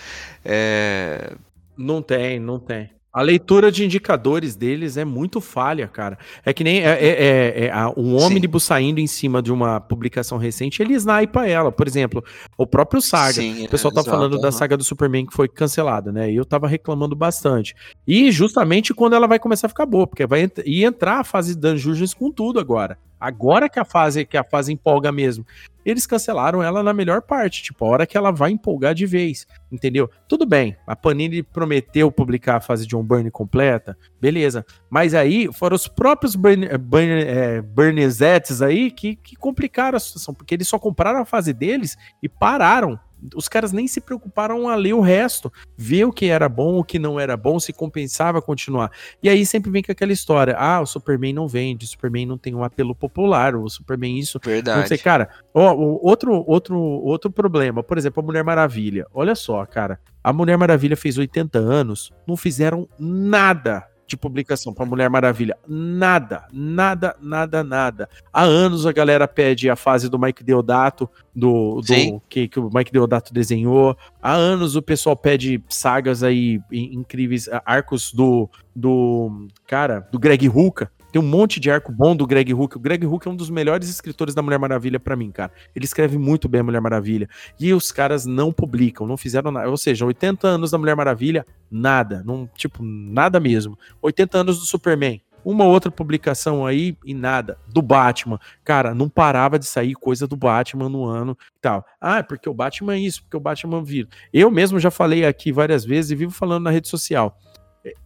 É... 0.43 1.33
Não 1.77 2.01
tem, 2.01 2.39
não 2.39 2.57
tem. 2.57 2.96
A 3.18 3.22
leitura 3.24 3.72
de 3.72 3.84
indicadores 3.84 4.55
deles 4.55 4.95
é 4.95 5.03
muito 5.03 5.41
falha, 5.41 5.88
cara. 5.88 6.20
É 6.45 6.53
que 6.53 6.63
nem 6.63 6.82
é, 6.82 6.89
é, 6.91 7.65
é, 7.65 7.65
é 7.65 7.93
um 7.97 8.15
ônibus 8.15 8.63
saindo 8.63 8.99
em 8.99 9.07
cima 9.07 9.41
de 9.41 9.51
uma 9.51 9.80
publicação 9.80 10.38
recente, 10.38 10.84
ele 10.84 10.93
snipa 10.93 11.47
ela. 11.47 11.72
Por 11.72 11.88
exemplo, 11.88 12.24
o 12.55 12.68
próprio 12.68 13.01
Saga. 13.01 13.34
Sim, 13.34 13.65
o 13.65 13.70
pessoal 13.70 13.91
tá 13.91 14.01
exato, 14.01 14.15
falando 14.15 14.39
da 14.39 14.51
saga 14.51 14.78
do 14.78 14.84
Superman 14.84 15.26
que 15.26 15.34
foi 15.34 15.47
cancelada, 15.47 16.11
né? 16.11 16.32
E 16.32 16.36
eu 16.36 16.45
tava 16.45 16.68
reclamando 16.68 17.15
bastante. 17.15 17.74
E 18.05 18.32
justamente 18.32 18.93
quando 18.93 19.15
ela 19.15 19.26
vai 19.26 19.39
começar 19.39 19.65
a 19.65 19.70
ficar 19.70 19.88
boa, 19.88 20.05
porque 20.05 20.28
vai 20.28 20.47
e 20.63 20.86
entrar 20.86 21.20
a 21.20 21.24
fase 21.24 21.55
de 21.55 21.61
Dungeons 21.61 22.13
com 22.13 22.32
tudo 22.32 22.59
agora. 22.59 22.99
Agora 23.20 23.68
que 23.68 23.80
a 23.80 23.86
fase 23.86 24.28
que 24.28 24.38
a 24.38 24.43
fase 24.43 24.72
empolga 24.72 25.11
mesmo. 25.11 25.43
Eles 25.88 26.05
cancelaram 26.05 26.61
ela 26.61 26.83
na 26.83 26.93
melhor 26.93 27.21
parte, 27.21 27.63
tipo, 27.63 27.85
a 27.85 27.88
hora 27.88 28.05
que 28.05 28.17
ela 28.17 28.29
vai 28.29 28.51
empolgar 28.51 28.93
de 28.93 29.05
vez, 29.05 29.47
entendeu? 29.71 30.09
Tudo 30.27 30.45
bem, 30.45 30.75
a 30.85 30.97
Panini 30.97 31.41
prometeu 31.41 32.11
publicar 32.11 32.57
a 32.57 32.59
fase 32.59 32.85
de 32.85 32.93
um 32.93 33.01
burn 33.01 33.31
completa, 33.31 33.97
beleza. 34.19 34.65
Mas 34.89 35.13
aí 35.13 35.47
foram 35.53 35.77
os 35.77 35.88
próprios 35.88 36.35
burn, 36.35 36.65
é, 36.65 37.61
Burnizettes 37.61 38.61
aí 38.61 38.91
que, 38.91 39.15
que 39.15 39.38
complicaram 39.38 39.95
a 39.95 39.99
situação, 40.01 40.33
porque 40.33 40.53
eles 40.53 40.67
só 40.67 40.77
compraram 40.77 41.21
a 41.21 41.25
fase 41.25 41.53
deles 41.53 41.95
e 42.21 42.27
pararam 42.27 42.99
os 43.36 43.47
caras 43.47 43.72
nem 43.72 43.88
se 43.88 43.99
preocuparam 43.99 44.70
a 44.70 44.76
ler 44.76 44.93
o 44.93 45.01
resto, 45.01 45.51
ver 45.76 46.05
o 46.05 46.11
que 46.11 46.28
era 46.28 46.47
bom, 46.47 46.78
o 46.78 46.84
que 46.84 46.99
não 46.99 47.20
era 47.20 47.36
bom, 47.36 47.59
se 47.59 47.74
compensava 47.74 48.41
continuar. 48.41 48.91
E 49.22 49.30
aí 49.30 49.45
sempre 49.45 49.72
vem 49.72 49.84
com 49.84 49.91
aquela 49.91 50.11
história: 50.11 50.55
ah, 50.57 50.82
o 50.82 50.86
Superman 50.86 51.34
não 51.34 51.47
vende, 51.47 51.86
o 51.86 51.88
Superman 51.88 52.26
não 52.26 52.38
tem 52.38 52.53
um 52.55 52.63
apelo 52.63 52.95
popular, 52.95 53.55
o 53.55 53.70
Superman 53.70 54.18
isso. 54.18 54.39
Verdade. 54.43 54.80
Não 54.80 54.88
sei, 54.88 54.97
cara. 54.97 55.30
Ó, 55.53 55.74
outro, 55.76 56.43
outro, 56.47 56.78
outro 56.78 57.32
problema, 57.32 57.84
por 57.84 57.97
exemplo, 57.97 58.22
a 58.22 58.26
Mulher 58.26 58.43
Maravilha. 58.43 59.05
Olha 59.13 59.36
só, 59.36 59.65
cara. 59.65 59.99
A 60.24 60.34
Mulher 60.34 60.57
Maravilha 60.57 60.97
fez 60.97 61.18
80 61.18 61.57
anos, 61.57 62.11
não 62.28 62.36
fizeram 62.36 62.88
nada 62.99 63.86
de 64.07 64.15
publicação 64.15 64.73
para 64.73 64.85
Mulher 64.85 65.09
Maravilha. 65.09 65.57
Nada, 65.67 66.45
nada, 66.51 67.15
nada, 67.21 67.63
nada. 67.63 68.09
Há 68.31 68.43
anos 68.43 68.85
a 68.85 68.93
galera 68.93 69.27
pede 69.27 69.69
a 69.69 69.75
fase 69.75 70.09
do 70.09 70.17
Mike 70.17 70.43
Deodato, 70.43 71.09
do, 71.35 71.81
do 71.81 72.21
que, 72.29 72.47
que 72.47 72.59
o 72.59 72.69
Mike 72.73 72.91
Deodato 72.91 73.33
desenhou. 73.33 73.97
Há 74.21 74.33
anos 74.33 74.77
o 74.77 74.81
pessoal 74.81 75.15
pede 75.15 75.61
sagas 75.67 76.23
aí 76.23 76.61
incríveis, 76.71 77.49
arcos 77.65 78.13
do, 78.13 78.49
do 78.73 79.47
cara, 79.67 80.07
do 80.09 80.17
Greg 80.17 80.47
Ruka. 80.47 80.89
Tem 81.11 81.21
um 81.21 81.25
monte 81.25 81.59
de 81.59 81.71
arco 81.71 81.91
bom 81.91 82.15
do 82.15 82.27
Greg 82.27 82.53
Hook. 82.53 82.75
O 82.75 82.79
Greg 82.79 83.05
Hook 83.05 83.27
é 83.27 83.31
um 83.31 83.35
dos 83.35 83.49
melhores 83.49 83.89
escritores 83.89 84.35
da 84.35 84.41
Mulher 84.41 84.59
Maravilha 84.59 84.99
para 84.99 85.15
mim, 85.15 85.31
cara. 85.31 85.51
Ele 85.75 85.85
escreve 85.85 86.17
muito 86.17 86.49
bem 86.49 86.61
a 86.61 86.63
Mulher 86.63 86.81
Maravilha. 86.81 87.29
E 87.59 87.73
os 87.73 87.91
caras 87.91 88.25
não 88.25 88.51
publicam, 88.51 89.07
não 89.07 89.17
fizeram 89.17 89.51
nada. 89.51 89.69
Ou 89.69 89.77
seja, 89.77 90.05
80 90.05 90.47
anos 90.47 90.71
da 90.71 90.77
Mulher 90.77 90.95
Maravilha, 90.95 91.45
nada. 91.71 92.23
Não, 92.25 92.49
tipo, 92.55 92.83
nada 92.83 93.39
mesmo. 93.39 93.77
80 94.01 94.37
anos 94.37 94.59
do 94.59 94.65
Superman, 94.65 95.21
uma 95.45 95.63
outra 95.63 95.89
publicação 95.89 96.65
aí 96.65 96.97
e 97.05 97.13
nada. 97.13 97.57
Do 97.69 97.81
Batman. 97.81 98.37
Cara, 98.65 98.93
não 98.93 99.07
parava 99.07 99.57
de 99.57 99.65
sair 99.65 99.93
coisa 99.93 100.27
do 100.27 100.35
Batman 100.35 100.89
no 100.89 101.05
ano 101.05 101.37
e 101.55 101.59
tal. 101.61 101.85
Ah, 102.01 102.21
porque 102.21 102.49
o 102.49 102.53
Batman 102.53 102.95
é 102.95 102.99
isso, 102.99 103.23
porque 103.23 103.37
o 103.37 103.39
Batman 103.39 103.81
vira. 103.81 104.09
Eu 104.33 104.51
mesmo 104.51 104.77
já 104.77 104.91
falei 104.91 105.25
aqui 105.25 105.53
várias 105.53 105.85
vezes 105.85 106.11
e 106.11 106.15
vivo 106.15 106.33
falando 106.33 106.65
na 106.65 106.71
rede 106.71 106.89
social. 106.89 107.39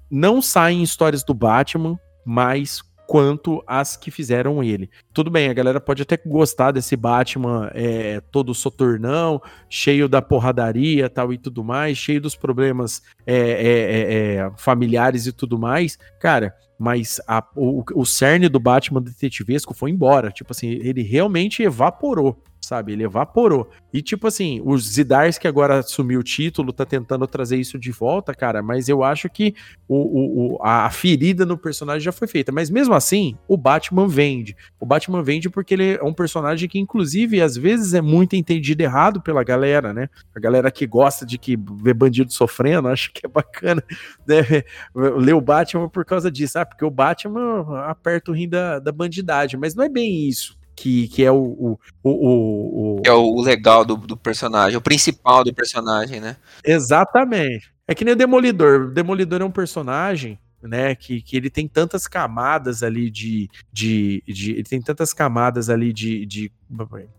Não 0.10 0.40
saem 0.40 0.84
histórias 0.84 1.24
do 1.24 1.34
Batman 1.34 2.00
mais 2.24 2.84
quanto 3.12 3.62
as 3.68 3.98
que 3.98 4.10
fizeram 4.10 4.64
ele. 4.64 4.90
Tudo 5.14 5.30
bem, 5.30 5.50
a 5.50 5.54
galera 5.54 5.82
pode 5.82 6.02
até 6.02 6.16
gostar 6.16 6.72
desse 6.72 6.96
Batman 6.96 7.70
é, 7.74 8.22
todo 8.32 8.56
soturnão, 8.56 9.42
cheio 9.70 10.08
da 10.08 10.22
porradaria 10.22 11.10
tal 11.10 11.34
e 11.34 11.38
tudo 11.38 11.62
mais, 11.62 11.98
cheio 11.98 12.22
dos 12.22 12.38
problemas 12.38 13.02
é, 13.28 13.36
é, 13.36 13.44
é, 13.44 14.36
é 14.36 14.52
familiares 14.56 15.26
e 15.28 15.34
tudo 15.34 15.60
mais. 15.60 16.00
Cara, 16.22 16.56
mas 16.80 17.20
a, 17.28 17.46
o, 17.54 17.84
o 17.96 18.06
cerne 18.06 18.48
do 18.48 18.62
Batman 18.62 19.02
detetivesco 19.02 19.74
foi 19.74 19.92
embora. 19.92 20.32
Tipo 20.32 20.54
assim, 20.54 20.70
ele 20.70 21.02
realmente 21.02 21.62
evaporou 21.62 22.42
sabe? 22.72 22.94
Ele 22.94 23.04
evaporou. 23.04 23.70
E 23.92 24.02
tipo 24.02 24.28
assim, 24.28 24.62
os 24.64 24.94
Zidars 24.94 25.38
que 25.38 25.46
agora 25.46 25.80
assumiu 25.80 26.22
o 26.22 26.24
título, 26.24 26.72
tá 26.72 26.86
tentando 26.86 27.28
trazer 27.28 27.58
isso 27.58 27.78
de 27.78 27.92
volta, 27.92 28.34
cara, 28.34 28.64
mas 28.64 28.88
eu 28.88 29.04
acho 29.04 29.30
que 29.30 29.54
o, 29.90 30.54
o, 30.56 30.64
a 30.64 30.90
ferida 30.90 31.46
no 31.46 31.58
personagem 31.58 32.00
já 32.00 32.14
foi 32.14 32.30
feita. 32.30 32.50
Mas 32.50 32.70
mesmo 32.70 32.94
assim, 32.94 33.36
o 33.46 33.58
Batman 33.58 34.08
vende. 34.08 34.56
O 34.80 34.86
Batman 34.86 35.22
vende 35.22 35.50
porque 35.50 35.74
ele 35.74 35.96
é 35.96 36.04
um 36.04 36.14
personagem 36.14 36.70
que, 36.70 36.80
inclusive, 36.80 37.42
às 37.42 37.58
vezes 37.58 37.94
é 37.94 38.00
muito 38.00 38.38
entendido 38.38 38.82
errado 38.82 39.20
pela 39.22 39.44
galera, 39.44 39.94
né? 39.94 40.08
A 40.34 40.40
galera 40.40 40.72
que 40.72 40.88
gosta 40.88 41.26
de 41.26 41.38
que 41.38 41.58
ver 41.58 41.94
bandido 41.94 42.32
sofrendo, 42.32 42.88
acho 42.88 43.12
que 43.12 43.26
é 43.26 43.30
bacana 43.30 43.84
né? 44.26 44.38
ler 44.96 45.34
o 45.34 45.42
Batman 45.42 45.90
por 45.90 46.06
causa 46.06 46.32
disso. 46.32 46.58
Ah, 46.58 46.66
porque 46.66 46.86
o 46.86 46.90
Batman 46.90 47.82
aperta 47.88 48.32
o 48.32 48.34
rim 48.34 48.48
da, 48.48 48.80
da 48.80 48.94
bandidagem. 48.94 49.60
Mas 49.60 49.76
não 49.76 49.84
é 49.84 49.90
bem 49.90 50.26
isso 50.30 50.61
que, 50.76 51.08
que 51.10 51.24
é 51.24 51.32
o, 51.32 51.38
o, 51.38 51.80
o, 52.04 52.98
o, 52.98 53.02
É 53.06 53.12
o 53.12 53.42
legal 53.42 53.86
do, 53.86 53.96
do 53.96 54.18
personagem, 54.18 54.78
o 54.78 54.82
principal 54.82 55.44
do 55.44 55.54
personagem, 55.54 56.20
né? 56.20 56.38
Exatamente. 56.64 57.72
É 57.88 57.94
que 57.94 58.06
nem 58.06 58.14
o 58.14 58.18
Demolidor. 58.18 58.84
O 58.84 58.92
Demolidor 58.92 59.42
é 59.42 59.46
um 59.46 59.52
personagem 59.52 60.40
né? 60.62 60.94
Que, 60.96 61.22
que 61.22 61.36
ele 61.36 61.50
tem 61.50 61.68
tantas 61.68 62.08
camadas 62.08 62.84
ali 62.84 63.10
de, 63.10 63.50
de, 63.72 64.24
de. 64.28 64.52
Ele 64.52 64.64
tem 64.64 64.82
tantas 64.82 65.14
camadas 65.14 65.70
ali 65.70 65.92
de, 65.92 66.26
de. 66.26 66.52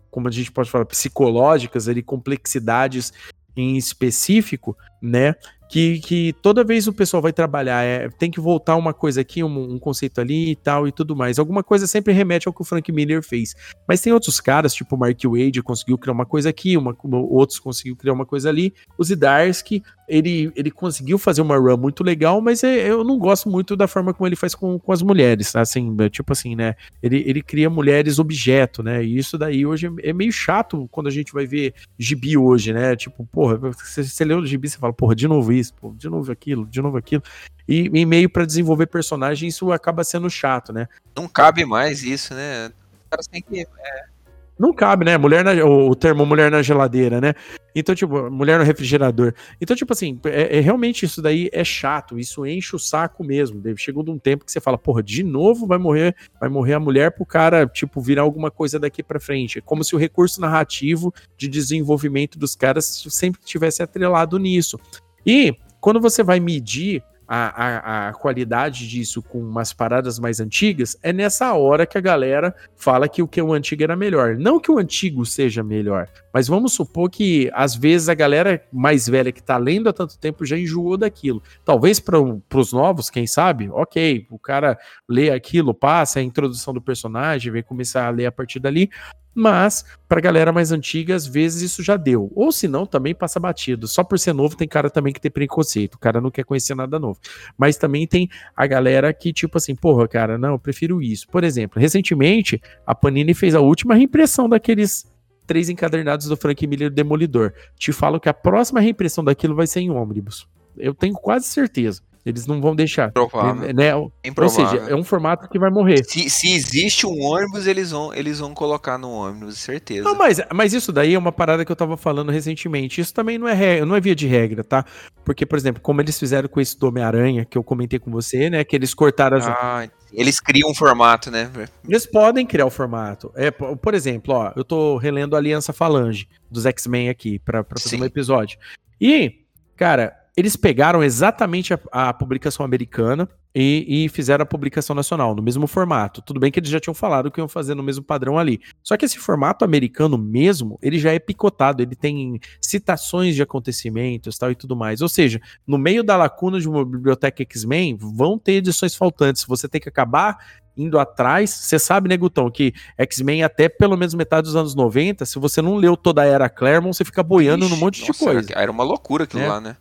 Como 0.09 0.27
a 0.27 0.31
gente 0.31 0.51
pode 0.51 0.69
falar, 0.69 0.85
psicológicas, 0.85 1.87
ali, 1.87 2.01
complexidades 2.01 3.11
em 3.55 3.77
específico, 3.77 4.75
né? 5.03 5.35
que, 5.73 5.99
que 6.01 6.33
toda 6.39 6.63
vez 6.63 6.87
o 6.87 6.93
pessoal 6.93 7.19
vai 7.19 7.33
trabalhar, 7.33 7.83
é, 7.83 8.07
tem 8.07 8.29
que 8.29 8.39
voltar 8.39 8.75
uma 8.75 8.93
coisa 8.93 9.21
aqui, 9.21 9.43
um, 9.43 9.73
um, 9.73 9.79
conceito 9.79 10.21
ali 10.21 10.51
e 10.51 10.55
tal 10.55 10.87
e 10.87 10.91
tudo 10.91 11.15
mais. 11.15 11.39
Alguma 11.39 11.63
coisa 11.63 11.87
sempre 11.87 12.13
remete 12.13 12.47
ao 12.47 12.53
que 12.53 12.61
o 12.61 12.63
Frank 12.63 12.91
Miller 12.91 13.23
fez. 13.23 13.55
Mas 13.87 13.99
tem 13.99 14.13
outros 14.13 14.39
caras, 14.39 14.71
tipo 14.75 14.95
o 14.95 14.99
Mark 14.99 15.19
Wade, 15.23 15.63
conseguiu 15.63 15.97
criar 15.97 16.13
uma 16.13 16.27
coisa 16.27 16.47
aqui, 16.47 16.77
uma, 16.77 16.95
outros 17.03 17.57
conseguiu 17.57 17.95
criar 17.95 18.13
uma 18.13 18.23
coisa 18.23 18.49
ali. 18.49 18.71
O 18.99 19.03
Zidarsky, 19.03 19.81
ele, 20.07 20.51
ele 20.55 20.69
conseguiu 20.69 21.17
fazer 21.17 21.41
uma 21.41 21.57
run 21.57 21.77
muito 21.77 22.03
legal, 22.03 22.39
mas 22.39 22.63
é, 22.63 22.91
eu 22.91 23.03
não 23.03 23.17
gosto 23.17 23.49
muito 23.49 23.75
da 23.75 23.87
forma 23.87 24.13
como 24.13 24.27
ele 24.27 24.35
faz 24.35 24.53
com, 24.53 24.77
com 24.77 24.91
as 24.91 25.01
mulheres, 25.01 25.55
assim, 25.55 25.95
é, 25.99 26.07
tipo 26.09 26.31
assim, 26.31 26.55
né? 26.55 26.75
Ele, 27.01 27.23
ele 27.25 27.41
cria 27.41 27.67
mulheres 27.67 28.19
objeto, 28.19 28.83
né? 28.83 29.03
E 29.03 29.17
isso 29.17 29.39
daí 29.39 29.65
hoje 29.65 29.89
é 30.03 30.13
meio 30.13 30.31
chato 30.31 30.87
quando 30.91 31.07
a 31.07 31.11
gente 31.11 31.33
vai 31.33 31.47
ver 31.47 31.73
gibi 31.97 32.37
hoje, 32.37 32.73
né? 32.73 32.95
Tipo, 32.95 33.25
porra, 33.25 33.57
você, 33.57 34.03
você 34.03 34.23
lê 34.23 34.35
o 34.35 34.45
gibi 34.45 34.67
e 34.67 34.71
fala, 34.71 34.92
porra, 34.93 35.15
de 35.15 35.27
novo 35.27 35.51
isso 35.51 35.73
pô, 35.73 35.93
de 35.93 36.09
novo 36.09 36.31
aquilo, 36.31 36.65
de 36.65 36.81
novo 36.81 36.97
aquilo. 36.97 37.23
E 37.67 37.89
em 37.93 38.05
meio 38.05 38.29
para 38.29 38.45
desenvolver 38.45 38.87
personagem, 38.87 39.49
isso 39.49 39.71
acaba 39.71 40.03
sendo 40.03 40.29
chato, 40.29 40.73
né? 40.73 40.87
Não 41.15 41.27
cabe 41.27 41.65
mais 41.65 42.03
isso, 42.03 42.33
né? 42.33 42.67
Os 42.67 43.09
caras 43.09 43.27
têm 43.27 43.41
que. 43.41 43.61
É... 43.61 44.12
Não 44.57 44.71
cabe, 44.71 45.03
né? 45.03 45.17
Mulher 45.17 45.43
na, 45.43 45.51
o 45.65 45.95
termo 45.95 46.25
mulher 46.25 46.51
na 46.51 46.61
geladeira, 46.61 47.19
né? 47.19 47.33
Então, 47.75 47.95
tipo, 47.95 48.29
mulher 48.29 48.59
no 48.59 48.65
refrigerador. 48.65 49.33
Então, 49.59 49.75
tipo 49.75 49.91
assim, 49.93 50.19
é, 50.25 50.57
é 50.57 50.59
realmente 50.59 51.05
isso 51.05 51.21
daí 51.21 51.49
é 51.51 51.63
chato, 51.63 52.19
isso 52.19 52.45
enche 52.45 52.75
o 52.75 52.79
saco 52.79 53.23
mesmo. 53.23 53.61
Chegou 53.75 54.03
de 54.03 54.11
um 54.11 54.19
tempo 54.19 54.45
que 54.45 54.51
você 54.51 54.61
fala, 54.61 54.77
porra, 54.77 55.01
de 55.01 55.23
novo 55.23 55.65
vai 55.65 55.79
morrer, 55.79 56.15
vai 56.39 56.49
morrer 56.49 56.73
a 56.73 56.79
mulher 56.79 57.11
pro 57.11 57.25
cara, 57.25 57.65
tipo, 57.65 57.99
virar 57.99 58.21
alguma 58.21 58.51
coisa 58.51 58.79
daqui 58.79 59.01
para 59.01 59.19
frente. 59.19 59.57
É 59.57 59.61
como 59.61 59.83
se 59.83 59.95
o 59.95 59.99
recurso 59.99 60.39
narrativo 60.39 61.11
de 61.35 61.47
desenvolvimento 61.47 62.37
dos 62.37 62.55
caras 62.55 63.03
sempre 63.09 63.41
tivesse 63.43 63.81
atrelado 63.81 64.37
nisso. 64.37 64.79
E 65.25 65.55
quando 65.81 65.99
você 65.99 66.21
vai 66.21 66.39
medir 66.39 67.03
a, 67.27 68.07
a, 68.07 68.09
a, 68.09 68.13
qualidade 68.13 68.87
disso 68.87 69.21
com 69.21 69.39
umas 69.39 69.73
paradas 69.73 70.19
mais 70.19 70.39
antigas, 70.39 70.97
é 71.01 71.13
nessa 71.13 71.53
hora 71.53 71.85
que 71.85 71.97
a 71.97 72.01
galera 72.01 72.53
fala 72.75 73.07
que 73.07 73.21
o 73.21 73.27
que 73.27 73.41
o 73.41 73.53
antigo 73.53 73.83
era 73.83 73.95
melhor. 73.95 74.37
Não 74.37 74.59
que 74.59 74.71
o 74.71 74.77
antigo 74.77 75.25
seja 75.25 75.63
melhor, 75.63 76.07
mas 76.33 76.47
vamos 76.47 76.73
supor 76.73 77.09
que 77.09 77.49
às 77.53 77.75
vezes 77.75 78.09
a 78.09 78.13
galera 78.13 78.63
mais 78.71 79.07
velha 79.07 79.31
que 79.31 79.41
tá 79.41 79.57
lendo 79.57 79.89
há 79.89 79.93
tanto 79.93 80.17
tempo 80.17 80.45
já 80.45 80.57
enjoou 80.57 80.97
daquilo. 80.97 81.41
Talvez 81.63 81.99
para 81.99 82.19
os 82.19 82.73
novos, 82.73 83.09
quem 83.09 83.25
sabe, 83.25 83.69
ok, 83.69 84.27
o 84.29 84.39
cara 84.39 84.77
lê 85.07 85.29
aquilo, 85.31 85.73
passa 85.73 86.19
a 86.19 86.23
introdução 86.23 86.73
do 86.73 86.81
personagem, 86.81 87.51
vem 87.51 87.63
começar 87.63 88.07
a 88.07 88.09
ler 88.09 88.25
a 88.25 88.31
partir 88.31 88.59
dali, 88.59 88.89
mas 89.33 89.83
para 90.07 90.21
galera 90.21 90.51
mais 90.51 90.71
antiga, 90.71 91.15
às 91.15 91.25
vezes 91.25 91.61
isso 91.61 91.81
já 91.81 91.97
deu. 91.97 92.31
Ou 92.35 92.51
se 92.51 92.67
não, 92.67 92.85
também 92.85 93.15
passa 93.15 93.39
batido. 93.39 93.87
Só 93.87 94.03
por 94.03 94.19
ser 94.19 94.33
novo, 94.33 94.55
tem 94.55 94.67
cara 94.67 94.89
também 94.89 95.11
que 95.11 95.19
tem 95.19 95.31
preconceito. 95.31 95.95
O 95.95 95.99
cara 95.99 96.21
não 96.21 96.29
quer 96.29 96.43
conhecer 96.43 96.75
nada 96.75 96.99
novo. 96.99 97.19
Mas 97.57 97.77
também 97.77 98.05
tem 98.05 98.29
a 98.55 98.67
galera 98.67 99.13
que, 99.13 99.33
tipo 99.33 99.57
assim, 99.57 99.75
porra, 99.75 100.07
cara, 100.07 100.37
não, 100.37 100.53
eu 100.53 100.59
prefiro 100.59 101.01
isso. 101.01 101.27
Por 101.27 101.43
exemplo, 101.43 101.81
recentemente, 101.81 102.61
a 102.85 102.93
Panini 102.93 103.33
fez 103.33 103.55
a 103.55 103.59
última 103.59 103.95
reimpressão 103.95 104.47
daqueles 104.47 105.11
três 105.45 105.69
encadernados 105.69 106.27
do 106.27 106.37
Frank 106.37 106.65
Miller 106.67 106.91
Demolidor. 106.91 107.53
Te 107.77 107.91
falo 107.91 108.19
que 108.19 108.29
a 108.29 108.33
próxima 108.33 108.79
reimpressão 108.79 109.23
daquilo 109.23 109.55
vai 109.55 109.67
ser 109.67 109.81
em 109.81 109.89
ônibus. 109.89 110.47
Eu 110.77 110.93
tenho 110.93 111.13
quase 111.13 111.47
certeza. 111.47 112.01
Eles 112.25 112.47
não 112.47 112.61
vão 112.61 112.75
deixar. 112.75 113.11
Provável. 113.11 113.73
Né? 113.73 113.93
Ou 113.95 114.11
seja, 114.49 114.77
é 114.89 114.95
um 114.95 115.03
formato 115.03 115.49
que 115.49 115.59
vai 115.59 115.69
morrer. 115.69 116.03
Se, 116.05 116.29
se 116.29 116.53
existe 116.53 117.05
um 117.05 117.21
ônibus, 117.21 117.67
eles 117.67 117.91
vão, 117.91 118.13
eles 118.13 118.39
vão 118.39 118.53
colocar 118.53 118.97
no 118.97 119.11
ônibus, 119.11 119.57
certeza. 119.57 120.03
Não, 120.03 120.15
mas, 120.15 120.39
mas 120.53 120.73
isso 120.73 120.91
daí 120.91 121.13
é 121.13 121.19
uma 121.19 121.31
parada 121.31 121.65
que 121.65 121.71
eu 121.71 121.75
tava 121.75 121.97
falando 121.97 122.31
recentemente. 122.31 123.01
Isso 123.01 123.13
também 123.13 123.37
não 123.37 123.47
é, 123.47 123.53
regra, 123.53 123.85
não 123.85 123.95
é 123.95 123.99
via 123.99 124.15
de 124.15 124.25
regra, 124.25 124.63
tá? 124.63 124.85
Porque, 125.25 125.45
por 125.45 125.57
exemplo, 125.57 125.81
como 125.81 126.01
eles 126.01 126.17
fizeram 126.17 126.47
com 126.47 126.61
esse 126.61 126.79
do 126.79 126.87
Homem-Aranha, 126.87 127.45
que 127.45 127.57
eu 127.57 127.63
comentei 127.63 127.99
com 127.99 128.09
você, 128.09 128.49
né? 128.49 128.63
Que 128.63 128.75
eles 128.75 128.93
cortaram 128.93 129.37
as. 129.37 129.47
Ah, 129.47 129.87
eles 130.13 130.39
criam 130.39 130.69
um 130.69 130.75
formato, 130.75 131.29
né? 131.29 131.51
Eles 131.87 132.05
podem 132.05 132.45
criar 132.45 132.65
o 132.65 132.69
formato. 132.69 133.31
É, 133.35 133.51
por 133.51 133.93
exemplo, 133.93 134.33
ó, 134.33 134.53
eu 134.55 134.63
tô 134.63 134.95
relendo 134.97 135.35
a 135.35 135.39
Aliança 135.39 135.73
Falange 135.73 136.27
dos 136.49 136.65
X-Men 136.65 137.09
aqui 137.09 137.39
para 137.39 137.63
fazer 137.63 137.97
Sim. 137.97 138.01
um 138.01 138.05
episódio. 138.05 138.57
E, 139.01 139.41
cara, 139.75 140.15
eles 140.35 140.55
pegaram 140.55 141.03
exatamente 141.03 141.73
a, 141.73 141.79
a 141.91 142.13
publicação 142.13 142.65
americana 142.65 143.29
e, 143.55 144.05
e, 144.05 144.09
fizeram 144.09 144.41
a 144.41 144.47
publicação 144.47 144.95
nacional, 144.95 145.35
no 145.35 145.43
mesmo 145.43 145.67
formato. 145.67 146.23
Tudo 146.23 146.39
bem 146.39 146.51
que 146.51 146.59
eles 146.59 146.71
já 146.71 146.79
tinham 146.79 146.93
falado 146.95 147.29
que 147.29 147.39
iam 147.39 147.47
fazer 147.47 147.75
no 147.75 147.83
mesmo 147.83 148.03
padrão 148.03 148.39
ali. 148.39 148.59
Só 148.81 148.97
que 148.97 149.05
esse 149.05 149.19
formato 149.19 149.63
americano 149.63 150.17
mesmo, 150.17 150.79
ele 150.81 150.97
já 150.97 151.13
é 151.13 151.19
picotado, 151.19 151.83
ele 151.83 151.95
tem 151.95 152.39
citações 152.59 153.35
de 153.35 153.43
acontecimentos 153.43 154.39
tal 154.39 154.49
e 154.49 154.55
tudo 154.55 154.75
mais. 154.75 155.01
Ou 155.01 155.09
seja, 155.09 155.39
no 155.67 155.77
meio 155.77 156.03
da 156.03 156.17
lacuna 156.17 156.59
de 156.59 156.67
uma 156.67 156.83
biblioteca 156.83 157.43
X-Men, 157.43 157.95
vão 157.95 158.39
ter 158.39 158.53
edições 158.53 158.95
faltantes. 158.95 159.45
Você 159.45 159.67
tem 159.67 159.79
que 159.79 159.89
acabar 159.89 160.37
indo 160.75 160.97
atrás. 160.97 161.51
Você 161.51 161.77
sabe, 161.77 162.09
né, 162.09 162.17
Gutão, 162.17 162.49
que 162.49 162.73
X-Men 162.97 163.43
até 163.43 163.69
pelo 163.69 163.95
menos 163.95 164.15
metade 164.15 164.45
dos 164.45 164.55
anos 164.55 164.73
90, 164.73 165.25
se 165.27 165.37
você 165.37 165.61
não 165.61 165.75
leu 165.75 165.95
toda 165.95 166.23
a 166.23 166.25
era 166.25 166.49
Claremont, 166.49 166.97
você 166.97 167.05
fica 167.05 167.21
boiando 167.21 167.65
Ixi, 167.65 167.73
num 167.75 167.79
monte 167.79 167.99
nossa, 168.01 168.13
de 168.13 168.17
coisa. 168.17 168.53
Era 168.55 168.71
uma 168.71 168.83
loucura 168.83 169.25
aquilo 169.25 169.43
é. 169.43 169.47
lá, 169.47 169.61
né? 169.61 169.77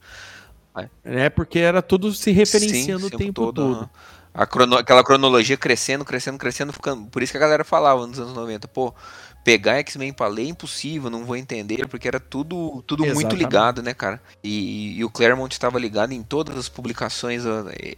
É 1.04 1.28
porque 1.28 1.58
era 1.58 1.82
tudo 1.82 2.12
se 2.12 2.30
referenciando 2.32 3.08
Sim, 3.08 3.14
o 3.14 3.18
tempo 3.18 3.52
todo. 3.52 3.74
todo. 3.74 3.90
Crono, 4.48 4.76
aquela 4.76 5.04
cronologia 5.04 5.58
crescendo, 5.58 6.04
crescendo, 6.04 6.38
crescendo, 6.38 6.72
ficando. 6.72 7.06
Por 7.10 7.22
isso 7.22 7.32
que 7.32 7.36
a 7.36 7.40
galera 7.40 7.64
falava 7.64 8.06
nos 8.06 8.18
anos 8.18 8.32
90, 8.32 8.66
pô, 8.68 8.94
pegar 9.44 9.78
X-Men 9.78 10.12
pra 10.12 10.26
ler 10.28 10.42
é 10.44 10.48
impossível, 10.48 11.10
não 11.10 11.24
vou 11.24 11.36
entender, 11.36 11.86
porque 11.88 12.08
era 12.08 12.20
tudo, 12.20 12.82
tudo 12.86 13.04
muito 13.06 13.34
ligado, 13.34 13.82
né, 13.82 13.94
cara? 13.94 14.20
E, 14.42 14.98
e 14.98 15.04
o 15.04 15.10
Claremont 15.10 15.52
estava 15.52 15.78
ligado 15.78 16.12
em 16.12 16.22
todas 16.22 16.56
as 16.56 16.68
publicações, 16.68 17.42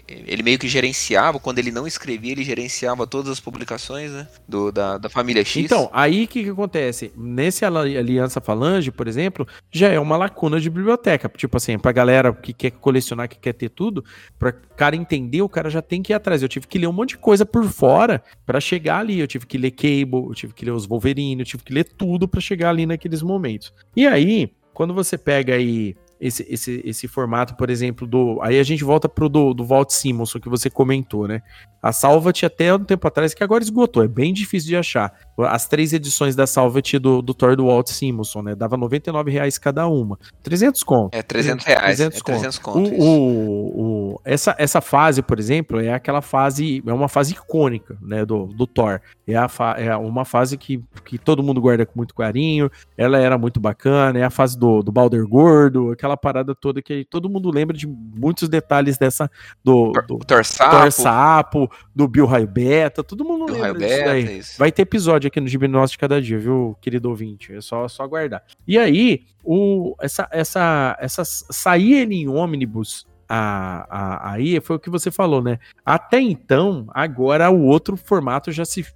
ele 0.08 0.42
meio 0.42 0.58
que 0.58 0.68
gerenciava, 0.68 1.38
quando 1.38 1.58
ele 1.58 1.70
não 1.70 1.86
escrevia, 1.86 2.32
ele 2.32 2.44
gerenciava 2.44 3.06
todas 3.06 3.30
as 3.30 3.40
publicações, 3.40 4.10
né, 4.10 4.28
do, 4.48 4.70
da, 4.70 4.98
da 4.98 5.08
família 5.08 5.44
X. 5.44 5.64
Então, 5.64 5.90
aí 5.92 6.24
o 6.24 6.28
que, 6.28 6.44
que 6.44 6.50
acontece? 6.50 7.12
Nesse 7.16 7.64
Aliança 7.64 8.40
Falange, 8.40 8.90
por 8.90 9.06
exemplo, 9.08 9.46
já 9.70 9.88
é 9.88 9.98
uma 9.98 10.16
lacuna 10.16 10.60
de 10.60 10.70
biblioteca, 10.70 11.30
tipo 11.36 11.56
assim, 11.56 11.78
pra 11.78 11.92
galera 11.92 12.32
que 12.32 12.52
quer 12.52 12.70
colecionar, 12.70 13.28
que 13.28 13.38
quer 13.38 13.52
ter 13.52 13.68
tudo, 13.68 14.04
pra 14.38 14.52
cara 14.52 14.96
entender, 14.96 15.42
o 15.42 15.48
cara 15.48 15.70
já 15.70 15.80
tem 15.80 16.02
que 16.02 16.12
ir 16.12 16.14
atrás. 16.14 16.42
Eu 16.42 16.48
tive 16.48 16.66
que 16.66 16.78
ler 16.78 16.86
um 16.86 16.92
monte 16.92 17.10
de 17.10 17.18
coisa 17.18 17.46
por 17.46 17.64
fora 17.64 18.22
para 18.44 18.60
chegar 18.60 18.98
ali, 18.98 19.18
eu 19.18 19.26
tive 19.26 19.46
que 19.46 19.56
ler 19.56 19.70
Cable, 19.70 20.28
eu 20.28 20.34
tive 20.34 20.52
que 20.52 20.64
ler 20.64 20.72
os 20.72 20.86
Wolverine, 20.86 21.33
eu 21.42 21.46
tive 21.46 21.62
que 21.62 21.72
ler 21.72 21.84
tudo 21.84 22.28
para 22.28 22.40
chegar 22.40 22.70
ali 22.70 22.86
naqueles 22.86 23.22
momentos. 23.22 23.72
E 23.96 24.06
aí, 24.06 24.52
quando 24.72 24.92
você 24.92 25.16
pega 25.16 25.54
aí 25.54 25.94
esse, 26.20 26.46
esse, 26.48 26.82
esse 26.84 27.08
formato, 27.08 27.54
por 27.56 27.68
exemplo, 27.68 28.06
do. 28.06 28.38
Aí 28.40 28.58
a 28.58 28.62
gente 28.62 28.82
volta 28.82 29.08
pro 29.08 29.28
do, 29.28 29.52
do 29.52 29.64
Walt 29.64 29.90
Simonson 29.90 30.40
que 30.40 30.48
você 30.48 30.70
comentou, 30.70 31.28
né? 31.28 31.42
A 31.82 31.92
Salvat 31.92 32.44
até 32.44 32.74
um 32.74 32.84
tempo 32.84 33.06
atrás, 33.06 33.34
que 33.34 33.44
agora 33.44 33.62
esgotou, 33.62 34.02
é 34.02 34.08
bem 34.08 34.32
difícil 34.32 34.68
de 34.68 34.76
achar. 34.76 35.12
As 35.38 35.66
três 35.66 35.92
edições 35.92 36.36
da 36.36 36.46
Salvat 36.46 36.98
do, 36.98 37.20
do 37.20 37.34
Thor 37.34 37.56
do 37.56 37.66
Walt 37.66 37.88
Simonson, 37.88 38.42
né? 38.42 38.54
Dava 38.54 38.76
99 38.76 39.30
reais 39.30 39.58
cada 39.58 39.86
uma. 39.86 40.18
300 40.42 40.82
conto. 40.82 41.14
É 41.14 41.22
300 41.22 41.66
reais. 41.66 41.96
300 41.96 42.18
é 42.18 42.22
300 42.22 42.58
conto. 42.58 42.90
o, 42.94 43.02
o, 43.02 44.12
o, 44.12 44.20
essa, 44.24 44.54
essa 44.58 44.80
fase, 44.80 45.22
por 45.22 45.38
exemplo, 45.38 45.80
é 45.80 45.92
aquela 45.92 46.22
fase, 46.22 46.82
é 46.86 46.92
uma 46.92 47.08
fase 47.08 47.32
icônica, 47.32 47.96
né? 48.00 48.24
Do, 48.24 48.46
do 48.46 48.66
Thor. 48.66 49.00
É, 49.26 49.34
a 49.36 49.48
fa, 49.48 49.72
é 49.78 49.96
uma 49.96 50.24
fase 50.24 50.56
que, 50.56 50.82
que 51.04 51.18
todo 51.18 51.42
mundo 51.42 51.60
guarda 51.60 51.84
com 51.84 51.92
muito 51.96 52.14
carinho. 52.14 52.70
Ela 52.96 53.18
era 53.18 53.36
muito 53.38 53.58
bacana. 53.58 54.18
É 54.18 54.22
a 54.22 54.30
fase 54.30 54.58
do, 54.58 54.82
do 54.82 54.92
Balder 54.92 55.26
Gordo, 55.26 55.90
aquela 55.90 56.16
parada 56.16 56.54
toda 56.54 56.82
que 56.82 57.04
todo 57.04 57.28
mundo 57.28 57.50
lembra 57.50 57.76
de 57.76 57.86
muitos 57.86 58.48
detalhes 58.48 58.98
dessa. 58.98 59.30
Do, 59.64 59.92
do 60.06 60.18
Thor 60.18 60.44
Sapo. 60.44 60.76
Thor 60.76 60.92
Sapo 60.92 61.70
do 61.94 62.06
Bill 62.06 62.26
Raio 62.26 62.46
Beta, 62.46 63.02
todo 63.02 63.24
mundo 63.24 63.46
Bill 63.46 63.60
lembra 63.60 63.86
disso 63.86 64.04
daí. 64.04 64.38
Isso. 64.38 64.58
Vai 64.58 64.70
ter 64.70 64.82
episódio 64.82 65.23
aqui 65.28 65.40
no 65.40 65.48
Gibi 65.48 65.68
Nosso 65.68 65.92
de 65.92 65.98
Cada 65.98 66.20
Dia, 66.20 66.38
viu, 66.38 66.76
querido 66.80 67.08
ouvinte? 67.08 67.52
É 67.52 67.60
só, 67.60 67.86
só 67.88 68.02
aguardar. 68.02 68.42
E 68.66 68.78
aí, 68.78 69.24
o, 69.42 69.94
essa, 70.00 70.28
essa, 70.30 70.96
essa 71.00 71.24
sair 71.24 71.94
ele 71.94 72.16
em 72.16 72.28
ônibus 72.28 73.06
aí 73.28 74.60
foi 74.60 74.76
o 74.76 74.78
que 74.78 74.90
você 74.90 75.10
falou, 75.10 75.42
né? 75.42 75.58
Até 75.84 76.20
então, 76.20 76.86
agora 76.90 77.50
o 77.50 77.62
outro 77.64 77.96
formato 77.96 78.52
já 78.52 78.64
se 78.64 78.86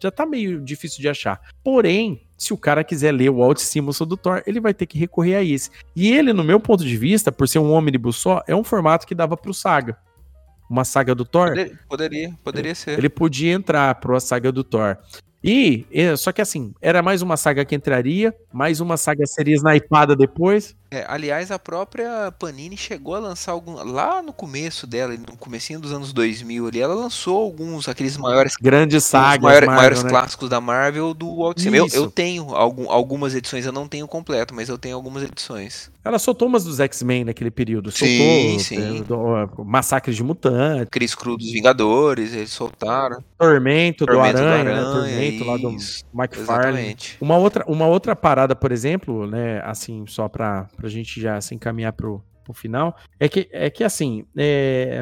já 0.00 0.10
tá 0.10 0.26
meio 0.26 0.60
difícil 0.60 1.00
de 1.00 1.08
achar. 1.08 1.40
Porém, 1.62 2.26
se 2.36 2.52
o 2.52 2.58
cara 2.58 2.84
quiser 2.84 3.12
ler 3.12 3.30
o 3.30 3.38
Walt 3.38 3.58
Simonson 3.58 4.06
do 4.06 4.16
Thor, 4.16 4.42
ele 4.46 4.60
vai 4.60 4.74
ter 4.74 4.86
que 4.86 4.98
recorrer 4.98 5.36
a 5.36 5.42
esse. 5.44 5.70
E 5.94 6.12
ele, 6.12 6.32
no 6.32 6.44
meu 6.44 6.60
ponto 6.60 6.84
de 6.84 6.96
vista, 6.96 7.32
por 7.32 7.48
ser 7.48 7.58
um 7.58 7.72
ônibus 7.72 8.16
só, 8.16 8.42
é 8.46 8.54
um 8.54 8.64
formato 8.64 9.06
que 9.06 9.14
dava 9.14 9.36
pro 9.36 9.54
Saga 9.54 9.96
uma 10.68 10.84
saga 10.84 11.14
do 11.14 11.24
Thor. 11.24 11.50
Poderia, 11.50 11.78
poderia, 11.88 12.38
poderia 12.42 12.74
ser. 12.74 12.98
Ele 12.98 13.08
podia 13.08 13.52
entrar 13.52 13.94
para 13.94 14.16
a 14.16 14.20
saga 14.20 14.50
do 14.50 14.64
Thor. 14.64 14.98
E, 15.44 15.84
só 16.16 16.32
que 16.32 16.40
assim, 16.42 16.74
era 16.80 17.02
mais 17.02 17.22
uma 17.22 17.36
saga 17.36 17.64
que 17.64 17.74
entraria, 17.74 18.34
mais 18.52 18.80
uma 18.80 18.96
saga 18.96 19.26
seria 19.26 19.54
snipada 19.54 20.16
depois. 20.16 20.74
É, 20.90 21.04
aliás, 21.08 21.50
a 21.50 21.58
própria 21.58 22.32
Panini 22.38 22.76
chegou 22.76 23.14
a 23.14 23.18
lançar 23.18 23.52
algum 23.52 23.74
lá 23.82 24.22
no 24.22 24.32
começo 24.32 24.86
dela, 24.86 25.14
no 25.16 25.36
comecinho 25.36 25.80
dos 25.80 25.92
anos 25.92 26.12
2000 26.12 26.66
ali, 26.68 26.80
ela 26.80 26.94
lançou 26.94 27.36
alguns 27.38 27.88
aqueles 27.88 28.16
maiores 28.16 28.54
grandes 28.60 29.04
sagas, 29.04 29.42
maiores, 29.42 29.66
Marvel, 29.66 29.76
maiores 29.76 30.02
né? 30.04 30.10
clássicos 30.10 30.48
da 30.48 30.60
Marvel 30.60 31.12
do 31.12 31.36
Walt 31.36 31.56
Disney. 31.56 31.78
Eu, 31.78 31.88
eu, 31.92 32.10
tenho 32.10 32.54
algum, 32.54 32.90
algumas 32.90 33.34
edições, 33.34 33.66
eu 33.66 33.72
não 33.72 33.88
tenho 33.88 34.06
completo, 34.06 34.54
mas 34.54 34.68
eu 34.68 34.78
tenho 34.78 34.94
algumas 34.94 35.24
edições. 35.24 35.90
Ela 36.04 36.20
soltou 36.20 36.46
umas 36.46 36.62
dos 36.62 36.78
X-Men 36.78 37.24
naquele 37.24 37.50
período, 37.50 37.90
soltou 37.90 38.16
sim, 38.16 38.58
sim. 38.60 39.00
É, 39.00 39.02
do, 39.02 39.64
Massacres 39.64 40.14
de 40.14 40.22
Mutantes, 40.22 40.88
Cris 40.88 41.16
Cru 41.16 41.36
dos 41.36 41.50
Vingadores, 41.50 42.32
eles 42.32 42.52
soltaram. 42.52 43.22
Tormento, 43.36 44.06
Tormento 44.06 44.38
do 44.38 44.44
Aranha, 44.44 44.62
do 44.62 44.70
Aranha? 44.70 44.84
Tormento 44.84 45.44
lá 45.44 45.56
do 45.56 45.76
McFarlane. 46.14 46.96
Uma 47.20 47.36
outra, 47.36 47.64
uma 47.66 47.86
outra 47.86 48.14
parada, 48.14 48.54
por 48.54 48.70
exemplo, 48.70 49.26
né, 49.26 49.60
assim, 49.64 50.04
só 50.06 50.28
para 50.28 50.68
a 50.86 50.90
gente 50.90 51.20
já 51.20 51.40
se 51.40 51.54
encaminhar 51.54 51.92
pro, 51.92 52.22
pro 52.44 52.54
final, 52.54 52.96
é 53.18 53.28
que, 53.28 53.48
é 53.52 53.68
que 53.68 53.82
assim, 53.82 54.24
é, 54.36 55.00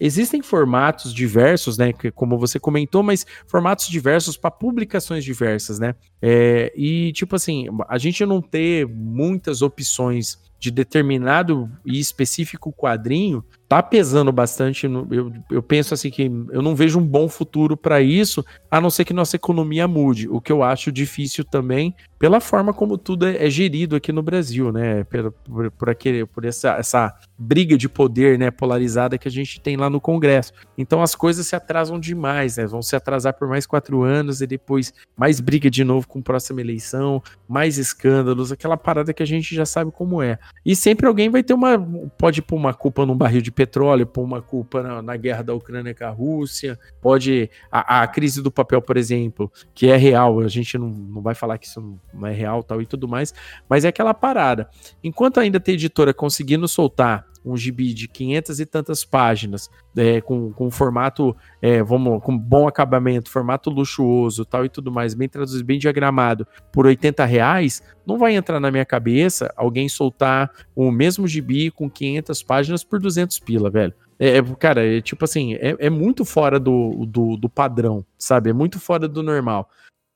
existem 0.00 0.42
formatos 0.42 1.12
diversos, 1.12 1.76
né, 1.76 1.92
como 2.14 2.38
você 2.38 2.58
comentou, 2.58 3.02
mas 3.02 3.26
formatos 3.46 3.86
diversos 3.88 4.36
para 4.36 4.50
publicações 4.50 5.22
diversas, 5.22 5.78
né? 5.78 5.94
É, 6.22 6.72
e 6.74 7.12
tipo 7.12 7.36
assim, 7.36 7.66
a 7.88 7.98
gente 7.98 8.24
não 8.24 8.40
ter 8.40 8.88
muitas 8.88 9.60
opções 9.60 10.38
de 10.58 10.70
determinado 10.70 11.70
e 11.84 11.98
específico 11.98 12.72
quadrinho 12.72 13.44
tá 13.70 13.80
pesando 13.80 14.32
bastante. 14.32 14.84
Eu, 14.84 15.32
eu 15.48 15.62
penso 15.62 15.94
assim 15.94 16.10
que 16.10 16.22
eu 16.50 16.60
não 16.60 16.74
vejo 16.74 16.98
um 16.98 17.06
bom 17.06 17.28
futuro 17.28 17.76
para 17.76 18.00
isso, 18.00 18.44
a 18.68 18.80
não 18.80 18.90
ser 18.90 19.04
que 19.04 19.14
nossa 19.14 19.36
economia 19.36 19.86
mude, 19.86 20.28
o 20.28 20.40
que 20.40 20.50
eu 20.50 20.64
acho 20.64 20.90
difícil 20.90 21.44
também 21.44 21.94
pela 22.20 22.38
forma 22.38 22.74
como 22.74 22.98
tudo 22.98 23.26
é, 23.26 23.46
é 23.46 23.48
gerido 23.48 23.96
aqui 23.96 24.12
no 24.12 24.22
Brasil, 24.22 24.70
né? 24.70 25.04
Por, 25.04 25.32
por, 25.32 25.70
por, 25.70 25.88
aquele, 25.88 26.26
por 26.26 26.44
essa, 26.44 26.72
essa 26.72 27.18
briga 27.38 27.78
de 27.78 27.88
poder 27.88 28.38
né, 28.38 28.50
polarizada 28.50 29.16
que 29.16 29.26
a 29.26 29.30
gente 29.30 29.58
tem 29.58 29.74
lá 29.74 29.88
no 29.88 29.98
Congresso. 29.98 30.52
Então 30.76 31.02
as 31.02 31.14
coisas 31.14 31.46
se 31.46 31.56
atrasam 31.56 31.98
demais, 31.98 32.58
né? 32.58 32.66
Vão 32.66 32.82
se 32.82 32.94
atrasar 32.94 33.32
por 33.32 33.48
mais 33.48 33.66
quatro 33.66 34.02
anos 34.02 34.42
e 34.42 34.46
depois 34.46 34.92
mais 35.16 35.40
briga 35.40 35.70
de 35.70 35.82
novo 35.82 36.06
com 36.06 36.20
próxima 36.20 36.60
eleição, 36.60 37.22
mais 37.48 37.78
escândalos, 37.78 38.52
aquela 38.52 38.76
parada 38.76 39.14
que 39.14 39.22
a 39.22 39.26
gente 39.26 39.54
já 39.54 39.64
sabe 39.64 39.90
como 39.90 40.22
é. 40.22 40.38
E 40.62 40.76
sempre 40.76 41.06
alguém 41.06 41.30
vai 41.30 41.42
ter 41.42 41.54
uma. 41.54 41.78
pode 42.18 42.42
pôr 42.42 42.56
uma 42.56 42.74
culpa 42.74 43.06
num 43.06 43.16
barril 43.16 43.40
de 43.40 43.50
petróleo, 43.60 44.06
por 44.06 44.22
uma 44.22 44.40
culpa 44.40 44.82
na, 44.82 45.02
na, 45.02 45.16
guerra 45.18 45.42
da 45.42 45.52
Ucrânia 45.52 45.94
com 45.94 46.04
a 46.04 46.08
Rússia, 46.08 46.78
pode. 46.98 47.50
A, 47.70 48.00
a, 48.00 48.06
crise 48.06 48.42
do 48.42 48.50
papel, 48.50 48.80
por 48.80 48.96
exemplo, 48.96 49.52
que 49.74 49.90
é 49.90 49.98
real, 49.98 50.40
a 50.40 50.48
gente 50.48 50.78
não, 50.78 50.88
não 50.88 51.20
vai 51.20 51.34
falar 51.34 51.58
que 51.58 51.66
isso 51.66 51.98
não 52.14 52.26
é 52.26 52.32
real 52.32 52.62
tal 52.62 52.80
e 52.80 52.86
tudo 52.86 53.06
mais, 53.06 53.34
mas 53.68 53.84
é 53.84 53.88
aquela 53.88 54.14
parada. 54.14 54.66
Enquanto 55.04 55.40
ainda 55.40 55.60
tem 55.60 55.74
editora 55.74 56.14
conseguindo 56.14 56.66
soltar 56.66 57.26
um 57.44 57.56
gibi 57.56 57.92
de 57.94 58.06
500 58.08 58.60
e 58.60 58.66
tantas 58.66 59.04
páginas, 59.04 59.70
é, 59.96 60.20
com, 60.20 60.52
com 60.52 60.70
formato, 60.70 61.36
é, 61.60 61.82
vamos, 61.82 62.22
com 62.22 62.36
bom 62.36 62.68
acabamento, 62.68 63.30
formato 63.30 63.70
luxuoso 63.70 64.44
tal 64.44 64.64
e 64.64 64.68
tudo 64.68 64.90
mais, 64.92 65.14
bem 65.14 65.28
traduzido, 65.28 65.64
bem 65.64 65.78
diagramado, 65.78 66.46
por 66.72 66.86
80 66.86 67.24
reais, 67.24 67.82
não 68.06 68.18
vai 68.18 68.34
entrar 68.34 68.60
na 68.60 68.70
minha 68.70 68.84
cabeça 68.84 69.52
alguém 69.56 69.88
soltar 69.88 70.50
o 70.74 70.90
mesmo 70.90 71.26
gibi 71.26 71.70
com 71.70 71.88
500 71.88 72.42
páginas 72.42 72.84
por 72.84 73.00
200 73.00 73.38
pila, 73.38 73.70
velho. 73.70 73.94
É, 74.18 74.36
é, 74.36 74.42
cara, 74.58 74.86
é 74.86 75.00
tipo 75.00 75.24
assim, 75.24 75.54
é, 75.54 75.74
é 75.78 75.88
muito 75.88 76.26
fora 76.26 76.60
do, 76.60 77.06
do, 77.06 77.38
do 77.38 77.48
padrão, 77.48 78.04
sabe? 78.18 78.50
É 78.50 78.52
muito 78.52 78.78
fora 78.78 79.08
do 79.08 79.22
normal 79.22 79.68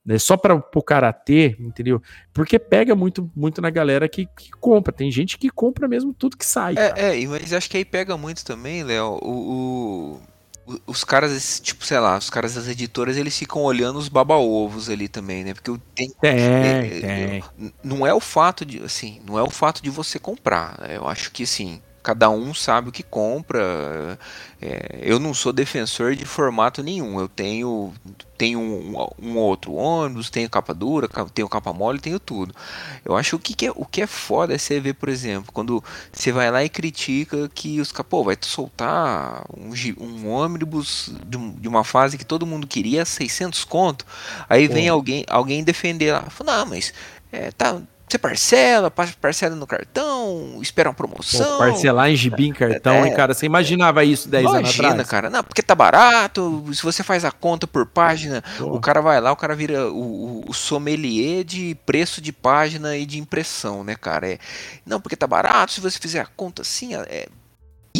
né? 0.05 0.19
Só 0.19 0.37
para 0.37 0.55
o 0.55 0.83
karatê, 0.83 1.57
entendeu? 1.59 2.03
Porque 2.33 2.59
pega 2.59 2.95
muito, 2.95 3.31
muito 3.35 3.63
na 3.63 3.71
galera 3.71 4.09
que, 4.09 4.27
que, 4.27 4.51
compra. 4.51 4.93
Tem 4.93 5.11
gente 5.11 5.39
que 5.39 5.49
compra 5.49 5.89
mesmo 5.89 6.13
tudo 6.13 6.37
que 6.37 6.45
sai. 6.45 6.75
É, 6.77 7.23
é, 7.23 7.27
mas 7.27 7.53
acho 7.53 7.71
que 7.71 7.77
aí 7.77 7.85
pega 7.85 8.17
muito 8.17 8.45
também, 8.45 8.83
Léo, 8.83 9.19
o, 9.23 10.21
o, 10.67 10.83
os 10.87 11.05
caras, 11.05 11.61
tipo, 11.61 11.85
sei 11.87 11.99
lá, 11.99 12.19
os 12.19 12.29
caras 12.29 12.55
das 12.55 12.69
editoras, 12.69 13.17
eles 13.17 13.39
ficam 13.39 13.63
olhando 13.63 13.99
os 13.99 14.09
baba-ovos 14.09 14.91
ali 14.91 15.09
também, 15.09 15.45
né? 15.45 15.55
Porque 15.55 15.71
tem, 15.95 16.11
tem, 16.21 16.31
é, 16.31 17.41
tem. 17.41 17.73
Não 17.83 18.07
é 18.07 18.13
o 18.13 18.21
fato 18.21 18.65
de, 18.65 18.83
assim, 18.83 19.21
não 19.27 19.39
é 19.39 19.43
o 19.43 19.51
fato 19.51 19.83
de 19.83 19.91
você 19.91 20.19
comprar. 20.19 20.79
Eu 20.91 21.09
acho 21.09 21.31
que, 21.31 21.45
assim, 21.45 21.81
cada 22.05 22.29
um 22.29 22.53
sabe 22.53 22.91
o 22.91 22.93
que 22.93 23.03
compra. 23.03 24.19
É, 24.61 24.99
eu 25.01 25.19
não 25.19 25.33
sou 25.33 25.53
defensor 25.53 26.15
de 26.15 26.27
formato 26.27 26.83
nenhum. 26.83 27.19
Eu 27.19 27.29
tenho 27.29 27.93
tenho 28.37 28.59
um, 28.61 29.07
um, 29.23 29.37
outro 29.39 29.73
ônibus, 29.75 30.29
tenho 30.29 30.51
capa 30.51 30.75
dura, 30.75 31.09
tenho 31.33 31.49
capa 31.49 31.73
mole, 31.73 31.99
tenho 31.99 32.21
tudo. 32.21 32.55
Eu 33.05 33.17
acho 33.17 33.39
que, 33.39 33.55
que 33.55 33.67
é, 33.67 33.73
o 33.75 33.87
que 33.87 34.03
é 34.03 34.07
foda 34.07 34.55
é 34.55 34.59
você 34.59 34.81
ver, 34.81 34.95
por 34.95 35.09
exemplo, 35.09 35.51
quando 35.53 35.83
você 36.13 36.31
vai 36.31 36.51
lá 36.51 36.63
e 36.63 36.69
critica 36.69 37.49
que 37.55 37.81
os 37.81 37.91
capô 37.91 38.23
vai 38.23 38.37
soltar 38.41 39.45
um, 39.57 39.73
um 40.05 40.29
ônibus 40.29 41.11
de, 41.27 41.39
de, 41.53 41.69
uma 41.69 41.85
fase 41.85 42.19
que 42.19 42.25
todo 42.25 42.45
mundo 42.45 42.67
queria 42.67 43.05
600 43.05 43.65
conto. 43.65 44.05
Aí 44.49 44.69
vem 44.69 44.89
alguém 44.89 45.25
alguém 45.29 45.65
defender 45.65 46.13
lá, 46.13 46.23
fala, 46.29 46.59
não, 46.59 46.67
mas 46.67 46.93
é, 47.33 47.51
tá 47.51 47.81
você 48.15 48.19
parcela, 48.19 48.91
parcela 48.91 49.57
no 49.57 49.67
cartão, 49.67 50.59
espera 50.61 50.89
uma 50.89 50.95
promoção. 50.95 51.45
Pô, 51.53 51.59
parcelar 51.59 52.11
em 52.11 52.17
gibi 52.17 52.47
em 52.49 52.53
cartão, 52.53 52.97
é, 52.97 53.09
hein, 53.09 53.15
cara? 53.15 53.35
Você 53.35 53.47
imaginava 53.47 54.05
isso 54.05 54.29
10 54.29 54.45
imagina, 54.45 54.59
anos 54.61 54.81
atrás? 54.81 55.09
cara. 55.09 55.31
Não, 55.31 55.43
porque 55.43 55.63
tá 55.63 55.75
barato, 55.75 56.65
se 56.73 56.83
você 56.83 57.03
faz 57.03 57.25
a 57.25 57.33
conta 57.33 57.67
por 57.67 57.87
página, 57.87 58.43
Pô. 58.59 58.77
o 58.77 58.81
cara 58.81 59.01
vai 59.01 59.21
lá, 59.21 59.33
o 59.33 59.37
cara 59.37 59.55
vira 59.55 59.91
o, 59.91 60.45
o, 60.49 60.55
sommelier 60.55 61.45
de 61.45 61.77
preço 61.85 62.21
de 62.21 62.33
página 62.33 62.97
e 62.97 63.05
de 63.05 63.19
impressão, 63.19 63.83
né, 63.83 63.97
cara? 63.97 64.31
É, 64.31 64.39
não, 64.87 65.01
porque 65.01 65.17
tá 65.17 65.27
barato, 65.27 65.73
se 65.73 65.81
você 65.81 65.99
fizer 65.99 66.21
a 66.21 66.27
conta 66.27 66.63
assim, 66.63 66.95
é, 66.95 67.29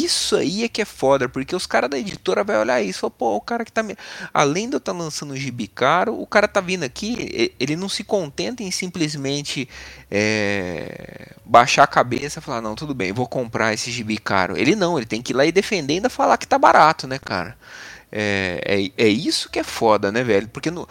isso 0.05 0.35
aí 0.35 0.63
é 0.63 0.69
que 0.69 0.81
é 0.81 0.85
foda, 0.85 1.27
porque 1.27 1.55
os 1.55 1.65
caras 1.65 1.89
da 1.89 1.97
editora 1.97 2.43
vai 2.43 2.57
olhar 2.57 2.81
isso 2.81 3.05
e 3.05 3.09
pô, 3.09 3.35
o 3.35 3.41
cara 3.41 3.65
que 3.65 3.71
tá. 3.71 3.83
Me... 3.83 3.95
Além 4.33 4.69
de 4.69 4.75
eu 4.75 4.77
estar 4.77 4.93
tá 4.93 4.97
lançando 4.97 5.33
um 5.33 5.37
gibi 5.37 5.67
caro, 5.67 6.19
o 6.19 6.25
cara 6.25 6.47
tá 6.47 6.61
vindo 6.61 6.83
aqui, 6.83 7.53
ele 7.59 7.75
não 7.75 7.89
se 7.89 8.03
contenta 8.03 8.63
em 8.63 8.71
simplesmente 8.71 9.67
é, 10.09 11.33
baixar 11.43 11.83
a 11.83 11.87
cabeça 11.87 12.39
e 12.39 12.41
falar, 12.41 12.61
não, 12.61 12.75
tudo 12.75 12.93
bem, 12.93 13.11
vou 13.11 13.27
comprar 13.27 13.73
esse 13.73 13.91
gibi 13.91 14.17
caro. 14.17 14.57
Ele 14.57 14.75
não, 14.75 14.97
ele 14.97 15.05
tem 15.05 15.21
que 15.21 15.33
ir 15.33 15.35
lá 15.35 15.45
e 15.45 15.51
defender 15.51 16.01
e 16.03 16.09
falar 16.09 16.37
que 16.37 16.47
tá 16.47 16.57
barato, 16.57 17.07
né, 17.07 17.19
cara? 17.19 17.57
É, 18.11 18.61
é, 18.97 19.05
é 19.05 19.07
isso 19.07 19.49
que 19.49 19.59
é 19.59 19.63
foda, 19.63 20.11
né, 20.11 20.23
velho? 20.23 20.47
Porque 20.47 20.71
no, 20.71 20.87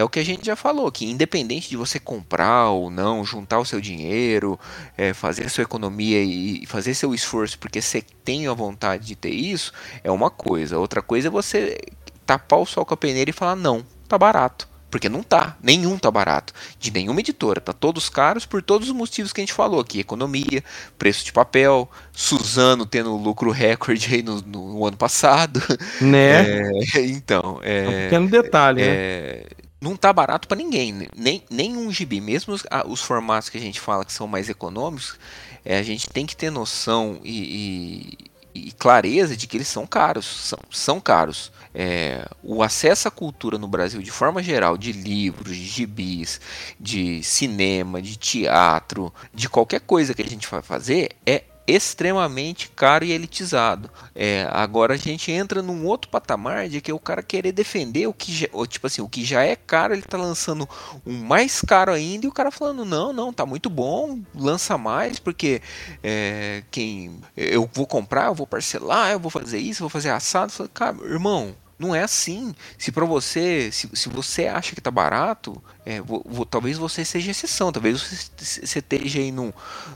é 0.00 0.04
o 0.04 0.08
que 0.08 0.18
a 0.18 0.24
gente 0.24 0.44
já 0.46 0.56
falou, 0.56 0.90
que 0.90 1.04
independente 1.04 1.68
de 1.68 1.76
você 1.76 2.00
comprar 2.00 2.70
ou 2.70 2.90
não, 2.90 3.24
juntar 3.24 3.58
o 3.58 3.64
seu 3.64 3.80
dinheiro, 3.80 4.58
é, 4.96 5.12
fazer 5.12 5.44
a 5.44 5.48
sua 5.48 5.62
economia 5.62 6.22
e 6.22 6.64
fazer 6.66 6.94
seu 6.94 7.14
esforço 7.14 7.58
porque 7.58 7.82
você 7.82 8.02
tem 8.24 8.46
a 8.46 8.54
vontade 8.54 9.06
de 9.06 9.14
ter 9.14 9.30
isso, 9.30 9.72
é 10.02 10.10
uma 10.10 10.30
coisa. 10.30 10.78
Outra 10.78 11.02
coisa 11.02 11.28
é 11.28 11.30
você 11.30 11.78
tapar 12.24 12.60
o 12.60 12.66
sol 12.66 12.84
com 12.86 12.94
a 12.94 12.96
peneira 12.96 13.30
e 13.30 13.34
falar, 13.34 13.56
não, 13.56 13.84
tá 14.08 14.16
barato. 14.16 14.68
Porque 14.90 15.08
não 15.08 15.22
tá, 15.22 15.56
nenhum 15.62 15.96
tá 15.96 16.10
barato, 16.10 16.52
de 16.76 16.90
nenhuma 16.90 17.20
editora, 17.20 17.60
tá 17.60 17.72
todos 17.72 18.08
caros 18.08 18.44
por 18.44 18.60
todos 18.60 18.88
os 18.88 18.94
motivos 18.94 19.32
que 19.32 19.40
a 19.40 19.44
gente 19.44 19.52
falou 19.52 19.78
aqui, 19.78 20.00
economia, 20.00 20.64
preço 20.98 21.24
de 21.24 21.32
papel, 21.32 21.88
Suzano 22.10 22.84
tendo 22.84 23.16
lucro 23.16 23.52
recorde 23.52 24.12
aí 24.12 24.20
no, 24.20 24.40
no 24.42 24.84
ano 24.84 24.96
passado, 24.96 25.62
né? 26.00 26.40
É, 26.96 27.00
então, 27.06 27.60
é, 27.62 27.84
é 27.84 27.88
um 27.88 28.02
pequeno 28.02 28.28
detalhe, 28.28 28.82
é, 28.82 29.44
né? 29.46 29.69
Não 29.80 29.96
tá 29.96 30.12
barato 30.12 30.46
para 30.46 30.58
ninguém, 30.58 31.08
nem, 31.16 31.42
nem 31.48 31.76
um 31.76 31.90
gibi, 31.90 32.20
mesmo 32.20 32.52
os, 32.52 32.64
os, 32.86 33.00
formatos 33.00 33.48
que 33.48 33.56
a 33.56 33.60
gente 33.60 33.80
fala 33.80 34.04
que 34.04 34.12
são 34.12 34.26
mais 34.26 34.48
econômicos, 34.48 35.18
é, 35.64 35.78
a 35.78 35.82
gente 35.82 36.08
tem 36.08 36.26
que 36.26 36.36
ter 36.36 36.50
noção 36.50 37.18
e, 37.24 38.18
e, 38.54 38.66
e 38.66 38.72
clareza 38.72 39.36
de 39.36 39.46
que 39.46 39.56
eles 39.56 39.68
são 39.68 39.86
caros, 39.86 40.26
são, 40.26 40.58
são 40.70 41.00
caros. 41.00 41.50
É, 41.72 42.28
o 42.42 42.62
acesso 42.62 43.08
à 43.08 43.10
cultura 43.10 43.56
no 43.56 43.68
Brasil, 43.68 44.02
de 44.02 44.10
forma 44.10 44.42
geral, 44.42 44.76
de 44.76 44.92
livros, 44.92 45.56
de 45.56 45.64
gibis, 45.64 46.40
de 46.78 47.22
cinema, 47.22 48.02
de 48.02 48.16
teatro, 48.16 49.12
de 49.32 49.48
qualquer 49.48 49.80
coisa 49.80 50.12
que 50.12 50.22
a 50.22 50.28
gente 50.28 50.48
vai 50.48 50.62
fazer, 50.62 51.10
é 51.24 51.44
extremamente 51.66 52.70
caro 52.70 53.04
e 53.04 53.12
elitizado. 53.12 53.90
É, 54.14 54.48
agora 54.50 54.94
a 54.94 54.96
gente 54.96 55.30
entra 55.30 55.62
num 55.62 55.86
outro 55.86 56.10
patamar 56.10 56.68
de 56.68 56.80
que 56.80 56.92
o 56.92 56.98
cara 56.98 57.22
querer 57.22 57.52
defender 57.52 58.06
o 58.06 58.12
que 58.12 58.32
já, 58.32 58.46
tipo 58.66 58.86
assim, 58.86 59.02
o 59.02 59.08
que 59.08 59.24
já 59.24 59.42
é 59.42 59.54
caro, 59.54 59.94
ele 59.94 60.02
tá 60.02 60.16
lançando 60.16 60.68
um 61.06 61.24
mais 61.24 61.60
caro 61.60 61.92
ainda 61.92 62.26
e 62.26 62.28
o 62.28 62.32
cara 62.32 62.50
falando 62.50 62.84
não, 62.84 63.12
não, 63.12 63.32
tá 63.32 63.46
muito 63.46 63.70
bom, 63.70 64.20
lança 64.34 64.76
mais 64.76 65.18
porque 65.18 65.62
é, 66.02 66.62
quem 66.70 67.20
eu 67.36 67.68
vou 67.72 67.86
comprar, 67.86 68.26
eu 68.26 68.34
vou 68.34 68.46
parcelar, 68.46 69.12
eu 69.12 69.20
vou 69.20 69.30
fazer 69.30 69.58
isso, 69.58 69.82
eu 69.82 69.84
vou 69.84 69.90
fazer 69.90 70.10
assado. 70.10 70.52
Falo, 70.52 70.68
cara, 70.68 70.96
irmão, 71.04 71.54
Não 71.80 71.94
é 71.94 72.02
assim. 72.02 72.54
Se 72.76 72.92
para 72.92 73.06
você, 73.06 73.70
se, 73.72 73.88
se 73.94 74.10
você 74.10 74.46
acha 74.46 74.74
que 74.74 74.82
tá 74.82 74.90
barato, 74.90 75.62
é, 75.86 75.98
vou, 75.98 76.22
vou, 76.28 76.44
talvez 76.44 76.76
você 76.76 77.06
seja 77.06 77.30
exceção, 77.30 77.72
talvez 77.72 78.02
você, 78.02 78.66
você 78.66 78.78
esteja 78.80 79.18
aí 79.18 79.32
num, 79.32 79.50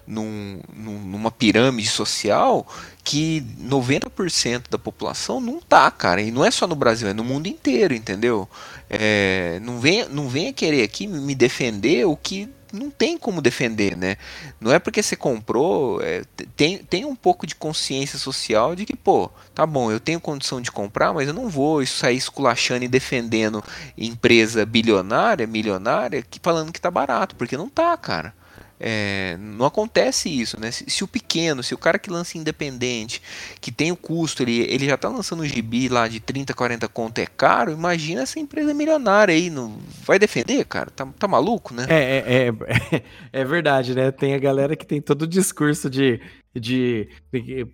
num, 0.07 0.63
numa 0.75 1.31
pirâmide 1.31 1.87
social 1.91 2.67
que 3.05 3.43
90% 3.61 4.71
da 4.71 4.79
população 4.79 5.43
não 5.43 5.61
tá, 5.61 5.91
cara. 5.91 6.23
E 6.23 6.31
não 6.31 6.43
é 6.43 6.51
só 6.51 6.67
no 6.67 6.75
Brasil, 6.75 7.07
é 7.07 7.13
no 7.13 7.23
mundo 7.23 7.49
inteiro, 7.49 7.93
entendeu? 7.93 8.49
É, 8.89 9.61
não, 9.61 9.79
venha, 9.79 10.09
não 10.09 10.27
venha 10.27 10.55
querer 10.55 10.83
aqui 10.85 11.07
me 11.07 11.35
defender 11.35 12.07
o 12.07 12.17
que 12.17 12.49
não 12.75 12.91
tem 12.91 13.17
como 13.17 13.41
defender, 13.41 13.97
né? 13.97 14.17
Não 14.61 14.73
é 14.73 14.79
porque 14.79 15.03
você 15.03 15.17
comprou, 15.17 16.01
é, 16.03 16.23
tem, 16.57 16.79
tem 16.79 17.05
um 17.05 17.15
pouco 17.15 17.47
de 17.47 17.55
consciência 17.55 18.19
social 18.19 18.75
de 18.75 18.85
que, 18.85 18.97
pô, 18.97 19.31
tá 19.55 19.65
bom, 19.65 19.91
eu 19.91 20.01
tenho 20.01 20.21
condição 20.21 20.61
de 20.61 20.73
comprar, 20.73 21.13
mas 21.15 21.29
eu 21.29 21.35
não 21.35 21.49
vou 21.49 21.85
sair 21.87 22.17
esculachando 22.17 22.85
e 22.85 22.89
defendendo 22.89 23.63
empresa 23.97 24.67
bilionária, 24.67 25.47
milionária, 25.47 26.23
que 26.23 26.41
falando 26.43 26.73
que 26.73 26.81
tá 26.81 26.91
barato, 26.91 27.37
porque 27.37 27.57
não 27.57 27.69
tá, 27.69 27.97
cara. 27.97 28.35
É, 28.79 29.37
não 29.39 29.67
acontece 29.67 30.29
isso, 30.29 30.59
né? 30.61 30.71
Se, 30.71 30.89
se, 30.89 31.05
o 31.05 31.09
pequeno, 31.09 31.63
se 31.63 31.75
o 31.75 31.79
cara 31.79 31.99
que 31.99 32.11
lança 32.11 32.37
independente, 32.37 33.23
que 33.61 33.71
tem 33.71 33.93
o 33.93 33.97
custo, 33.97 34.43
ele, 34.43 34.61
ele 34.63 34.87
já 34.87 34.97
tá 34.97 35.09
lançando 35.09 35.43
um 35.43 35.47
gibi 35.47 35.89
lá 35.89 36.09
de 36.09 36.21
30, 36.21 36.53
40 36.53 36.89
conto 36.89 37.19
é 37.19 37.27
caro, 37.27 37.73
imagina 37.73 38.23
essa 38.23 38.39
empresa 38.39 38.75
milionária 38.75 39.35
aí, 39.35 39.49
não 39.49 39.79
vai 40.05 40.19
defender, 40.19 40.65
cara? 40.65 40.91
Tá, 40.91 41.07
tá 41.19 41.29
maluco, 41.29 41.73
né? 41.73 41.87
É, 41.89 41.95
é, 41.95 42.49
é, 42.49 43.03
é 43.41 43.45
verdade, 43.45 43.95
né? 43.95 44.11
Tem 44.11 44.35
a 44.35 44.39
galera 44.39 44.75
que 44.75 44.87
tem 44.87 45.01
todo 45.01 45.23
o 45.23 45.27
discurso 45.27 45.89
de 45.89 46.21
de, 46.55 47.09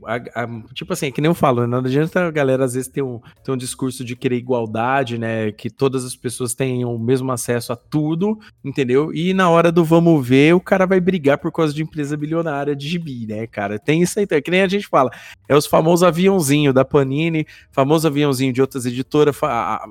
a, 0.07 0.43
a, 0.43 0.49
tipo 0.73 0.93
assim, 0.93 1.11
que 1.13 1.21
nem 1.21 1.29
eu 1.29 1.35
falo, 1.35 1.67
não 1.67 1.79
adianta 1.79 2.27
a 2.27 2.31
galera 2.31 2.65
às 2.65 2.75
vezes 2.75 2.89
ter 2.89 3.03
um, 3.03 3.21
ter 3.45 3.53
um 3.53 3.57
discurso 3.57 4.05
de 4.05 4.17
querer 4.17 4.37
igualdade, 4.37 5.19
né, 5.19 5.53
que 5.53 5.69
todas 5.69 6.05
as 6.05 6.17
pessoas 6.17 6.55
tenham 6.55 6.95
o 6.95 6.99
mesmo 6.99 7.31
acesso 7.31 7.73
a 7.73 7.77
tudo, 7.77 8.39
entendeu? 8.65 9.13
E 9.13 9.35
na 9.35 9.51
hora 9.51 9.71
do 9.71 9.85
vamos 9.85 10.27
ver, 10.27 10.55
o 10.55 10.61
cara 10.61 10.87
vai 10.87 11.01
brigar 11.01 11.39
por 11.39 11.53
causa 11.53 11.75
de 11.75 11.83
empresa 11.83 12.17
bilionária 12.17 12.75
de 12.75 12.89
gibi, 12.89 13.27
né, 13.27 13.47
cara? 13.47 13.79
Tem 13.79 14.03
isso 14.03 14.19
aí, 14.19 14.27
é 14.31 14.41
que 14.41 14.51
nem 14.51 14.63
a 14.63 14.69
gente 14.69 14.87
fala, 14.87 15.11
é 15.49 15.55
os 15.55 15.67
famosos 15.67 16.03
aviãozinho 16.03 16.73
da 16.73 16.85
Panini, 16.85 17.47
famoso 17.71 18.07
aviãozinho 18.07 18.53
de 18.53 18.61
outras 18.61 18.87
editoras, 18.87 19.37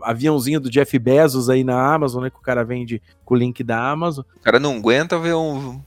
aviãozinho 0.04 0.60
do 0.60 0.70
Jeff 0.70 0.98
Bezos 0.98 1.50
aí 1.50 1.64
na 1.64 1.94
Amazon, 1.94 2.24
né, 2.24 2.30
que 2.30 2.38
o 2.38 2.42
cara 2.42 2.64
vende 2.64 3.02
com 3.24 3.36
o 3.36 3.38
link 3.38 3.64
da 3.64 3.92
Amazon. 3.92 4.26
O 4.36 4.44
cara 4.44 4.60
não 4.60 4.78
aguenta 4.78 5.20
ver 5.20 5.36
um 5.36 5.80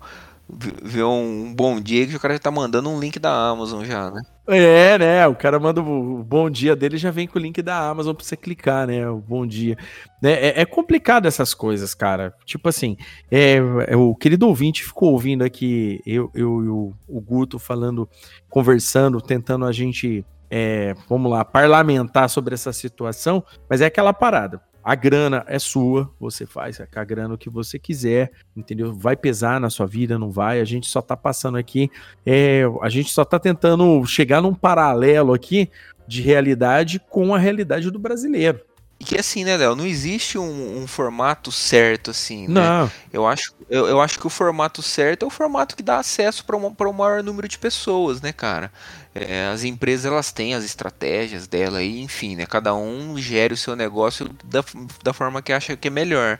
ver 0.52 1.04
um 1.04 1.54
bom 1.54 1.80
dia 1.80 2.06
que 2.06 2.14
o 2.14 2.20
cara 2.20 2.34
já 2.34 2.40
tá 2.40 2.50
mandando 2.50 2.90
um 2.90 3.00
link 3.00 3.18
da 3.18 3.32
Amazon 3.32 3.84
já, 3.84 4.10
né? 4.10 4.20
É, 4.46 4.98
né? 4.98 5.26
O 5.26 5.34
cara 5.34 5.58
manda 5.58 5.80
o 5.80 6.22
bom 6.22 6.50
dia 6.50 6.76
dele 6.76 6.98
já 6.98 7.10
vem 7.10 7.26
com 7.26 7.38
o 7.38 7.42
link 7.42 7.62
da 7.62 7.88
Amazon 7.88 8.14
pra 8.14 8.24
você 8.24 8.36
clicar, 8.36 8.86
né? 8.86 9.08
O 9.08 9.18
bom 9.18 9.46
dia. 9.46 9.78
É, 10.22 10.48
é, 10.48 10.60
é 10.60 10.64
complicado 10.66 11.26
essas 11.26 11.54
coisas, 11.54 11.94
cara. 11.94 12.34
Tipo 12.44 12.68
assim, 12.68 12.96
é, 13.30 13.56
é, 13.86 13.96
o 13.96 14.14
querido 14.14 14.46
ouvinte 14.46 14.84
ficou 14.84 15.12
ouvindo 15.12 15.42
aqui 15.42 16.00
eu, 16.04 16.30
eu 16.34 16.50
o, 16.52 16.94
o 17.08 17.20
Guto 17.20 17.58
falando, 17.58 18.08
conversando, 18.50 19.20
tentando 19.20 19.64
a 19.64 19.72
gente, 19.72 20.24
é, 20.50 20.94
vamos 21.08 21.30
lá, 21.30 21.44
parlamentar 21.44 22.28
sobre 22.28 22.52
essa 22.54 22.72
situação, 22.72 23.42
mas 23.70 23.80
é 23.80 23.86
aquela 23.86 24.12
parada 24.12 24.60
a 24.84 24.94
grana 24.94 25.44
é 25.46 25.58
sua, 25.58 26.10
você 26.18 26.44
faz 26.46 26.78
com 26.78 27.00
a 27.00 27.04
grana 27.04 27.34
o 27.34 27.38
que 27.38 27.48
você 27.48 27.78
quiser, 27.78 28.32
entendeu? 28.56 28.92
Vai 28.92 29.16
pesar 29.16 29.60
na 29.60 29.70
sua 29.70 29.86
vida, 29.86 30.18
não 30.18 30.30
vai. 30.30 30.60
A 30.60 30.64
gente 30.64 30.88
só 30.88 31.00
tá 31.00 31.16
passando 31.16 31.56
aqui, 31.56 31.90
é, 32.26 32.62
a 32.80 32.88
gente 32.88 33.10
só 33.12 33.24
tá 33.24 33.38
tentando 33.38 34.04
chegar 34.06 34.40
num 34.40 34.54
paralelo 34.54 35.32
aqui 35.32 35.70
de 36.06 36.20
realidade 36.20 37.00
com 37.08 37.34
a 37.34 37.38
realidade 37.38 37.90
do 37.90 37.98
brasileiro. 37.98 38.60
E 39.02 39.04
que 39.04 39.18
assim, 39.18 39.44
né, 39.44 39.56
Léo? 39.56 39.74
Não 39.74 39.84
existe 39.84 40.38
um, 40.38 40.80
um, 40.80 40.86
formato 40.86 41.50
certo, 41.50 42.12
assim, 42.12 42.46
né? 42.46 42.60
Não. 42.60 42.90
Eu 43.12 43.26
acho, 43.26 43.52
eu, 43.68 43.88
eu, 43.88 44.00
acho 44.00 44.16
que 44.16 44.28
o 44.28 44.30
formato 44.30 44.80
certo 44.80 45.24
é 45.24 45.26
o 45.26 45.30
formato 45.30 45.74
que 45.74 45.82
dá 45.82 45.98
acesso 45.98 46.44
para 46.44 46.56
um 46.56 46.92
maior 46.92 47.20
número 47.20 47.48
de 47.48 47.58
pessoas, 47.58 48.20
né, 48.20 48.32
cara? 48.32 48.70
É, 49.14 49.46
as 49.46 49.62
empresas 49.62 50.06
elas 50.06 50.32
têm 50.32 50.54
as 50.54 50.64
estratégias 50.64 51.46
dela 51.46 51.82
e, 51.82 52.00
enfim, 52.00 52.34
né? 52.34 52.46
Cada 52.46 52.74
um 52.74 53.18
gere 53.18 53.52
o 53.52 53.56
seu 53.56 53.76
negócio 53.76 54.30
da, 54.44 54.64
da 55.02 55.12
forma 55.12 55.42
que 55.42 55.52
acha 55.52 55.76
que 55.76 55.88
é 55.88 55.90
melhor. 55.90 56.38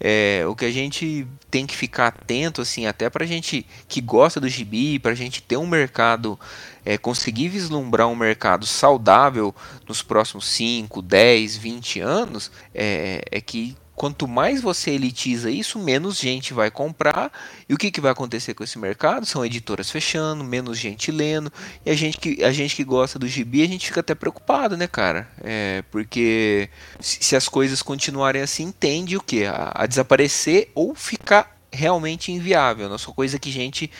É, 0.00 0.44
o 0.46 0.54
que 0.54 0.64
a 0.64 0.70
gente 0.70 1.26
tem 1.50 1.66
que 1.66 1.76
ficar 1.76 2.08
atento, 2.08 2.62
assim, 2.62 2.86
até 2.86 3.10
para 3.10 3.26
gente 3.26 3.66
que 3.88 4.00
gosta 4.00 4.40
do 4.40 4.48
gibi, 4.48 4.98
para 4.98 5.10
a 5.10 5.14
gente 5.14 5.42
ter 5.42 5.56
um 5.56 5.66
mercado, 5.66 6.38
é, 6.84 6.96
conseguir 6.96 7.48
vislumbrar 7.48 8.06
um 8.06 8.14
mercado 8.14 8.64
saudável 8.64 9.54
nos 9.88 10.02
próximos 10.02 10.46
5, 10.46 11.02
10, 11.02 11.56
20 11.56 12.00
anos, 12.00 12.50
é, 12.72 13.22
é 13.30 13.40
que 13.40 13.76
quanto 13.98 14.28
mais 14.28 14.62
você 14.62 14.92
elitiza 14.92 15.50
isso, 15.50 15.76
menos 15.76 16.20
gente 16.20 16.54
vai 16.54 16.70
comprar. 16.70 17.32
E 17.68 17.74
o 17.74 17.76
que, 17.76 17.90
que 17.90 18.00
vai 18.00 18.12
acontecer 18.12 18.54
com 18.54 18.62
esse 18.62 18.78
mercado? 18.78 19.26
São 19.26 19.44
editoras 19.44 19.90
fechando, 19.90 20.44
menos 20.44 20.78
gente 20.78 21.10
lendo. 21.10 21.52
E 21.84 21.90
a 21.90 21.94
gente 21.94 22.16
que, 22.16 22.44
a 22.44 22.52
gente 22.52 22.76
que 22.76 22.84
gosta 22.84 23.18
do 23.18 23.26
gibi, 23.26 23.60
a 23.60 23.66
gente 23.66 23.88
fica 23.88 23.98
até 23.98 24.14
preocupado, 24.14 24.76
né, 24.76 24.86
cara? 24.86 25.28
É, 25.42 25.82
porque 25.90 26.70
se, 27.00 27.18
se 27.24 27.34
as 27.34 27.48
coisas 27.48 27.82
continuarem 27.82 28.40
assim, 28.40 28.70
tende 28.70 29.16
o 29.16 29.20
quê? 29.20 29.46
A, 29.46 29.72
a 29.74 29.86
desaparecer 29.86 30.70
ou 30.76 30.94
ficar 30.94 31.57
realmente 31.70 32.32
inviável. 32.32 32.88
Não 32.88 32.98
são 32.98 33.12
coisa 33.12 33.38
que 33.38 33.50
gente 33.50 33.90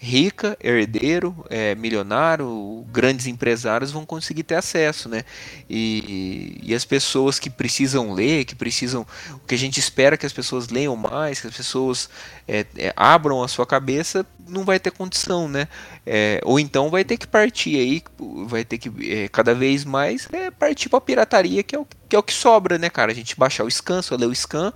rica, 0.00 0.56
herdeiro, 0.62 1.44
é, 1.50 1.74
milionário, 1.74 2.86
grandes 2.88 3.26
empresários 3.26 3.90
vão 3.90 4.06
conseguir 4.06 4.44
ter 4.44 4.54
acesso, 4.54 5.08
né? 5.08 5.24
E, 5.68 6.60
e 6.62 6.72
as 6.72 6.84
pessoas 6.84 7.38
que 7.40 7.50
precisam 7.50 8.12
ler, 8.12 8.44
que 8.44 8.54
precisam, 8.54 9.04
o 9.32 9.40
que 9.40 9.56
a 9.56 9.58
gente 9.58 9.80
espera 9.80 10.16
que 10.16 10.24
as 10.24 10.32
pessoas 10.32 10.68
leiam 10.68 10.94
mais, 10.94 11.40
que 11.40 11.48
as 11.48 11.56
pessoas 11.56 12.08
é, 12.46 12.64
é, 12.76 12.92
abram 12.96 13.42
a 13.42 13.48
sua 13.48 13.66
cabeça, 13.66 14.24
não 14.46 14.64
vai 14.64 14.78
ter 14.78 14.92
condição, 14.92 15.48
né? 15.48 15.66
É, 16.06 16.40
ou 16.44 16.60
então 16.60 16.90
vai 16.90 17.04
ter 17.04 17.16
que 17.16 17.26
partir 17.26 17.76
aí, 17.76 18.02
vai 18.46 18.64
ter 18.64 18.78
que 18.78 18.90
é, 19.12 19.28
cada 19.28 19.52
vez 19.52 19.84
mais 19.84 20.28
é, 20.32 20.48
partir 20.50 20.88
para 20.88 20.98
a 20.98 21.02
pirataria, 21.02 21.62
que 21.64 21.74
é, 21.74 21.78
o, 21.78 21.86
que 22.08 22.14
é 22.14 22.18
o 22.18 22.22
que 22.22 22.32
sobra, 22.32 22.78
né, 22.78 22.88
cara? 22.88 23.10
A 23.10 23.14
gente 23.14 23.36
baixar 23.36 23.64
o 23.64 23.70
scan, 23.70 24.00
só 24.00 24.14
ler 24.14 24.26
o 24.26 24.34
scan 24.34 24.72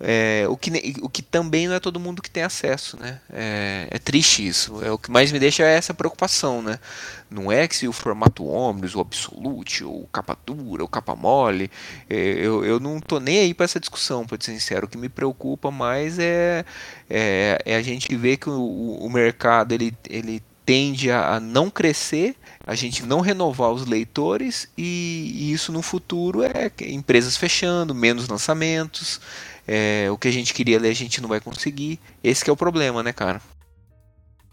é, 0.00 0.44
o, 0.48 0.56
que, 0.56 0.70
o 1.02 1.08
que 1.08 1.22
também 1.22 1.68
não 1.68 1.74
é 1.74 1.80
todo 1.80 2.00
mundo 2.00 2.20
que 2.20 2.30
tem 2.30 2.42
acesso, 2.42 2.98
né? 2.98 3.20
É, 3.32 3.86
é, 3.90 3.98
triste 3.98 4.46
isso. 4.46 4.84
É, 4.84 4.90
o 4.90 4.98
que 4.98 5.10
mais 5.10 5.30
me 5.30 5.38
deixa 5.38 5.62
é 5.62 5.76
essa 5.76 5.94
preocupação, 5.94 6.60
né? 6.60 6.78
Não 7.30 7.50
é 7.50 7.66
que 7.68 7.76
se 7.76 7.86
o 7.86 7.92
formato 7.92 8.46
Omnibus, 8.46 8.94
o 8.94 9.00
Absolute, 9.00 9.84
ou 9.84 10.06
capa 10.12 10.36
dura, 10.44 10.82
ou 10.82 10.88
capa 10.88 11.14
mole, 11.14 11.70
é, 12.10 12.16
eu, 12.16 12.64
eu 12.64 12.80
não 12.80 13.00
tô 13.00 13.20
nem 13.20 13.40
aí 13.40 13.54
para 13.54 13.64
essa 13.64 13.80
discussão, 13.80 14.26
para 14.26 14.36
ser 14.40 14.52
sincero. 14.52 14.86
O 14.86 14.88
que 14.88 14.98
me 14.98 15.08
preocupa 15.08 15.70
mais 15.70 16.18
é, 16.18 16.64
é, 17.08 17.58
é 17.64 17.76
a 17.76 17.82
gente 17.82 18.14
ver 18.16 18.36
que 18.36 18.50
o, 18.50 18.98
o 19.00 19.10
mercado 19.10 19.72
ele, 19.72 19.96
ele 20.08 20.42
tende 20.66 21.10
a, 21.10 21.36
a 21.36 21.40
não 21.40 21.70
crescer 21.70 22.36
a 22.66 22.74
gente 22.74 23.04
não 23.04 23.20
renovar 23.20 23.70
os 23.70 23.84
leitores 23.84 24.68
e, 24.76 25.32
e, 25.34 25.52
isso 25.52 25.70
no 25.70 25.82
futuro 25.82 26.42
é 26.42 26.70
empresas 26.86 27.36
fechando, 27.36 27.94
menos 27.94 28.26
lançamentos, 28.26 29.20
é, 29.66 30.08
o 30.10 30.18
que 30.18 30.28
a 30.28 30.32
gente 30.32 30.52
queria 30.52 30.78
ler 30.78 30.90
a 30.90 30.94
gente 30.94 31.20
não 31.20 31.28
vai 31.28 31.40
conseguir. 31.40 31.98
Esse 32.22 32.48
é 32.48 32.52
o 32.52 32.56
problema, 32.56 33.02
né, 33.02 33.12
cara? 33.12 33.40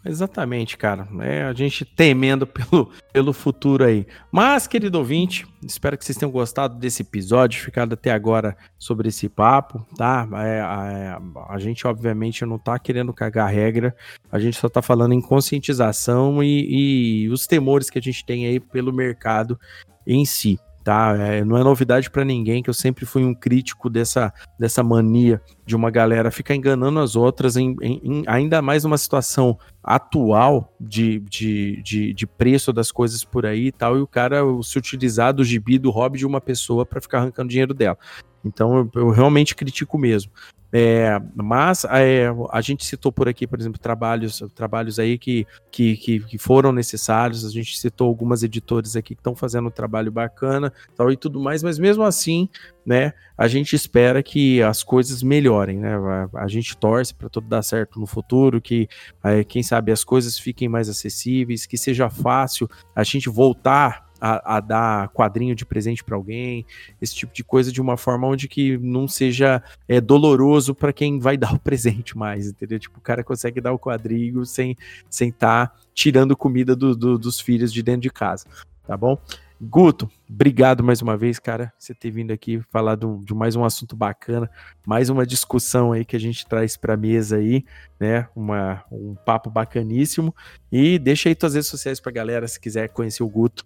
Exatamente, 0.04 0.78
cara. 0.78 1.08
É 1.20 1.44
a 1.44 1.54
gente 1.54 1.86
temendo 1.86 2.48
pelo, 2.48 2.92
pelo 3.14 3.34
futuro 3.34 3.84
aí. 3.84 4.08
Mas, 4.32 4.66
querido 4.66 4.98
ouvinte, 4.98 5.46
espero 5.64 5.96
que 5.98 6.04
vocês 6.04 6.18
tenham 6.18 6.32
gostado 6.32 6.80
desse 6.80 7.04
episódio, 7.04 7.62
ficado 7.62 7.94
até 7.94 8.12
agora 8.12 8.58
sobre 8.80 9.10
esse 9.10 9.30
papo, 9.30 9.86
tá? 9.96 10.28
É, 10.44 10.60
a, 10.60 11.22
a, 11.50 11.60
gente, 11.60 11.86
obviamente, 11.86 12.46
não 12.46 12.58
tá 12.58 12.80
querendo 12.80 13.14
cagar 13.14 13.52
regra, 13.52 13.96
a 14.32 14.40
gente 14.40 14.58
só 14.58 14.68
tá 14.68 14.82
falando 14.82 15.14
em 15.14 15.22
conscientização 15.22 16.44
e, 16.44 17.26
e 17.26 17.30
os 17.30 17.46
temores 17.46 17.90
que 17.90 18.00
a 18.00 18.02
gente 18.02 18.26
tem 18.26 18.48
aí 18.48 18.60
pelo 18.60 18.92
mercado 18.92 19.60
em 20.08 20.26
si 20.26 20.60
tá? 20.84 21.16
É, 21.18 21.44
não 21.44 21.58
é 21.58 21.64
novidade 21.64 22.10
para 22.10 22.26
ninguém 22.26 22.62
que 22.62 22.70
eu 22.70 22.74
sempre 22.74 23.06
fui 23.06 23.24
um 23.24 23.34
crítico 23.34 23.90
dessa, 23.90 24.34
dessa 24.60 24.84
mania 24.84 25.42
de 25.66 25.76
uma 25.76 25.90
galera 25.90 26.32
ficar 26.32 26.56
enganando 26.56 27.00
as 27.00 27.16
outras, 27.16 27.56
em, 27.56 27.76
em, 27.82 28.02
em 28.04 28.24
ainda 28.28 28.62
mais 28.62 28.84
numa 28.84 28.98
situação 28.98 29.58
atual 29.84 30.74
de, 30.80 31.20
de, 31.20 31.82
de, 31.82 32.14
de, 32.14 32.28
preço 32.28 32.72
das 32.72 32.92
coisas 32.92 33.24
por 33.24 33.46
aí 33.46 33.68
e 33.68 33.72
tal, 33.72 33.98
e 33.98 34.02
o 34.02 34.08
cara 34.08 34.42
se 34.64 34.78
utilizar 34.78 35.34
do 35.34 35.44
gibi, 35.44 35.80
do 35.80 35.90
hobby 35.90 36.20
de 36.20 36.26
uma 36.26 36.42
pessoa 36.42 36.86
para 36.86 37.02
ficar 37.02 37.20
arrancando 37.20 37.50
dinheiro 37.50 37.74
dela. 37.74 37.98
Então 38.44 38.78
eu, 38.78 38.92
eu 38.96 39.10
realmente 39.10 39.56
critico 39.56 39.98
mesmo. 39.98 40.32
É, 40.74 41.22
mas 41.36 41.84
é, 41.86 42.28
a 42.50 42.62
gente 42.62 42.86
citou 42.86 43.12
por 43.12 43.28
aqui, 43.28 43.46
por 43.46 43.60
exemplo, 43.60 43.78
trabalhos, 43.78 44.42
trabalhos 44.56 45.00
aí 45.00 45.18
que, 45.18 45.46
que, 45.70 45.98
que, 45.98 46.38
foram 46.38 46.72
necessários. 46.72 47.44
A 47.44 47.50
gente 47.50 47.78
citou 47.78 48.08
algumas 48.08 48.42
editores 48.42 48.96
aqui 48.96 49.14
que 49.14 49.20
estão 49.20 49.36
fazendo 49.36 49.68
um 49.68 49.72
trabalho 49.72 50.12
bacana, 50.12 50.72
tal 50.96 51.12
e 51.12 51.18
tudo 51.18 51.42
mais. 51.42 51.62
Mas 51.62 51.78
mesmo 51.78 52.04
assim, 52.04 52.48
né, 52.86 53.14
a 53.38 53.48
gente 53.50 53.76
espera 53.76 54.24
que 54.24 54.62
as 54.62 54.82
coisas 54.82 55.22
melhorem, 55.22 55.78
né? 55.78 55.94
A, 55.96 56.44
a 56.44 56.48
gente 56.48 56.78
torce 56.78 57.14
para 57.14 57.28
tudo 57.28 57.48
dar 57.48 57.64
certo 57.64 58.00
no 58.00 58.08
futuro, 58.08 58.62
que 58.62 58.88
é, 59.24 59.44
quem 59.44 59.62
sabe 59.62 59.92
as 59.92 60.06
coisas 60.06 60.40
fiquem 60.40 60.70
mais 60.70 60.88
acessíveis, 60.88 61.66
que 61.66 61.78
seja 61.78 62.10
fácil 62.10 62.70
a 62.96 63.04
gente 63.04 63.28
voltar 63.30 64.11
a, 64.22 64.58
a 64.58 64.60
dar 64.60 65.10
quadrinho 65.10 65.56
de 65.56 65.66
presente 65.66 66.04
para 66.04 66.16
alguém, 66.16 66.64
esse 67.02 67.16
tipo 67.16 67.34
de 67.34 67.44
coisa 67.44 67.72
de 67.72 67.82
uma 67.82 67.98
forma 67.98 68.28
onde 68.28 68.48
que 68.48 68.78
não 68.78 69.08
seja 69.08 69.64
é, 69.88 70.00
doloroso 70.00 70.76
para 70.76 70.94
quem 70.94 71.20
vai 71.20 71.36
dar 71.38 71.54
o 71.54 71.60
presente 71.60 72.16
mais, 72.16 72.48
entendeu? 72.48 72.80
Tipo, 72.80 73.00
o 73.00 73.02
cara 73.02 73.24
consegue 73.24 73.60
dar 73.60 73.74
o 73.74 73.80
quadrinho 73.80 74.46
sem 74.46 74.78
sem 75.10 75.30
estar 75.30 75.68
tá 75.68 75.76
tirando 75.94 76.38
comida 76.38 76.76
do, 76.76 76.96
do, 76.96 77.18
dos 77.18 77.40
filhos 77.40 77.74
de 77.74 77.82
dentro 77.82 78.02
de 78.02 78.12
casa, 78.12 78.46
tá 78.86 78.96
bom? 78.96 79.18
Guto, 79.64 80.10
obrigado 80.28 80.84
mais 80.84 81.04
uma 81.04 81.16
vez, 81.16 81.38
cara, 81.38 81.72
você 81.78 81.94
ter 81.94 82.10
vindo 82.10 82.32
aqui 82.32 82.60
falar 82.72 82.96
de, 82.96 83.06
de, 83.24 83.32
mais 83.32 83.56
um 83.56 83.64
assunto 83.64 83.96
bacana, 83.96 84.50
mais 84.84 85.08
uma 85.08 85.24
discussão 85.24 85.92
aí 85.92 86.04
que 86.04 86.16
a 86.16 86.20
gente 86.20 86.48
traz 86.48 86.76
para 86.76 86.98
mesa 86.98 87.38
aí, 87.38 87.64
né? 88.00 88.28
Uma, 88.36 88.84
um 88.92 89.14
papo 89.14 89.52
bacaníssimo. 89.52 90.36
E 90.72 90.98
deixa 90.98 91.30
aí 91.30 91.36
tuas 91.36 91.54
redes 91.54 91.70
sociais 91.70 92.00
pra 92.00 92.12
galera 92.12 92.48
se 92.48 92.60
quiser 92.60 92.90
conhecer 92.90 93.22
o 93.22 93.30
Guto. 93.30 93.64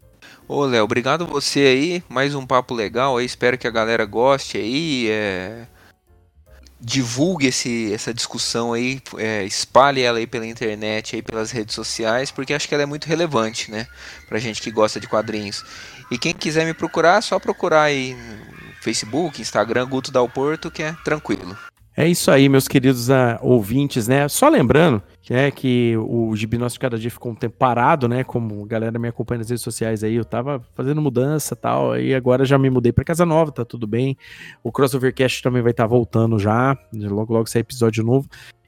Ô, 0.49 0.65
Léo, 0.65 0.83
obrigado 0.83 1.25
você 1.25 1.61
aí, 1.61 2.03
mais 2.09 2.35
um 2.35 2.45
papo 2.45 2.73
legal 2.73 3.15
aí, 3.15 3.25
espero 3.25 3.57
que 3.57 3.67
a 3.67 3.71
galera 3.71 4.03
goste 4.03 4.57
aí. 4.57 5.07
É 5.09 5.65
divulgue 6.85 7.47
esse, 7.47 7.91
essa 7.91 8.13
discussão 8.13 8.71
aí, 8.71 9.01
é, 9.17 9.43
espalhe 9.43 10.03
ela 10.03 10.19
aí 10.19 10.27
pela 10.27 10.45
internet, 10.45 11.15
aí 11.15 11.21
pelas 11.23 11.49
redes 11.49 11.73
sociais, 11.73 12.29
porque 12.29 12.53
acho 12.53 12.67
que 12.67 12.75
ela 12.75 12.83
é 12.83 12.85
muito 12.85 13.07
relevante, 13.07 13.71
né, 13.71 13.87
pra 14.29 14.37
gente 14.37 14.61
que 14.61 14.69
gosta 14.69 14.99
de 14.99 15.07
quadrinhos. 15.07 15.65
E 16.11 16.17
quem 16.19 16.31
quiser 16.31 16.63
me 16.63 16.75
procurar, 16.75 17.17
é 17.17 17.21
só 17.21 17.39
procurar 17.39 17.83
aí 17.83 18.13
no 18.13 18.83
Facebook, 18.83 19.41
Instagram, 19.41 19.87
Guto 19.87 20.11
Dal 20.11 20.31
que 20.71 20.83
é 20.83 20.95
tranquilo. 21.03 21.57
É 21.97 22.05
isso 22.05 22.29
aí, 22.29 22.49
meus 22.49 22.67
queridos 22.67 23.07
uh, 23.07 23.39
ouvintes, 23.41 24.05
né? 24.05 24.27
Só 24.27 24.49
lembrando 24.49 25.01
que 25.21 25.33
é 25.33 25.49
que 25.49 25.95
o 25.97 26.35
Gibi 26.35 26.57
Nosso 26.57 26.77
Cada 26.77 26.99
Dia 26.99 27.09
ficou 27.09 27.31
um 27.31 27.35
tempo 27.35 27.55
parado, 27.57 28.05
né? 28.09 28.21
Como 28.21 28.65
a 28.65 28.67
galera 28.67 28.99
me 28.99 29.07
acompanha 29.07 29.39
nas 29.39 29.49
redes 29.49 29.63
sociais 29.63 30.03
aí, 30.03 30.15
eu 30.15 30.25
tava 30.25 30.61
fazendo 30.75 31.01
mudança 31.01 31.55
tal, 31.55 31.97
e 31.97 32.13
agora 32.13 32.43
já 32.43 32.57
me 32.57 32.69
mudei 32.69 32.91
para 32.91 33.05
casa 33.05 33.25
nova, 33.25 33.49
tá 33.49 33.63
tudo 33.63 33.87
bem. 33.87 34.17
O 34.61 34.73
Crossovercast 34.73 35.41
também 35.41 35.61
vai 35.61 35.71
estar 35.71 35.85
tá 35.85 35.87
voltando 35.87 36.37
já, 36.37 36.77
logo 36.93 37.33
logo 37.33 37.47
sai 37.47 37.61
episódio 37.61 38.03
novo. 38.03 38.27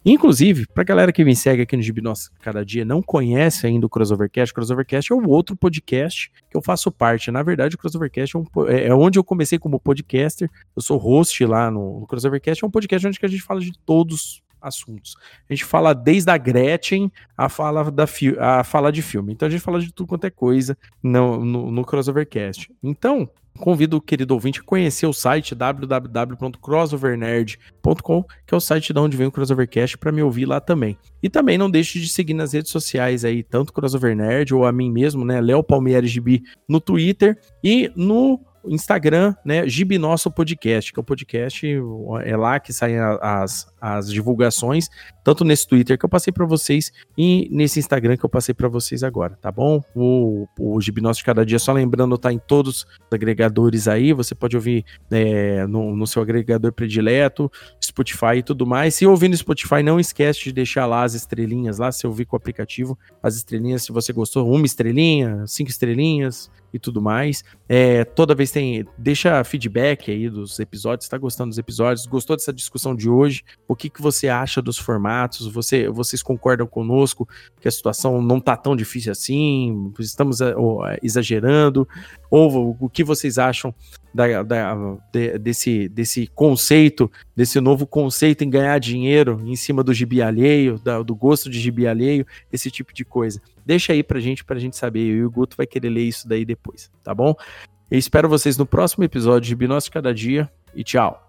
Inclusive, 0.09 0.65
pra 0.67 0.85
galera 0.85 1.11
que 1.11 1.25
me 1.25 1.35
segue 1.35 1.63
aqui 1.63 1.75
no 1.75 1.83
Gibi 1.83 2.01
Nossa 2.01 2.31
Cada 2.39 2.63
Dia, 2.63 2.85
não 2.85 3.01
conhece 3.01 3.67
ainda 3.67 3.85
o 3.85 3.89
Crossovercast, 3.89 4.53
o 4.53 4.55
Crossovercast 4.55 5.11
é 5.11 5.15
o 5.15 5.27
outro 5.27 5.53
podcast 5.53 6.31
que 6.49 6.55
eu 6.55 6.61
faço 6.61 6.89
parte. 6.89 7.29
Na 7.29 7.43
verdade, 7.43 7.75
o 7.75 7.77
Crossovercast 7.77 8.37
é, 8.37 8.39
um, 8.39 8.45
é, 8.69 8.87
é 8.87 8.93
onde 8.93 9.19
eu 9.19 9.23
comecei 9.23 9.59
como 9.59 9.77
podcaster. 9.81 10.49
Eu 10.73 10.81
sou 10.81 10.97
host 10.97 11.45
lá 11.45 11.69
no, 11.69 11.99
no 11.99 12.07
Crossovercast, 12.07 12.63
é 12.63 12.67
um 12.67 12.71
podcast 12.71 13.05
onde 13.05 13.19
a 13.21 13.27
gente 13.27 13.43
fala 13.43 13.59
de 13.59 13.73
todos 13.85 14.41
assuntos. 14.61 15.17
A 15.49 15.53
gente 15.53 15.65
fala 15.65 15.93
desde 15.93 16.31
a 16.31 16.37
Gretchen 16.37 17.11
a 17.37 17.49
fala, 17.49 17.91
da 17.91 18.05
a 18.39 18.63
fala 18.63 18.93
de 18.93 19.01
filme. 19.01 19.33
Então 19.33 19.45
a 19.45 19.51
gente 19.51 19.61
fala 19.61 19.81
de 19.81 19.91
tudo 19.91 20.07
quanto 20.07 20.25
é 20.25 20.29
coisa 20.29 20.77
no, 21.03 21.43
no, 21.43 21.69
no 21.69 21.83
Crossovercast. 21.83 22.71
Então, 22.81 23.29
convido 23.57 23.97
o 23.97 24.01
querido 24.01 24.33
ouvinte 24.33 24.59
a 24.59 24.63
conhecer 24.63 25.05
o 25.05 25.13
site 25.13 25.53
www.crossovernerd.com, 25.53 28.23
que 28.45 28.53
é 28.53 28.57
o 28.57 28.61
site 28.61 28.93
de 28.93 28.99
onde 28.99 29.17
vem 29.17 29.27
o 29.27 29.31
Crossovercast, 29.31 29.97
para 29.97 30.11
me 30.11 30.23
ouvir 30.23 30.45
lá 30.45 30.59
também. 30.59 30.97
E 31.21 31.29
também 31.29 31.57
não 31.57 31.69
deixe 31.69 31.99
de 31.99 32.07
seguir 32.07 32.33
nas 32.33 32.53
redes 32.53 32.71
sociais 32.71 33.25
aí, 33.25 33.43
tanto 33.43 33.73
Crossover 33.73 34.15
Nerd 34.15 34.53
ou 34.53 34.65
a 34.65 34.71
mim 34.71 34.91
mesmo, 34.91 35.25
né, 35.25 35.41
Léo 35.41 35.63
Palmeiras 35.63 36.09
GB 36.09 36.41
no 36.69 36.79
Twitter 36.79 37.37
e 37.63 37.91
no 37.95 38.39
Instagram, 38.65 39.35
né, 39.43 39.67
Gibi 39.67 39.97
Nosso 39.97 40.31
Podcast, 40.31 40.91
que 40.91 40.99
é 40.99 41.01
o 41.01 41.03
podcast, 41.03 41.65
é 42.23 42.37
lá 42.37 42.59
que 42.59 42.73
saem 42.73 42.97
as, 42.99 43.67
as 43.79 44.11
divulgações, 44.11 44.89
tanto 45.23 45.43
nesse 45.43 45.67
Twitter 45.67 45.97
que 45.97 46.05
eu 46.05 46.09
passei 46.09 46.31
para 46.31 46.45
vocês 46.45 46.91
e 47.17 47.47
nesse 47.51 47.79
Instagram 47.79 48.17
que 48.17 48.25
eu 48.25 48.29
passei 48.29 48.53
para 48.53 48.67
vocês 48.67 49.03
agora, 49.03 49.37
tá 49.41 49.51
bom? 49.51 49.81
O, 49.95 50.47
o 50.59 50.79
de 50.79 50.93
Cada 51.23 51.45
Dia, 51.45 51.59
só 51.59 51.73
lembrando, 51.73 52.17
tá 52.17 52.31
em 52.31 52.39
todos 52.39 52.79
os 52.79 52.87
agregadores 53.11 53.87
aí, 53.87 54.13
você 54.13 54.33
pode 54.33 54.55
ouvir 54.55 54.85
é, 55.11 55.65
no, 55.67 55.95
no 55.95 56.07
seu 56.07 56.21
agregador 56.21 56.71
predileto, 56.71 57.51
Spotify 57.83 58.37
e 58.37 58.43
tudo 58.43 58.65
mais. 58.65 58.95
Se 58.95 59.05
ouvir 59.05 59.29
no 59.29 59.37
Spotify, 59.37 59.83
não 59.83 59.99
esquece 59.99 60.43
de 60.45 60.53
deixar 60.53 60.85
lá 60.85 61.03
as 61.03 61.13
estrelinhas, 61.13 61.77
lá 61.77 61.91
se 61.91 62.05
ouvir 62.07 62.25
com 62.25 62.35
o 62.35 62.37
aplicativo, 62.37 62.97
as 63.21 63.35
estrelinhas, 63.35 63.83
se 63.83 63.91
você 63.91 64.13
gostou, 64.13 64.49
uma 64.49 64.65
estrelinha, 64.65 65.45
cinco 65.45 65.69
estrelinhas, 65.69 66.49
e 66.73 66.79
tudo 66.79 67.01
mais. 67.01 67.43
É, 67.67 68.03
toda 68.03 68.35
vez 68.35 68.51
tem. 68.51 68.85
Deixa 68.97 69.43
feedback 69.43 70.11
aí 70.11 70.29
dos 70.29 70.59
episódios. 70.59 71.05
Está 71.05 71.17
gostando 71.17 71.49
dos 71.49 71.57
episódios? 71.57 72.05
Gostou 72.05 72.35
dessa 72.35 72.53
discussão 72.53 72.95
de 72.95 73.09
hoje? 73.09 73.43
O 73.67 73.75
que, 73.75 73.89
que 73.89 74.01
você 74.01 74.27
acha 74.27 74.61
dos 74.61 74.77
formatos? 74.77 75.47
Você, 75.47 75.89
vocês 75.89 76.21
concordam 76.21 76.67
conosco 76.67 77.27
que 77.59 77.67
a 77.67 77.71
situação 77.71 78.21
não 78.21 78.37
está 78.37 78.55
tão 78.55 78.75
difícil 78.75 79.11
assim? 79.11 79.93
Estamos 79.99 80.41
é, 80.41 80.53
exagerando? 81.01 81.87
Ou 82.29 82.77
o 82.79 82.89
que 82.89 83.03
vocês 83.03 83.37
acham 83.37 83.73
da, 84.17 84.41
da, 84.41 84.75
de, 85.13 85.37
desse, 85.37 85.87
desse 85.87 86.25
conceito, 86.33 87.09
desse 87.35 87.61
novo 87.61 87.85
conceito 87.85 88.43
em 88.43 88.49
ganhar 88.49 88.79
dinheiro 88.79 89.39
em 89.45 89.55
cima 89.55 89.83
do 89.83 89.93
gibi 89.93 90.23
alheio, 90.23 90.79
da, 90.79 91.03
do 91.03 91.15
gosto 91.15 91.51
de 91.51 91.59
gibi 91.59 91.87
alheio, 91.87 92.25
esse 92.51 92.71
tipo 92.71 92.91
de 92.91 93.05
coisa. 93.05 93.39
Deixa 93.63 93.93
aí 93.93 94.01
pra 94.01 94.19
gente, 94.19 94.43
pra 94.43 94.57
gente 94.57 94.75
saber. 94.75 95.01
Eu 95.01 95.17
e 95.17 95.25
o 95.25 95.31
Guto 95.31 95.55
vai 95.55 95.67
querer 95.67 95.89
ler 95.89 96.03
isso 96.03 96.27
daí 96.27 96.43
depois, 96.43 96.89
tá 97.03 97.13
bom? 97.13 97.35
Eu 97.91 97.99
espero 97.99 98.27
vocês 98.27 98.57
no 98.57 98.65
próximo 98.65 99.03
episódio 99.03 99.47
de 99.47 99.55
Binócio 99.55 99.91
Cada 99.91 100.11
Dia 100.13 100.49
e 100.75 100.83
tchau! 100.83 101.26